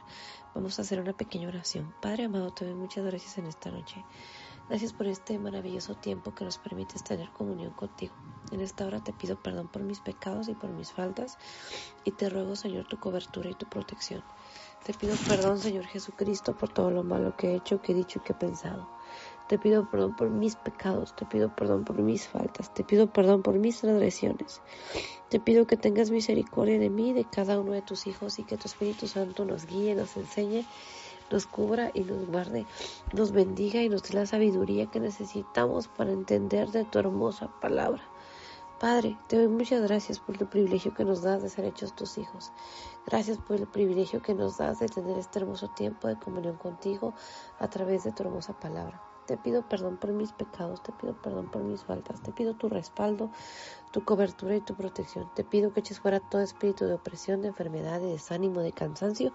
vamos 0.54 0.78
a 0.78 0.82
hacer 0.82 1.00
una 1.00 1.14
pequeña 1.14 1.48
oración. 1.48 1.94
Padre 2.02 2.26
amado, 2.26 2.52
te 2.52 2.66
doy 2.66 2.74
muchas 2.74 3.06
gracias 3.06 3.38
en 3.38 3.48
esta 3.48 3.72
noche. 3.72 4.04
Gracias 4.70 4.94
por 4.94 5.08
este 5.08 5.38
maravilloso 5.38 5.96
tiempo 5.96 6.34
que 6.34 6.46
nos 6.46 6.58
permites 6.58 7.04
tener 7.04 7.30
comunión 7.32 7.74
contigo. 7.74 8.14
En 8.52 8.62
esta 8.62 8.86
hora 8.86 9.04
te 9.04 9.12
pido 9.12 9.42
perdón 9.42 9.68
por 9.68 9.84
mis 9.84 10.00
pecados 10.00 10.48
y 10.48 10.54
por 10.56 10.70
mis 10.70 10.92
faltas 10.92 11.38
y 12.06 12.12
te 12.12 12.30
ruego, 12.30 12.56
Señor, 12.56 12.88
tu 12.88 12.98
cobertura 12.98 13.50
y 13.50 13.56
tu 13.56 13.68
protección. 13.68 14.24
Te 14.86 14.94
pido 14.94 15.16
perdón, 15.28 15.60
Señor 15.60 15.86
Jesucristo, 15.86 16.58
por 16.58 16.70
todo 16.70 16.92
lo 16.92 17.04
malo 17.04 17.36
que 17.36 17.52
he 17.52 17.56
hecho, 17.56 17.82
que 17.82 17.92
he 17.92 17.96
dicho 17.96 18.20
y 18.20 18.22
que 18.22 18.34
he 18.34 18.36
pensado. 18.36 18.88
Te 19.48 19.60
pido 19.60 19.90
perdón 19.90 20.16
por 20.16 20.30
mis 20.30 20.56
pecados, 20.56 21.16
te 21.16 21.26
pido 21.26 21.54
perdón 21.54 21.84
por 21.84 21.98
mis 21.98 22.28
faltas, 22.28 22.74
te 22.74 22.84
pido 22.84 23.08
perdón 23.08 23.44
por 23.44 23.56
mis 23.56 23.82
transgresiones. 23.82 24.62
Te 25.30 25.40
pido 25.40 25.68
que 25.68 25.78
tengas 25.78 26.12
misericordia 26.12 26.80
de 26.80 26.90
mí, 26.90 27.12
de 27.12 27.26
cada 27.26 27.60
uno 27.60 27.74
de 27.74 27.82
tus 27.82 28.08
hijos 28.08 28.40
y 28.40 28.44
que 28.44 28.56
tu 28.56 28.68
Espíritu 28.68 29.08
Santo 29.08 29.44
nos 29.44 29.66
guíe, 29.66 29.96
nos 29.96 30.16
enseñe, 30.16 30.66
nos 31.30 31.46
cubra 31.46 31.92
y 31.94 32.02
nos 32.02 32.28
guarde, 32.28 32.66
nos 33.12 33.32
bendiga 33.32 33.82
y 33.82 33.90
nos 33.90 34.04
dé 34.04 34.14
la 34.14 34.26
sabiduría 34.26 34.86
que 34.88 35.00
necesitamos 35.00 35.88
para 35.88 36.12
entender 36.12 36.70
de 36.70 36.86
tu 36.86 37.00
hermosa 37.00 37.50
palabra. 37.60 38.04
Padre, 38.80 39.18
te 39.28 39.38
doy 39.38 39.48
muchas 39.48 39.82
gracias 39.82 40.20
por 40.20 40.36
el 40.42 40.48
privilegio 40.48 40.94
que 40.94 41.06
nos 41.06 41.22
das 41.22 41.42
de 41.42 41.50
ser 41.50 41.66
hechos 41.66 41.96
tus 41.96 42.18
hijos. 42.18 42.52
Gracias 43.06 43.38
por 43.38 43.56
el 43.56 43.68
privilegio 43.68 44.22
que 44.22 44.34
nos 44.34 44.58
das 44.58 44.80
de 44.80 44.88
tener 44.88 45.18
este 45.18 45.40
hermoso 45.40 45.70
tiempo 45.70 46.08
de 46.08 46.20
comunión 46.20 46.58
contigo 46.58 47.14
a 47.60 47.70
través 47.70 48.04
de 48.04 48.12
tu 48.12 48.24
hermosa 48.24 48.60
palabra. 48.60 49.13
Te 49.28 49.38
pido 49.38 49.68
perdón 49.68 49.98
por 49.98 50.12
mis 50.12 50.34
pecados, 50.34 50.84
te 50.84 50.92
pido 50.92 51.14
perdón 51.22 51.50
por 51.50 51.64
mis 51.64 51.84
faltas, 51.84 52.22
te 52.22 52.32
pido 52.32 52.56
tu 52.56 52.68
respaldo, 52.68 53.30
tu 53.92 54.04
cobertura 54.04 54.56
y 54.56 54.62
tu 54.62 54.76
protección. 54.76 55.30
Te 55.36 55.44
pido 55.44 55.72
que 55.74 55.80
eches 55.80 56.00
fuera 56.00 56.20
todo 56.20 56.42
espíritu 56.42 56.86
de 56.86 56.96
opresión, 56.96 57.42
de 57.42 57.50
enfermedad, 57.50 58.02
de 58.02 58.08
desánimo, 58.08 58.62
de 58.62 58.74
cansancio. 58.74 59.32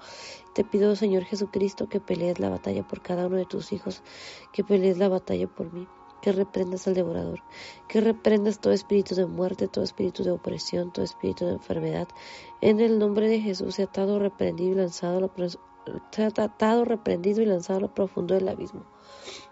Te 0.54 0.64
pido, 0.64 0.94
Señor 0.96 1.24
Jesucristo, 1.24 1.88
que 1.88 2.00
pelees 2.00 2.38
la 2.38 2.50
batalla 2.50 2.86
por 2.86 3.00
cada 3.00 3.26
uno 3.26 3.36
de 3.36 3.46
tus 3.46 3.72
hijos, 3.72 4.02
que 4.52 4.64
pelees 4.64 4.98
la 4.98 5.08
batalla 5.08 5.46
por 5.46 5.72
mí. 5.72 5.86
que 6.20 6.32
reprendas 6.32 6.86
al 6.88 6.94
devorador, 6.94 7.42
que 7.86 8.00
reprendas 8.00 8.58
todo 8.58 8.72
espíritu 8.72 9.14
de 9.14 9.26
muerte, 9.26 9.68
todo 9.68 9.84
espíritu 9.84 10.24
de 10.24 10.32
opresión, 10.32 10.92
todo 10.92 11.04
espíritu 11.04 11.46
de 11.46 11.52
enfermedad. 11.52 12.08
En 12.60 12.80
el 12.80 12.98
nombre 12.98 13.28
de 13.28 13.40
Jesús 13.40 13.76
se 13.76 13.82
ha 13.82 13.84
atado, 13.86 14.18
reprendido 14.18 14.72
y 14.72 14.74
lanzado 14.74 15.20
lo, 15.20 15.30
atado, 16.42 16.84
reprendido 16.84 17.42
y 17.42 17.46
lanzado 17.46 17.78
a 17.78 17.82
lo 17.82 17.94
profundo 17.94 18.34
del 18.34 18.48
abismo. 18.48 18.84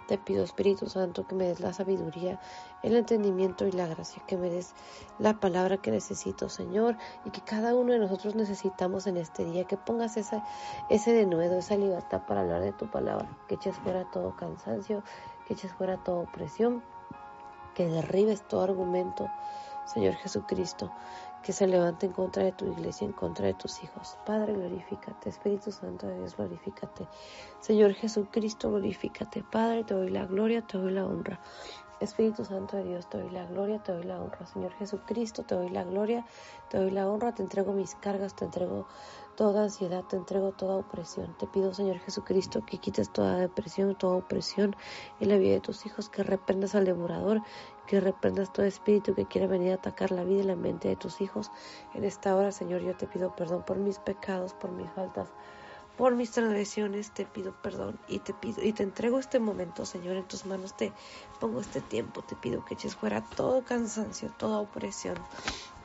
Te 0.06 0.18
pido, 0.18 0.44
Espíritu 0.44 0.86
Santo, 0.86 1.26
que 1.26 1.34
me 1.34 1.48
des 1.48 1.58
la 1.58 1.72
sabiduría, 1.72 2.38
el 2.84 2.94
entendimiento 2.94 3.66
y 3.66 3.72
la 3.72 3.88
gracia, 3.88 4.22
que 4.28 4.36
me 4.36 4.48
des 4.48 4.72
la 5.18 5.40
palabra 5.40 5.78
que 5.78 5.90
necesito, 5.90 6.48
Señor, 6.48 6.96
y 7.24 7.30
que 7.30 7.40
cada 7.40 7.74
uno 7.74 7.92
de 7.92 7.98
nosotros 7.98 8.36
necesitamos 8.36 9.08
en 9.08 9.16
este 9.16 9.44
día, 9.44 9.64
que 9.64 9.76
pongas 9.76 10.16
ese 10.16 11.12
denuedo, 11.12 11.58
esa 11.58 11.76
libertad 11.76 12.22
para 12.24 12.42
hablar 12.42 12.62
de 12.62 12.72
tu 12.72 12.88
palabra, 12.88 13.28
que 13.48 13.56
eches 13.56 13.76
fuera 13.78 14.08
todo 14.12 14.36
cansancio, 14.36 15.02
que 15.46 15.54
eches 15.54 15.72
fuera 15.72 15.96
toda 15.96 16.18
opresión, 16.18 16.84
que 17.74 17.88
derribes 17.88 18.46
todo 18.46 18.62
argumento, 18.62 19.28
Señor 19.86 20.14
Jesucristo, 20.14 20.90
que 21.46 21.52
se 21.52 21.68
levante 21.68 22.06
en 22.06 22.12
contra 22.12 22.42
de 22.42 22.50
tu 22.50 22.66
iglesia, 22.66 23.04
en 23.06 23.12
contra 23.12 23.46
de 23.46 23.54
tus 23.54 23.80
hijos. 23.84 24.18
Padre, 24.26 24.52
glorifícate. 24.52 25.28
Espíritu 25.28 25.70
Santo 25.70 26.08
de 26.08 26.18
Dios, 26.18 26.36
glorifícate. 26.36 27.06
Señor 27.60 27.94
Jesucristo, 27.94 28.68
glorifícate. 28.70 29.44
Padre, 29.44 29.84
te 29.84 29.94
doy 29.94 30.10
la 30.10 30.26
gloria, 30.26 30.62
te 30.62 30.76
doy 30.76 30.90
la 30.90 31.06
honra. 31.06 31.38
Espíritu 31.98 32.44
Santo 32.44 32.76
de 32.76 32.84
Dios, 32.84 33.08
te 33.08 33.18
doy 33.18 33.30
la 33.30 33.46
gloria, 33.46 33.82
te 33.82 33.92
doy 33.92 34.04
la 34.04 34.20
honra. 34.20 34.44
Señor 34.46 34.72
Jesucristo, 34.74 35.44
te 35.44 35.54
doy 35.54 35.70
la 35.70 35.82
gloria, 35.82 36.26
te 36.68 36.76
doy 36.76 36.90
la 36.90 37.08
honra, 37.08 37.34
te 37.34 37.42
entrego 37.42 37.72
mis 37.72 37.94
cargas, 37.94 38.36
te 38.36 38.44
entrego 38.44 38.86
toda 39.34 39.62
ansiedad, 39.64 40.04
te 40.04 40.16
entrego 40.16 40.52
toda 40.52 40.76
opresión. 40.76 41.34
Te 41.38 41.46
pido, 41.46 41.72
Señor 41.72 41.98
Jesucristo, 41.98 42.64
que 42.66 42.76
quites 42.78 43.10
toda 43.10 43.36
depresión, 43.36 43.94
toda 43.94 44.16
opresión 44.16 44.76
en 45.20 45.28
la 45.30 45.38
vida 45.38 45.52
de 45.54 45.60
tus 45.60 45.86
hijos, 45.86 46.10
que 46.10 46.22
reprendas 46.22 46.74
al 46.74 46.84
devorador, 46.84 47.42
que 47.86 47.98
reprendas 48.00 48.52
todo 48.52 48.66
espíritu 48.66 49.14
que 49.14 49.24
quiera 49.24 49.46
venir 49.46 49.72
a 49.72 49.76
atacar 49.76 50.10
la 50.10 50.24
vida 50.24 50.42
y 50.42 50.46
la 50.46 50.56
mente 50.56 50.88
de 50.88 50.96
tus 50.96 51.22
hijos. 51.22 51.50
En 51.94 52.04
esta 52.04 52.36
hora, 52.36 52.52
Señor, 52.52 52.82
yo 52.82 52.94
te 52.94 53.06
pido 53.06 53.34
perdón 53.34 53.62
por 53.62 53.78
mis 53.78 53.98
pecados, 53.98 54.52
por 54.52 54.70
mis 54.70 54.90
faltas 54.90 55.28
por 55.96 56.14
mis 56.14 56.30
transgresiones 56.30 57.10
te 57.10 57.24
pido 57.24 57.52
perdón 57.62 57.98
y 58.08 58.18
te 58.18 58.34
pido 58.34 58.62
y 58.62 58.72
te 58.72 58.82
entrego 58.82 59.18
este 59.18 59.38
momento, 59.38 59.86
Señor, 59.86 60.16
en 60.16 60.28
tus 60.28 60.44
manos 60.44 60.76
te 60.76 60.92
pongo 61.40 61.60
este 61.60 61.80
tiempo, 61.80 62.22
te 62.22 62.36
pido 62.36 62.64
que 62.64 62.74
eches 62.74 62.94
fuera 62.94 63.22
todo 63.22 63.64
cansancio, 63.64 64.30
toda 64.36 64.58
opresión, 64.58 65.16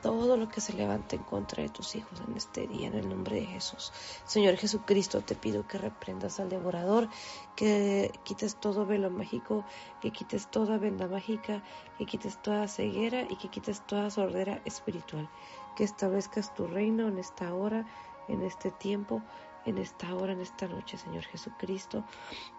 todo 0.02 0.36
lo 0.36 0.48
que 0.48 0.60
se 0.60 0.74
levante 0.74 1.16
en 1.16 1.22
contra 1.22 1.62
de 1.62 1.68
tus 1.70 1.94
hijos 1.94 2.20
en 2.26 2.36
este 2.36 2.66
día, 2.66 2.88
en 2.88 2.94
el 2.94 3.08
nombre 3.08 3.36
de 3.36 3.46
Jesús. 3.46 3.92
Señor 4.26 4.56
Jesucristo, 4.56 5.22
te 5.22 5.34
pido 5.34 5.66
que 5.66 5.78
reprendas 5.78 6.40
al 6.40 6.50
devorador, 6.50 7.08
que 7.56 8.12
quites 8.24 8.56
todo 8.56 8.84
velo 8.84 9.10
mágico, 9.10 9.64
que 10.00 10.10
quites 10.10 10.50
toda 10.50 10.76
venda 10.76 11.06
mágica, 11.06 11.62
que 11.96 12.04
quites 12.04 12.42
toda 12.42 12.68
ceguera 12.68 13.22
y 13.30 13.36
que 13.36 13.48
quites 13.48 13.86
toda 13.86 14.10
sordera 14.10 14.60
espiritual, 14.64 15.30
que 15.76 15.84
establezcas 15.84 16.52
tu 16.52 16.66
reino 16.66 17.08
en 17.08 17.18
esta 17.18 17.54
hora, 17.54 17.86
en 18.28 18.42
este 18.42 18.70
tiempo 18.70 19.22
en 19.64 19.78
esta 19.78 20.14
hora, 20.14 20.32
en 20.32 20.40
esta 20.40 20.66
noche, 20.68 20.98
Señor 20.98 21.24
Jesucristo. 21.24 22.04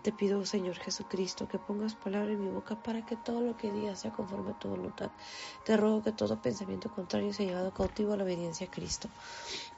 Te 0.01 0.12
pido, 0.12 0.45
Señor 0.45 0.76
Jesucristo, 0.76 1.47
que 1.47 1.60
pongas 1.60 1.95
palabra 1.95 2.32
en 2.32 2.43
mi 2.43 2.49
boca 2.49 2.82
para 2.82 3.06
que 3.06 3.16
todo 3.16 3.41
lo 3.41 3.58
que 3.58 3.72
diga 3.72 3.95
sea 3.95 4.12
conforme 4.12 4.51
a 4.51 4.60
tu 4.60 4.70
voluntad. 4.70 5.12
Te 5.66 5.78
ruego 5.78 6.01
que 6.01 6.12
todo 6.12 6.41
pensamiento 6.41 6.89
contrario 6.89 7.34
sea 7.34 7.45
llevado 7.45 7.74
cautivo 7.74 8.14
a 8.14 8.18
la 8.18 8.24
obediencia 8.24 8.68
a 8.68 8.72
Cristo. 8.72 9.10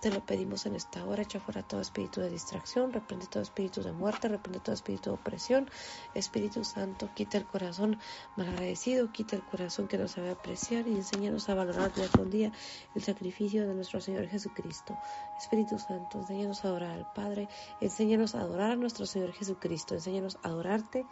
Te 0.01 0.11
lo 0.11 0.25
pedimos 0.25 0.65
en 0.65 0.75
esta 0.75 1.03
hora, 1.05 1.23
echa 1.23 1.39
fuera 1.39 1.63
todo 1.63 1.81
espíritu 1.81 2.21
de 2.21 2.29
distracción, 2.29 2.93
reprende 2.93 3.27
todo 3.27 3.41
espíritu 3.41 3.81
de 3.81 3.91
muerte, 3.91 4.27
reprende 4.27 4.59
todo 4.59 4.75
espíritu 4.75 5.09
de 5.09 5.15
opresión. 5.15 5.69
Espíritu 6.13 6.63
Santo, 6.63 7.09
quita 7.15 7.37
el 7.37 7.45
corazón 7.45 7.99
malagradecido, 8.35 9.11
quita 9.11 9.35
el 9.35 9.43
corazón 9.43 9.87
que 9.87 9.97
no 9.97 10.07
sabe 10.07 10.31
apreciar 10.31 10.87
y 10.87 10.95
enséñanos 10.95 11.49
a 11.49 11.55
valorar 11.55 11.93
día 11.93 12.07
con 12.15 12.29
día 12.29 12.51
el 12.93 13.03
sacrificio 13.03 13.67
de 13.67 13.73
nuestro 13.73 14.01
Señor 14.01 14.27
Jesucristo. 14.27 14.97
Espíritu 15.37 15.79
Santo, 15.79 16.19
enséñanos 16.19 16.63
a 16.65 16.73
orar 16.73 17.13
Padre, 17.15 17.47
enséñanos 17.79 18.35
a 18.35 18.41
adorar 18.41 18.71
a 18.71 18.75
nuestro 18.75 19.05
Señor 19.05 19.31
Jesucristo, 19.31 19.95
enséñanos 19.95 20.37
a 20.43 20.49
adorarte. 20.49 21.05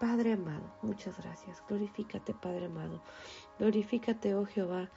Padre 0.00 0.32
amado, 0.32 0.74
muchas 0.82 1.16
gracias. 1.16 1.62
Glorifícate, 1.68 2.34
Padre 2.34 2.66
amado. 2.66 3.00
Glorifícate, 3.60 4.34
oh 4.34 4.44
Jehová, 4.44 4.90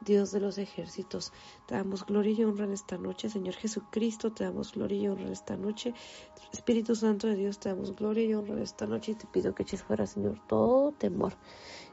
Dios 0.00 0.32
de 0.32 0.40
los 0.40 0.56
ejércitos. 0.56 1.32
Te 1.66 1.74
damos 1.74 2.06
gloria 2.06 2.32
y 2.32 2.44
honra 2.44 2.64
en 2.64 2.72
esta 2.72 2.96
noche, 2.96 3.28
Señor 3.28 3.54
Jesucristo. 3.54 4.32
Te 4.32 4.44
damos 4.44 4.72
gloria 4.72 4.98
y 4.98 5.08
honra 5.08 5.26
en 5.26 5.32
esta 5.32 5.56
noche. 5.58 5.92
Espíritu 6.52 6.94
Santo 6.94 7.26
de 7.26 7.34
Dios, 7.34 7.58
te 7.58 7.68
damos 7.68 7.94
gloria 7.94 8.24
y 8.24 8.34
honra 8.34 8.54
en 8.54 8.62
esta 8.62 8.86
noche. 8.86 9.12
Y 9.12 9.14
te 9.16 9.26
pido 9.26 9.54
que 9.54 9.64
eches 9.64 9.82
fuera, 9.82 10.06
Señor, 10.06 10.40
todo 10.48 10.92
temor. 10.92 11.34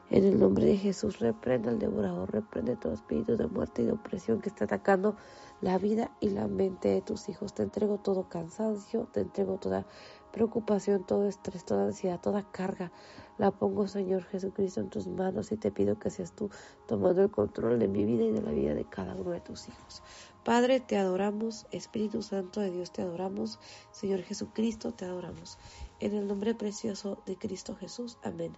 En 0.08 0.24
el 0.24 0.38
nombre 0.38 0.64
de 0.64 0.78
Jesús, 0.78 1.18
reprenda 1.18 1.70
al 1.70 1.78
devorador, 1.78 2.32
reprende 2.32 2.76
todo 2.76 2.94
espíritu 2.94 3.36
de 3.36 3.48
muerte 3.48 3.82
y 3.82 3.86
de 3.86 3.92
opresión 3.92 4.40
que 4.40 4.48
está 4.48 4.64
atacando 4.64 5.16
la 5.60 5.78
vida 5.78 6.10
y 6.20 6.30
la 6.30 6.48
mente 6.48 6.88
de 6.88 7.02
tus 7.02 7.28
hijos. 7.28 7.54
Te 7.54 7.62
entrego 7.62 7.98
todo 7.98 8.28
cansancio, 8.28 9.08
te 9.12 9.20
entrego 9.20 9.58
toda 9.58 9.86
preocupación, 10.32 11.04
todo 11.04 11.26
estrés, 11.26 11.64
toda 11.64 11.86
ansiedad, 11.86 12.20
toda 12.20 12.50
carga. 12.50 12.92
La 13.38 13.50
pongo, 13.50 13.88
Señor 13.88 14.24
Jesucristo, 14.24 14.80
en 14.80 14.90
tus 14.90 15.06
manos 15.06 15.50
y 15.52 15.56
te 15.56 15.70
pido 15.70 15.98
que 15.98 16.10
seas 16.10 16.32
tú 16.32 16.50
tomando 16.86 17.22
el 17.22 17.30
control 17.30 17.78
de 17.78 17.88
mi 17.88 18.04
vida 18.04 18.24
y 18.24 18.32
de 18.32 18.42
la 18.42 18.50
vida 18.50 18.74
de 18.74 18.84
cada 18.84 19.14
uno 19.14 19.30
de 19.30 19.40
tus 19.40 19.68
hijos. 19.68 20.02
Padre, 20.44 20.80
te 20.80 20.98
adoramos, 20.98 21.66
Espíritu 21.70 22.22
Santo 22.22 22.60
de 22.60 22.70
Dios, 22.70 22.92
te 22.92 23.02
adoramos, 23.02 23.58
Señor 23.92 24.20
Jesucristo, 24.22 24.92
te 24.92 25.06
adoramos. 25.06 25.58
En 26.00 26.14
el 26.14 26.26
nombre 26.26 26.54
precioso 26.54 27.18
de 27.26 27.36
Cristo 27.36 27.74
Jesús. 27.74 28.18
Amén. 28.22 28.52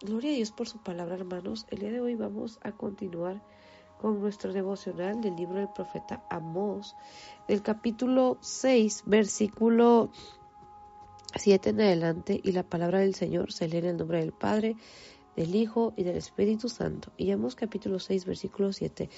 Gloria 0.00 0.32
a 0.32 0.34
Dios 0.34 0.50
por 0.50 0.68
su 0.68 0.78
palabra, 0.78 1.14
hermanos. 1.14 1.66
El 1.70 1.78
día 1.78 1.92
de 1.92 2.00
hoy 2.00 2.14
vamos 2.14 2.58
a 2.62 2.72
continuar 2.72 3.42
con 4.02 4.20
nuestro 4.20 4.52
devocional 4.52 5.20
del 5.20 5.36
libro 5.36 5.58
del 5.58 5.68
profeta 5.68 6.24
Amós, 6.28 6.96
del 7.46 7.62
capítulo 7.62 8.36
6, 8.40 9.04
versículo 9.06 10.10
7 11.36 11.70
en 11.70 11.80
adelante, 11.80 12.40
y 12.42 12.50
la 12.50 12.64
palabra 12.64 12.98
del 12.98 13.14
Señor 13.14 13.52
se 13.52 13.68
lee 13.68 13.78
en 13.78 13.84
el 13.84 13.96
nombre 13.96 14.18
del 14.18 14.32
Padre, 14.32 14.74
del 15.36 15.54
Hijo 15.54 15.94
y 15.96 16.02
del 16.02 16.16
Espíritu 16.16 16.68
Santo. 16.68 17.12
Y 17.16 17.30
Amós 17.30 17.54
capítulo 17.54 18.00
6, 18.00 18.24
versículo 18.24 18.72
7, 18.72 19.08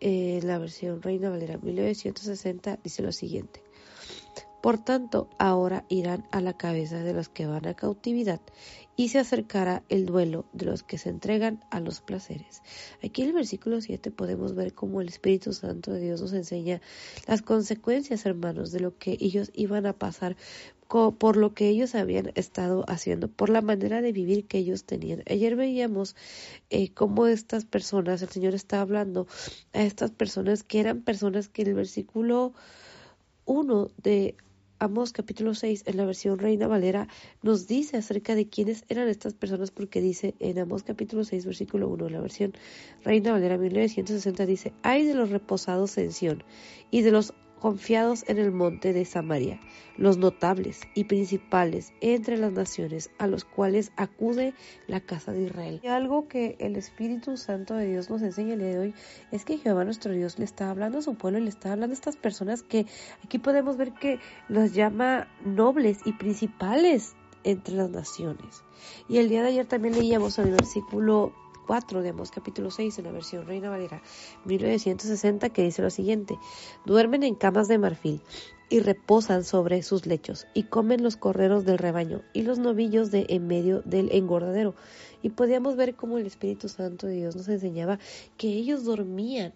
en 0.00 0.46
la 0.46 0.58
versión 0.58 1.00
Reina 1.00 1.30
Valera 1.30 1.56
1960, 1.56 2.80
dice 2.84 3.00
lo 3.00 3.12
siguiente. 3.12 3.65
Por 4.60 4.78
tanto, 4.78 5.28
ahora 5.38 5.84
irán 5.88 6.26
a 6.32 6.40
la 6.40 6.56
cabeza 6.56 6.98
de 7.02 7.12
los 7.12 7.28
que 7.28 7.46
van 7.46 7.66
a 7.66 7.74
cautividad 7.74 8.40
y 8.96 9.10
se 9.10 9.18
acercará 9.18 9.82
el 9.88 10.06
duelo 10.06 10.46
de 10.52 10.64
los 10.64 10.82
que 10.82 10.98
se 10.98 11.10
entregan 11.10 11.62
a 11.70 11.80
los 11.80 12.00
placeres. 12.00 12.62
Aquí 13.04 13.22
en 13.22 13.28
el 13.28 13.34
versículo 13.34 13.80
7 13.80 14.10
podemos 14.10 14.54
ver 14.54 14.72
cómo 14.72 15.00
el 15.00 15.08
Espíritu 15.08 15.52
Santo 15.52 15.92
de 15.92 16.00
Dios 16.00 16.22
nos 16.22 16.32
enseña 16.32 16.80
las 17.26 17.42
consecuencias, 17.42 18.24
hermanos, 18.24 18.72
de 18.72 18.80
lo 18.80 18.96
que 18.96 19.18
ellos 19.20 19.50
iban 19.54 19.86
a 19.86 19.92
pasar 19.92 20.36
por 20.88 21.36
lo 21.36 21.52
que 21.52 21.68
ellos 21.68 21.94
habían 21.94 22.30
estado 22.36 22.84
haciendo, 22.88 23.28
por 23.28 23.50
la 23.50 23.60
manera 23.60 24.00
de 24.00 24.12
vivir 24.12 24.46
que 24.46 24.58
ellos 24.58 24.84
tenían. 24.84 25.22
Ayer 25.28 25.56
veíamos 25.56 26.14
eh, 26.70 26.92
cómo 26.92 27.26
estas 27.26 27.64
personas, 27.64 28.22
el 28.22 28.28
Señor 28.28 28.54
está 28.54 28.80
hablando 28.80 29.26
a 29.72 29.82
estas 29.82 30.12
personas 30.12 30.62
que 30.62 30.80
eran 30.80 31.02
personas 31.02 31.48
que 31.48 31.62
en 31.62 31.68
el 31.68 31.74
versículo 31.74 32.52
1 33.46 33.90
de 34.02 34.36
Amos 34.78 35.14
capítulo 35.14 35.54
6 35.54 35.84
en 35.86 35.96
la 35.96 36.04
versión 36.04 36.38
Reina 36.38 36.66
Valera 36.66 37.08
nos 37.42 37.66
dice 37.66 37.96
acerca 37.96 38.34
de 38.34 38.46
quiénes 38.46 38.84
eran 38.88 39.08
estas 39.08 39.32
personas 39.32 39.70
porque 39.70 40.02
dice 40.02 40.34
en 40.38 40.58
Amos 40.58 40.82
capítulo 40.82 41.24
6 41.24 41.46
versículo 41.46 41.88
1 41.88 42.08
en 42.08 42.12
la 42.12 42.20
versión 42.20 42.52
Reina 43.02 43.32
Valera 43.32 43.56
1960 43.56 44.44
dice 44.44 44.74
hay 44.82 45.06
de 45.06 45.14
los 45.14 45.30
reposados 45.30 45.96
en 45.96 46.12
Sión 46.12 46.44
y 46.90 47.00
de 47.00 47.10
los 47.10 47.32
confiados 47.66 48.22
en 48.28 48.38
el 48.38 48.52
monte 48.52 48.92
de 48.92 49.04
Samaria, 49.04 49.58
los 49.96 50.18
notables 50.18 50.82
y 50.94 51.02
principales 51.02 51.92
entre 52.00 52.36
las 52.36 52.52
naciones 52.52 53.10
a 53.18 53.26
los 53.26 53.44
cuales 53.44 53.90
acude 53.96 54.54
la 54.86 55.00
casa 55.00 55.32
de 55.32 55.46
Israel. 55.46 55.80
Y 55.82 55.88
algo 55.88 56.28
que 56.28 56.54
el 56.60 56.76
Espíritu 56.76 57.36
Santo 57.36 57.74
de 57.74 57.88
Dios 57.88 58.08
nos 58.08 58.22
enseña 58.22 58.54
el 58.54 58.60
día 58.60 58.68
de 58.68 58.78
hoy 58.78 58.94
es 59.32 59.44
que 59.44 59.58
Jehová 59.58 59.84
nuestro 59.84 60.12
Dios 60.12 60.38
le 60.38 60.44
está 60.44 60.70
hablando 60.70 60.98
a 60.98 61.02
su 61.02 61.16
pueblo 61.16 61.40
y 61.40 61.42
le 61.42 61.48
está 61.48 61.72
hablando 61.72 61.92
a 61.92 61.98
estas 61.98 62.16
personas 62.16 62.62
que 62.62 62.86
aquí 63.24 63.40
podemos 63.40 63.76
ver 63.76 63.94
que 63.94 64.20
los 64.48 64.72
llama 64.72 65.26
nobles 65.44 65.98
y 66.04 66.12
principales 66.12 67.16
entre 67.42 67.74
las 67.74 67.90
naciones. 67.90 68.62
Y 69.08 69.18
el 69.18 69.28
día 69.28 69.42
de 69.42 69.48
ayer 69.48 69.66
también 69.66 69.98
leíamos 69.98 70.38
en 70.38 70.46
el 70.46 70.52
versículo 70.52 71.32
4 71.66 72.02
de 72.02 72.10
Amós 72.10 72.30
capítulo 72.30 72.70
6 72.70 72.98
en 72.98 73.04
la 73.04 73.12
versión 73.12 73.46
Reina 73.46 73.68
Valera 73.68 74.00
1960 74.44 75.50
que 75.50 75.62
dice 75.62 75.82
lo 75.82 75.90
siguiente, 75.90 76.38
duermen 76.84 77.24
en 77.24 77.34
camas 77.34 77.66
de 77.68 77.78
marfil 77.78 78.22
y 78.68 78.80
reposan 78.80 79.44
sobre 79.44 79.82
sus 79.82 80.06
lechos 80.06 80.46
y 80.54 80.64
comen 80.64 81.02
los 81.02 81.16
correros 81.16 81.64
del 81.64 81.78
rebaño 81.78 82.22
y 82.32 82.42
los 82.42 82.58
novillos 82.58 83.10
de 83.10 83.26
en 83.28 83.46
medio 83.46 83.82
del 83.82 84.10
engordadero. 84.12 84.74
Y 85.22 85.30
podíamos 85.30 85.76
ver 85.76 85.94
cómo 85.94 86.18
el 86.18 86.26
Espíritu 86.26 86.68
Santo 86.68 87.06
de 87.06 87.14
Dios 87.14 87.36
nos 87.36 87.48
enseñaba 87.48 87.98
que 88.36 88.48
ellos 88.48 88.84
dormían 88.84 89.52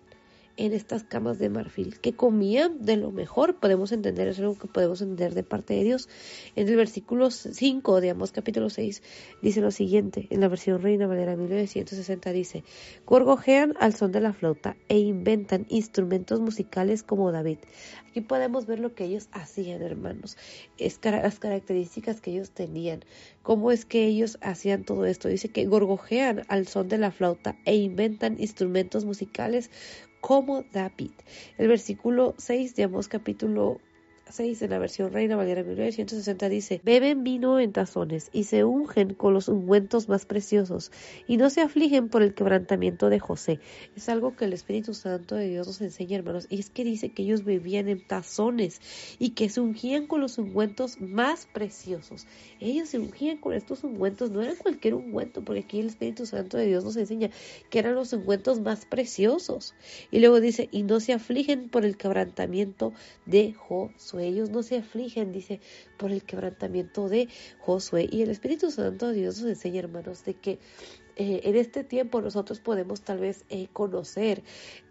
en 0.57 0.73
estas 0.73 1.05
camas 1.05 1.39
de 1.39 1.49
marfil, 1.49 1.99
que 2.01 2.13
comían 2.13 2.85
de 2.85 2.97
lo 2.97 3.11
mejor, 3.11 3.57
podemos 3.59 3.93
entender, 3.93 4.29
es 4.29 4.39
algo 4.39 4.59
que 4.59 4.69
podemos 4.69 5.01
entender 5.01 5.35
de 5.35 5.43
parte 5.43 5.75
de 5.75 5.85
Dios. 5.85 6.09
En 6.57 6.69
el 6.69 6.77
versículo 6.77 7.31
5 7.31 8.01
de 8.01 8.11
Amos 8.11 8.33
capítulo 8.33 8.71
6 8.71 9.03
dice 9.43 9.61
lo 9.61 9.71
siguiente, 9.71 10.27
en 10.31 10.41
la 10.41 10.49
versión 10.49 10.83
Reina 10.83 11.07
Valera 11.07 11.37
1960 11.37 12.33
dice, 12.33 12.65
gorgojean 13.07 13.75
al 13.81 13.95
son 13.95 14.13
de 14.13 14.21
la 14.21 14.33
flauta 14.33 14.77
e 14.89 14.99
inventan 14.99 15.67
instrumentos 15.69 16.41
musicales 16.41 17.03
como 17.03 17.33
David. 17.33 17.59
Aquí 18.11 18.21
podemos 18.21 18.67
ver 18.67 18.81
lo 18.81 18.95
que 18.95 19.05
ellos 19.05 19.29
hacían, 19.31 19.83
hermanos, 19.83 20.37
es 20.79 20.99
las 21.05 21.39
características 21.39 22.21
que 22.21 22.33
ellos 22.33 22.51
tenían, 22.51 23.05
cómo 23.43 23.71
es 23.71 23.85
que 23.85 24.05
ellos 24.05 24.37
hacían 24.41 24.85
todo 24.85 25.07
esto. 25.07 25.29
Dice 25.29 25.49
que 25.49 25.67
gorgojean 25.67 26.43
al 26.49 26.67
son 26.67 26.89
de 26.89 26.99
la 26.99 27.13
flauta 27.13 27.57
e 27.65 27.77
inventan 27.77 28.37
instrumentos 28.41 29.05
musicales 29.05 29.71
como 30.21 30.65
David. 30.73 31.13
El 31.59 31.69
versículo 31.69 32.35
6 32.39 32.75
de 32.75 32.85
Amós 32.85 33.09
capítulo 33.09 33.81
6 34.31 34.63
en 34.63 34.71
la 34.71 34.79
versión 34.79 35.13
Reina 35.13 35.37
Valera 35.37 35.63
1960 35.63 36.49
dice, 36.49 36.81
beben 36.85 37.25
vino 37.25 37.59
en 37.59 37.73
tazones 37.73 38.31
y 38.33 38.45
se 38.45 38.65
ungen 38.65 39.15
con 39.15 39.35
los 39.35 39.49
ungüentos 39.49 40.09
más 40.09 40.25
preciosos 40.25 40.93
y 41.27 41.37
no 41.37 41.51
se 41.51 41.61
afligen 41.61 42.09
por 42.09 42.23
el 42.23 42.35
quebrantamiento 42.35 43.11
de 43.11 43.19
José. 43.19 43.61
Es 43.97 44.09
algo 44.09 44.37
que 44.37 44.45
el 44.45 44.53
Espíritu 44.53 44.95
Santo 44.95 45.35
de 45.35 45.49
Dios 45.49 45.67
nos 45.67 45.81
enseña, 45.81 46.19
hermanos, 46.19 46.47
y 46.49 46.61
es 46.61 46.71
que 46.71 46.85
dice 46.85 47.11
que 47.11 47.23
ellos 47.23 47.45
bebían 47.45 47.89
en 47.89 48.07
tazones 48.07 48.81
y 49.19 49.31
que 49.31 49.49
se 49.49 49.61
ungían 49.61 50.07
con 50.07 50.21
los 50.21 50.39
ungüentos 50.39 51.01
más 51.01 51.47
preciosos. 51.47 52.27
Ellos 52.61 52.89
se 52.89 52.99
ungían 52.99 53.39
con 53.39 53.53
estos 53.53 53.83
ungüentos, 53.85 54.31
no 54.31 54.43
eran 54.43 54.57
cualquier 54.57 54.95
ungüento, 54.95 55.45
porque 55.45 55.61
aquí 55.61 55.81
el 55.81 55.89
Espíritu 55.89 56.27
Santo 56.27 56.57
de 56.57 56.67
Dios 56.67 56.85
nos 56.85 56.97
enseña 56.97 57.31
que 57.71 57.79
eran 57.79 57.95
los 57.95 58.13
ungüentos 58.13 58.61
más 58.61 58.85
preciosos. 58.85 59.75
Y 60.11 60.21
luego 60.21 60.41
dice, 60.41 60.69
y 60.71 60.85
no 60.85 61.01
se 61.01 61.13
afligen 61.13 61.69
por 61.69 61.85
el 61.85 61.97
quebrantamiento 61.97 62.93
de 63.27 63.55
Josué 63.55 64.20
ellos 64.27 64.51
no 64.51 64.63
se 64.63 64.79
afligen, 64.79 65.33
dice, 65.33 65.61
por 65.97 66.11
el 66.11 66.23
quebrantamiento 66.23 67.09
de 67.09 67.29
Josué. 67.59 68.09
Y 68.11 68.23
el 68.23 68.31
Espíritu 68.31 68.71
Santo 68.71 69.09
de 69.09 69.15
Dios 69.15 69.41
nos 69.41 69.51
enseña, 69.51 69.81
hermanos, 69.81 70.25
de 70.25 70.35
que 70.35 70.59
eh, 71.17 71.41
en 71.45 71.57
este 71.57 71.85
tiempo 71.85 72.21
nosotros 72.21 72.61
podemos 72.61 73.03
tal 73.03 73.19
vez 73.19 73.45
eh, 73.51 73.69
conocer, 73.73 74.43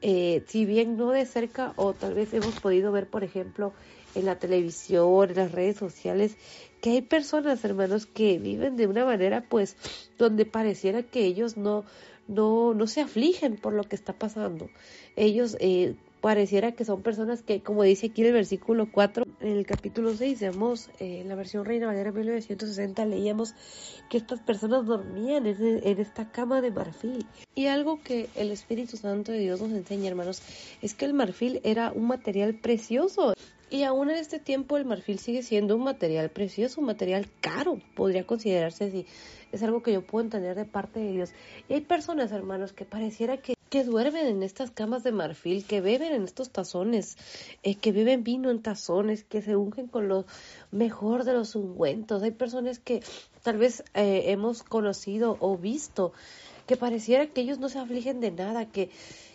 eh, 0.02 0.44
si 0.48 0.66
bien 0.66 0.98
no 0.98 1.12
de 1.12 1.26
cerca 1.26 1.74
o 1.76 1.94
tal 1.94 2.14
vez 2.14 2.34
hemos 2.34 2.60
podido 2.60 2.92
ver, 2.92 3.08
por 3.08 3.24
ejemplo, 3.24 3.74
en 4.16 4.26
la 4.26 4.38
televisión, 4.38 5.30
en 5.30 5.36
las 5.36 5.52
redes 5.52 5.78
sociales, 5.78 6.36
que 6.82 6.92
hay 6.92 7.02
personas, 7.02 7.64
hermanos, 7.66 8.06
que 8.06 8.38
viven 8.38 8.76
de 8.76 8.88
una 8.88 9.06
manera, 9.06 9.46
pues, 9.48 9.76
donde 10.18 10.46
pareciera 10.46 11.04
que 11.04 11.26
ellos 11.26 11.58
no, 11.58 11.86
no, 12.28 12.74
no 12.74 12.88
se 12.88 13.02
afligen 13.02 13.58
por 13.58 13.74
lo 13.74 13.84
que 13.84 13.96
está 13.96 14.14
pasando. 14.14 14.70
Ellos 15.16 15.58
eh, 15.60 15.96
pareciera 16.22 16.74
que 16.74 16.86
son 16.86 17.01
personas 17.01 17.41
que, 17.41 17.61
como 17.61 17.84
dice 17.84 18.07
aquí 18.07 18.22
en 18.22 18.28
el 18.28 18.34
versículo 18.34 18.91
4, 18.91 19.26
en 19.39 19.57
el 19.57 19.65
capítulo 19.65 20.13
6 20.13 20.39
veamos 20.39 20.89
eh, 20.99 21.22
en 21.22 21.30
la 21.30 21.36
versión 21.36 21.65
Reina 21.65 21.88
Valera 21.88 22.11
1960, 22.11 23.05
leíamos 23.05 23.53
que 24.09 24.17
estas 24.17 24.41
personas 24.41 24.86
dormían 24.86 25.45
en, 25.45 25.82
en, 25.84 25.99
esta 25.99 26.32
cama 26.32 26.61
de 26.61 26.72
marfil. 26.72 27.26
Y 27.55 27.67
algo 27.67 28.01
que 28.03 28.30
el 28.36 28.51
Espíritu 28.51 28.97
Santo 28.97 29.32
de 29.32 29.39
Dios 29.39 29.61
nos 29.61 29.72
enseña, 29.72 30.09
hermanos, 30.09 30.41
es 30.82 30.93
que 30.93 31.05
el 31.05 31.13
marfil 31.13 31.61
era 31.63 31.91
un 31.91 32.07
material 32.07 32.55
precioso. 32.55 33.34
Y 33.72 33.84
aún 33.84 34.09
en 34.09 34.17
este 34.17 34.39
tiempo 34.39 34.78
el 34.78 34.86
marfil 34.86 35.20
sigue 35.20 35.43
siendo 35.43 35.76
un 35.76 35.84
material 35.84 36.32
precioso, 36.32 36.82
un 36.82 36.88
material 36.88 37.28
caro, 37.39 37.80
podría 37.95 38.26
considerarse 38.26 38.86
así. 38.86 39.05
Es 39.51 39.61
algo 39.61 39.84
que 39.84 39.93
yo 39.93 40.01
puedo 40.01 40.26
entender 40.26 40.55
de 40.55 40.65
parte 40.65 40.99
de 40.99 41.11
Dios. 41.11 41.34
Y 41.70 41.74
hay 41.74 41.82
personas, 41.82 42.32
hermanos, 42.32 42.74
que 42.74 42.86
pareciera 42.86 43.38
que 43.38 43.59
que 43.70 43.84
duermen 43.84 44.26
en 44.28 44.43
estas 44.43 44.72
camas 44.72 45.03
de 45.03 45.11
marfil, 45.11 45.63
que 45.63 45.82
beben 45.82 46.13
en 46.13 46.24
estos 46.24 46.49
tazones, 46.49 47.17
eh, 47.63 47.76
que 47.76 47.91
beben 47.91 48.24
vino 48.24 48.49
en 48.49 48.61
tazones, 48.61 49.24
que 49.24 49.41
se 49.41 49.55
ungen 49.55 49.88
con 49.88 50.07
lo 50.07 50.26
mejor 50.72 51.24
de 51.24 51.34
los 51.34 51.55
ungüentos. 51.55 52.24
Hay 52.24 52.32
personas 52.32 52.80
que 52.80 53.01
tal 53.43 53.57
vez 53.57 53.84
eh, 53.93 54.24
hemos 54.28 54.63
conocido 54.63 55.38
o 55.39 55.57
visto 55.57 56.11
que 56.67 56.78
pareciera 56.78 57.28
que 57.28 57.41
ellos 57.41 57.59
no 57.59 57.70
se 57.70 57.80
afligen 57.80 58.20
de 58.20 58.32
nada, 58.32 58.65
que, 58.65 58.89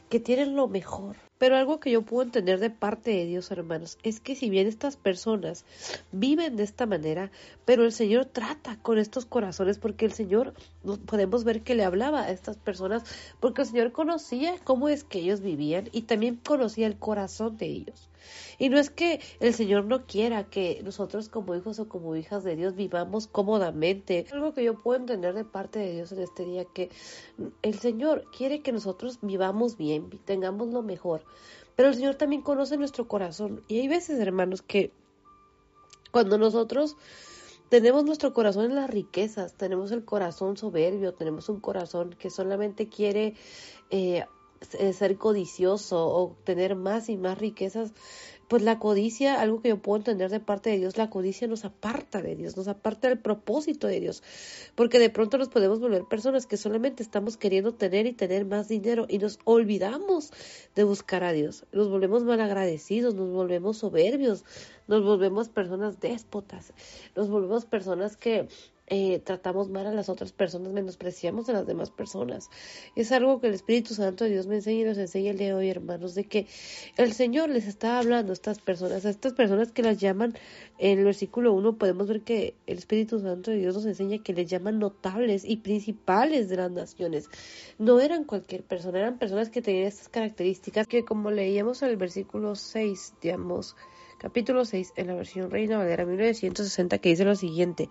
que 0.09 0.21
tienen 0.21 0.55
lo 0.55 0.69
mejor. 0.69 1.17
Pero 1.39 1.57
algo 1.57 1.81
que 1.81 1.91
yo 1.91 2.03
puedo 2.03 2.23
entender 2.23 2.61
de 2.61 2.71
parte 2.71 3.11
de 3.11 3.27
Dios, 3.27 3.51
hermanos, 3.51 3.99
es 4.03 4.21
que 4.21 4.37
si 4.37 4.51
bien 4.51 4.67
estas 4.67 4.97
personas 4.97 5.65
viven 6.13 6.57
de 6.57 6.63
esta 6.63 6.87
manera, 6.87 7.31
pero 7.65 7.85
el 7.85 7.93
Señor 7.93 8.27
trata 8.27 8.79
con 8.81 8.99
estos 8.99 9.27
corazones, 9.27 9.79
porque 9.79 10.07
el 10.07 10.13
Señor, 10.13 10.55
podemos 11.07 11.45
ver 11.45 11.63
que 11.63 11.75
le 11.75 11.85
hablaba 11.85 12.23
a 12.23 12.31
estas 12.31 12.57
personas, 12.57 13.03
porque 13.41 13.63
el 13.63 13.69
Señor 13.69 13.93
conocía 13.93 14.57
cómo 14.63 14.89
es 14.89 15.03
que 15.03 15.19
ellos 15.19 15.41
vivían 15.41 15.89
y 15.93 16.03
también 16.03 16.37
conocía 16.37 16.87
el 16.87 16.97
corazón 16.97 17.57
de 17.57 17.67
ellos. 17.67 18.09
Y 18.59 18.69
no 18.69 18.79
es 18.79 18.91
que 18.91 19.21
el 19.41 19.55
Señor 19.55 19.85
no 19.85 20.07
quiera 20.07 20.45
que 20.45 20.81
nosotros 20.85 21.29
como 21.29 21.55
hijos 21.55 21.79
o 21.79 21.89
como 21.89 22.17
hijas 22.17 22.45
de 22.45 22.57
Dios 22.57 22.75
vivamos 22.75 23.27
cómodamente. 23.27 24.27
Algo 24.33 24.55
que 24.55 24.65
yo 24.65 24.83
puedo 24.83 25.01
entender 25.01 25.35
de 25.35 25.45
parte 25.45 25.79
de 25.79 25.93
Dios 25.93 26.13
en 26.13 26.21
este 26.21 26.45
día, 26.45 26.65
que 26.65 26.91
el 27.63 27.79
Señor 27.79 28.25
quiere 28.37 28.63
que 28.63 28.73
nosotros 28.73 29.19
vivamos 29.23 29.77
bien, 29.77 30.11
tengamos 30.25 30.69
lo 30.69 30.83
mejor. 30.83 31.25
Pero 31.77 31.89
el 31.89 31.95
Señor 31.95 32.15
también 32.15 32.43
conoce 32.43 32.77
nuestro 32.77 33.09
corazón. 33.09 33.63
Y 33.69 33.81
hay 33.81 33.89
veces, 33.89 34.21
hermanos, 34.21 34.63
que 34.63 34.93
cuando 36.13 36.39
nosotros 36.39 36.97
tenemos 37.69 38.05
nuestro 38.05 38.33
corazón 38.33 38.67
en 38.67 38.77
las 38.77 38.89
riquezas, 38.89 39.55
tenemos 39.55 39.91
el 39.91 40.05
corazón 40.05 40.57
soberbio, 40.57 41.15
tenemos 41.15 41.49
un 41.49 41.59
corazón 41.59 42.15
que 42.17 42.31
solamente 42.31 42.89
quiere 42.89 43.35
eh, 43.91 44.25
ser 44.61 45.17
codicioso 45.17 46.07
o 46.07 46.37
tener 46.45 46.75
más 46.75 47.09
y 47.09 47.17
más 47.17 47.39
riquezas, 47.39 47.93
pues 48.49 48.63
la 48.63 48.79
codicia, 48.79 49.41
algo 49.41 49.61
que 49.61 49.71
yo 49.71 49.79
puedo 49.81 49.99
entender 49.99 50.31
de 50.31 50.41
parte 50.41 50.71
de 50.71 50.79
Dios, 50.79 50.97
la 50.97 51.11
codicia 51.11 51.49
nos 51.49 51.65
aparta 51.65 52.21
de 52.21 52.37
Dios, 52.37 52.57
nos 52.57 52.69
aparta 52.69 53.09
del 53.09 53.19
propósito 53.19 53.87
de 53.87 54.01
Dios, 54.01 54.23
porque 54.75 54.99
de 54.99 55.11
pronto 55.11 55.39
nos 55.39 55.49
podemos 55.49 55.81
volver 55.81 56.05
personas 56.05 56.47
que 56.47 56.57
solamente 56.57 57.03
estamos 57.03 57.37
queriendo 57.37 57.75
tener 57.75 58.07
y 58.07 58.13
tener 58.13 58.45
más 58.45 58.69
dinero 58.69 59.07
y 59.09 59.19
nos 59.19 59.39
olvidamos 59.45 60.31
de 60.75 60.85
buscar 60.85 61.25
a 61.25 61.33
Dios, 61.33 61.65
nos 61.73 61.89
volvemos 61.89 62.25
malagradecidos, 62.25 63.15
nos 63.15 63.31
volvemos 63.31 63.79
soberbios, 63.79 64.45
nos 64.87 65.03
volvemos 65.03 65.49
personas 65.49 66.01
déspotas, 66.01 66.73
nos 67.17 67.29
volvemos 67.31 67.65
personas 67.65 68.17
que 68.17 68.49
eh, 68.87 69.19
tratamos 69.21 69.71
mal 69.71 69.87
a 69.87 69.93
las 69.93 70.09
otras 70.09 70.33
personas, 70.33 70.73
menospreciamos 70.73 71.49
a 71.49 71.53
las 71.53 71.67
demás 71.67 71.91
personas. 71.91 72.51
Es 72.95 73.13
algo 73.13 73.41
que 73.41 73.47
el 73.47 73.55
Espíritu 73.55 73.95
Santo 73.95 74.25
de 74.25 74.31
Dios 74.31 74.47
me 74.47 74.57
enseña 74.57 74.83
y 74.83 74.85
nos 74.85 74.99
enseña 74.99 75.31
el 75.31 75.39
día 75.39 75.49
de 75.49 75.55
hoy, 75.55 75.71
hermanos, 75.71 76.15
de 76.15 76.25
que 76.25 76.47
el 76.97 77.15
Señor 77.15 77.49
les 77.49 77.67
está 77.67 77.99
hablando 77.99 78.33
a 78.33 78.35
estas 78.35 78.59
personas, 78.59 79.07
a 79.07 79.11
estas 79.11 79.33
personas 79.33 79.73
que 79.73 79.83
las 79.83 79.99
llaman, 79.99 80.35
en 80.79 80.99
el 80.99 81.05
versículo 81.05 81.53
1 81.55 81.79
podemos 81.79 82.09
ver 82.09 82.23
que 82.23 82.55
el 82.67 82.79
Espíritu 82.79 83.21
Santo 83.21 83.51
de 83.51 83.59
Dios 83.59 83.75
nos 83.75 83.87
enseña 83.87 84.23
que 84.23 84.35
les 84.35 84.51
llaman 84.51 84.79
notables 84.79 85.45
y 85.45 85.57
principales 85.59 86.49
de 86.49 86.57
las 86.57 86.71
naciones. 86.71 87.29
No 87.79 88.01
eran 88.01 88.25
cualquier 88.25 88.65
persona, 88.65 88.99
eran 88.99 89.19
personas 89.19 89.51
que 89.51 89.63
tenían 89.63 89.87
estas 89.87 90.09
características 90.09 90.87
que 90.87 91.05
como 91.05 91.31
leíamos 91.31 91.83
en 91.83 91.91
el 91.91 91.97
versículo 91.97 92.55
6, 92.55 93.15
digamos, 93.23 93.77
capítulo 94.25 94.65
6 94.65 94.95
en 94.97 95.09
la 95.09 95.15
versión 95.15 95.51
Reina 95.51 95.77
Valera 95.77 96.07
1960 96.07 96.97
que 96.97 97.11
dice 97.11 97.27
lo 97.27 97.37
siguiente 97.37 97.91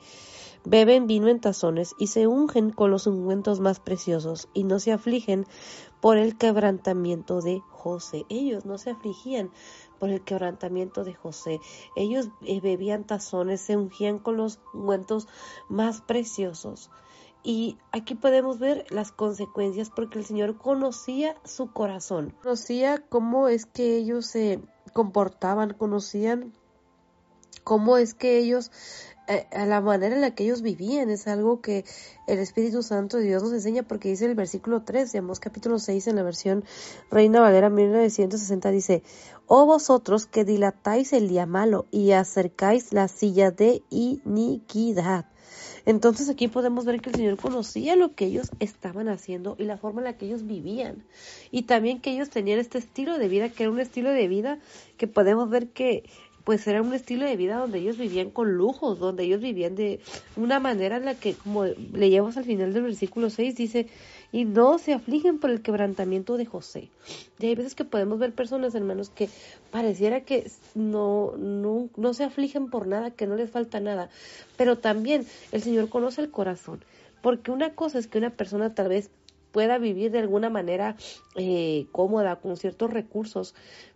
beben 0.65 1.05
vino 1.05 1.27
en 1.27 1.39
tazones 1.39 1.93
y 1.99 2.07
se 2.07 2.25
ungen 2.25 2.71
con 2.71 2.89
los 2.89 3.05
ungüentos 3.05 3.59
más 3.59 3.79
preciosos 3.79 4.49
y 4.51 4.63
no 4.63 4.79
se 4.79 4.93
afligen 4.93 5.45
por 6.01 6.17
el 6.17 6.35
quebrantamiento 6.35 7.41
de 7.41 7.61
José. 7.69 8.25
Ellos 8.29 8.65
no 8.65 8.79
se 8.79 8.89
afligían 8.89 9.51
por 9.99 10.09
el 10.09 10.21
quebrantamiento 10.23 11.03
de 11.03 11.13
José. 11.13 11.59
Ellos 11.95 12.29
eh, 12.41 12.61
bebían 12.61 13.03
tazones, 13.03 13.61
se 13.61 13.77
ungían 13.77 14.17
con 14.17 14.35
los 14.35 14.59
ungüentos 14.73 15.27
más 15.69 16.01
preciosos. 16.01 16.89
Y 17.43 17.77
aquí 17.91 18.15
podemos 18.15 18.57
ver 18.57 18.85
las 18.89 19.11
consecuencias 19.11 19.91
porque 19.91 20.17
el 20.17 20.25
Señor 20.25 20.57
conocía 20.57 21.35
su 21.43 21.71
corazón, 21.71 22.33
conocía 22.41 23.03
cómo 23.09 23.49
es 23.49 23.65
que 23.65 23.97
ellos 23.97 24.25
se 24.25 24.61
comportaban, 24.93 25.73
conocían 25.73 26.53
cómo 27.63 27.97
es 27.97 28.13
que 28.13 28.37
ellos 28.37 28.71
eh, 29.27 29.47
la 29.53 29.79
manera 29.79 30.15
en 30.15 30.21
la 30.21 30.35
que 30.35 30.43
ellos 30.43 30.61
vivían 30.61 31.09
es 31.09 31.27
algo 31.27 31.61
que 31.61 31.85
el 32.27 32.39
Espíritu 32.39 32.83
Santo 32.83 33.15
de 33.15 33.23
Dios 33.23 33.41
nos 33.41 33.53
enseña 33.53 33.83
porque 33.83 34.09
dice 34.09 34.25
el 34.25 34.35
versículo 34.35 34.83
3 34.83 35.13
de 35.13 35.23
capítulo 35.39 35.79
6 35.79 36.07
en 36.07 36.17
la 36.17 36.23
versión 36.23 36.65
Reina 37.09 37.39
Valera 37.39 37.69
1960 37.69 38.69
dice, 38.71 39.03
oh 39.47 39.65
vosotros 39.65 40.25
que 40.25 40.43
dilatáis 40.43 41.13
el 41.13 41.29
día 41.29 41.45
malo 41.45 41.85
y 41.89 42.11
acercáis 42.11 42.91
la 42.91 43.07
silla 43.07 43.51
de 43.51 43.81
iniquidad. 43.89 45.25
Entonces 45.85 46.29
aquí 46.29 46.47
podemos 46.47 46.85
ver 46.85 47.01
que 47.01 47.09
el 47.09 47.15
Señor 47.15 47.37
conocía 47.37 47.95
lo 47.95 48.15
que 48.15 48.25
ellos 48.25 48.51
estaban 48.59 49.09
haciendo 49.09 49.55
y 49.59 49.63
la 49.63 49.77
forma 49.77 50.01
en 50.01 50.05
la 50.05 50.17
que 50.17 50.25
ellos 50.25 50.47
vivían. 50.47 51.03
Y 51.51 51.63
también 51.63 51.99
que 51.99 52.11
ellos 52.11 52.29
tenían 52.29 52.59
este 52.59 52.77
estilo 52.77 53.17
de 53.17 53.27
vida, 53.27 53.49
que 53.49 53.63
era 53.63 53.71
un 53.71 53.79
estilo 53.79 54.09
de 54.11 54.27
vida 54.27 54.59
que 54.97 55.07
podemos 55.07 55.49
ver 55.49 55.69
que 55.69 56.03
pues 56.43 56.67
era 56.67 56.81
un 56.81 56.93
estilo 56.93 57.25
de 57.25 57.37
vida 57.37 57.57
donde 57.57 57.79
ellos 57.79 57.97
vivían 57.97 58.29
con 58.29 58.53
lujos, 58.53 58.99
donde 58.99 59.23
ellos 59.23 59.41
vivían 59.41 59.75
de 59.75 60.01
una 60.35 60.59
manera 60.59 60.97
en 60.97 61.05
la 61.05 61.15
que, 61.15 61.35
como 61.35 61.65
leíamos 61.65 62.35
al 62.37 62.43
final 62.43 62.73
del 62.73 62.83
versículo 62.83 63.29
6, 63.29 63.55
dice, 63.55 63.87
y 64.33 64.45
no 64.45 64.79
se 64.79 64.93
afligen 64.93 65.39
por 65.39 65.51
el 65.51 65.61
quebrantamiento 65.61 66.37
de 66.37 66.47
José. 66.47 66.89
Y 67.39 67.45
hay 67.45 67.55
veces 67.55 67.75
que 67.75 67.85
podemos 67.85 68.17
ver 68.17 68.33
personas, 68.33 68.73
hermanos, 68.73 69.09
que 69.09 69.29
pareciera 69.71 70.21
que 70.21 70.49
no, 70.73 71.35
no, 71.37 71.87
no 71.95 72.13
se 72.15 72.23
afligen 72.23 72.69
por 72.69 72.87
nada, 72.87 73.11
que 73.11 73.27
no 73.27 73.35
les 73.35 73.51
falta 73.51 73.79
nada, 73.79 74.09
pero 74.57 74.79
también 74.79 75.25
el 75.51 75.61
Señor 75.61 75.87
conoce 75.87 76.21
el 76.21 76.31
corazón. 76.31 76.83
Porque 77.21 77.51
una 77.51 77.75
cosa 77.75 77.99
es 77.99 78.07
que 78.07 78.17
una 78.17 78.31
persona 78.31 78.73
tal 78.73 78.89
vez 78.89 79.11
pueda 79.51 79.77
vivir 79.77 80.11
de 80.11 80.19
alguna 80.19 80.49
manera 80.49 80.97
eh, 81.35 81.85
cómoda, 81.91 82.37
con 82.37 82.57
ciertos 82.57 82.91
recursos, 82.91 83.53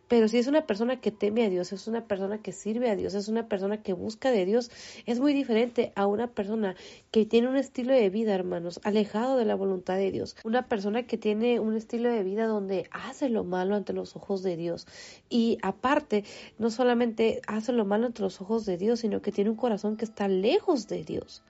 pero 0.08 0.28
si 0.28 0.38
es 0.38 0.48
una 0.48 0.66
persona 0.66 1.00
que 1.00 1.12
teme 1.12 1.46
a 1.46 1.50
Dios, 1.50 1.74
es 1.74 1.88
una 1.88 2.06
persona 2.06 2.42
que 2.42 2.52
sirve 2.52 2.90
a 2.90 2.96
Dios, 2.96 3.14
es 3.14 3.28
una 3.28 3.48
persona 3.48 3.82
que 3.82 3.94
busca 3.94 4.32
de 4.32 4.46
Dios, 4.46 4.72
es 5.06 5.20
muy 5.20 5.34
diferente 5.34 5.92
a 5.96 6.08
una 6.08 6.28
persona 6.28 6.76
que 7.12 7.26
tiene 7.26 7.48
un 7.48 7.58
estilo 7.58 7.94
de 7.94 8.10
vida, 8.10 8.34
hermanos, 8.34 8.80
alejado 8.84 9.38
de 9.38 9.46
la 9.46 9.56
voluntad 9.56 9.98
de 9.98 10.12
Dios. 10.12 10.36
Una 10.44 10.68
persona 10.68 11.04
que 11.04 11.18
tiene 11.18 11.60
un 11.60 11.76
estilo 11.76 12.10
de 12.10 12.24
vida 12.24 12.48
donde 12.48 12.88
hace 12.92 13.30
lo 13.30 13.44
malo 13.44 13.76
ante 13.76 13.94
los 13.94 14.16
ojos 14.16 14.44
de 14.44 14.56
Dios. 14.56 14.88
Y 15.30 15.58
aparte, 15.62 16.24
no 16.58 16.70
solamente 16.70 17.42
hace 17.48 17.74
lo 17.74 17.86
malo 17.86 18.08
ante 18.08 18.22
los 18.22 18.42
ojos 18.42 18.66
de 18.66 18.78
Dios, 18.78 19.02
sino 19.02 19.22
que 19.22 19.32
tiene 19.32 19.50
un 19.50 19.56
corazón 19.56 19.98
que 19.98 20.06
está 20.06 20.28
lejos 20.28 20.88
de 20.88 21.04
Dios. 21.04 21.44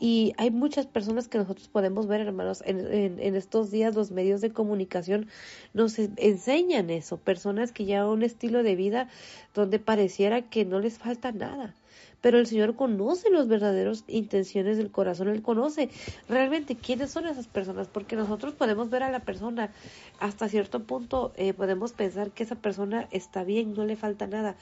Y 0.00 0.32
hay 0.38 0.50
muchas 0.50 0.86
personas 0.86 1.28
que 1.28 1.38
nosotros 1.38 1.68
podemos 1.68 2.06
ver, 2.06 2.20
hermanos, 2.20 2.62
en, 2.66 2.80
en, 3.20 3.36
estos 3.36 3.70
días 3.70 3.94
los 3.94 4.10
medios 4.10 4.40
de 4.40 4.52
comunicación 4.52 5.28
nos 5.72 5.98
enseñan 5.98 6.90
eso, 6.90 7.16
personas 7.16 7.72
que 7.72 7.84
llevan 7.84 8.08
un 8.08 8.22
estilo 8.22 8.62
de 8.62 8.74
vida 8.74 9.08
donde 9.54 9.78
pareciera 9.78 10.42
que 10.42 10.64
no 10.64 10.80
les 10.80 10.98
falta 10.98 11.30
nada 11.30 11.74
pero 12.24 12.38
el 12.38 12.46
Señor 12.46 12.74
conoce 12.74 13.28
las 13.28 13.48
verdaderas 13.48 14.02
intenciones 14.06 14.78
del 14.78 14.90
corazón, 14.90 15.28
Él 15.28 15.42
conoce 15.42 15.90
realmente 16.26 16.74
quiénes 16.74 17.10
son 17.10 17.26
esas 17.26 17.48
personas, 17.48 17.88
porque 17.88 18.16
nosotros 18.16 18.54
podemos 18.54 18.88
ver 18.88 19.02
a 19.02 19.10
la 19.10 19.20
persona 19.20 19.74
hasta 20.20 20.48
cierto 20.48 20.84
punto, 20.84 21.34
eh, 21.36 21.52
podemos 21.52 21.92
pensar 21.92 22.30
que 22.30 22.42
esa 22.42 22.54
persona 22.54 23.08
está 23.10 23.44
bien, 23.44 23.74
no 23.74 23.84
le 23.84 23.96
falta 23.96 24.26
nada, 24.26 24.56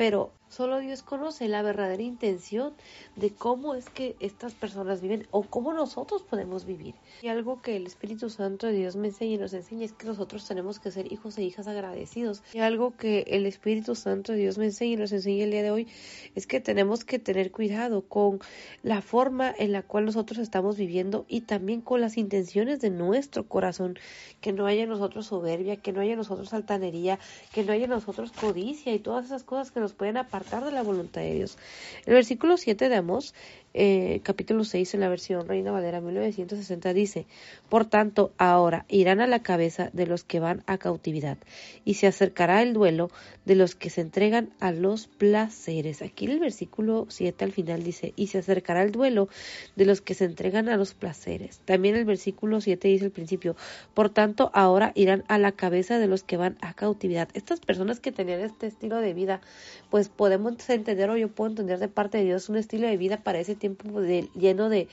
pero 0.00 0.32
solo 0.48 0.78
Dios 0.78 1.02
conoce 1.02 1.46
la 1.46 1.60
verdadera 1.60 2.02
intención 2.02 2.72
de 3.16 3.30
cómo 3.34 3.74
es 3.74 3.90
que 3.90 4.16
estas 4.18 4.54
personas 4.54 5.02
viven 5.02 5.28
o 5.30 5.42
cómo 5.42 5.74
nosotros 5.74 6.22
podemos 6.22 6.64
vivir. 6.64 6.94
Y 7.20 7.28
algo 7.28 7.60
que 7.60 7.76
el 7.76 7.86
Espíritu 7.86 8.30
Santo 8.30 8.66
de 8.66 8.72
Dios 8.72 8.96
me 8.96 9.08
enseña 9.08 9.34
y 9.34 9.38
nos 9.38 9.52
enseña 9.52 9.84
es 9.84 9.92
que 9.92 10.06
nosotros 10.06 10.48
tenemos 10.48 10.80
que 10.80 10.90
ser 10.90 11.12
hijos 11.12 11.36
e 11.36 11.42
hijas 11.42 11.68
agradecidos. 11.68 12.42
Y 12.54 12.60
algo 12.60 12.96
que 12.96 13.26
el 13.28 13.44
Espíritu 13.44 13.94
Santo 13.94 14.32
de 14.32 14.38
Dios 14.38 14.56
me 14.56 14.64
enseña 14.64 14.94
y 14.94 14.96
nos 14.96 15.12
enseña 15.12 15.44
el 15.44 15.50
día 15.50 15.62
de 15.62 15.70
hoy 15.70 15.86
es 16.34 16.46
que 16.46 16.60
tenemos 16.60 17.04
que 17.04 17.18
tener 17.18 17.52
cuidado 17.52 18.00
con 18.00 18.40
la 18.82 19.02
forma 19.02 19.54
en 19.56 19.72
la 19.72 19.82
cual 19.82 20.06
nosotros 20.06 20.38
estamos 20.38 20.78
viviendo 20.78 21.26
y 21.28 21.42
también 21.42 21.82
con 21.82 22.00
las 22.00 22.16
intenciones 22.16 22.80
de 22.80 22.88
nuestro 22.88 23.46
corazón. 23.46 23.98
Que 24.40 24.54
no 24.54 24.64
haya 24.64 24.86
nosotros 24.86 25.26
soberbia, 25.26 25.76
que 25.76 25.92
no 25.92 26.00
haya 26.00 26.16
nosotros 26.16 26.54
altanería, 26.54 27.18
que 27.52 27.64
no 27.64 27.74
haya 27.74 27.86
nosotros 27.86 28.32
codicia 28.32 28.94
y 28.94 28.98
todas 28.98 29.26
esas 29.26 29.44
cosas 29.44 29.70
que 29.70 29.80
nos 29.80 29.89
pueden 29.92 30.16
apartar 30.16 30.64
de 30.64 30.72
la 30.72 30.82
voluntad 30.82 31.20
de 31.20 31.34
Dios. 31.34 31.58
El 32.06 32.14
versículo 32.14 32.56
7 32.56 32.88
de 32.88 32.96
Amós 32.96 33.34
eh, 33.72 34.20
capítulo 34.24 34.64
6 34.64 34.94
en 34.94 35.00
la 35.00 35.08
versión 35.08 35.46
Reina 35.46 35.70
Valera 35.70 36.00
1960 36.00 36.92
dice, 36.92 37.26
Por 37.68 37.84
tanto, 37.84 38.32
ahora 38.36 38.84
irán 38.88 39.20
a 39.20 39.28
la 39.28 39.42
cabeza 39.42 39.90
de 39.92 40.06
los 40.06 40.24
que 40.24 40.40
van 40.40 40.64
a 40.66 40.78
cautividad, 40.78 41.38
y 41.84 41.94
se 41.94 42.08
acercará 42.08 42.62
el 42.62 42.72
duelo 42.72 43.10
de 43.44 43.54
los 43.54 43.76
que 43.76 43.90
se 43.90 44.00
entregan 44.00 44.50
a 44.58 44.72
los 44.72 45.06
placeres. 45.06 46.02
Aquí 46.02 46.26
el 46.26 46.40
versículo 46.40 47.06
7 47.08 47.44
al 47.44 47.52
final 47.52 47.84
dice, 47.84 48.12
y 48.16 48.26
se 48.26 48.38
acercará 48.38 48.82
el 48.82 48.90
duelo 48.90 49.28
de 49.76 49.86
los 49.86 50.00
que 50.00 50.14
se 50.14 50.24
entregan 50.24 50.68
a 50.68 50.76
los 50.76 50.94
placeres. 50.94 51.60
También 51.64 51.94
el 51.94 52.04
versículo 52.04 52.60
7 52.60 52.88
dice 52.88 53.04
al 53.04 53.10
principio, 53.12 53.54
Por 53.94 54.10
tanto, 54.10 54.50
ahora 54.52 54.90
irán 54.96 55.22
a 55.28 55.38
la 55.38 55.52
cabeza 55.52 56.00
de 56.00 56.08
los 56.08 56.24
que 56.24 56.36
van 56.36 56.58
a 56.60 56.74
cautividad. 56.74 57.28
Estas 57.34 57.60
personas 57.60 58.00
que 58.00 58.10
tenían 58.10 58.40
este 58.40 58.66
estilo 58.66 58.96
de 58.96 59.14
vida, 59.14 59.40
pues 59.90 60.08
podemos 60.08 60.68
entender 60.68 61.08
o 61.10 61.16
yo 61.16 61.28
puedo 61.28 61.50
entender 61.50 61.78
de 61.78 61.88
parte 61.88 62.18
de 62.18 62.24
Dios 62.24 62.48
un 62.48 62.56
estilo 62.56 62.88
de 62.88 62.96
vida 62.96 63.18
para 63.18 63.38
ese 63.38 63.59
tiempo 63.60 64.00
de, 64.00 64.28
lleno 64.34 64.68
de 64.68 64.88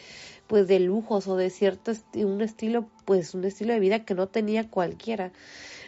pues 0.45 0.67
de 0.67 0.79
lujos 0.79 1.27
o 1.27 1.35
de 1.35 1.49
cierto 1.49 1.93
un 2.13 2.41
estilo 2.41 2.87
pues 3.05 3.33
un 3.33 3.43
estilo 3.43 3.73
de 3.73 3.79
vida 3.79 4.05
que 4.05 4.13
no 4.13 4.27
tenía 4.27 4.69
cualquiera. 4.69 5.31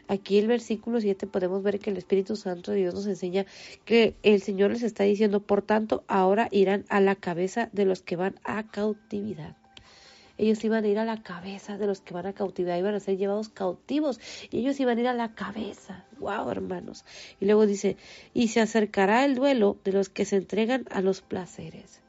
Aquí 0.10 0.40
el 0.40 0.48
versículo 0.48 1.00
7 1.00 1.28
podemos 1.28 1.62
ver 1.62 1.78
que 1.78 1.92
el 1.92 1.98
Espíritu 1.98 2.36
Santo 2.36 2.72
de 2.72 2.78
Dios 2.80 2.96
nos 2.96 3.06
enseña 3.06 3.46
que 3.86 4.16
el 4.24 4.42
Señor 4.42 4.72
les 4.72 4.82
está 4.82 5.04
diciendo, 5.04 5.40
por 5.40 5.62
tanto, 5.62 6.04
ahora 6.08 6.48
irán 6.50 6.84
a 6.90 7.00
la 7.00 7.14
cabeza 7.14 7.70
de 7.74 7.86
los 7.86 8.02
que 8.02 8.16
van 8.16 8.40
a 8.44 8.72
cautividad. 8.72 9.56
Ellos 10.40 10.64
iban 10.64 10.84
a 10.84 10.88
ir 10.88 10.98
a 10.98 11.06
la 11.06 11.22
cabeza 11.22 11.78
de 11.78 11.86
los 11.86 12.02
que 12.02 12.16
van 12.16 12.26
a 12.26 12.34
cautividad, 12.34 12.78
iban 12.78 12.96
a 12.96 13.00
ser 13.00 13.18
llevados 13.18 13.50
cautivos 13.50 14.20
y 14.50 14.60
ellos 14.60 14.80
iban 14.80 14.98
a 14.98 15.02
ir 15.02 15.08
a 15.10 15.14
la 15.14 15.36
cabeza. 15.36 16.06
Wow, 16.18 16.50
hermanos. 16.50 17.06
Y 17.40 17.46
luego 17.46 17.68
dice, 17.68 17.98
y 18.34 18.48
se 18.48 18.62
acercará 18.62 19.26
el 19.26 19.36
duelo 19.36 19.78
de 19.84 19.92
los 19.92 20.10
que 20.10 20.26
se 20.26 20.38
entregan 20.38 20.86
a 20.90 21.02
los 21.02 21.22
placeres. 21.22 22.02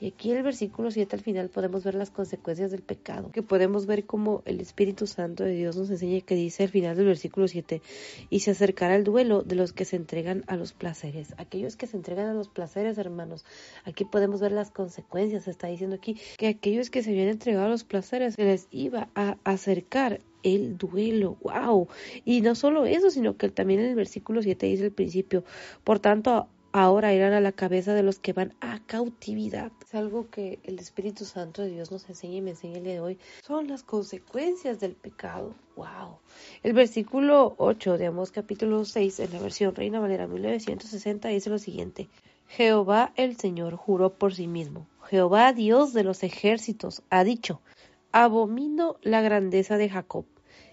Y 0.00 0.08
aquí 0.08 0.30
en 0.30 0.38
el 0.38 0.42
versículo 0.42 0.90
7 0.90 1.14
al 1.14 1.22
final 1.22 1.50
podemos 1.50 1.84
ver 1.84 1.94
las 1.94 2.10
consecuencias 2.10 2.70
del 2.70 2.80
pecado, 2.80 3.30
que 3.32 3.42
podemos 3.42 3.84
ver 3.84 4.06
como 4.06 4.42
el 4.46 4.60
Espíritu 4.60 5.06
Santo 5.06 5.44
de 5.44 5.52
Dios 5.52 5.76
nos 5.76 5.90
enseña 5.90 6.22
que 6.22 6.34
dice 6.34 6.62
al 6.62 6.68
final 6.70 6.96
del 6.96 7.04
versículo 7.04 7.46
7, 7.46 7.82
y 8.30 8.40
se 8.40 8.52
acercará 8.52 8.96
el 8.96 9.04
duelo 9.04 9.42
de 9.42 9.56
los 9.56 9.74
que 9.74 9.84
se 9.84 9.96
entregan 9.96 10.42
a 10.46 10.56
los 10.56 10.72
placeres. 10.72 11.34
Aquellos 11.36 11.76
que 11.76 11.86
se 11.86 11.98
entregan 11.98 12.28
a 12.28 12.34
los 12.34 12.48
placeres, 12.48 12.96
hermanos, 12.96 13.44
aquí 13.84 14.06
podemos 14.06 14.40
ver 14.40 14.52
las 14.52 14.70
consecuencias. 14.70 15.46
Está 15.46 15.66
diciendo 15.66 15.96
aquí 15.96 16.16
que 16.38 16.48
aquellos 16.48 16.88
que 16.88 17.02
se 17.02 17.10
habían 17.10 17.28
entregado 17.28 17.66
a 17.66 17.68
los 17.70 17.84
placeres 17.84 18.34
se 18.36 18.44
les 18.44 18.68
iba 18.70 19.10
a 19.14 19.36
acercar 19.44 20.20
el 20.42 20.78
duelo, 20.78 21.36
wow. 21.42 21.88
Y 22.24 22.40
no 22.40 22.54
solo 22.54 22.86
eso, 22.86 23.10
sino 23.10 23.36
que 23.36 23.50
también 23.50 23.80
en 23.80 23.86
el 23.86 23.94
versículo 23.94 24.42
7 24.42 24.66
dice 24.66 24.84
al 24.84 24.92
principio, 24.92 25.44
por 25.84 25.98
tanto, 25.98 26.48
ahora 26.72 27.12
irán 27.12 27.32
a 27.32 27.40
la 27.40 27.52
cabeza 27.52 27.94
de 27.94 28.02
los 28.02 28.18
que 28.18 28.32
van 28.32 28.54
a 28.60 28.80
cautividad. 28.86 29.72
Es 29.82 29.94
algo 29.94 30.30
que 30.30 30.58
el 30.64 30.78
Espíritu 30.78 31.24
Santo 31.24 31.62
de 31.62 31.70
Dios 31.70 31.90
nos 31.90 32.08
enseña 32.08 32.36
y 32.36 32.42
me 32.42 32.50
enseña 32.50 32.78
el 32.78 32.84
día 32.84 32.94
de 32.94 33.00
hoy. 33.00 33.18
Son 33.42 33.68
las 33.68 33.82
consecuencias 33.82 34.80
del 34.80 34.94
pecado. 34.94 35.54
¡Wow! 35.76 36.18
El 36.62 36.72
versículo 36.72 37.54
8 37.58 37.98
de 37.98 38.06
Amós 38.06 38.30
capítulo 38.30 38.84
6 38.84 39.20
en 39.20 39.32
la 39.32 39.40
versión 39.40 39.74
Reina 39.74 40.00
Valera 40.00 40.26
1960 40.26 41.28
dice 41.28 41.50
lo 41.50 41.58
siguiente. 41.58 42.08
Jehová 42.48 43.12
el 43.16 43.36
Señor 43.36 43.76
juró 43.76 44.10
por 44.10 44.34
sí 44.34 44.46
mismo. 44.46 44.86
Jehová 45.08 45.52
Dios 45.52 45.92
de 45.92 46.04
los 46.04 46.22
ejércitos 46.22 47.02
ha 47.10 47.24
dicho, 47.24 47.60
abomino 48.12 48.96
la 49.02 49.20
grandeza 49.20 49.76
de 49.76 49.88
Jacob 49.88 50.24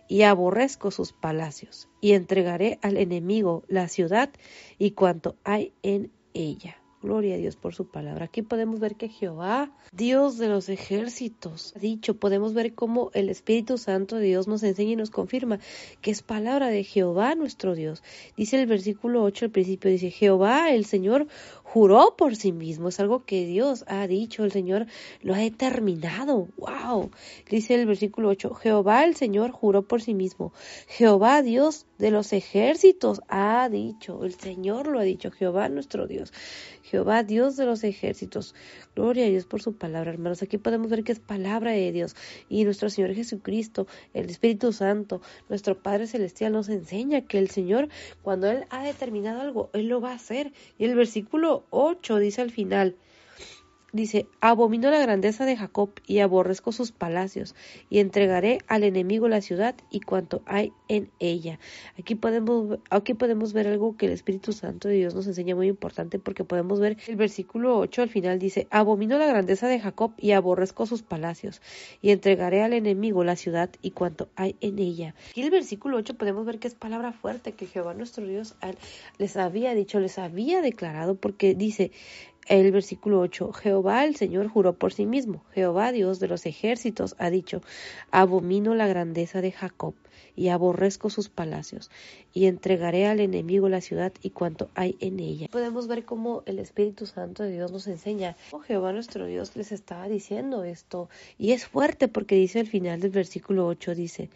y 0.07 0.23
aborrezco 0.23 0.91
sus 0.91 1.13
palacios, 1.13 1.89
y 2.01 2.13
entregaré 2.13 2.79
al 2.81 2.97
enemigo 2.97 3.63
la 3.67 3.87
ciudad 3.87 4.29
y 4.77 4.91
cuanto 4.91 5.35
hay 5.43 5.73
en 5.83 6.11
ella. 6.33 6.77
Gloria 7.03 7.35
a 7.35 7.37
Dios 7.37 7.55
por 7.55 7.75
su 7.75 7.87
palabra. 7.87 8.25
Aquí 8.25 8.41
podemos 8.41 8.79
ver 8.79 8.95
que 8.95 9.07
Jehová, 9.07 9.71
Dios 9.91 10.39
de 10.39 10.49
los 10.49 10.67
ejércitos, 10.67 11.73
ha 11.75 11.79
dicho, 11.79 12.17
podemos 12.17 12.55
ver 12.55 12.73
cómo 12.73 13.11
el 13.13 13.29
Espíritu 13.29 13.77
Santo 13.77 14.15
de 14.15 14.25
Dios 14.25 14.47
nos 14.47 14.63
enseña 14.63 14.93
y 14.93 14.95
nos 14.95 15.11
confirma 15.11 15.59
que 16.01 16.09
es 16.09 16.23
palabra 16.23 16.69
de 16.69 16.83
Jehová 16.83 17.35
nuestro 17.35 17.75
Dios. 17.75 18.01
Dice 18.35 18.59
el 18.59 18.65
versículo 18.65 19.23
8 19.23 19.45
al 19.45 19.51
principio, 19.51 19.91
dice, 19.91 20.09
Jehová 20.09 20.71
el 20.71 20.85
Señor 20.85 21.27
juró 21.73 22.15
por 22.17 22.37
sí 22.37 22.53
mismo, 22.53 22.87
es 22.87 22.99
algo 23.01 23.25
que 23.25 23.45
Dios 23.45 23.83
ha 23.87 24.07
dicho, 24.07 24.45
el 24.45 24.53
Señor 24.53 24.85
lo 25.21 25.35
ha 25.35 25.39
determinado. 25.39 26.47
¡Wow! 26.55 27.11
Dice 27.49 27.75
el 27.75 27.85
versículo 27.85 28.29
8, 28.29 28.53
Jehová 28.53 29.03
el 29.03 29.15
Señor 29.17 29.51
juró 29.51 29.81
por 29.81 30.01
sí 30.01 30.13
mismo, 30.13 30.53
Jehová 30.87 31.41
Dios 31.41 31.85
de 31.97 32.11
los 32.11 32.31
ejércitos 32.31 33.21
ha 33.27 33.67
dicho, 33.67 34.23
el 34.23 34.33
Señor 34.33 34.87
lo 34.87 34.99
ha 34.99 35.03
dicho, 35.03 35.29
Jehová 35.29 35.67
nuestro 35.67 36.07
Dios, 36.07 36.31
Jehová 36.83 37.23
Dios 37.23 37.57
de 37.57 37.65
los 37.65 37.83
ejércitos. 37.83 38.55
Gloria 38.95 39.25
a 39.25 39.29
Dios 39.29 39.45
por 39.45 39.61
su 39.61 39.75
palabra, 39.75 40.11
hermanos. 40.11 40.41
Aquí 40.41 40.57
podemos 40.57 40.89
ver 40.89 41.03
que 41.03 41.11
es 41.11 41.19
palabra 41.19 41.71
de 41.71 41.91
Dios 41.91 42.15
y 42.49 42.63
nuestro 42.63 42.89
Señor 42.89 43.13
Jesucristo, 43.13 43.87
el 44.13 44.29
Espíritu 44.29 44.71
Santo, 44.71 45.21
nuestro 45.49 45.77
Padre 45.77 46.07
Celestial 46.07 46.53
nos 46.53 46.69
enseña 46.69 47.21
que 47.21 47.39
el 47.39 47.49
Señor, 47.49 47.89
cuando 48.21 48.49
Él 48.49 48.65
ha 48.69 48.83
determinado 48.83 49.41
algo, 49.41 49.69
Él 49.73 49.87
lo 49.87 50.01
va 50.01 50.11
a 50.11 50.15
hacer. 50.15 50.53
Y 50.77 50.85
el 50.85 50.95
versículo 50.95 51.56
8 51.69 52.19
dice 52.19 52.41
al 52.41 52.51
final, 52.51 52.97
dice, 53.93 54.27
abomino 54.41 54.91
la 54.91 54.99
grandeza 54.99 55.45
de 55.45 55.55
Jacob 55.55 55.89
y 56.05 56.19
aborrezco 56.19 56.71
sus 56.71 56.91
palacios, 56.91 57.55
y 57.89 57.99
entregaré 57.99 58.59
al 58.67 58.83
enemigo 58.83 59.27
la 59.27 59.41
ciudad 59.41 59.75
y 59.89 60.01
cuanto 60.01 60.41
hay 60.45 60.73
en 60.87 61.09
ella. 61.19 61.59
Aquí 61.97 62.15
podemos, 62.15 62.79
aquí 62.89 63.13
podemos 63.13 63.53
ver 63.53 63.67
algo 63.67 63.95
que 63.97 64.07
el 64.07 64.11
Espíritu 64.11 64.53
Santo 64.53 64.87
de 64.87 64.95
Dios 64.95 65.15
nos 65.15 65.27
enseña 65.27 65.55
muy 65.55 65.67
importante 65.67 66.19
porque 66.19 66.43
podemos 66.43 66.79
ver 66.79 66.97
el 67.07 67.15
versículo 67.15 67.77
8 67.79 68.01
al 68.01 68.09
final 68.09 68.39
dice, 68.39 68.67
abomino 68.69 69.17
la 69.17 69.27
grandeza 69.27 69.67
de 69.67 69.79
Jacob 69.79 70.13
y 70.17 70.31
aborrezco 70.31 70.85
sus 70.85 71.01
palacios, 71.01 71.61
y 72.01 72.11
entregaré 72.11 72.63
al 72.63 72.73
enemigo 72.73 73.23
la 73.23 73.35
ciudad 73.35 73.69
y 73.81 73.91
cuanto 73.91 74.29
hay 74.35 74.55
en 74.61 74.79
ella. 74.79 75.15
Aquí 75.31 75.41
el 75.41 75.51
versículo 75.51 75.97
8 75.97 76.15
podemos 76.17 76.45
ver 76.45 76.59
que 76.59 76.67
es 76.67 76.75
palabra 76.75 77.11
fuerte 77.13 77.53
que 77.53 77.65
Jehová 77.65 77.93
nuestro 77.93 78.25
Dios 78.25 78.55
les 79.17 79.37
había 79.37 79.73
dicho, 79.73 79.99
les 79.99 80.17
había 80.17 80.61
declarado, 80.61 81.15
porque 81.15 81.55
dice, 81.55 81.91
el 82.47 82.71
versículo 82.71 83.19
8, 83.19 83.51
Jehová 83.53 84.05
el 84.05 84.15
Señor 84.15 84.47
juró 84.47 84.73
por 84.73 84.93
sí 84.93 85.05
mismo, 85.05 85.43
Jehová 85.53 85.91
Dios 85.91 86.19
de 86.19 86.27
los 86.27 86.45
ejércitos 86.45 87.15
ha 87.17 87.29
dicho, 87.29 87.61
abomino 88.11 88.75
la 88.75 88.87
grandeza 88.87 89.41
de 89.41 89.51
Jacob 89.51 89.93
y 90.35 90.49
aborrezco 90.49 91.09
sus 91.09 91.29
palacios, 91.29 91.89
y 92.33 92.45
entregaré 92.45 93.07
al 93.07 93.19
enemigo 93.19 93.69
la 93.69 93.81
ciudad 93.81 94.13
y 94.21 94.29
cuanto 94.29 94.69
hay 94.75 94.95
en 94.99 95.19
ella. 95.19 95.47
Podemos 95.51 95.87
ver 95.87 96.05
cómo 96.05 96.43
el 96.45 96.59
Espíritu 96.59 97.05
Santo 97.05 97.43
de 97.43 97.51
Dios 97.51 97.71
nos 97.71 97.87
enseña, 97.87 98.37
Jehová 98.65 98.93
nuestro 98.93 99.25
Dios 99.25 99.55
les 99.55 99.71
estaba 99.71 100.07
diciendo 100.07 100.63
esto, 100.63 101.09
y 101.37 101.51
es 101.51 101.65
fuerte 101.65 102.07
porque 102.07 102.35
dice 102.35 102.59
al 102.59 102.67
final 102.67 102.99
del 102.99 103.11
versículo 103.11 103.67
8, 103.67 103.95
dice, 103.95 104.29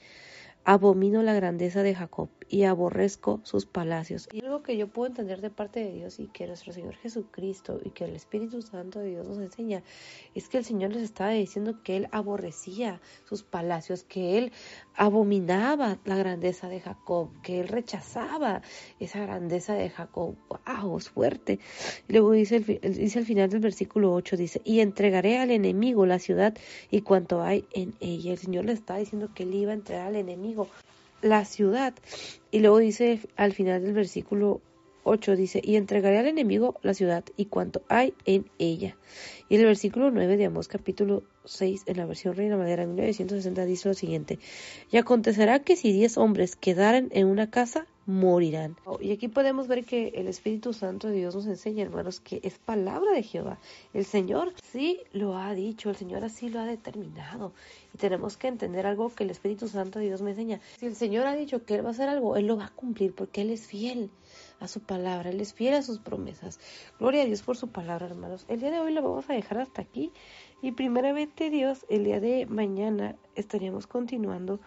Abomino 0.63 1.23
la 1.23 1.33
grandeza 1.33 1.81
de 1.81 1.95
Jacob 1.95 2.29
y 2.51 2.65
aborrezco 2.65 3.39
sus 3.43 3.65
palacios. 3.65 4.27
Y 4.33 4.43
algo 4.43 4.61
que 4.61 4.75
yo 4.75 4.89
puedo 4.89 5.07
entender 5.07 5.39
de 5.39 5.49
parte 5.49 5.79
de 5.79 5.93
Dios 5.93 6.19
y 6.19 6.27
que 6.27 6.47
nuestro 6.47 6.73
Señor 6.73 6.95
Jesucristo 6.95 7.79
y 7.83 7.91
que 7.91 8.03
el 8.03 8.13
Espíritu 8.13 8.61
Santo 8.61 8.99
de 8.99 9.11
Dios 9.11 9.25
nos 9.25 9.37
enseña 9.37 9.83
es 10.35 10.49
que 10.49 10.57
el 10.57 10.65
Señor 10.65 10.91
les 10.91 11.03
estaba 11.03 11.31
diciendo 11.31 11.81
que 11.81 11.95
Él 11.95 12.09
aborrecía 12.11 12.99
sus 13.23 13.43
palacios, 13.43 14.03
que 14.03 14.37
Él 14.37 14.51
abominaba 14.95 15.97
la 16.03 16.17
grandeza 16.17 16.67
de 16.67 16.81
Jacob, 16.81 17.29
que 17.41 17.61
Él 17.61 17.69
rechazaba 17.69 18.61
esa 18.99 19.21
grandeza 19.21 19.73
de 19.73 19.89
Jacob. 19.89 20.35
¡Wow! 20.49 20.99
Fuerte. 20.99 21.59
luego 22.09 22.31
dice, 22.31 22.57
el, 22.81 22.95
dice 22.95 23.19
al 23.19 23.25
final 23.25 23.49
del 23.49 23.61
versículo 23.61 24.13
8, 24.13 24.35
dice, 24.35 24.61
y 24.65 24.81
entregaré 24.81 25.37
al 25.37 25.51
enemigo 25.51 26.05
la 26.05 26.19
ciudad 26.19 26.53
y 26.89 27.01
cuanto 27.01 27.41
hay 27.41 27.65
en 27.71 27.93
ella. 28.01 28.33
El 28.33 28.37
Señor 28.37 28.65
le 28.65 28.73
estaba 28.73 28.99
diciendo 28.99 29.29
que 29.33 29.43
Él 29.43 29.53
iba 29.53 29.71
a 29.71 29.75
entregar 29.75 30.07
al 30.07 30.17
enemigo 30.17 30.67
la 31.21 31.45
ciudad. 31.45 31.93
Y 32.51 32.59
luego 32.59 32.77
dice 32.79 33.19
al 33.35 33.53
final 33.53 33.83
del 33.83 33.93
versículo 33.93 34.61
8 35.03 35.35
dice, 35.35 35.61
y 35.63 35.75
entregaré 35.75 36.19
al 36.19 36.27
enemigo 36.27 36.79
la 36.83 36.93
ciudad 36.93 37.23
y 37.37 37.45
cuanto 37.45 37.81
hay 37.89 38.13
en 38.25 38.45
ella. 38.59 38.97
Y 39.49 39.55
el 39.55 39.65
versículo 39.65 40.11
9 40.11 40.37
de 40.37 40.45
Amós 40.45 40.67
capítulo 40.67 41.23
6 41.45 41.83
en 41.87 41.97
la 41.97 42.05
versión 42.05 42.35
Reina 42.35 42.57
Madera 42.57 42.85
1960 42.85 43.65
dice 43.65 43.89
lo 43.89 43.93
siguiente, 43.93 44.39
y 44.91 44.97
acontecerá 44.97 45.59
que 45.59 45.75
si 45.75 45.91
diez 45.91 46.17
hombres 46.17 46.55
quedaran 46.55 47.09
en 47.11 47.27
una 47.27 47.49
casa, 47.49 47.87
morirán. 48.05 48.75
Y 48.99 49.11
aquí 49.11 49.27
podemos 49.27 49.67
ver 49.67 49.85
que 49.85 50.09
el 50.15 50.27
Espíritu 50.27 50.73
Santo 50.73 51.07
de 51.07 51.15
Dios 51.15 51.35
nos 51.35 51.45
enseña, 51.45 51.83
hermanos, 51.83 52.19
que 52.19 52.39
es 52.43 52.57
palabra 52.57 53.11
de 53.11 53.23
Jehová. 53.23 53.59
El 53.93 54.05
Señor 54.05 54.53
sí 54.63 54.99
lo 55.13 55.37
ha 55.37 55.53
dicho, 55.53 55.89
el 55.89 55.95
Señor 55.95 56.23
así 56.23 56.49
lo 56.49 56.59
ha 56.59 56.65
determinado. 56.65 57.53
Y 57.93 57.97
tenemos 57.97 58.37
que 58.37 58.47
entender 58.47 58.85
algo 58.85 59.09
que 59.09 59.23
el 59.23 59.29
Espíritu 59.29 59.67
Santo 59.67 59.99
de 59.99 60.05
Dios 60.05 60.21
me 60.21 60.31
enseña. 60.31 60.59
Si 60.79 60.85
el 60.85 60.95
Señor 60.95 61.27
ha 61.27 61.35
dicho 61.35 61.63
que 61.63 61.75
Él 61.75 61.85
va 61.85 61.89
a 61.89 61.91
hacer 61.91 62.09
algo, 62.09 62.35
Él 62.35 62.47
lo 62.47 62.57
va 62.57 62.65
a 62.65 62.75
cumplir 62.75 63.13
porque 63.13 63.41
Él 63.41 63.51
es 63.51 63.67
fiel 63.67 64.09
a 64.59 64.67
su 64.67 64.79
palabra, 64.79 65.29
Él 65.29 65.41
es 65.41 65.53
fiel 65.53 65.75
a 65.75 65.81
sus 65.81 65.99
promesas. 65.99 66.59
Gloria 66.99 67.23
a 67.23 67.25
Dios 67.25 67.41
por 67.41 67.57
su 67.57 67.69
palabra, 67.69 68.07
hermanos. 68.07 68.45
El 68.47 68.59
día 68.61 68.71
de 68.71 68.79
hoy 68.79 68.93
lo 68.93 69.01
vamos 69.01 69.29
a 69.29 69.33
dejar 69.33 69.59
hasta 69.59 69.81
aquí. 69.81 70.11
Y 70.61 70.73
primeramente 70.73 71.49
Dios, 71.49 71.85
el 71.89 72.03
día 72.03 72.19
de 72.19 72.45
mañana 72.45 73.15
estaríamos 73.35 73.87
continuando 73.87 74.59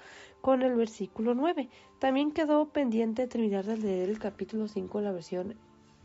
con 0.44 0.60
el 0.60 0.74
versículo 0.74 1.34
9. 1.34 1.70
También 1.98 2.30
quedó 2.30 2.68
pendiente 2.68 3.26
terminar 3.26 3.64
de 3.64 3.78
leer 3.78 4.10
el 4.10 4.18
capítulo 4.18 4.68
5 4.68 4.98
en 4.98 5.04
la 5.06 5.12
versión 5.12 5.54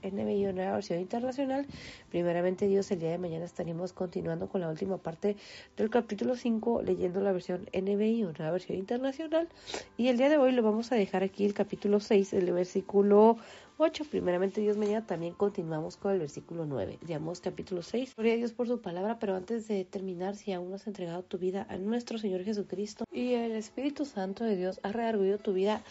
NBI 0.02 0.54
nueva 0.54 0.76
versión 0.76 1.02
internacional. 1.02 1.68
Primeramente 2.10 2.66
Dios, 2.66 2.90
el 2.92 3.00
día 3.00 3.12
de 3.12 3.18
mañana 3.18 3.44
estaremos 3.44 3.92
continuando 3.92 4.48
con 4.48 4.62
la 4.62 4.70
última 4.70 4.96
parte 4.96 5.36
del 5.76 5.90
capítulo 5.90 6.38
5 6.38 6.84
leyendo 6.84 7.20
la 7.20 7.34
versión 7.34 7.68
NBI 7.74 8.22
nueva 8.22 8.52
versión 8.52 8.78
internacional. 8.78 9.50
Y 9.98 10.08
el 10.08 10.16
día 10.16 10.30
de 10.30 10.38
hoy 10.38 10.54
lo 10.54 10.64
vamos 10.64 10.94
a 10.94 10.96
dejar 10.96 11.22
aquí 11.22 11.44
el 11.44 11.54
capítulo 11.54 12.00
6, 12.00 12.32
el 12.32 12.54
versículo 12.54 13.36
8. 13.82 14.04
Primeramente 14.12 14.60
Dios 14.60 14.76
mañana 14.76 15.06
también 15.06 15.34
continuamos 15.34 15.96
con 15.96 16.12
el 16.12 16.20
versículo 16.20 16.66
9. 16.66 17.00
Digamos 17.00 17.40
capítulo 17.40 17.82
6. 17.82 18.14
Gloria 18.14 18.34
a 18.34 18.36
Dios 18.36 18.52
por 18.52 18.68
su 18.68 18.82
palabra, 18.82 19.20
pero 19.20 19.38
antes 19.38 19.70
de 19.70 19.86
terminar, 19.86 20.36
si 20.36 20.52
aún 20.52 20.70
no 20.70 20.76
has 20.76 20.86
entregado 20.86 21.24
tu 21.24 21.38
vida 21.38 21.66
a 21.70 21.78
nuestro 21.78 22.18
Señor 22.18 22.44
Jesucristo 22.44 23.06
y 23.10 23.36
el 23.36 23.54
Espíritu 23.54 24.04
Santo 24.04 24.44
de 24.44 24.58
Dios 24.58 24.82
ha 24.84 24.92
rearguido 24.92 25.38
tu 25.38 25.54
vida, 25.54 25.82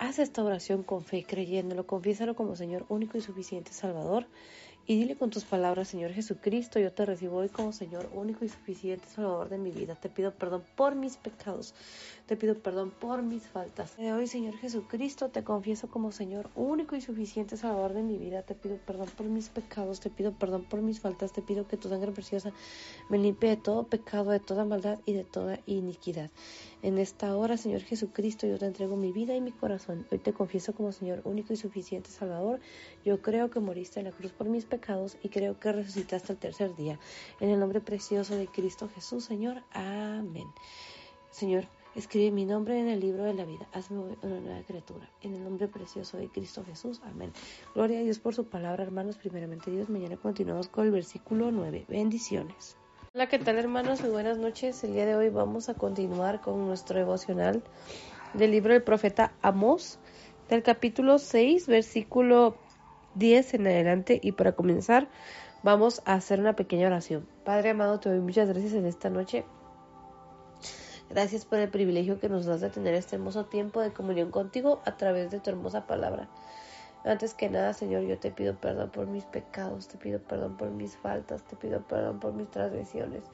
haz 0.00 0.18
esta 0.18 0.42
oración 0.42 0.82
con 0.82 1.04
fe, 1.04 1.24
creyéndolo, 1.24 1.86
confiésalo 1.86 2.34
como 2.34 2.56
Señor 2.56 2.86
único 2.88 3.16
y 3.16 3.20
suficiente 3.20 3.72
Salvador 3.72 4.26
y 4.84 4.96
dile 4.96 5.16
con 5.16 5.30
tus 5.30 5.44
palabras, 5.44 5.88
Señor 5.88 6.12
Jesucristo, 6.12 6.80
yo 6.80 6.92
te 6.92 7.06
recibo 7.06 7.36
hoy 7.36 7.48
como 7.48 7.72
Señor 7.72 8.10
único 8.14 8.44
y 8.44 8.48
suficiente 8.48 9.06
Salvador 9.06 9.48
de 9.48 9.58
mi 9.58 9.70
vida. 9.70 9.94
Te 9.94 10.08
pido 10.08 10.32
perdón 10.32 10.64
por 10.74 10.96
mis 10.96 11.16
pecados. 11.18 11.72
Te 12.32 12.38
pido 12.38 12.54
perdón 12.54 12.90
por 12.98 13.22
mis 13.22 13.46
faltas. 13.46 13.94
De 13.98 14.10
hoy, 14.10 14.26
Señor 14.26 14.56
Jesucristo, 14.56 15.28
te 15.28 15.44
confieso 15.44 15.90
como 15.90 16.12
Señor 16.12 16.48
único 16.54 16.96
y 16.96 17.02
suficiente 17.02 17.58
Salvador 17.58 17.92
de 17.92 18.02
mi 18.02 18.16
vida. 18.16 18.40
Te 18.40 18.54
pido 18.54 18.78
perdón 18.78 19.10
por 19.14 19.26
mis 19.26 19.50
pecados. 19.50 20.00
Te 20.00 20.08
pido 20.08 20.32
perdón 20.32 20.64
por 20.64 20.80
mis 20.80 20.98
faltas. 20.98 21.34
Te 21.34 21.42
pido 21.42 21.68
que 21.68 21.76
tu 21.76 21.90
sangre 21.90 22.10
preciosa 22.10 22.50
me 23.10 23.18
limpie 23.18 23.50
de 23.50 23.58
todo 23.58 23.82
pecado, 23.82 24.30
de 24.30 24.40
toda 24.40 24.64
maldad 24.64 24.98
y 25.04 25.12
de 25.12 25.24
toda 25.24 25.60
iniquidad. 25.66 26.30
En 26.80 26.96
esta 26.96 27.36
hora, 27.36 27.58
Señor 27.58 27.82
Jesucristo, 27.82 28.46
yo 28.46 28.58
te 28.58 28.64
entrego 28.64 28.96
mi 28.96 29.12
vida 29.12 29.36
y 29.36 29.42
mi 29.42 29.52
corazón. 29.52 30.06
Hoy 30.10 30.16
te 30.16 30.32
confieso 30.32 30.72
como 30.72 30.90
Señor 30.90 31.20
único 31.24 31.52
y 31.52 31.56
suficiente 31.56 32.08
Salvador. 32.08 32.60
Yo 33.04 33.20
creo 33.20 33.50
que 33.50 33.60
moriste 33.60 34.00
en 34.00 34.06
la 34.06 34.12
cruz 34.12 34.32
por 34.32 34.48
mis 34.48 34.64
pecados 34.64 35.18
y 35.22 35.28
creo 35.28 35.60
que 35.60 35.70
resucitaste 35.70 36.32
el 36.32 36.38
tercer 36.38 36.74
día. 36.76 36.98
En 37.40 37.50
el 37.50 37.60
nombre 37.60 37.82
precioso 37.82 38.36
de 38.36 38.46
Cristo 38.46 38.88
Jesús, 38.94 39.22
Señor. 39.22 39.62
Amén. 39.74 40.46
Señor, 41.30 41.66
escribe 41.94 42.30
mi 42.30 42.44
nombre 42.44 42.78
en 42.80 42.88
el 42.88 43.00
libro 43.00 43.24
de 43.24 43.34
la 43.34 43.44
vida. 43.44 43.66
Hazme 43.72 43.98
una 43.98 44.40
nueva 44.40 44.62
criatura. 44.62 45.08
En 45.20 45.34
el 45.34 45.44
nombre 45.44 45.68
precioso 45.68 46.16
de 46.16 46.28
Cristo 46.28 46.64
Jesús. 46.64 47.00
Amén. 47.04 47.32
Gloria 47.74 47.98
a 47.98 48.02
Dios 48.02 48.18
por 48.18 48.34
su 48.34 48.46
palabra, 48.46 48.82
hermanos. 48.82 49.16
Primeramente 49.16 49.70
Dios. 49.70 49.88
Mañana 49.88 50.16
continuamos 50.16 50.68
con 50.68 50.86
el 50.86 50.90
versículo 50.90 51.50
9. 51.50 51.86
Bendiciones. 51.88 52.76
Hola, 53.14 53.28
¿qué 53.28 53.38
tal 53.38 53.58
hermanos? 53.58 54.00
Muy 54.00 54.10
buenas 54.10 54.38
noches. 54.38 54.82
El 54.84 54.94
día 54.94 55.04
de 55.04 55.14
hoy 55.14 55.28
vamos 55.28 55.68
a 55.68 55.74
continuar 55.74 56.40
con 56.40 56.66
nuestro 56.66 56.98
devocional 56.98 57.62
del 58.32 58.50
libro 58.50 58.72
del 58.72 58.82
profeta 58.82 59.34
Amós, 59.42 59.98
del 60.48 60.62
capítulo 60.62 61.18
6, 61.18 61.66
versículo 61.66 62.56
10 63.16 63.54
en 63.54 63.66
adelante. 63.66 64.18
Y 64.22 64.32
para 64.32 64.52
comenzar, 64.52 65.08
vamos 65.62 66.00
a 66.06 66.14
hacer 66.14 66.40
una 66.40 66.56
pequeña 66.56 66.86
oración. 66.86 67.26
Padre 67.44 67.70
amado, 67.70 68.00
te 68.00 68.08
doy 68.08 68.20
muchas 68.20 68.48
gracias 68.48 68.72
en 68.72 68.86
esta 68.86 69.10
noche. 69.10 69.44
Gracias 71.12 71.44
por 71.44 71.58
el 71.58 71.68
privilegio 71.68 72.18
que 72.18 72.30
nos 72.30 72.46
das 72.46 72.62
de 72.62 72.70
tener 72.70 72.94
este 72.94 73.16
hermoso 73.16 73.44
tiempo 73.44 73.82
de 73.82 73.92
comunión 73.92 74.30
contigo 74.30 74.80
a 74.86 74.96
través 74.96 75.30
de 75.30 75.40
tu 75.40 75.50
hermosa 75.50 75.86
palabra. 75.86 76.26
Antes 77.04 77.34
que 77.34 77.50
nada, 77.50 77.74
Señor, 77.74 78.04
yo 78.04 78.18
te 78.18 78.30
pido 78.30 78.54
perdón 78.54 78.88
por 78.88 79.06
mis 79.06 79.24
pecados, 79.24 79.88
te 79.88 79.98
pido 79.98 80.20
perdón 80.20 80.56
por 80.56 80.70
mis 80.70 80.96
faltas, 80.96 81.42
te 81.42 81.54
pido 81.54 81.82
perdón 81.82 82.18
por 82.18 82.32
mis 82.32 82.50
transgresiones, 82.50 83.24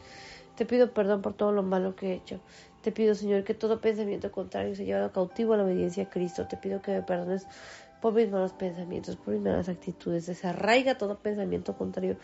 te 0.56 0.66
pido 0.66 0.92
perdón 0.92 1.22
por 1.22 1.34
todo 1.34 1.52
lo 1.52 1.62
malo 1.62 1.94
que 1.94 2.08
he 2.08 2.14
hecho. 2.14 2.40
Te 2.82 2.90
pido, 2.90 3.14
Señor, 3.14 3.44
que 3.44 3.54
todo 3.54 3.80
pensamiento 3.80 4.32
contrario 4.32 4.74
se 4.74 4.84
llevado 4.84 5.12
cautivo 5.12 5.54
a 5.54 5.58
la 5.58 5.62
obediencia 5.62 6.04
a 6.04 6.10
Cristo. 6.10 6.48
Te 6.48 6.56
pido 6.56 6.82
que 6.82 6.90
me 6.90 7.02
perdones 7.02 7.46
por 8.00 8.12
mis 8.12 8.28
malos 8.28 8.54
pensamientos, 8.54 9.14
por 9.16 9.34
mis 9.34 9.42
malas 9.42 9.68
actitudes. 9.68 10.26
Desarraiga 10.26 10.98
todo 10.98 11.18
pensamiento 11.18 11.76
contrario. 11.76 12.16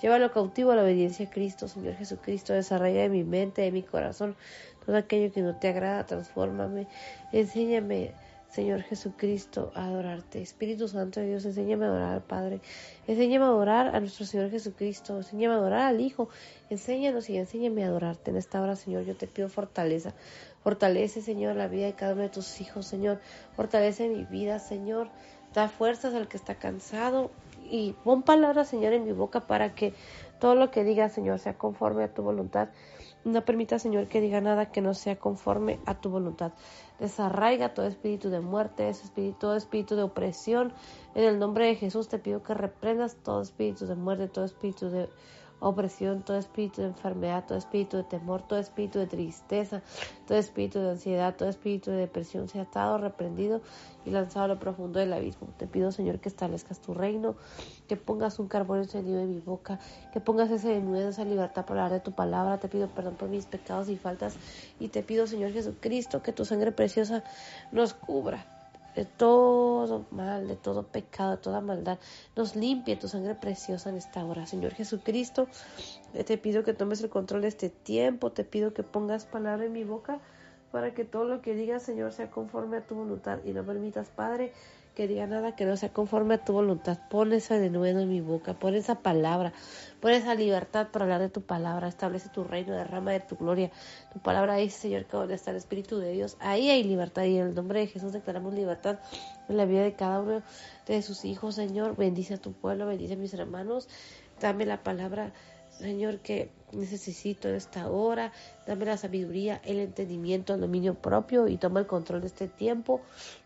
Llévalo 0.00 0.32
cautivo 0.32 0.72
a 0.72 0.76
la 0.76 0.82
obediencia 0.82 1.26
a 1.26 1.30
Cristo, 1.30 1.68
Señor 1.68 1.94
Jesucristo. 1.94 2.52
Desarraiga 2.52 3.02
de 3.02 3.08
mi 3.08 3.24
mente, 3.24 3.62
de 3.62 3.72
mi 3.72 3.82
corazón, 3.82 4.36
todo 4.84 4.96
aquello 4.96 5.32
que 5.32 5.42
no 5.42 5.56
te 5.56 5.68
agrada. 5.68 6.06
Transfórmame. 6.06 6.86
Enséñame 7.32 8.14
Señor 8.50 8.82
Jesucristo, 8.82 9.72
a 9.74 9.84
adorarte. 9.84 10.40
Espíritu 10.40 10.88
Santo 10.88 11.20
de 11.20 11.26
Dios, 11.26 11.44
enséñame 11.44 11.84
a 11.84 11.88
adorar 11.88 12.14
al 12.14 12.22
Padre. 12.22 12.60
Enséñame 13.06 13.44
a 13.44 13.48
adorar 13.48 13.94
a 13.94 14.00
nuestro 14.00 14.24
Señor 14.24 14.50
Jesucristo. 14.50 15.18
Enséñame 15.18 15.54
a 15.54 15.58
adorar 15.58 15.82
al 15.82 16.00
Hijo. 16.00 16.30
Enséñanos 16.70 17.28
y 17.28 17.36
enséñame 17.36 17.84
a 17.84 17.88
adorarte. 17.88 18.30
En 18.30 18.38
esta 18.38 18.62
hora, 18.62 18.74
Señor, 18.74 19.04
yo 19.04 19.14
te 19.16 19.26
pido 19.26 19.50
fortaleza. 19.50 20.14
Fortalece, 20.64 21.20
Señor, 21.20 21.56
la 21.56 21.68
vida 21.68 21.86
de 21.86 21.92
cada 21.92 22.14
uno 22.14 22.22
de 22.22 22.30
tus 22.30 22.60
hijos, 22.62 22.86
Señor. 22.86 23.20
Fortalece 23.54 24.08
mi 24.08 24.24
vida, 24.24 24.58
Señor. 24.58 25.10
Da 25.52 25.68
fuerzas 25.68 26.14
al 26.14 26.26
que 26.26 26.38
está 26.38 26.54
cansado. 26.54 27.30
Y 27.70 27.94
pon 28.04 28.22
palabras, 28.22 28.68
Señor, 28.68 28.92
en 28.92 29.04
mi 29.04 29.12
boca 29.12 29.46
para 29.46 29.74
que 29.74 29.94
todo 30.40 30.54
lo 30.54 30.70
que 30.70 30.84
diga, 30.84 31.08
Señor, 31.08 31.38
sea 31.38 31.58
conforme 31.58 32.04
a 32.04 32.14
tu 32.14 32.22
voluntad. 32.22 32.68
No 33.24 33.44
permita, 33.44 33.78
Señor, 33.78 34.08
que 34.08 34.20
diga 34.20 34.40
nada 34.40 34.70
que 34.70 34.80
no 34.80 34.94
sea 34.94 35.16
conforme 35.16 35.80
a 35.86 36.00
tu 36.00 36.08
voluntad. 36.08 36.52
Desarraiga 36.98 37.74
todo 37.74 37.86
espíritu 37.86 38.30
de 38.30 38.40
muerte, 38.40 38.88
espíritu, 38.88 39.38
todo 39.38 39.56
espíritu 39.56 39.96
de 39.96 40.02
opresión. 40.02 40.72
En 41.14 41.24
el 41.24 41.38
nombre 41.38 41.66
de 41.66 41.74
Jesús 41.74 42.08
te 42.08 42.18
pido 42.18 42.42
que 42.42 42.54
reprendas 42.54 43.16
todo 43.16 43.42
espíritu 43.42 43.86
de 43.86 43.96
muerte, 43.96 44.28
todo 44.28 44.44
espíritu 44.44 44.88
de 44.88 45.08
opresión, 45.60 46.22
todo 46.22 46.38
espíritu 46.38 46.82
de 46.82 46.88
enfermedad, 46.88 47.44
todo 47.46 47.58
espíritu 47.58 47.96
de 47.96 48.04
temor, 48.04 48.42
todo 48.42 48.58
espíritu 48.58 48.98
de 48.98 49.06
tristeza, 49.06 49.82
todo 50.26 50.38
espíritu 50.38 50.78
de 50.80 50.90
ansiedad, 50.90 51.34
todo 51.36 51.48
espíritu 51.48 51.90
de 51.90 51.98
depresión 51.98 52.48
se 52.48 52.58
ha 52.60 52.62
estado 52.62 52.98
reprendido 52.98 53.60
y 54.04 54.10
lanzado 54.10 54.44
a 54.44 54.48
lo 54.48 54.58
profundo 54.58 54.98
del 54.98 55.12
abismo. 55.12 55.48
Te 55.56 55.66
pido, 55.66 55.92
Señor, 55.92 56.20
que 56.20 56.28
establezcas 56.28 56.80
tu 56.80 56.94
reino, 56.94 57.36
que 57.88 57.96
pongas 57.96 58.38
un 58.38 58.48
carbón 58.48 58.78
encendido 58.78 59.20
en 59.20 59.30
mi 59.30 59.40
boca, 59.40 59.78
que 60.12 60.20
pongas 60.20 60.50
ese 60.50 60.68
denuedo, 60.68 61.08
esa 61.08 61.24
libertad 61.24 61.64
para 61.64 61.84
hablar 61.84 61.98
de 61.98 62.04
tu 62.04 62.12
palabra. 62.12 62.58
Te 62.58 62.68
pido 62.68 62.88
perdón 62.88 63.14
por 63.14 63.28
mis 63.28 63.46
pecados 63.46 63.88
y 63.88 63.96
faltas 63.96 64.36
y 64.78 64.88
te 64.88 65.02
pido, 65.02 65.26
Señor 65.26 65.52
Jesucristo, 65.52 66.22
que 66.22 66.32
tu 66.32 66.44
sangre 66.44 66.72
preciosa 66.72 67.24
nos 67.72 67.94
cubra 67.94 68.57
de 68.98 69.04
todo 69.04 70.06
mal, 70.10 70.48
de 70.48 70.56
todo 70.56 70.82
pecado, 70.82 71.30
de 71.30 71.36
toda 71.36 71.60
maldad. 71.60 72.00
Nos 72.34 72.56
limpie 72.56 72.96
tu 72.96 73.06
sangre 73.06 73.36
preciosa 73.36 73.90
en 73.90 73.96
esta 73.96 74.24
hora. 74.24 74.44
Señor 74.44 74.74
Jesucristo, 74.74 75.46
te 76.26 76.36
pido 76.36 76.64
que 76.64 76.74
tomes 76.74 77.00
el 77.02 77.08
control 77.08 77.42
de 77.42 77.48
este 77.48 77.70
tiempo, 77.70 78.32
te 78.32 78.42
pido 78.42 78.74
que 78.74 78.82
pongas 78.82 79.24
palabra 79.24 79.66
en 79.66 79.72
mi 79.72 79.84
boca 79.84 80.18
para 80.72 80.94
que 80.94 81.04
todo 81.04 81.24
lo 81.26 81.42
que 81.42 81.54
diga, 81.54 81.78
Señor, 81.78 82.12
sea 82.12 82.28
conforme 82.28 82.78
a 82.78 82.86
tu 82.86 82.96
voluntad 82.96 83.38
y 83.44 83.52
no 83.52 83.64
permitas, 83.64 84.08
Padre, 84.08 84.52
que 84.98 85.06
diga 85.06 85.28
nada 85.28 85.54
que 85.54 85.64
no 85.64 85.76
sea 85.76 85.92
conforme 85.92 86.34
a 86.34 86.44
tu 86.44 86.52
voluntad. 86.52 86.98
Pon 87.08 87.30
de 87.30 87.70
nuevo 87.70 88.00
en 88.00 88.08
mi 88.08 88.20
boca, 88.20 88.54
pon 88.54 88.74
esa 88.74 88.96
palabra, 88.96 89.52
pon 90.00 90.10
esa 90.10 90.34
libertad 90.34 90.88
para 90.90 91.04
hablar 91.04 91.20
de 91.20 91.28
tu 91.28 91.42
palabra, 91.42 91.86
establece 91.86 92.30
tu 92.30 92.42
reino, 92.42 92.74
derrama 92.74 93.12
de 93.12 93.20
tu 93.20 93.36
gloria. 93.36 93.70
Tu 94.12 94.18
palabra 94.18 94.56
dice, 94.56 94.76
Señor, 94.76 95.04
que 95.04 95.16
donde 95.16 95.34
está 95.36 95.52
el 95.52 95.56
Espíritu 95.56 96.00
de 96.00 96.10
Dios, 96.10 96.36
ahí 96.40 96.68
hay 96.68 96.82
libertad 96.82 97.22
y 97.26 97.38
en 97.38 97.46
el 97.46 97.54
nombre 97.54 97.78
de 97.78 97.86
Jesús 97.86 98.12
declaramos 98.12 98.54
libertad 98.54 98.98
en 99.48 99.56
la 99.56 99.66
vida 99.66 99.84
de 99.84 99.92
cada 99.92 100.20
uno 100.20 100.42
de 100.88 101.02
sus 101.02 101.24
hijos, 101.24 101.54
Señor. 101.54 101.94
Bendice 101.94 102.34
a 102.34 102.38
tu 102.38 102.52
pueblo, 102.52 102.84
bendice 102.84 103.14
a 103.14 103.16
mis 103.18 103.32
hermanos, 103.34 103.88
dame 104.40 104.66
la 104.66 104.82
palabra 104.82 105.32
Señor, 105.78 106.18
que 106.18 106.50
necesito 106.72 107.48
en 107.48 107.54
esta 107.54 107.88
hora. 107.88 108.32
Dame 108.66 108.84
la 108.84 108.96
sabiduría, 108.96 109.60
el 109.64 109.78
entendimiento, 109.78 110.54
el 110.54 110.60
dominio 110.60 110.94
propio 110.94 111.48
y 111.48 111.56
toma 111.56 111.80
el 111.80 111.86
control 111.86 112.20
de 112.20 112.26
este 112.26 112.48
tiempo. 112.48 113.00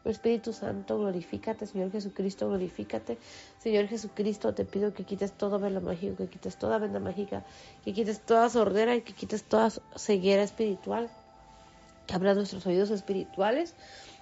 Espíritu 0.04 0.52
Santo, 0.52 0.98
glorifícate. 0.98 1.66
Señor 1.66 1.92
Jesucristo, 1.92 2.48
glorifícate. 2.48 3.18
Señor 3.58 3.86
Jesucristo, 3.86 4.54
te 4.54 4.64
pido 4.64 4.94
que 4.94 5.04
quites 5.04 5.32
todo 5.32 5.58
vela 5.58 5.80
mágico, 5.80 6.16
que 6.16 6.28
quites 6.28 6.56
toda 6.56 6.78
venda 6.78 7.00
mágica, 7.00 7.44
que 7.84 7.92
quites 7.92 8.20
toda 8.20 8.48
sordera 8.48 8.96
y 8.96 9.02
que 9.02 9.12
quites 9.12 9.44
toda 9.44 9.70
ceguera 9.96 10.42
espiritual. 10.42 11.10
Que 12.06 12.14
abra 12.14 12.34
nuestros 12.34 12.66
oídos 12.66 12.90
espirituales 12.90 13.74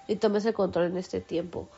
y 0.07 0.17
tomes 0.17 0.45
el 0.45 0.53
control 0.53 0.87
en 0.87 0.97
este 0.97 1.21
tiempo. 1.21 1.69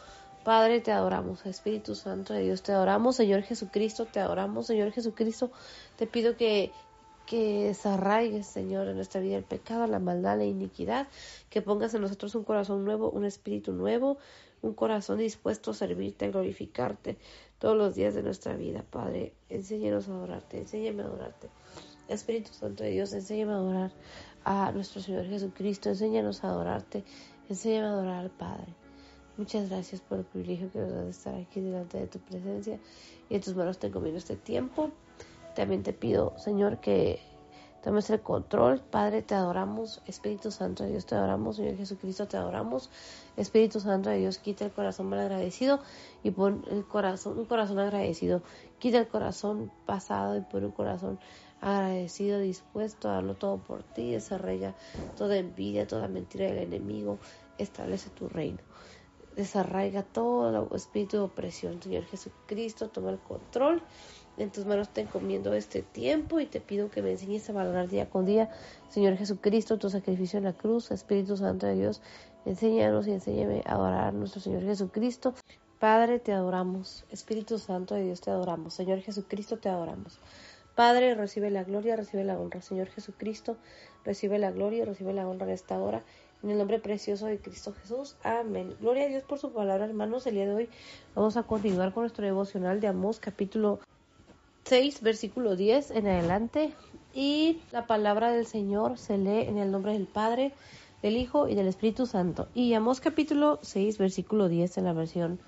Padre, 0.44 0.82
te 0.82 0.91
adoramos, 0.91 1.45
Espíritu 1.45 1.95
Santo 1.95 2.34
de 2.34 2.41
Dios, 2.41 2.64
te 2.64 2.74
adoramos, 2.74 3.15
Señor 3.15 3.44
Jesucristo, 3.44 4.06
te 4.06 4.20
adoramos, 4.20 4.68
Señor 4.68 4.91
Jesucristo. 4.91 5.52
Te 5.95 6.06
pido 6.06 6.36
que, 6.36 6.72
que 7.26 7.68
desarraigues, 7.68 8.45
Señor, 8.45 8.90
en 8.90 8.98
nuestra 8.98 9.22
vida 9.22 9.38
el 9.38 9.45
pecado, 9.45 9.88
la 9.88 9.99
maldad, 9.99 10.38
la 10.38 10.44
iniquidad, 10.44 11.07
que 11.49 11.61
pongas 11.61 11.94
en 11.94 12.02
nosotros 12.02 12.36
un 12.36 12.44
corazón 12.44 12.84
nuevo, 12.84 13.10
un 13.10 13.24
espíritu 13.24 13.72
nuevo, 13.72 14.18
un 14.61 14.74
corazón 14.74 15.18
dispuesto 15.20 15.72
a 15.72 15.74
servirte, 15.76 16.26
a 16.26 16.30
glorificarte 16.32 17.18
todos 17.57 17.78
los 17.78 17.95
días 17.95 18.14
de 18.14 18.24
nuestra 18.24 18.57
vida, 18.57 18.84
Padre. 18.90 19.34
Enséñanos 19.48 20.10
a 20.10 20.11
adorarte, 20.11 20.57
enséñame 20.57 21.03
a 21.03 21.06
adorarte. 21.06 21.49
Espíritu 22.10 22.52
Santo 22.52 22.84
de 22.84 22.90
Dios, 22.90 23.14
enséñame 23.14 23.53
a 23.53 23.56
adorar 23.56 23.91
a 24.44 24.74
nuestro 24.74 25.02
Señor 25.02 25.26
Jesucristo, 25.26 25.88
enséñanos 25.88 26.44
a 26.44 26.49
adorarte, 26.49 27.06
enséñame 27.48 27.88
a 27.88 27.91
adorar 27.91 28.20
al 28.20 28.30
Padre. 28.30 28.83
Muchas 29.36 29.68
gracias 29.68 30.00
por 30.00 30.20
el 30.20 30.26
privilegio 30.26 30.72
que 30.72 30.78
nos 30.78 30.92
da 30.92 31.02
de 31.02 31.10
estar 31.10 31.34
aquí 31.34 31.60
delante 31.60 31.98
de 31.98 32.06
tu 32.06 32.20
presencia 32.20 32.80
y 33.32 33.36
en 33.36 33.42
tus 33.42 33.56
manos 33.56 33.80
tengo 33.80 34.00
bien 34.00 34.16
este 34.16 34.36
tiempo. 34.36 34.92
También 35.56 35.82
te 35.82 35.92
pido, 35.92 36.38
Señor, 36.38 36.80
que 36.80 37.20
tomes 37.84 38.12
el 38.12 38.22
control. 38.22 38.80
Padre, 38.80 39.24
te 39.24 39.34
adoramos. 39.34 40.04
Espíritu 40.06 40.52
Santo 40.52 40.84
de 40.84 40.92
Dios, 40.92 41.08
te 41.08 41.16
adoramos. 41.16 41.56
Señor 41.56 41.78
Jesucristo, 41.78 42.28
te 42.28 42.38
adoramos. 42.38 42.92
Espíritu 43.36 43.80
Santo 43.80 44.12
de 44.12 44.18
Dios, 44.18 44.38
quita 44.38 44.66
el 44.66 44.72
corazón 44.72 45.08
mal 45.08 45.22
agradecido 45.22 45.80
y 46.22 46.30
pon 46.30 46.64
el 46.70 46.86
corazón, 46.86 47.40
un 47.40 47.46
corazón 47.46 47.80
agradecido. 47.80 48.44
Quita 48.78 49.00
el 49.00 49.08
corazón 49.08 49.72
pasado 49.88 50.38
y 50.38 50.42
pon 50.42 50.66
un 50.66 50.72
corazón 50.74 51.20
agradecido, 51.60 52.38
dispuesto 52.38 53.10
a 53.10 53.14
darlo 53.14 53.34
todo 53.34 53.58
por 53.58 53.82
ti. 53.82 54.12
Desarraiga 54.12 54.76
toda 55.18 55.38
envidia, 55.38 55.88
toda 55.88 56.08
mentira 56.08 56.46
del 56.46 56.60
enemigo. 56.60 57.18
Establece 57.58 58.12
tu 58.12 58.30
reino 58.30 58.60
desarraiga 59.36 60.04
todo 60.04 60.70
espíritu 60.76 61.18
de 61.18 61.24
opresión. 61.24 61.82
Señor 61.82 62.06
Jesucristo, 62.06 62.90
toma 62.90 63.12
el 63.12 63.20
control. 63.20 63.82
En 64.38 64.52
tus 64.52 64.66
manos 64.66 64.90
te 64.90 65.02
encomiendo 65.02 65.54
este 65.54 65.84
tiempo 65.84 66.40
y 66.40 66.48
te 66.48 66.60
pido 66.60 66.90
que 66.90 67.04
me 67.04 67.12
enseñes 67.12 67.48
a 67.50 67.54
valorar 67.54 67.88
día 67.88 68.10
con 68.10 68.26
día, 68.26 68.50
Señor 68.90 69.16
Jesucristo, 69.16 69.78
tu 69.78 69.92
sacrificio 69.92 70.40
en 70.40 70.46
la 70.46 70.54
cruz, 70.54 70.90
Espíritu 70.90 71.38
Santo 71.38 71.68
de 71.68 71.76
Dios, 71.76 72.02
enséñanos 72.46 73.08
y 73.08 73.12
enséñame 73.12 73.62
a 73.66 73.74
adorar 73.74 74.08
a 74.08 74.12
nuestro 74.12 74.42
Señor 74.42 74.64
Jesucristo. 74.64 75.36
Padre, 75.78 76.20
te 76.20 76.32
adoramos. 76.32 77.06
Espíritu 77.12 77.60
Santo 77.60 77.94
de 77.94 78.06
Dios, 78.06 78.22
te 78.22 78.32
adoramos. 78.32 78.74
Señor 78.74 79.02
Jesucristo, 79.02 79.58
te 79.58 79.70
adoramos. 79.70 80.20
Padre, 80.76 81.14
recibe 81.14 81.52
la 81.52 81.64
gloria, 81.64 81.96
recibe 81.96 82.24
la 82.24 82.40
honra. 82.40 82.62
Señor 82.62 82.88
Jesucristo, 82.88 83.58
recibe 84.04 84.40
la 84.40 84.50
gloria, 84.50 84.86
recibe 84.86 85.14
la 85.14 85.28
honra 85.28 85.46
en 85.46 85.52
esta 85.52 85.78
hora. 85.78 86.04
En 86.44 86.49
el 86.49 86.57
nombre 86.57 86.78
precioso 86.78 87.28
de 87.28 87.40
Cristo 87.40 87.74
Jesús. 87.74 88.18
Amén. 88.22 88.76
Gloria 88.82 89.06
a 89.06 89.07
Dios 89.07 89.24
por 89.24 89.40
su 89.40 89.53
palabra, 89.53 89.86
hermanos. 89.86 90.28
El 90.28 90.36
día 90.36 90.45
de 90.45 90.53
hoy 90.53 90.70
vamos 91.15 91.38
a 91.38 91.44
continuar 91.44 91.94
con 91.94 92.03
nuestro 92.03 92.26
devocional 92.26 92.82
de 92.82 92.88
Amós, 92.88 93.22
capítulo 93.22 93.80
6, 94.65 95.02
versículo 95.03 95.56
10 95.56 95.91
en 95.91 96.06
adelante. 96.06 96.74
Y 97.14 97.61
la 97.72 97.88
palabra 97.88 98.34
del 98.34 98.45
Señor 98.45 98.98
se 98.98 99.18
lee 99.18 99.44
en 99.48 99.57
el 99.57 99.72
nombre 99.72 99.94
del 99.94 100.06
Padre, 100.06 100.52
del 101.02 101.15
Hijo 101.15 101.48
y 101.48 101.56
del 101.56 101.68
Espíritu 101.68 102.07
Santo. 102.07 102.49
Y 102.53 102.74
Amós, 102.74 102.99
capítulo 102.99 103.60
6, 103.61 103.98
versículo 103.98 104.49
10 104.49 104.80
en 104.80 104.84
la 104.84 104.91
versión 104.91 105.40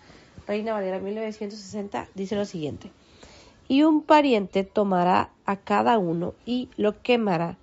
Reina 0.47 0.71
Valera 0.71 0.99
1960, 0.99 2.07
dice 2.13 2.37
lo 2.37 2.45
siguiente. 2.45 2.89
Y 3.67 3.83
un 3.83 4.01
pariente 4.01 4.63
tomará 4.63 5.29
a 5.45 5.57
cada 5.57 5.97
uno 5.97 6.35
y 6.45 6.69
lo 6.77 7.01
quemará 7.01 7.57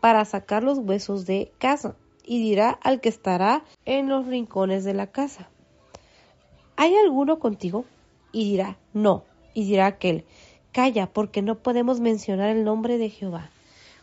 para 0.00 0.24
sacar 0.24 0.62
los 0.62 0.78
huesos 0.78 1.26
de 1.26 1.50
casa 1.58 1.96
y 2.28 2.42
dirá 2.42 2.78
al 2.82 3.00
que 3.00 3.08
estará 3.08 3.64
en 3.86 4.10
los 4.10 4.26
rincones 4.26 4.84
de 4.84 4.92
la 4.92 5.06
casa, 5.06 5.48
¿hay 6.76 6.94
alguno 6.94 7.38
contigo? 7.38 7.86
Y 8.32 8.50
dirá, 8.50 8.76
no. 8.92 9.24
Y 9.54 9.64
dirá 9.64 9.86
aquel, 9.86 10.26
calla, 10.70 11.06
porque 11.06 11.40
no 11.40 11.56
podemos 11.56 12.00
mencionar 12.00 12.50
el 12.50 12.64
nombre 12.64 12.98
de 12.98 13.08
Jehová. 13.08 13.50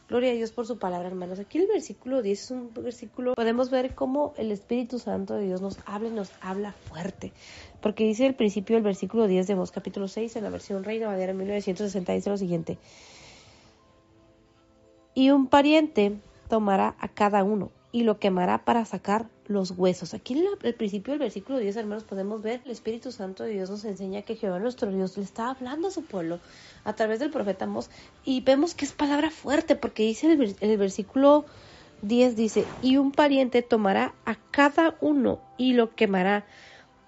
Gloria 0.09 0.31
a 0.31 0.33
Dios 0.33 0.51
por 0.51 0.65
su 0.65 0.79
palabra, 0.79 1.07
hermanos. 1.07 1.37
Aquí 1.37 1.59
el 1.59 1.67
versículo 1.67 2.23
10 2.23 2.41
es 2.41 2.51
un 2.51 2.73
versículo, 2.73 3.35
podemos 3.35 3.69
ver 3.69 3.93
cómo 3.93 4.33
el 4.37 4.51
Espíritu 4.51 4.97
Santo 4.97 5.35
de 5.35 5.45
Dios 5.45 5.61
nos 5.61 5.77
habla 5.85 6.09
y 6.09 6.11
nos 6.11 6.31
habla 6.41 6.73
fuerte. 6.73 7.31
Porque 7.79 8.05
dice 8.05 8.25
el 8.25 8.33
principio 8.33 8.75
del 8.75 8.83
versículo 8.83 9.27
10 9.27 9.45
de 9.45 9.53
Vos, 9.53 9.71
capítulo 9.71 10.07
6, 10.07 10.35
en 10.35 10.43
la 10.43 10.49
versión 10.49 10.83
Reina 10.83 11.07
Valera 11.07 11.33
1960, 11.33 12.13
dice 12.13 12.29
lo 12.31 12.37
siguiente. 12.37 12.79
Y 15.13 15.29
un 15.29 15.45
pariente 15.45 16.17
tomará 16.49 16.95
a 16.99 17.07
cada 17.07 17.43
uno 17.43 17.69
y 17.95 18.03
lo 18.03 18.19
quemará 18.19 18.65
para 18.65 18.83
sacar 18.83 19.29
los 19.47 19.71
huesos. 19.71 20.13
Aquí 20.13 20.33
en 20.33 20.43
el 20.63 20.73
principio 20.73 21.13
del 21.13 21.19
versículo 21.19 21.59
10, 21.59 21.77
hermanos, 21.77 22.03
podemos 22.03 22.41
ver 22.41 22.59
el 22.65 22.71
Espíritu 22.71 23.09
Santo 23.13 23.45
de 23.45 23.51
Dios 23.51 23.69
nos 23.69 23.85
enseña 23.85 24.23
que 24.23 24.35
Jehová 24.35 24.59
nuestro 24.59 24.91
Dios 24.91 25.15
le 25.15 25.23
está 25.23 25.49
hablando 25.49 25.87
a 25.87 25.91
su 25.91 26.03
pueblo 26.03 26.41
a 26.83 26.93
través 26.93 27.19
del 27.19 27.29
profeta 27.29 27.67
Mos 27.67 27.89
y 28.25 28.41
vemos 28.41 28.75
que 28.75 28.83
es 28.83 28.91
palabra 28.91 29.31
fuerte 29.31 29.77
porque 29.77 30.03
dice 30.03 30.29
el, 30.29 30.57
el 30.59 30.77
versículo 30.77 31.45
10 32.01 32.35
dice, 32.35 32.65
y 32.81 32.97
un 32.97 33.13
pariente 33.13 33.61
tomará 33.61 34.13
a 34.25 34.35
cada 34.51 34.97
uno 34.99 35.39
y 35.57 35.71
lo 35.71 35.95
quemará 35.95 36.45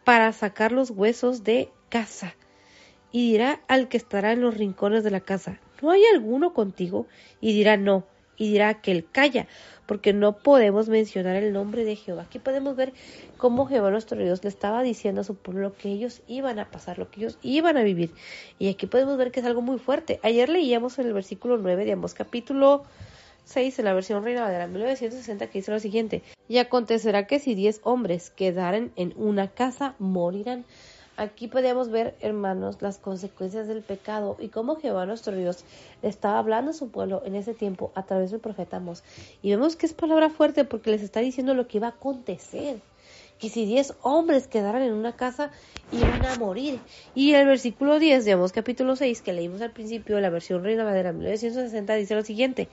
para 0.06 0.32
sacar 0.32 0.72
los 0.72 0.90
huesos 0.92 1.44
de 1.44 1.70
casa 1.90 2.34
y 3.12 3.32
dirá 3.32 3.60
al 3.68 3.90
que 3.90 3.98
estará 3.98 4.32
en 4.32 4.40
los 4.40 4.56
rincones 4.56 5.04
de 5.04 5.12
la 5.12 5.20
casa, 5.20 5.60
¿no 5.82 5.92
hay 5.92 6.06
alguno 6.14 6.54
contigo? 6.54 7.08
Y 7.42 7.52
dirá, 7.52 7.76
no 7.76 8.06
y 8.38 8.52
dirá 8.52 8.76
que 8.82 8.92
él 8.92 9.06
calla, 9.12 9.48
porque 9.88 10.14
no 10.14 10.38
podemos 10.38 10.90
mencionar 10.90 11.36
el 11.38 11.54
nombre 11.54 11.84
de 11.84 11.96
Jehová. 11.96 12.24
Aquí 12.24 12.38
podemos 12.38 12.76
ver 12.76 12.94
cómo 13.38 13.66
Jehová 13.66 13.90
nuestro 13.90 14.22
Dios 14.22 14.44
le 14.44 14.50
estaba 14.50 14.84
diciendo 14.84 15.22
a 15.22 15.24
su 15.24 15.36
pueblo 15.36 15.62
lo 15.62 15.76
que 15.76 15.90
ellos 15.90 16.22
iban 16.28 16.60
a 16.60 16.70
pasar, 16.70 17.00
lo 17.00 17.10
que 17.10 17.22
ellos 17.22 17.40
iban 17.42 17.78
a 17.78 17.84
vivir. 17.84 18.12
Y 18.60 18.70
aquí 18.70 18.86
podemos 18.86 19.18
ver 19.18 19.32
que 19.32 19.40
es 19.40 19.46
algo 19.46 19.62
muy 19.62 19.80
fuerte. 19.80 20.20
Ayer 20.22 20.50
leíamos 20.50 21.00
en 21.00 21.08
el 21.08 21.14
versículo 21.14 21.58
9 21.58 21.86
de 21.86 21.94
ambos 21.94 22.14
capítulo 22.14 22.84
6 23.48 23.80
en 23.80 23.86
la 23.86 23.94
versión 23.94 24.24
Reina 24.24 24.42
Valera 24.42 24.68
1960 24.68 25.48
que 25.48 25.60
dice 25.60 25.72
lo 25.72 25.80
siguiente, 25.80 26.22
y 26.50 26.58
acontecerá 26.58 27.28
que 27.28 27.40
si 27.40 27.56
diez 27.56 27.80
hombres 27.84 28.30
quedaren 28.30 28.92
en 28.98 29.14
una 29.16 29.48
casa, 29.48 29.96
morirán. 30.00 30.66
Aquí 31.18 31.48
podemos 31.48 31.90
ver, 31.90 32.16
hermanos, 32.20 32.80
las 32.80 33.00
consecuencias 33.00 33.68
del 33.68 33.82
pecado 33.82 34.38
y 34.40 34.50
cómo 34.50 34.76
Jehová 34.76 35.08
nuestro 35.08 35.36
Dios 35.36 35.64
estaba 36.04 36.38
hablando 36.38 36.70
a 36.70 36.74
su 36.76 36.92
pueblo 36.92 37.24
en 37.26 37.36
ese 37.36 37.56
tiempo 37.56 37.92
a 37.96 38.04
través 38.04 38.30
del 38.30 38.40
profeta 38.40 38.78
Amos. 38.78 39.04
Y 39.42 39.50
vemos 39.50 39.76
que 39.76 39.88
es 39.88 39.94
palabra 39.94 40.30
fuerte 40.30 40.64
porque 40.64 40.92
les 40.92 41.02
está 41.02 41.20
diciendo 41.20 41.56
lo 41.56 41.68
que 41.68 41.78
iba 41.80 41.88
a 41.88 41.92
acontecer. 41.92 42.82
Que 43.40 43.50
si 43.50 43.66
diez 43.66 43.96
hombres 44.04 44.48
quedaran 44.48 44.84
en 44.84 44.94
una 44.94 45.16
casa 45.16 45.50
iban 45.92 46.24
a 46.24 46.36
morir. 46.36 46.80
Y 47.16 47.34
el 47.34 47.48
versículo 47.48 47.98
10 47.98 48.24
digamos 48.26 48.52
capítulo 48.52 48.96
6, 48.96 49.24
que 49.24 49.34
leímos 49.34 49.62
al 49.62 49.72
principio, 49.72 50.20
la 50.20 50.30
versión 50.30 50.64
Reina 50.64 50.84
Madera 50.84 51.14
1960, 51.14 51.96
dice 51.96 52.14
lo 52.14 52.24
siguiente. 52.24 52.68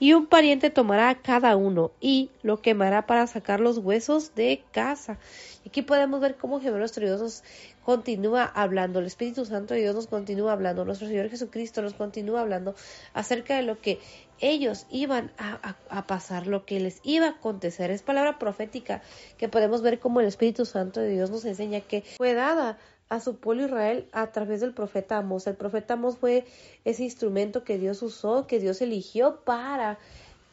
Y 0.00 0.12
un 0.12 0.26
pariente 0.26 0.70
tomará 0.70 1.08
a 1.10 1.20
cada 1.20 1.56
uno 1.56 1.90
y 2.00 2.30
lo 2.42 2.62
quemará 2.62 3.06
para 3.06 3.26
sacar 3.26 3.60
los 3.60 3.78
huesos 3.78 4.34
de 4.34 4.62
casa. 4.72 5.18
Aquí 5.66 5.82
podemos 5.82 6.20
ver 6.20 6.36
cómo 6.36 6.60
Dios 6.60 6.74
nos 6.74 7.42
continúa 7.84 8.44
hablando, 8.44 8.98
el 8.98 9.06
Espíritu 9.06 9.44
Santo 9.44 9.72
de 9.72 9.80
Dios 9.80 9.94
nos 9.94 10.06
continúa 10.06 10.52
hablando, 10.52 10.84
nuestro 10.84 11.08
Señor 11.08 11.30
Jesucristo 11.30 11.80
nos 11.80 11.94
continúa 11.94 12.42
hablando 12.42 12.74
acerca 13.14 13.56
de 13.56 13.62
lo 13.62 13.80
que 13.80 13.98
ellos 14.40 14.86
iban 14.90 15.32
a, 15.38 16.06
pasar, 16.06 16.46
lo 16.46 16.64
que 16.64 16.80
les 16.80 17.00
iba 17.02 17.26
a 17.26 17.30
acontecer. 17.30 17.90
Es 17.90 18.02
palabra 18.02 18.38
profética 18.38 19.02
que 19.36 19.48
podemos 19.48 19.82
ver 19.82 19.98
como 19.98 20.20
el 20.20 20.26
Espíritu 20.26 20.64
Santo 20.64 21.00
de 21.00 21.10
Dios 21.10 21.30
nos 21.30 21.44
enseña 21.44 21.80
que 21.80 22.02
fue 22.18 22.34
dada 22.34 22.78
a 23.08 23.20
su 23.20 23.36
pueblo 23.36 23.64
Israel 23.64 24.08
a 24.12 24.28
través 24.32 24.60
del 24.60 24.74
profeta 24.74 25.18
Amos. 25.18 25.46
El 25.46 25.56
profeta 25.56 25.94
Amos 25.94 26.18
fue 26.18 26.44
ese 26.84 27.04
instrumento 27.04 27.64
que 27.64 27.78
Dios 27.78 28.02
usó, 28.02 28.46
que 28.46 28.60
Dios 28.60 28.80
eligió 28.82 29.40
para 29.44 29.98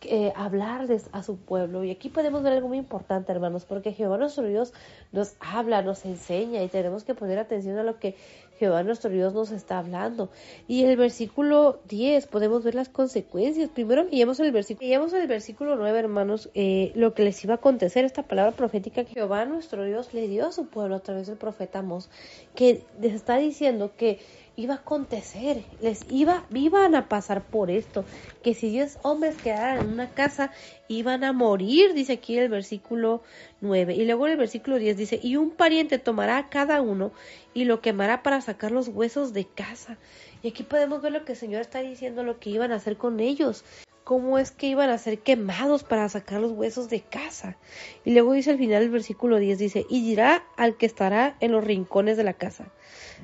eh, 0.07 0.31
hablarles 0.35 1.09
a 1.13 1.23
su 1.23 1.37
pueblo. 1.37 1.83
Y 1.83 1.89
aquí 1.89 2.09
podemos 2.09 2.43
ver 2.43 2.53
algo 2.53 2.67
muy 2.67 2.77
importante, 2.77 3.31
hermanos, 3.31 3.65
porque 3.65 3.91
Jehová 3.91 4.17
nuestro 4.17 4.45
Dios 4.47 4.73
nos 5.11 5.35
habla, 5.39 5.81
nos 5.81 6.05
enseña 6.05 6.61
y 6.61 6.67
tenemos 6.67 7.03
que 7.03 7.15
poner 7.15 7.39
atención 7.39 7.77
a 7.79 7.83
lo 7.83 7.99
que 7.99 8.15
Jehová 8.57 8.83
nuestro 8.83 9.09
Dios 9.09 9.33
nos 9.33 9.51
está 9.51 9.79
hablando. 9.79 10.29
Y 10.67 10.83
en 10.83 10.89
el 10.89 10.97
versículo 10.97 11.79
10 11.87 12.27
podemos 12.27 12.63
ver 12.63 12.75
las 12.75 12.89
consecuencias. 12.89 13.69
Primero 13.69 14.05
veíamos 14.05 14.39
el 14.39 14.51
versículo, 14.51 15.05
el 15.15 15.27
versículo 15.27 15.75
9, 15.75 15.99
hermanos, 15.99 16.49
eh, 16.53 16.91
lo 16.95 17.13
que 17.13 17.23
les 17.23 17.43
iba 17.43 17.55
a 17.55 17.57
acontecer, 17.57 18.05
esta 18.05 18.23
palabra 18.23 18.51
profética 18.53 19.03
que 19.03 19.13
Jehová 19.13 19.45
nuestro 19.45 19.83
Dios 19.83 20.13
le 20.13 20.27
dio 20.27 20.47
a 20.47 20.51
su 20.51 20.67
pueblo 20.67 20.95
a 20.95 20.99
través 20.99 21.27
del 21.27 21.37
profeta 21.37 21.81
Mos, 21.81 22.09
que 22.55 22.83
les 23.01 23.13
está 23.13 23.37
diciendo 23.37 23.91
que 23.97 24.19
iba 24.57 24.75
a 24.75 24.77
acontecer, 24.77 25.63
les 25.81 26.05
iba, 26.09 26.45
iban 26.53 26.95
a 26.95 27.09
pasar 27.09 27.43
por 27.43 27.69
esto, 27.69 28.05
que 28.43 28.53
si 28.53 28.69
diez 28.69 28.97
hombres 29.03 29.35
quedaran 29.37 29.79
en 29.79 29.93
una 29.93 30.09
casa, 30.09 30.51
iban 30.87 31.23
a 31.23 31.33
morir, 31.33 31.93
dice 31.93 32.13
aquí 32.13 32.37
el 32.37 32.49
versículo 32.49 33.21
9. 33.61 33.95
Y 33.95 34.05
luego 34.05 34.27
el 34.27 34.37
versículo 34.37 34.77
10 34.77 34.97
dice, 34.97 35.19
y 35.21 35.35
un 35.35 35.51
pariente 35.51 35.99
tomará 35.99 36.37
a 36.37 36.49
cada 36.49 36.81
uno 36.81 37.11
y 37.53 37.65
lo 37.65 37.81
quemará 37.81 38.23
para 38.23 38.41
sacar 38.41 38.71
los 38.71 38.87
huesos 38.87 39.33
de 39.33 39.45
casa. 39.45 39.97
Y 40.43 40.49
aquí 40.49 40.63
podemos 40.63 41.01
ver 41.01 41.11
lo 41.11 41.25
que 41.25 41.33
el 41.33 41.37
Señor 41.37 41.61
está 41.61 41.81
diciendo, 41.81 42.23
lo 42.23 42.39
que 42.39 42.49
iban 42.49 42.71
a 42.71 42.75
hacer 42.75 42.97
con 42.97 43.19
ellos 43.19 43.63
cómo 44.05 44.37
es 44.37 44.51
que 44.51 44.67
iban 44.67 44.91
a 44.91 44.99
ser 44.99 45.17
quemados 45.19 45.83
para 45.83 46.07
sacar 46.07 46.39
los 46.39 46.51
huesos 46.51 46.89
de 46.89 47.01
casa. 47.01 47.57
Y 48.05 48.11
luego 48.11 48.33
dice 48.33 48.51
al 48.51 48.59
final 48.59 48.81
del 48.81 48.91
versículo 48.91 49.39
10, 49.39 49.57
dice, 49.57 49.85
y 49.89 50.07
dirá 50.07 50.43
al 50.55 50.77
que 50.77 50.85
estará 50.85 51.35
en 51.39 51.51
los 51.51 51.63
rincones 51.63 52.15
de 52.15 52.23
la 52.23 52.33
casa, 52.33 52.67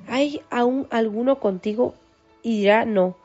¿hay 0.07 0.41
aún 0.49 0.87
alguno 0.89 1.39
contigo? 1.39 1.93
Y 2.41 2.61
dirá, 2.61 2.85
no. 2.85 3.15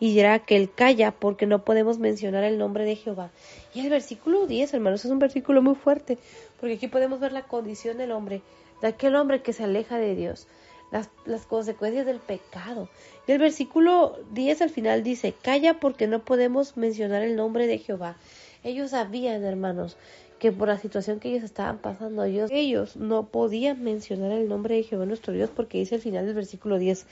Y 0.00 0.14
dirá 0.14 0.38
que 0.38 0.56
él 0.56 0.70
calla 0.74 1.12
porque 1.12 1.46
no 1.46 1.64
podemos 1.64 1.98
mencionar 1.98 2.44
el 2.44 2.56
nombre 2.56 2.84
de 2.84 2.96
Jehová. 2.96 3.30
Y 3.74 3.80
el 3.80 3.90
versículo 3.90 4.46
10, 4.46 4.72
hermanos, 4.72 5.04
es 5.04 5.10
un 5.10 5.18
versículo 5.18 5.60
muy 5.60 5.74
fuerte, 5.74 6.16
porque 6.58 6.74
aquí 6.76 6.88
podemos 6.88 7.20
ver 7.20 7.32
la 7.32 7.42
condición 7.42 7.98
del 7.98 8.10
hombre, 8.12 8.40
de 8.80 8.88
aquel 8.88 9.16
hombre 9.16 9.42
que 9.42 9.52
se 9.52 9.64
aleja 9.64 9.98
de 9.98 10.16
Dios 10.16 10.48
las, 10.92 11.46
consecuencias 11.46 12.06
del 12.06 12.20
pecado. 12.20 12.88
Y 13.26 13.32
el 13.32 13.38
versículo 13.38 14.18
10 14.32 14.62
al 14.62 14.70
final 14.70 15.02
dice, 15.02 15.34
calla 15.40 15.80
porque 15.80 16.06
no 16.06 16.24
podemos 16.24 16.76
mencionar 16.76 17.22
el 17.22 17.34
nombre 17.34 17.66
de 17.66 17.78
Jehová. 17.78 18.16
Ellos 18.62 18.90
sabían, 18.90 19.42
hermanos, 19.42 19.96
que 20.38 20.52
por 20.52 20.68
la 20.68 20.78
situación 20.78 21.18
que 21.18 21.30
ellos 21.30 21.44
estaban 21.44 21.78
pasando, 21.78 22.24
ellos, 22.24 22.50
ellos 22.52 22.96
no 22.96 23.26
podían 23.26 23.82
mencionar 23.82 24.32
el 24.32 24.48
nombre 24.48 24.76
de 24.76 24.82
Jehová 24.82 25.06
nuestro 25.06 25.32
Dios 25.32 25.50
porque 25.54 25.78
dice 25.78 25.96
al 25.96 26.00
final 26.00 26.26
del 26.26 26.34
versículo 26.34 26.78
10, 26.78 27.06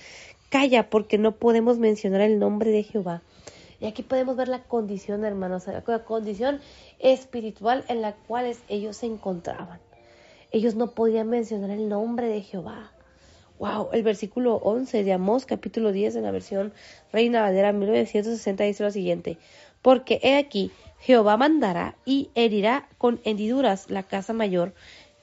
calla 0.50 0.90
porque 0.90 1.16
no 1.16 1.32
podemos 1.32 1.78
mencionar 1.78 2.20
el 2.20 2.38
nombre 2.38 2.70
de 2.70 2.82
Jehová. 2.82 3.22
Y 3.80 3.86
aquí 3.86 4.02
podemos 4.02 4.36
ver 4.36 4.48
la 4.48 4.62
condición, 4.62 5.24
hermanos, 5.24 5.66
la 5.66 5.82
condición 6.04 6.60
espiritual 6.98 7.84
en 7.88 8.02
la 8.02 8.12
cual 8.12 8.54
ellos 8.68 8.98
se 8.98 9.06
encontraban. 9.06 9.80
Ellos 10.52 10.74
no 10.74 10.90
podían 10.90 11.28
mencionar 11.28 11.70
el 11.70 11.88
nombre 11.88 12.28
de 12.28 12.42
Jehová. 12.42 12.92
Wow, 13.60 13.90
el 13.92 14.02
versículo 14.02 14.54
11 14.54 15.04
de 15.04 15.12
Amós, 15.12 15.44
capítulo 15.44 15.92
10, 15.92 16.16
en 16.16 16.22
la 16.22 16.30
versión 16.30 16.72
Reina 17.12 17.42
Valera 17.42 17.74
1960, 17.74 18.64
dice 18.64 18.82
lo 18.82 18.90
siguiente: 18.90 19.36
Porque 19.82 20.18
he 20.22 20.38
aquí, 20.38 20.70
Jehová 20.98 21.36
mandará 21.36 21.94
y 22.06 22.30
herirá 22.34 22.88
con 22.96 23.20
hendiduras 23.22 23.90
la 23.90 24.02
casa 24.02 24.32
mayor 24.32 24.72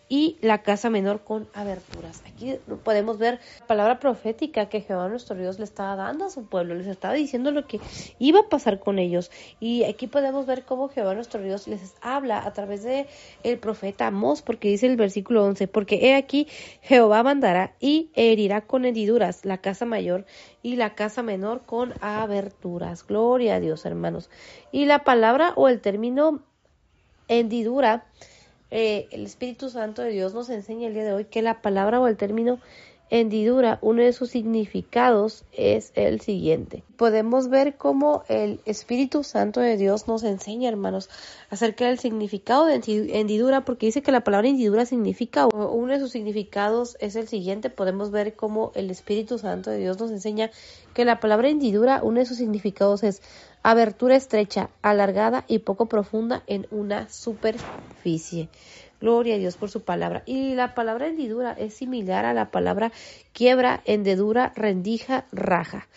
y 0.10 0.38
la 0.42 0.62
casa 0.62 0.90
menor 0.90 1.24
con 1.24 1.48
aberturas. 1.54 2.24
Aquí 2.28 2.56
podemos 2.84 3.18
ver 3.18 3.40
la 3.60 3.68
palabra 3.68 4.00
profética 4.00 4.70
que 4.70 4.82
Jehová 4.82 5.10
nuestro 5.10 5.36
Dios 5.36 5.60
le 5.60 5.66
estaba 5.66 5.96
dando 5.96 6.26
a 6.26 6.30
su 6.30 6.46
pueblo, 6.46 6.76
les 6.76 6.88
estaba 6.88 7.14
diciendo 7.14 7.52
lo 7.52 7.68
que 7.68 7.80
iba 8.20 8.42
a 8.42 8.50
pasar 8.50 8.80
con 8.80 9.00
ellos. 9.00 9.32
Y 9.60 9.84
aquí 9.84 10.08
podemos 10.08 10.46
ver 10.46 10.64
cómo 10.64 10.90
Jehová 10.90 11.14
nuestro 11.14 11.42
Dios 11.42 11.68
les 11.68 11.96
habla 12.02 12.46
a 12.46 12.54
través 12.54 12.84
de 12.84 13.08
el 13.44 13.60
profeta 13.60 14.08
Amós, 14.08 14.42
porque 14.42 14.70
dice 14.70 14.88
el 14.88 14.96
versículo 14.96 15.44
11, 15.46 15.68
porque 15.68 16.08
he 16.08 16.16
aquí 16.16 16.48
Jehová 16.82 17.24
mandará 17.24 17.76
y 17.80 18.12
herirá 18.16 18.62
con 18.62 18.86
hendiduras 18.86 19.44
la 19.46 19.58
casa 19.58 19.86
mayor 19.86 20.26
y 20.62 20.76
la 20.76 20.96
casa 20.96 21.24
menor 21.24 21.66
con 21.66 21.94
aberturas. 22.02 23.06
Gloria 23.06 23.56
a 23.56 23.60
Dios, 23.60 23.86
hermanos. 23.86 24.30
Y 24.72 24.86
la 24.86 25.04
palabra 25.04 25.54
o 25.56 25.68
el 25.68 25.82
término 25.82 26.44
hendidura 27.28 28.06
eh, 28.72 29.08
el 29.12 29.26
Espíritu 29.26 29.70
Santo 29.70 30.02
de 30.02 30.12
Dios 30.12 30.34
nos 30.34 30.50
enseña 30.50 30.88
el 30.88 30.94
día 30.94 31.04
de 31.06 31.14
hoy 31.14 31.26
que 31.26 31.42
la 31.42 31.62
palabra 31.62 32.00
o 32.00 32.08
el 32.08 32.18
término 32.18 32.60
hendidura, 33.10 33.80
uno 33.82 34.02
de 34.04 34.14
sus 34.14 34.30
significados 34.30 35.44
es 35.52 35.92
el 35.96 36.22
siguiente. 36.22 36.84
Podemos 36.98 37.50
ver 37.50 37.76
cómo 37.76 38.24
el 38.28 38.60
Espíritu 38.66 39.24
Santo 39.24 39.60
de 39.60 39.78
Dios 39.78 40.08
nos 40.08 40.24
enseña, 40.24 40.70
hermanos, 40.70 41.10
acerca 41.50 41.86
del 41.86 42.00
significado 42.00 42.66
de 42.66 42.82
hendidura, 43.14 43.66
porque 43.66 43.86
dice 43.86 44.02
que 44.02 44.12
la 44.12 44.22
palabra 44.22 44.48
hendidura 44.48 44.86
significa, 44.86 45.48
uno 45.48 45.94
de 45.94 46.00
sus 46.00 46.12
significados 46.12 46.98
es 47.00 47.16
el 47.16 47.28
siguiente. 47.28 47.70
Podemos 47.70 48.12
ver 48.12 48.36
cómo 48.36 48.72
el 48.76 48.92
Espíritu 48.92 49.38
Santo 49.38 49.70
de 49.70 49.80
Dios 49.80 50.00
nos 50.00 50.12
enseña 50.12 50.52
que 50.94 51.06
la 51.06 51.20
palabra 51.20 51.50
hendidura, 51.50 52.02
uno 52.04 52.20
de 52.20 52.26
sus 52.26 52.38
significados 52.38 53.04
es 53.04 53.22
abertura 53.64 54.16
estrecha, 54.16 54.70
alargada 54.82 55.44
y 55.48 55.60
poco 55.60 55.88
profunda 55.88 56.44
en 56.48 56.68
una 56.72 57.10
superficie. 57.10 58.50
Gloria 59.00 59.36
a 59.36 59.38
Dios 59.38 59.58
por 59.58 59.70
su 59.70 59.82
palabra. 59.82 60.24
Y 60.26 60.56
la 60.56 60.74
palabra 60.76 61.08
hendidura 61.08 61.54
es 61.54 61.74
similar 61.74 62.26
a 62.26 62.34
la 62.34 62.52
palabra 62.52 62.92
quiebra, 63.34 63.82
hendedura, 63.86 64.54
rendija, 64.56 65.26
raja. 65.32 65.88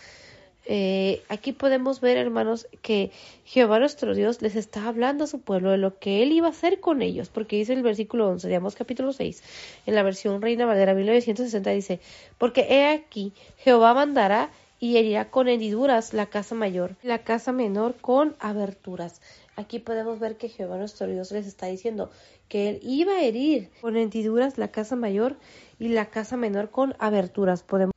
Eh, 0.66 1.22
aquí 1.28 1.52
podemos 1.52 2.00
ver, 2.00 2.16
hermanos, 2.16 2.68
que 2.82 3.10
Jehová 3.44 3.80
nuestro 3.80 4.14
Dios 4.14 4.40
les 4.40 4.54
está 4.54 4.86
hablando 4.86 5.24
a 5.24 5.26
su 5.26 5.40
pueblo 5.40 5.70
de 5.70 5.78
lo 5.78 5.98
que 5.98 6.22
él 6.22 6.30
iba 6.30 6.46
a 6.46 6.50
hacer 6.50 6.78
con 6.78 7.02
ellos, 7.02 7.28
porque 7.28 7.56
dice 7.56 7.72
el 7.72 7.82
versículo 7.82 8.28
11, 8.28 8.46
digamos 8.46 8.76
capítulo 8.76 9.12
6, 9.12 9.42
en 9.86 9.94
la 9.94 10.02
versión 10.02 10.40
Reina 10.40 10.66
Valera 10.66 10.94
1960 10.94 11.70
dice, 11.70 12.00
porque 12.38 12.66
he 12.70 12.86
aquí, 12.86 13.32
Jehová 13.56 13.94
mandará 13.94 14.50
y 14.78 14.96
herirá 14.96 15.30
con 15.30 15.48
hendiduras 15.48 16.14
la 16.14 16.26
casa 16.26 16.54
mayor, 16.54 16.94
la 17.02 17.18
casa 17.18 17.52
menor 17.52 17.96
con 18.00 18.36
aberturas. 18.38 19.20
Aquí 19.60 19.78
podemos 19.78 20.18
ver 20.18 20.38
que 20.38 20.48
Jehová 20.48 20.78
nuestro 20.78 21.06
Dios 21.06 21.32
les 21.32 21.46
está 21.46 21.66
diciendo 21.66 22.10
que 22.48 22.70
él 22.70 22.80
iba 22.82 23.12
a 23.12 23.22
herir 23.22 23.68
con 23.82 23.98
hendiduras 23.98 24.56
la 24.56 24.68
casa 24.68 24.96
mayor 24.96 25.36
y 25.78 25.88
la 25.88 26.06
casa 26.06 26.38
menor 26.38 26.70
con 26.70 26.94
aberturas. 26.98 27.62
Podemos, 27.62 27.92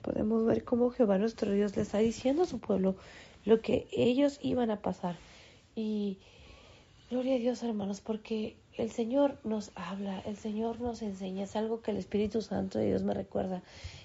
podemos 0.00 0.46
ver 0.46 0.62
cómo 0.62 0.90
Jehová 0.90 1.18
nuestro 1.18 1.50
Dios 1.50 1.74
le 1.74 1.82
está 1.82 1.98
diciendo 1.98 2.44
a 2.44 2.46
su 2.46 2.60
pueblo 2.60 2.94
lo 3.44 3.60
que 3.60 3.88
ellos 3.90 4.38
iban 4.42 4.70
a 4.70 4.80
pasar. 4.80 5.16
Y 5.74 6.18
gloria 7.10 7.34
a 7.34 7.38
Dios, 7.38 7.64
hermanos, 7.64 8.00
porque 8.00 8.54
el 8.76 8.90
Señor 8.90 9.38
nos 9.44 9.70
habla, 9.74 10.22
el 10.26 10.36
Señor 10.36 10.80
nos 10.80 11.02
enseña, 11.02 11.44
es 11.44 11.56
algo 11.56 11.82
que 11.82 11.90
el 11.90 11.98
Espíritu 11.98 12.40
Santo 12.40 12.78
de 12.78 12.86
Dios 12.86 13.02
me 13.02 13.14
recuerda 13.14 13.62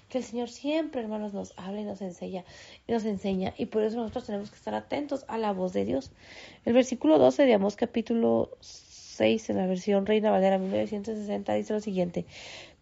que 0.08 0.18
el 0.18 0.24
Señor 0.24 0.48
siempre, 0.48 1.00
hermanos, 1.00 1.34
nos 1.34 1.52
habla 1.56 1.80
y 1.80 1.84
nos 1.84 2.00
enseña, 2.00 2.44
y 2.86 2.92
nos 2.92 3.04
enseña, 3.04 3.54
y 3.56 3.66
por 3.66 3.82
eso 3.82 3.96
nosotros 3.96 4.24
tenemos 4.26 4.50
que 4.50 4.56
estar 4.56 4.74
atentos 4.74 5.24
a 5.28 5.38
la 5.38 5.52
voz 5.52 5.72
de 5.72 5.84
Dios. 5.84 6.10
El 6.64 6.72
versículo 6.72 7.18
12 7.18 7.44
de 7.44 7.54
Amós 7.54 7.76
capítulo 7.76 8.50
6 8.60 9.50
en 9.50 9.56
la 9.56 9.66
versión 9.66 10.06
Reina 10.06 10.30
Valera 10.30 10.58
1960 10.58 11.54
dice 11.54 11.72
lo 11.72 11.80
siguiente: 11.80 12.24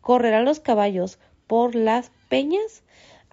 Correrán 0.01 0.45
los 0.45 0.61
caballos 0.61 1.19
por 1.47 1.75
las 1.75 2.11
peñas, 2.29 2.83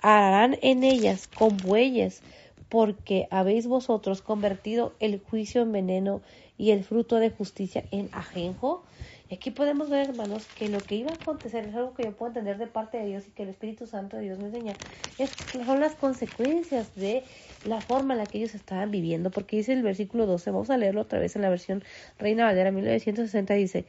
harán 0.01 0.57
en 0.61 0.83
ellas 0.83 1.27
con 1.27 1.57
bueyes, 1.57 2.21
porque 2.69 3.27
habéis 3.29 3.67
vosotros 3.67 4.21
convertido 4.21 4.93
el 4.99 5.19
juicio 5.19 5.61
en 5.61 5.71
veneno 5.71 6.21
y 6.63 6.71
el 6.71 6.85
fruto 6.85 7.17
de 7.17 7.29
justicia 7.29 7.83
en 7.91 8.07
ajenjo. 8.13 8.85
Y 9.29 9.35
aquí 9.35 9.51
podemos 9.51 9.89
ver, 9.89 10.11
hermanos, 10.11 10.47
que 10.57 10.69
lo 10.69 10.79
que 10.79 10.95
iba 10.95 11.11
a 11.11 11.15
acontecer 11.15 11.65
es 11.65 11.75
algo 11.75 11.93
que 11.93 12.03
yo 12.03 12.13
puedo 12.13 12.29
entender 12.29 12.57
de 12.57 12.67
parte 12.67 12.99
de 12.99 13.05
Dios 13.05 13.27
y 13.27 13.31
que 13.31 13.43
el 13.43 13.49
Espíritu 13.49 13.85
Santo 13.85 14.15
de 14.15 14.23
Dios 14.23 14.39
me 14.39 14.45
enseña. 14.45 14.73
Es, 15.19 15.31
son 15.65 15.81
las 15.81 15.95
consecuencias 15.95 16.95
de 16.95 17.23
la 17.65 17.81
forma 17.81 18.13
en 18.13 18.19
la 18.19 18.27
que 18.27 18.37
ellos 18.37 18.55
estaban 18.55 18.91
viviendo, 18.91 19.29
porque 19.29 19.57
dice 19.57 19.73
el 19.73 19.83
versículo 19.83 20.25
12, 20.25 20.51
vamos 20.51 20.69
a 20.69 20.77
leerlo 20.77 21.01
otra 21.01 21.19
vez 21.19 21.35
en 21.35 21.41
la 21.41 21.49
versión 21.49 21.83
Reina 22.17 22.45
Valera 22.45 22.71
1960, 22.71 23.53
dice, 23.55 23.83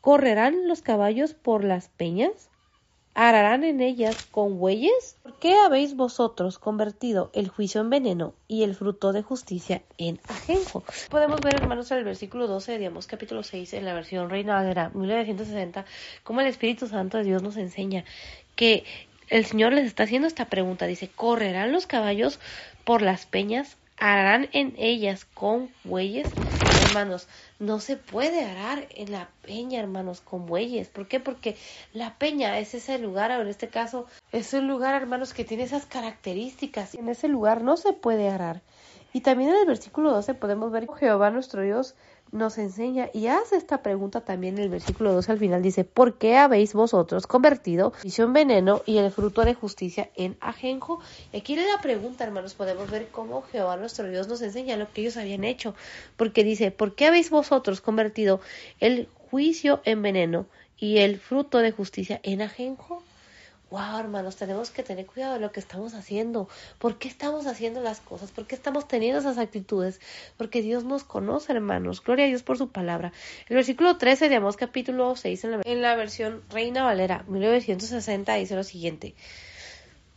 ¿correrán 0.00 0.66
los 0.66 0.82
caballos 0.82 1.34
por 1.34 1.62
las 1.62 1.88
peñas? 1.88 2.50
¿Ararán 3.14 3.64
en 3.64 3.80
ellas 3.80 4.26
con 4.30 4.58
bueyes? 4.58 5.16
¿Por 5.22 5.38
qué 5.38 5.56
habéis 5.56 5.96
vosotros 5.96 6.58
convertido 6.58 7.30
el 7.32 7.48
juicio 7.48 7.80
en 7.80 7.90
veneno 7.90 8.34
y 8.46 8.62
el 8.62 8.74
fruto 8.74 9.12
de 9.12 9.22
justicia 9.22 9.82
en 9.96 10.20
ajenjo? 10.28 10.84
Podemos 11.10 11.40
ver, 11.40 11.56
hermanos, 11.56 11.90
en 11.90 11.98
el 11.98 12.04
versículo 12.04 12.46
12 12.46 12.78
digamos 12.78 13.06
capítulo 13.06 13.42
6, 13.42 13.72
en 13.74 13.84
la 13.84 13.94
versión 13.94 14.30
Reina 14.30 14.54
Valera 14.54 14.90
1960, 14.90 15.84
cómo 16.22 16.40
el 16.40 16.46
Espíritu 16.46 16.86
Santo 16.86 17.18
de 17.18 17.24
Dios 17.24 17.42
nos 17.42 17.56
enseña 17.56 18.04
que 18.54 18.84
el 19.30 19.44
Señor 19.46 19.72
les 19.72 19.86
está 19.86 20.04
haciendo 20.04 20.28
esta 20.28 20.44
pregunta. 20.44 20.86
Dice, 20.86 21.08
¿correrán 21.08 21.72
los 21.72 21.86
caballos 21.86 22.38
por 22.84 23.02
las 23.02 23.26
peñas? 23.26 23.77
¿Harán 24.00 24.48
en 24.52 24.74
ellas 24.78 25.24
con 25.24 25.70
bueyes? 25.82 26.28
Hermanos, 26.84 27.26
no 27.58 27.80
se 27.80 27.96
puede 27.96 28.44
arar 28.44 28.86
en 28.90 29.10
la 29.10 29.28
peña, 29.42 29.80
hermanos, 29.80 30.20
con 30.20 30.46
bueyes. 30.46 30.88
¿Por 30.88 31.08
qué? 31.08 31.18
Porque 31.18 31.56
la 31.92 32.14
peña 32.16 32.58
es 32.60 32.74
ese 32.74 32.98
lugar, 32.98 33.32
o 33.32 33.42
en 33.42 33.48
este 33.48 33.68
caso, 33.68 34.06
es 34.30 34.52
un 34.52 34.68
lugar, 34.68 34.94
hermanos, 34.94 35.34
que 35.34 35.44
tiene 35.44 35.64
esas 35.64 35.84
características. 35.84 36.94
En 36.94 37.08
ese 37.08 37.26
lugar 37.26 37.62
no 37.62 37.76
se 37.76 37.92
puede 37.92 38.28
arar. 38.28 38.62
Y 39.12 39.22
también 39.22 39.50
en 39.50 39.56
el 39.56 39.66
versículo 39.66 40.12
12 40.12 40.34
podemos 40.34 40.70
ver 40.70 40.86
que 40.86 40.94
Jehová 40.94 41.30
nuestro 41.30 41.62
Dios 41.62 41.96
nos 42.32 42.58
enseña 42.58 43.08
y 43.12 43.26
hace 43.26 43.56
esta 43.56 43.82
pregunta 43.82 44.20
también 44.20 44.58
en 44.58 44.64
el 44.64 44.68
versículo 44.68 45.12
12 45.12 45.32
al 45.32 45.38
final 45.38 45.62
dice, 45.62 45.84
¿por 45.84 46.18
qué 46.18 46.36
habéis 46.36 46.74
vosotros 46.74 47.26
convertido 47.26 47.92
en 48.02 48.32
veneno 48.32 48.82
y 48.86 48.98
el 48.98 49.10
fruto 49.10 49.44
de 49.44 49.54
justicia 49.54 50.10
en 50.14 50.36
ajenjo? 50.40 51.00
Y 51.32 51.38
aquí 51.38 51.54
en 51.54 51.66
la 51.66 51.80
pregunta, 51.80 52.24
hermanos, 52.24 52.54
podemos 52.54 52.90
ver 52.90 53.08
cómo 53.08 53.42
Jehová 53.42 53.76
nuestro 53.76 54.08
Dios 54.08 54.28
nos 54.28 54.42
enseña 54.42 54.76
lo 54.76 54.92
que 54.92 55.02
ellos 55.02 55.16
habían 55.16 55.44
hecho, 55.44 55.74
porque 56.16 56.44
dice, 56.44 56.70
¿por 56.70 56.94
qué 56.94 57.06
habéis 57.06 57.30
vosotros 57.30 57.80
convertido 57.80 58.40
el 58.80 59.08
juicio 59.30 59.80
en 59.84 60.02
veneno 60.02 60.46
y 60.76 60.98
el 60.98 61.18
fruto 61.18 61.58
de 61.58 61.72
justicia 61.72 62.20
en 62.22 62.42
ajenjo? 62.42 63.02
Wow, 63.70 63.98
hermanos, 63.98 64.36
tenemos 64.36 64.70
que 64.70 64.82
tener 64.82 65.06
cuidado 65.06 65.34
de 65.34 65.40
lo 65.40 65.52
que 65.52 65.60
estamos 65.60 65.94
haciendo. 65.94 66.48
¿Por 66.78 66.98
qué 66.98 67.08
estamos 67.08 67.46
haciendo 67.46 67.80
las 67.80 68.00
cosas? 68.00 68.30
¿Por 68.30 68.46
qué 68.46 68.54
estamos 68.54 68.88
teniendo 68.88 69.20
esas 69.20 69.38
actitudes? 69.38 70.00
Porque 70.36 70.62
Dios 70.62 70.84
nos 70.84 71.04
conoce, 71.04 71.52
hermanos. 71.52 72.02
Gloria 72.02 72.24
a 72.24 72.28
Dios 72.28 72.42
por 72.42 72.58
su 72.58 72.68
palabra. 72.70 73.12
El 73.48 73.56
versículo 73.56 73.98
13 73.98 74.28
de 74.28 74.36
Amós 74.36 74.56
capítulo 74.56 75.14
6 75.16 75.44
en 75.44 75.50
la, 75.50 75.60
en 75.64 75.82
la 75.82 75.94
versión 75.96 76.42
Reina 76.50 76.84
Valera 76.84 77.24
1960 77.28 78.34
dice 78.34 78.54
lo 78.54 78.64
siguiente. 78.64 79.14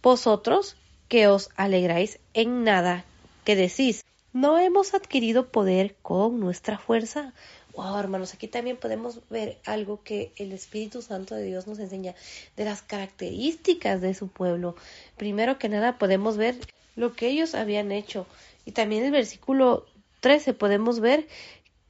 Vosotros 0.02 0.78
que 1.07 1.28
os 1.28 1.49
alegráis 1.57 2.19
en 2.34 2.64
nada, 2.64 3.03
que 3.44 3.56
decís, 3.56 4.06
no 4.34 4.60
hemos 4.60 4.94
adquirido 4.94 5.49
poder 5.49 5.95
con 6.02 6.40
nuestra 6.40 6.78
fuerza. 6.78 7.34
Wow, 7.73 7.98
hermanos, 7.98 8.34
aquí 8.34 8.48
también 8.48 8.77
podemos 8.77 9.22
ver 9.30 9.57
algo 9.65 10.03
que 10.03 10.34
el 10.35 10.52
Espíritu 10.52 11.02
Santo 11.02 11.35
de 11.35 11.43
Dios 11.43 11.68
nos 11.68 11.80
enseña 11.80 12.15
de 12.57 12.65
las 12.65 12.81
características 12.81 14.02
de 14.02 14.14
su 14.14 14.27
pueblo. 14.27 14.76
Primero 15.15 15.57
que 15.57 15.69
nada 15.69 15.98
podemos 15.98 16.38
ver 16.38 16.56
lo 16.95 17.14
que 17.14 17.27
ellos 17.27 17.56
habían 17.56 17.91
hecho. 17.91 18.27
Y 18.65 18.72
también 18.72 19.03
en 19.03 19.07
el 19.07 19.14
versículo 19.14 19.85
13 20.19 20.53
podemos 20.53 20.99
ver 20.99 21.27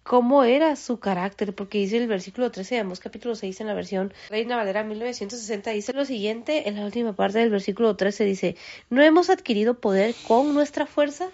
cómo 0.04 0.44
era 0.44 0.76
su 0.76 1.00
carácter, 1.00 1.54
porque 1.54 1.80
dice 1.80 1.98
el 1.98 2.08
versículo 2.08 2.52
13 2.52 2.84
de 2.84 2.98
capítulo 3.00 3.36
6 3.36 3.62
en 3.62 3.68
la 3.68 3.74
versión 3.74 4.14
Reina 4.30 4.56
Valera 4.56 4.84
1960, 4.84 5.72
dice 5.72 5.94
lo 5.94 6.06
siguiente, 6.06 6.68
en 6.70 6.76
la 6.76 6.86
última 6.86 7.14
parte 7.14 7.40
del 7.40 7.50
versículo 7.50 7.96
13 7.96 8.26
dice, 8.26 8.56
¿no 8.90 9.02
hemos 9.02 9.30
adquirido 9.30 9.80
poder 9.80 10.16
con 10.28 10.54
nuestra 10.54 10.86
fuerza? 10.86 11.30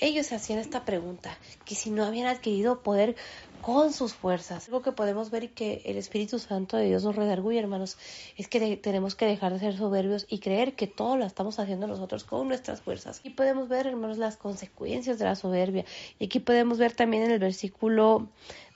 Ellos 0.00 0.32
hacían 0.32 0.60
esta 0.60 0.84
pregunta, 0.84 1.36
que 1.64 1.74
si 1.74 1.90
no 1.90 2.04
habían 2.04 2.28
adquirido 2.28 2.82
poder 2.82 3.16
con 3.60 3.92
sus 3.92 4.14
fuerzas. 4.14 4.66
Algo 4.68 4.82
que 4.82 4.92
podemos 4.92 5.30
ver 5.30 5.44
y 5.44 5.48
que 5.48 5.82
el 5.84 5.96
Espíritu 5.96 6.38
Santo 6.38 6.76
de 6.76 6.86
Dios 6.86 7.04
nos 7.04 7.16
redarguye, 7.16 7.58
hermanos, 7.58 7.98
es 8.36 8.48
que 8.48 8.76
tenemos 8.76 9.14
que 9.14 9.26
dejar 9.26 9.52
de 9.52 9.58
ser 9.58 9.76
soberbios 9.76 10.26
y 10.28 10.38
creer 10.38 10.74
que 10.74 10.86
todo 10.86 11.16
lo 11.16 11.26
estamos 11.26 11.58
haciendo 11.58 11.86
nosotros 11.86 12.24
con 12.24 12.46
nuestras 12.48 12.80
fuerzas. 12.80 13.20
Y 13.24 13.30
podemos 13.30 13.68
ver, 13.68 13.86
hermanos, 13.86 14.18
las 14.18 14.36
consecuencias 14.36 15.18
de 15.18 15.24
la 15.24 15.34
soberbia. 15.34 15.84
Y 16.18 16.26
aquí 16.26 16.38
podemos 16.38 16.78
ver 16.78 16.92
también 16.92 17.24
en 17.24 17.32
el 17.32 17.38
versículo 17.38 18.28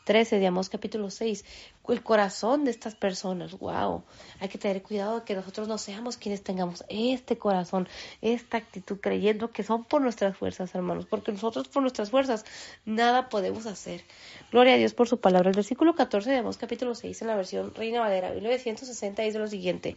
13 0.04 0.38
digamos 0.38 0.68
capítulo 0.68 1.10
6, 1.10 1.44
el 1.88 2.02
corazón 2.02 2.64
de 2.64 2.70
estas 2.70 2.94
personas. 2.94 3.58
Wow, 3.58 4.04
hay 4.40 4.48
que 4.48 4.58
tener 4.58 4.82
cuidado 4.82 5.20
de 5.20 5.24
que 5.24 5.34
nosotros 5.34 5.68
no 5.68 5.78
seamos 5.78 6.16
quienes 6.16 6.42
tengamos 6.42 6.84
este 6.88 7.38
corazón, 7.38 7.88
esta 8.20 8.56
actitud, 8.56 8.98
creyendo 9.00 9.52
que 9.52 9.62
son 9.62 9.84
por 9.84 10.02
nuestras 10.02 10.36
fuerzas, 10.36 10.74
hermanos, 10.74 11.06
porque 11.06 11.32
nosotros 11.32 11.68
por 11.68 11.82
nuestras 11.82 12.10
fuerzas 12.10 12.44
nada 12.84 13.28
podemos 13.28 13.66
hacer. 13.66 14.02
Gloria 14.50 14.74
a 14.74 14.76
Dios 14.76 14.94
por 14.94 15.08
su 15.08 15.20
palabra. 15.20 15.50
El 15.50 15.56
versículo 15.56 15.94
14 15.94 16.30
de 16.30 16.42
capítulo 16.58 16.94
6 16.94 17.22
en 17.22 17.28
la 17.28 17.36
versión 17.36 17.74
Reina 17.74 18.00
Valera 18.00 18.30
1960 18.30 19.22
dice 19.22 19.38
lo 19.38 19.46
siguiente: 19.46 19.96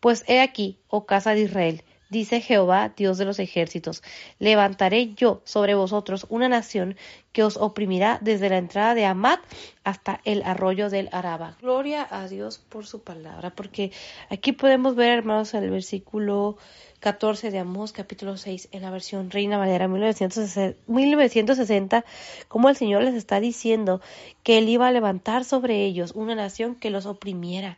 Pues 0.00 0.24
he 0.26 0.40
aquí, 0.40 0.78
oh 0.88 1.06
casa 1.06 1.34
de 1.34 1.42
Israel, 1.42 1.82
Dice 2.10 2.40
Jehová, 2.40 2.94
Dios 2.96 3.18
de 3.18 3.26
los 3.26 3.38
ejércitos, 3.38 4.02
levantaré 4.38 5.12
yo 5.14 5.42
sobre 5.44 5.74
vosotros 5.74 6.24
una 6.30 6.48
nación 6.48 6.96
que 7.32 7.42
os 7.44 7.58
oprimirá 7.58 8.18
desde 8.22 8.48
la 8.48 8.56
entrada 8.56 8.94
de 8.94 9.04
Amat 9.04 9.40
hasta 9.84 10.22
el 10.24 10.42
arroyo 10.44 10.88
del 10.88 11.10
Araba. 11.12 11.58
Gloria 11.60 12.08
a 12.10 12.26
Dios 12.26 12.58
por 12.58 12.86
su 12.86 13.02
palabra, 13.02 13.50
porque 13.50 13.92
aquí 14.30 14.52
podemos 14.52 14.94
ver, 14.94 15.18
hermanos, 15.18 15.52
el 15.52 15.68
versículo 15.68 16.56
14 17.00 17.50
de 17.50 17.58
Amós, 17.58 17.92
capítulo 17.92 18.38
6, 18.38 18.70
en 18.72 18.80
la 18.80 18.90
versión 18.90 19.30
Reina 19.30 19.58
Valera 19.58 19.86
1960, 19.86 20.78
1960, 20.86 22.06
como 22.48 22.70
el 22.70 22.76
Señor 22.76 23.02
les 23.02 23.16
está 23.16 23.38
diciendo 23.38 24.00
que 24.42 24.56
Él 24.56 24.70
iba 24.70 24.88
a 24.88 24.92
levantar 24.92 25.44
sobre 25.44 25.84
ellos 25.84 26.12
una 26.14 26.34
nación 26.34 26.74
que 26.74 26.88
los 26.88 27.04
oprimiera. 27.04 27.76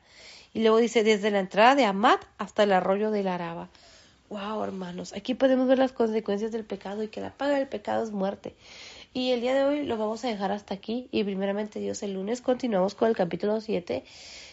Y 0.55 0.61
luego 0.63 0.79
dice, 0.79 1.03
desde 1.03 1.33
la 1.33 1.41
entrada 1.41 1.75
de 1.75 1.85
Amat 1.85 2.25
hasta 2.39 2.63
el 2.63 2.73
arroyo 2.73 3.11
del 3.11 3.27
Araba. 3.27 3.69
Wow, 4.31 4.63
hermanos, 4.63 5.13
aquí 5.13 5.35
podemos 5.35 5.67
ver 5.67 5.81
las 5.81 5.91
consecuencias 5.91 6.53
del 6.53 6.65
pecado 6.65 7.03
y 7.03 7.09
que 7.09 7.21
la 7.21 7.37
paga 7.37 7.59
del 7.59 7.67
pecado 7.67 8.05
es 8.05 8.13
muerte. 8.13 8.55
Y 9.13 9.33
el 9.33 9.41
día 9.41 9.57
de 9.57 9.65
hoy 9.65 9.85
lo 9.85 9.97
vamos 9.97 10.25
a 10.25 10.29
dejar 10.29 10.53
hasta 10.53 10.73
aquí 10.73 11.09
y 11.11 11.25
primeramente 11.25 11.81
Dios 11.81 12.01
el 12.05 12.15
lunes 12.15 12.41
continuamos 12.41 12.95
con 12.95 13.09
el 13.09 13.17
capítulo 13.17 13.61
7. 13.61 14.05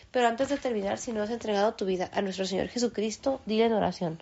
Pero 0.10 0.28
antes 0.28 0.50
de 0.50 0.58
terminar, 0.58 0.98
si 0.98 1.12
no 1.12 1.22
has 1.22 1.30
entregado 1.30 1.76
tu 1.76 1.86
vida 1.86 2.10
a 2.12 2.24
nuestro 2.24 2.48
Señor 2.48 2.70
Jesucristo, 2.70 3.40
dile 3.46 3.66
en 3.66 3.74
oración 3.74 4.20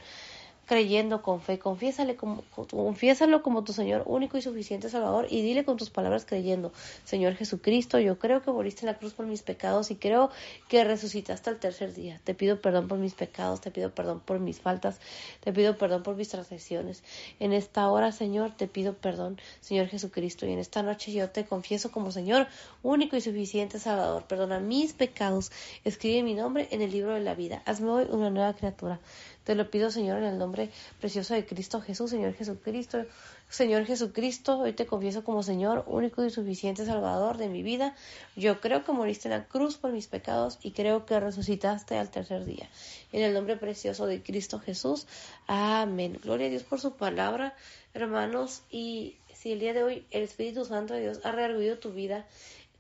creyendo 0.66 1.22
con 1.22 1.42
fe, 1.42 1.60
confiésale 1.60 2.16
como, 2.16 2.44
confiésalo 2.52 3.44
como 3.44 3.64
tu 3.64 3.74
Señor 3.74 4.04
único 4.06 4.38
y 4.38 4.42
suficiente 4.42 4.90
Salvador 4.90 5.28
y 5.30 5.42
dile 5.42 5.64
con 5.64 5.78
tus 5.78 5.90
palabras 5.90 6.26
creyendo, 6.26 6.74
Señor 7.04 7.36
Jesucristo, 7.36 8.00
yo 8.00 8.18
creo 8.20 8.42
que 8.42 8.52
moriste 8.52 8.82
en 8.82 8.88
la 8.88 8.98
cruz 8.98 9.14
por 9.14 9.26
mis 9.26 9.42
pecados 9.42 9.92
y 9.92 9.96
creo 9.96 10.32
que 10.68 10.84
resucitaste 10.84 11.50
al 11.50 11.60
tercer 11.60 11.94
día. 11.94 12.20
Te 12.24 12.34
pido 12.34 12.62
perdón 12.62 12.88
por 12.88 12.98
mis 12.98 13.14
pecados, 13.14 13.62
te 13.62 13.72
pido 13.72 13.92
perdón 13.92 14.20
por 14.20 14.40
mis 14.40 14.60
faltas, 14.60 15.00
te 15.42 15.54
pido 15.54 15.78
perdón 15.78 16.04
por 16.04 16.16
mis 16.16 16.30
transgresiones. 16.30 17.04
En 17.40 17.54
esta 17.54 17.90
hora, 17.90 18.12
Señor, 18.12 18.52
te 18.52 18.68
pido 18.68 18.94
perdón, 18.94 19.40
Señor 19.62 19.88
Jesucristo, 19.88 20.46
y 20.46 20.52
en 20.52 20.60
esta 20.60 20.84
noche 20.84 21.12
yo 21.12 21.30
te 21.30 21.46
confieso 21.46 21.92
como 21.92 22.12
Señor 22.12 22.48
único 22.84 23.16
y 23.16 23.22
suficiente 23.22 23.80
Salvador. 23.80 24.24
Perdona 24.28 24.60
mis 24.60 24.94
pecados, 24.94 25.52
escribe 25.84 26.24
mi 26.24 26.34
nombre 26.34 26.68
en 26.72 26.82
el 26.82 26.92
libro 26.92 27.14
de 27.14 27.22
la 27.22 27.36
vida. 27.36 27.62
Hazme 27.66 27.90
hoy 27.90 28.08
una 28.10 28.30
nueva 28.30 28.54
criatura. 28.54 29.00
Te 29.46 29.54
lo 29.54 29.70
pido, 29.70 29.92
Señor, 29.92 30.18
en 30.18 30.24
el 30.24 30.38
nombre 30.40 30.72
precioso 31.00 31.36
de 31.36 31.46
Cristo 31.46 31.80
Jesús, 31.80 32.10
Señor 32.10 32.34
Jesucristo. 32.34 33.06
Señor 33.48 33.86
Jesucristo, 33.86 34.58
hoy 34.58 34.74
te 34.74 34.88
confieso 34.88 35.24
como 35.24 35.44
Señor, 35.44 35.84
único 35.86 36.26
y 36.26 36.32
suficiente 36.32 36.84
Salvador 36.84 37.38
de 37.38 37.48
mi 37.48 37.62
vida. 37.62 37.96
Yo 38.36 38.60
creo 38.60 38.84
que 38.84 38.92
moriste 38.92 39.28
en 39.28 39.34
la 39.34 39.46
cruz 39.46 39.78
por 39.78 39.92
mis 39.92 40.08
pecados 40.08 40.58
y 40.64 40.72
creo 40.72 41.06
que 41.06 41.20
resucitaste 41.20 41.96
al 41.96 42.10
tercer 42.10 42.44
día. 42.44 42.68
En 43.12 43.22
el 43.22 43.36
nombre 43.36 43.56
precioso 43.56 44.08
de 44.08 44.24
Cristo 44.24 44.60
Jesús. 44.60 45.06
Amén. 45.46 46.20
Gloria 46.24 46.48
a 46.48 46.50
Dios 46.50 46.64
por 46.64 46.82
su 46.82 46.94
palabra, 46.94 47.56
hermanos. 47.94 48.64
Y 48.72 49.16
si 49.32 49.52
el 49.52 49.60
día 49.60 49.74
de 49.74 49.84
hoy 49.84 50.06
el 50.10 50.24
Espíritu 50.24 50.66
Santo 50.66 50.96
de 50.96 51.02
Dios 51.02 51.20
ha 51.24 51.32
rearguido 51.32 51.78
tu 51.78 51.92
vida, 51.92 52.26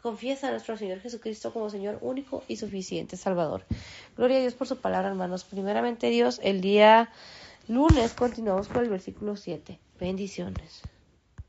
Confiesa 0.05 0.49
a 0.49 0.51
nuestro 0.51 0.77
Señor 0.77 0.99
Jesucristo 0.99 1.51
como 1.51 1.71
Señor 1.71 1.97
único 2.01 2.43
y 2.47 2.57
suficiente 2.57 3.17
Salvador. 3.17 3.63
Gloria 4.15 4.37
a 4.37 4.41
Dios 4.41 4.53
por 4.53 4.67
su 4.67 4.77
palabra, 4.77 5.09
hermanos. 5.09 5.45
Primeramente 5.45 6.11
Dios, 6.11 6.39
el 6.43 6.61
día 6.61 7.09
lunes 7.67 8.13
continuamos 8.13 8.67
con 8.67 8.83
el 8.83 8.91
versículo 8.91 9.35
7. 9.35 9.79
Bendiciones. 9.99 10.83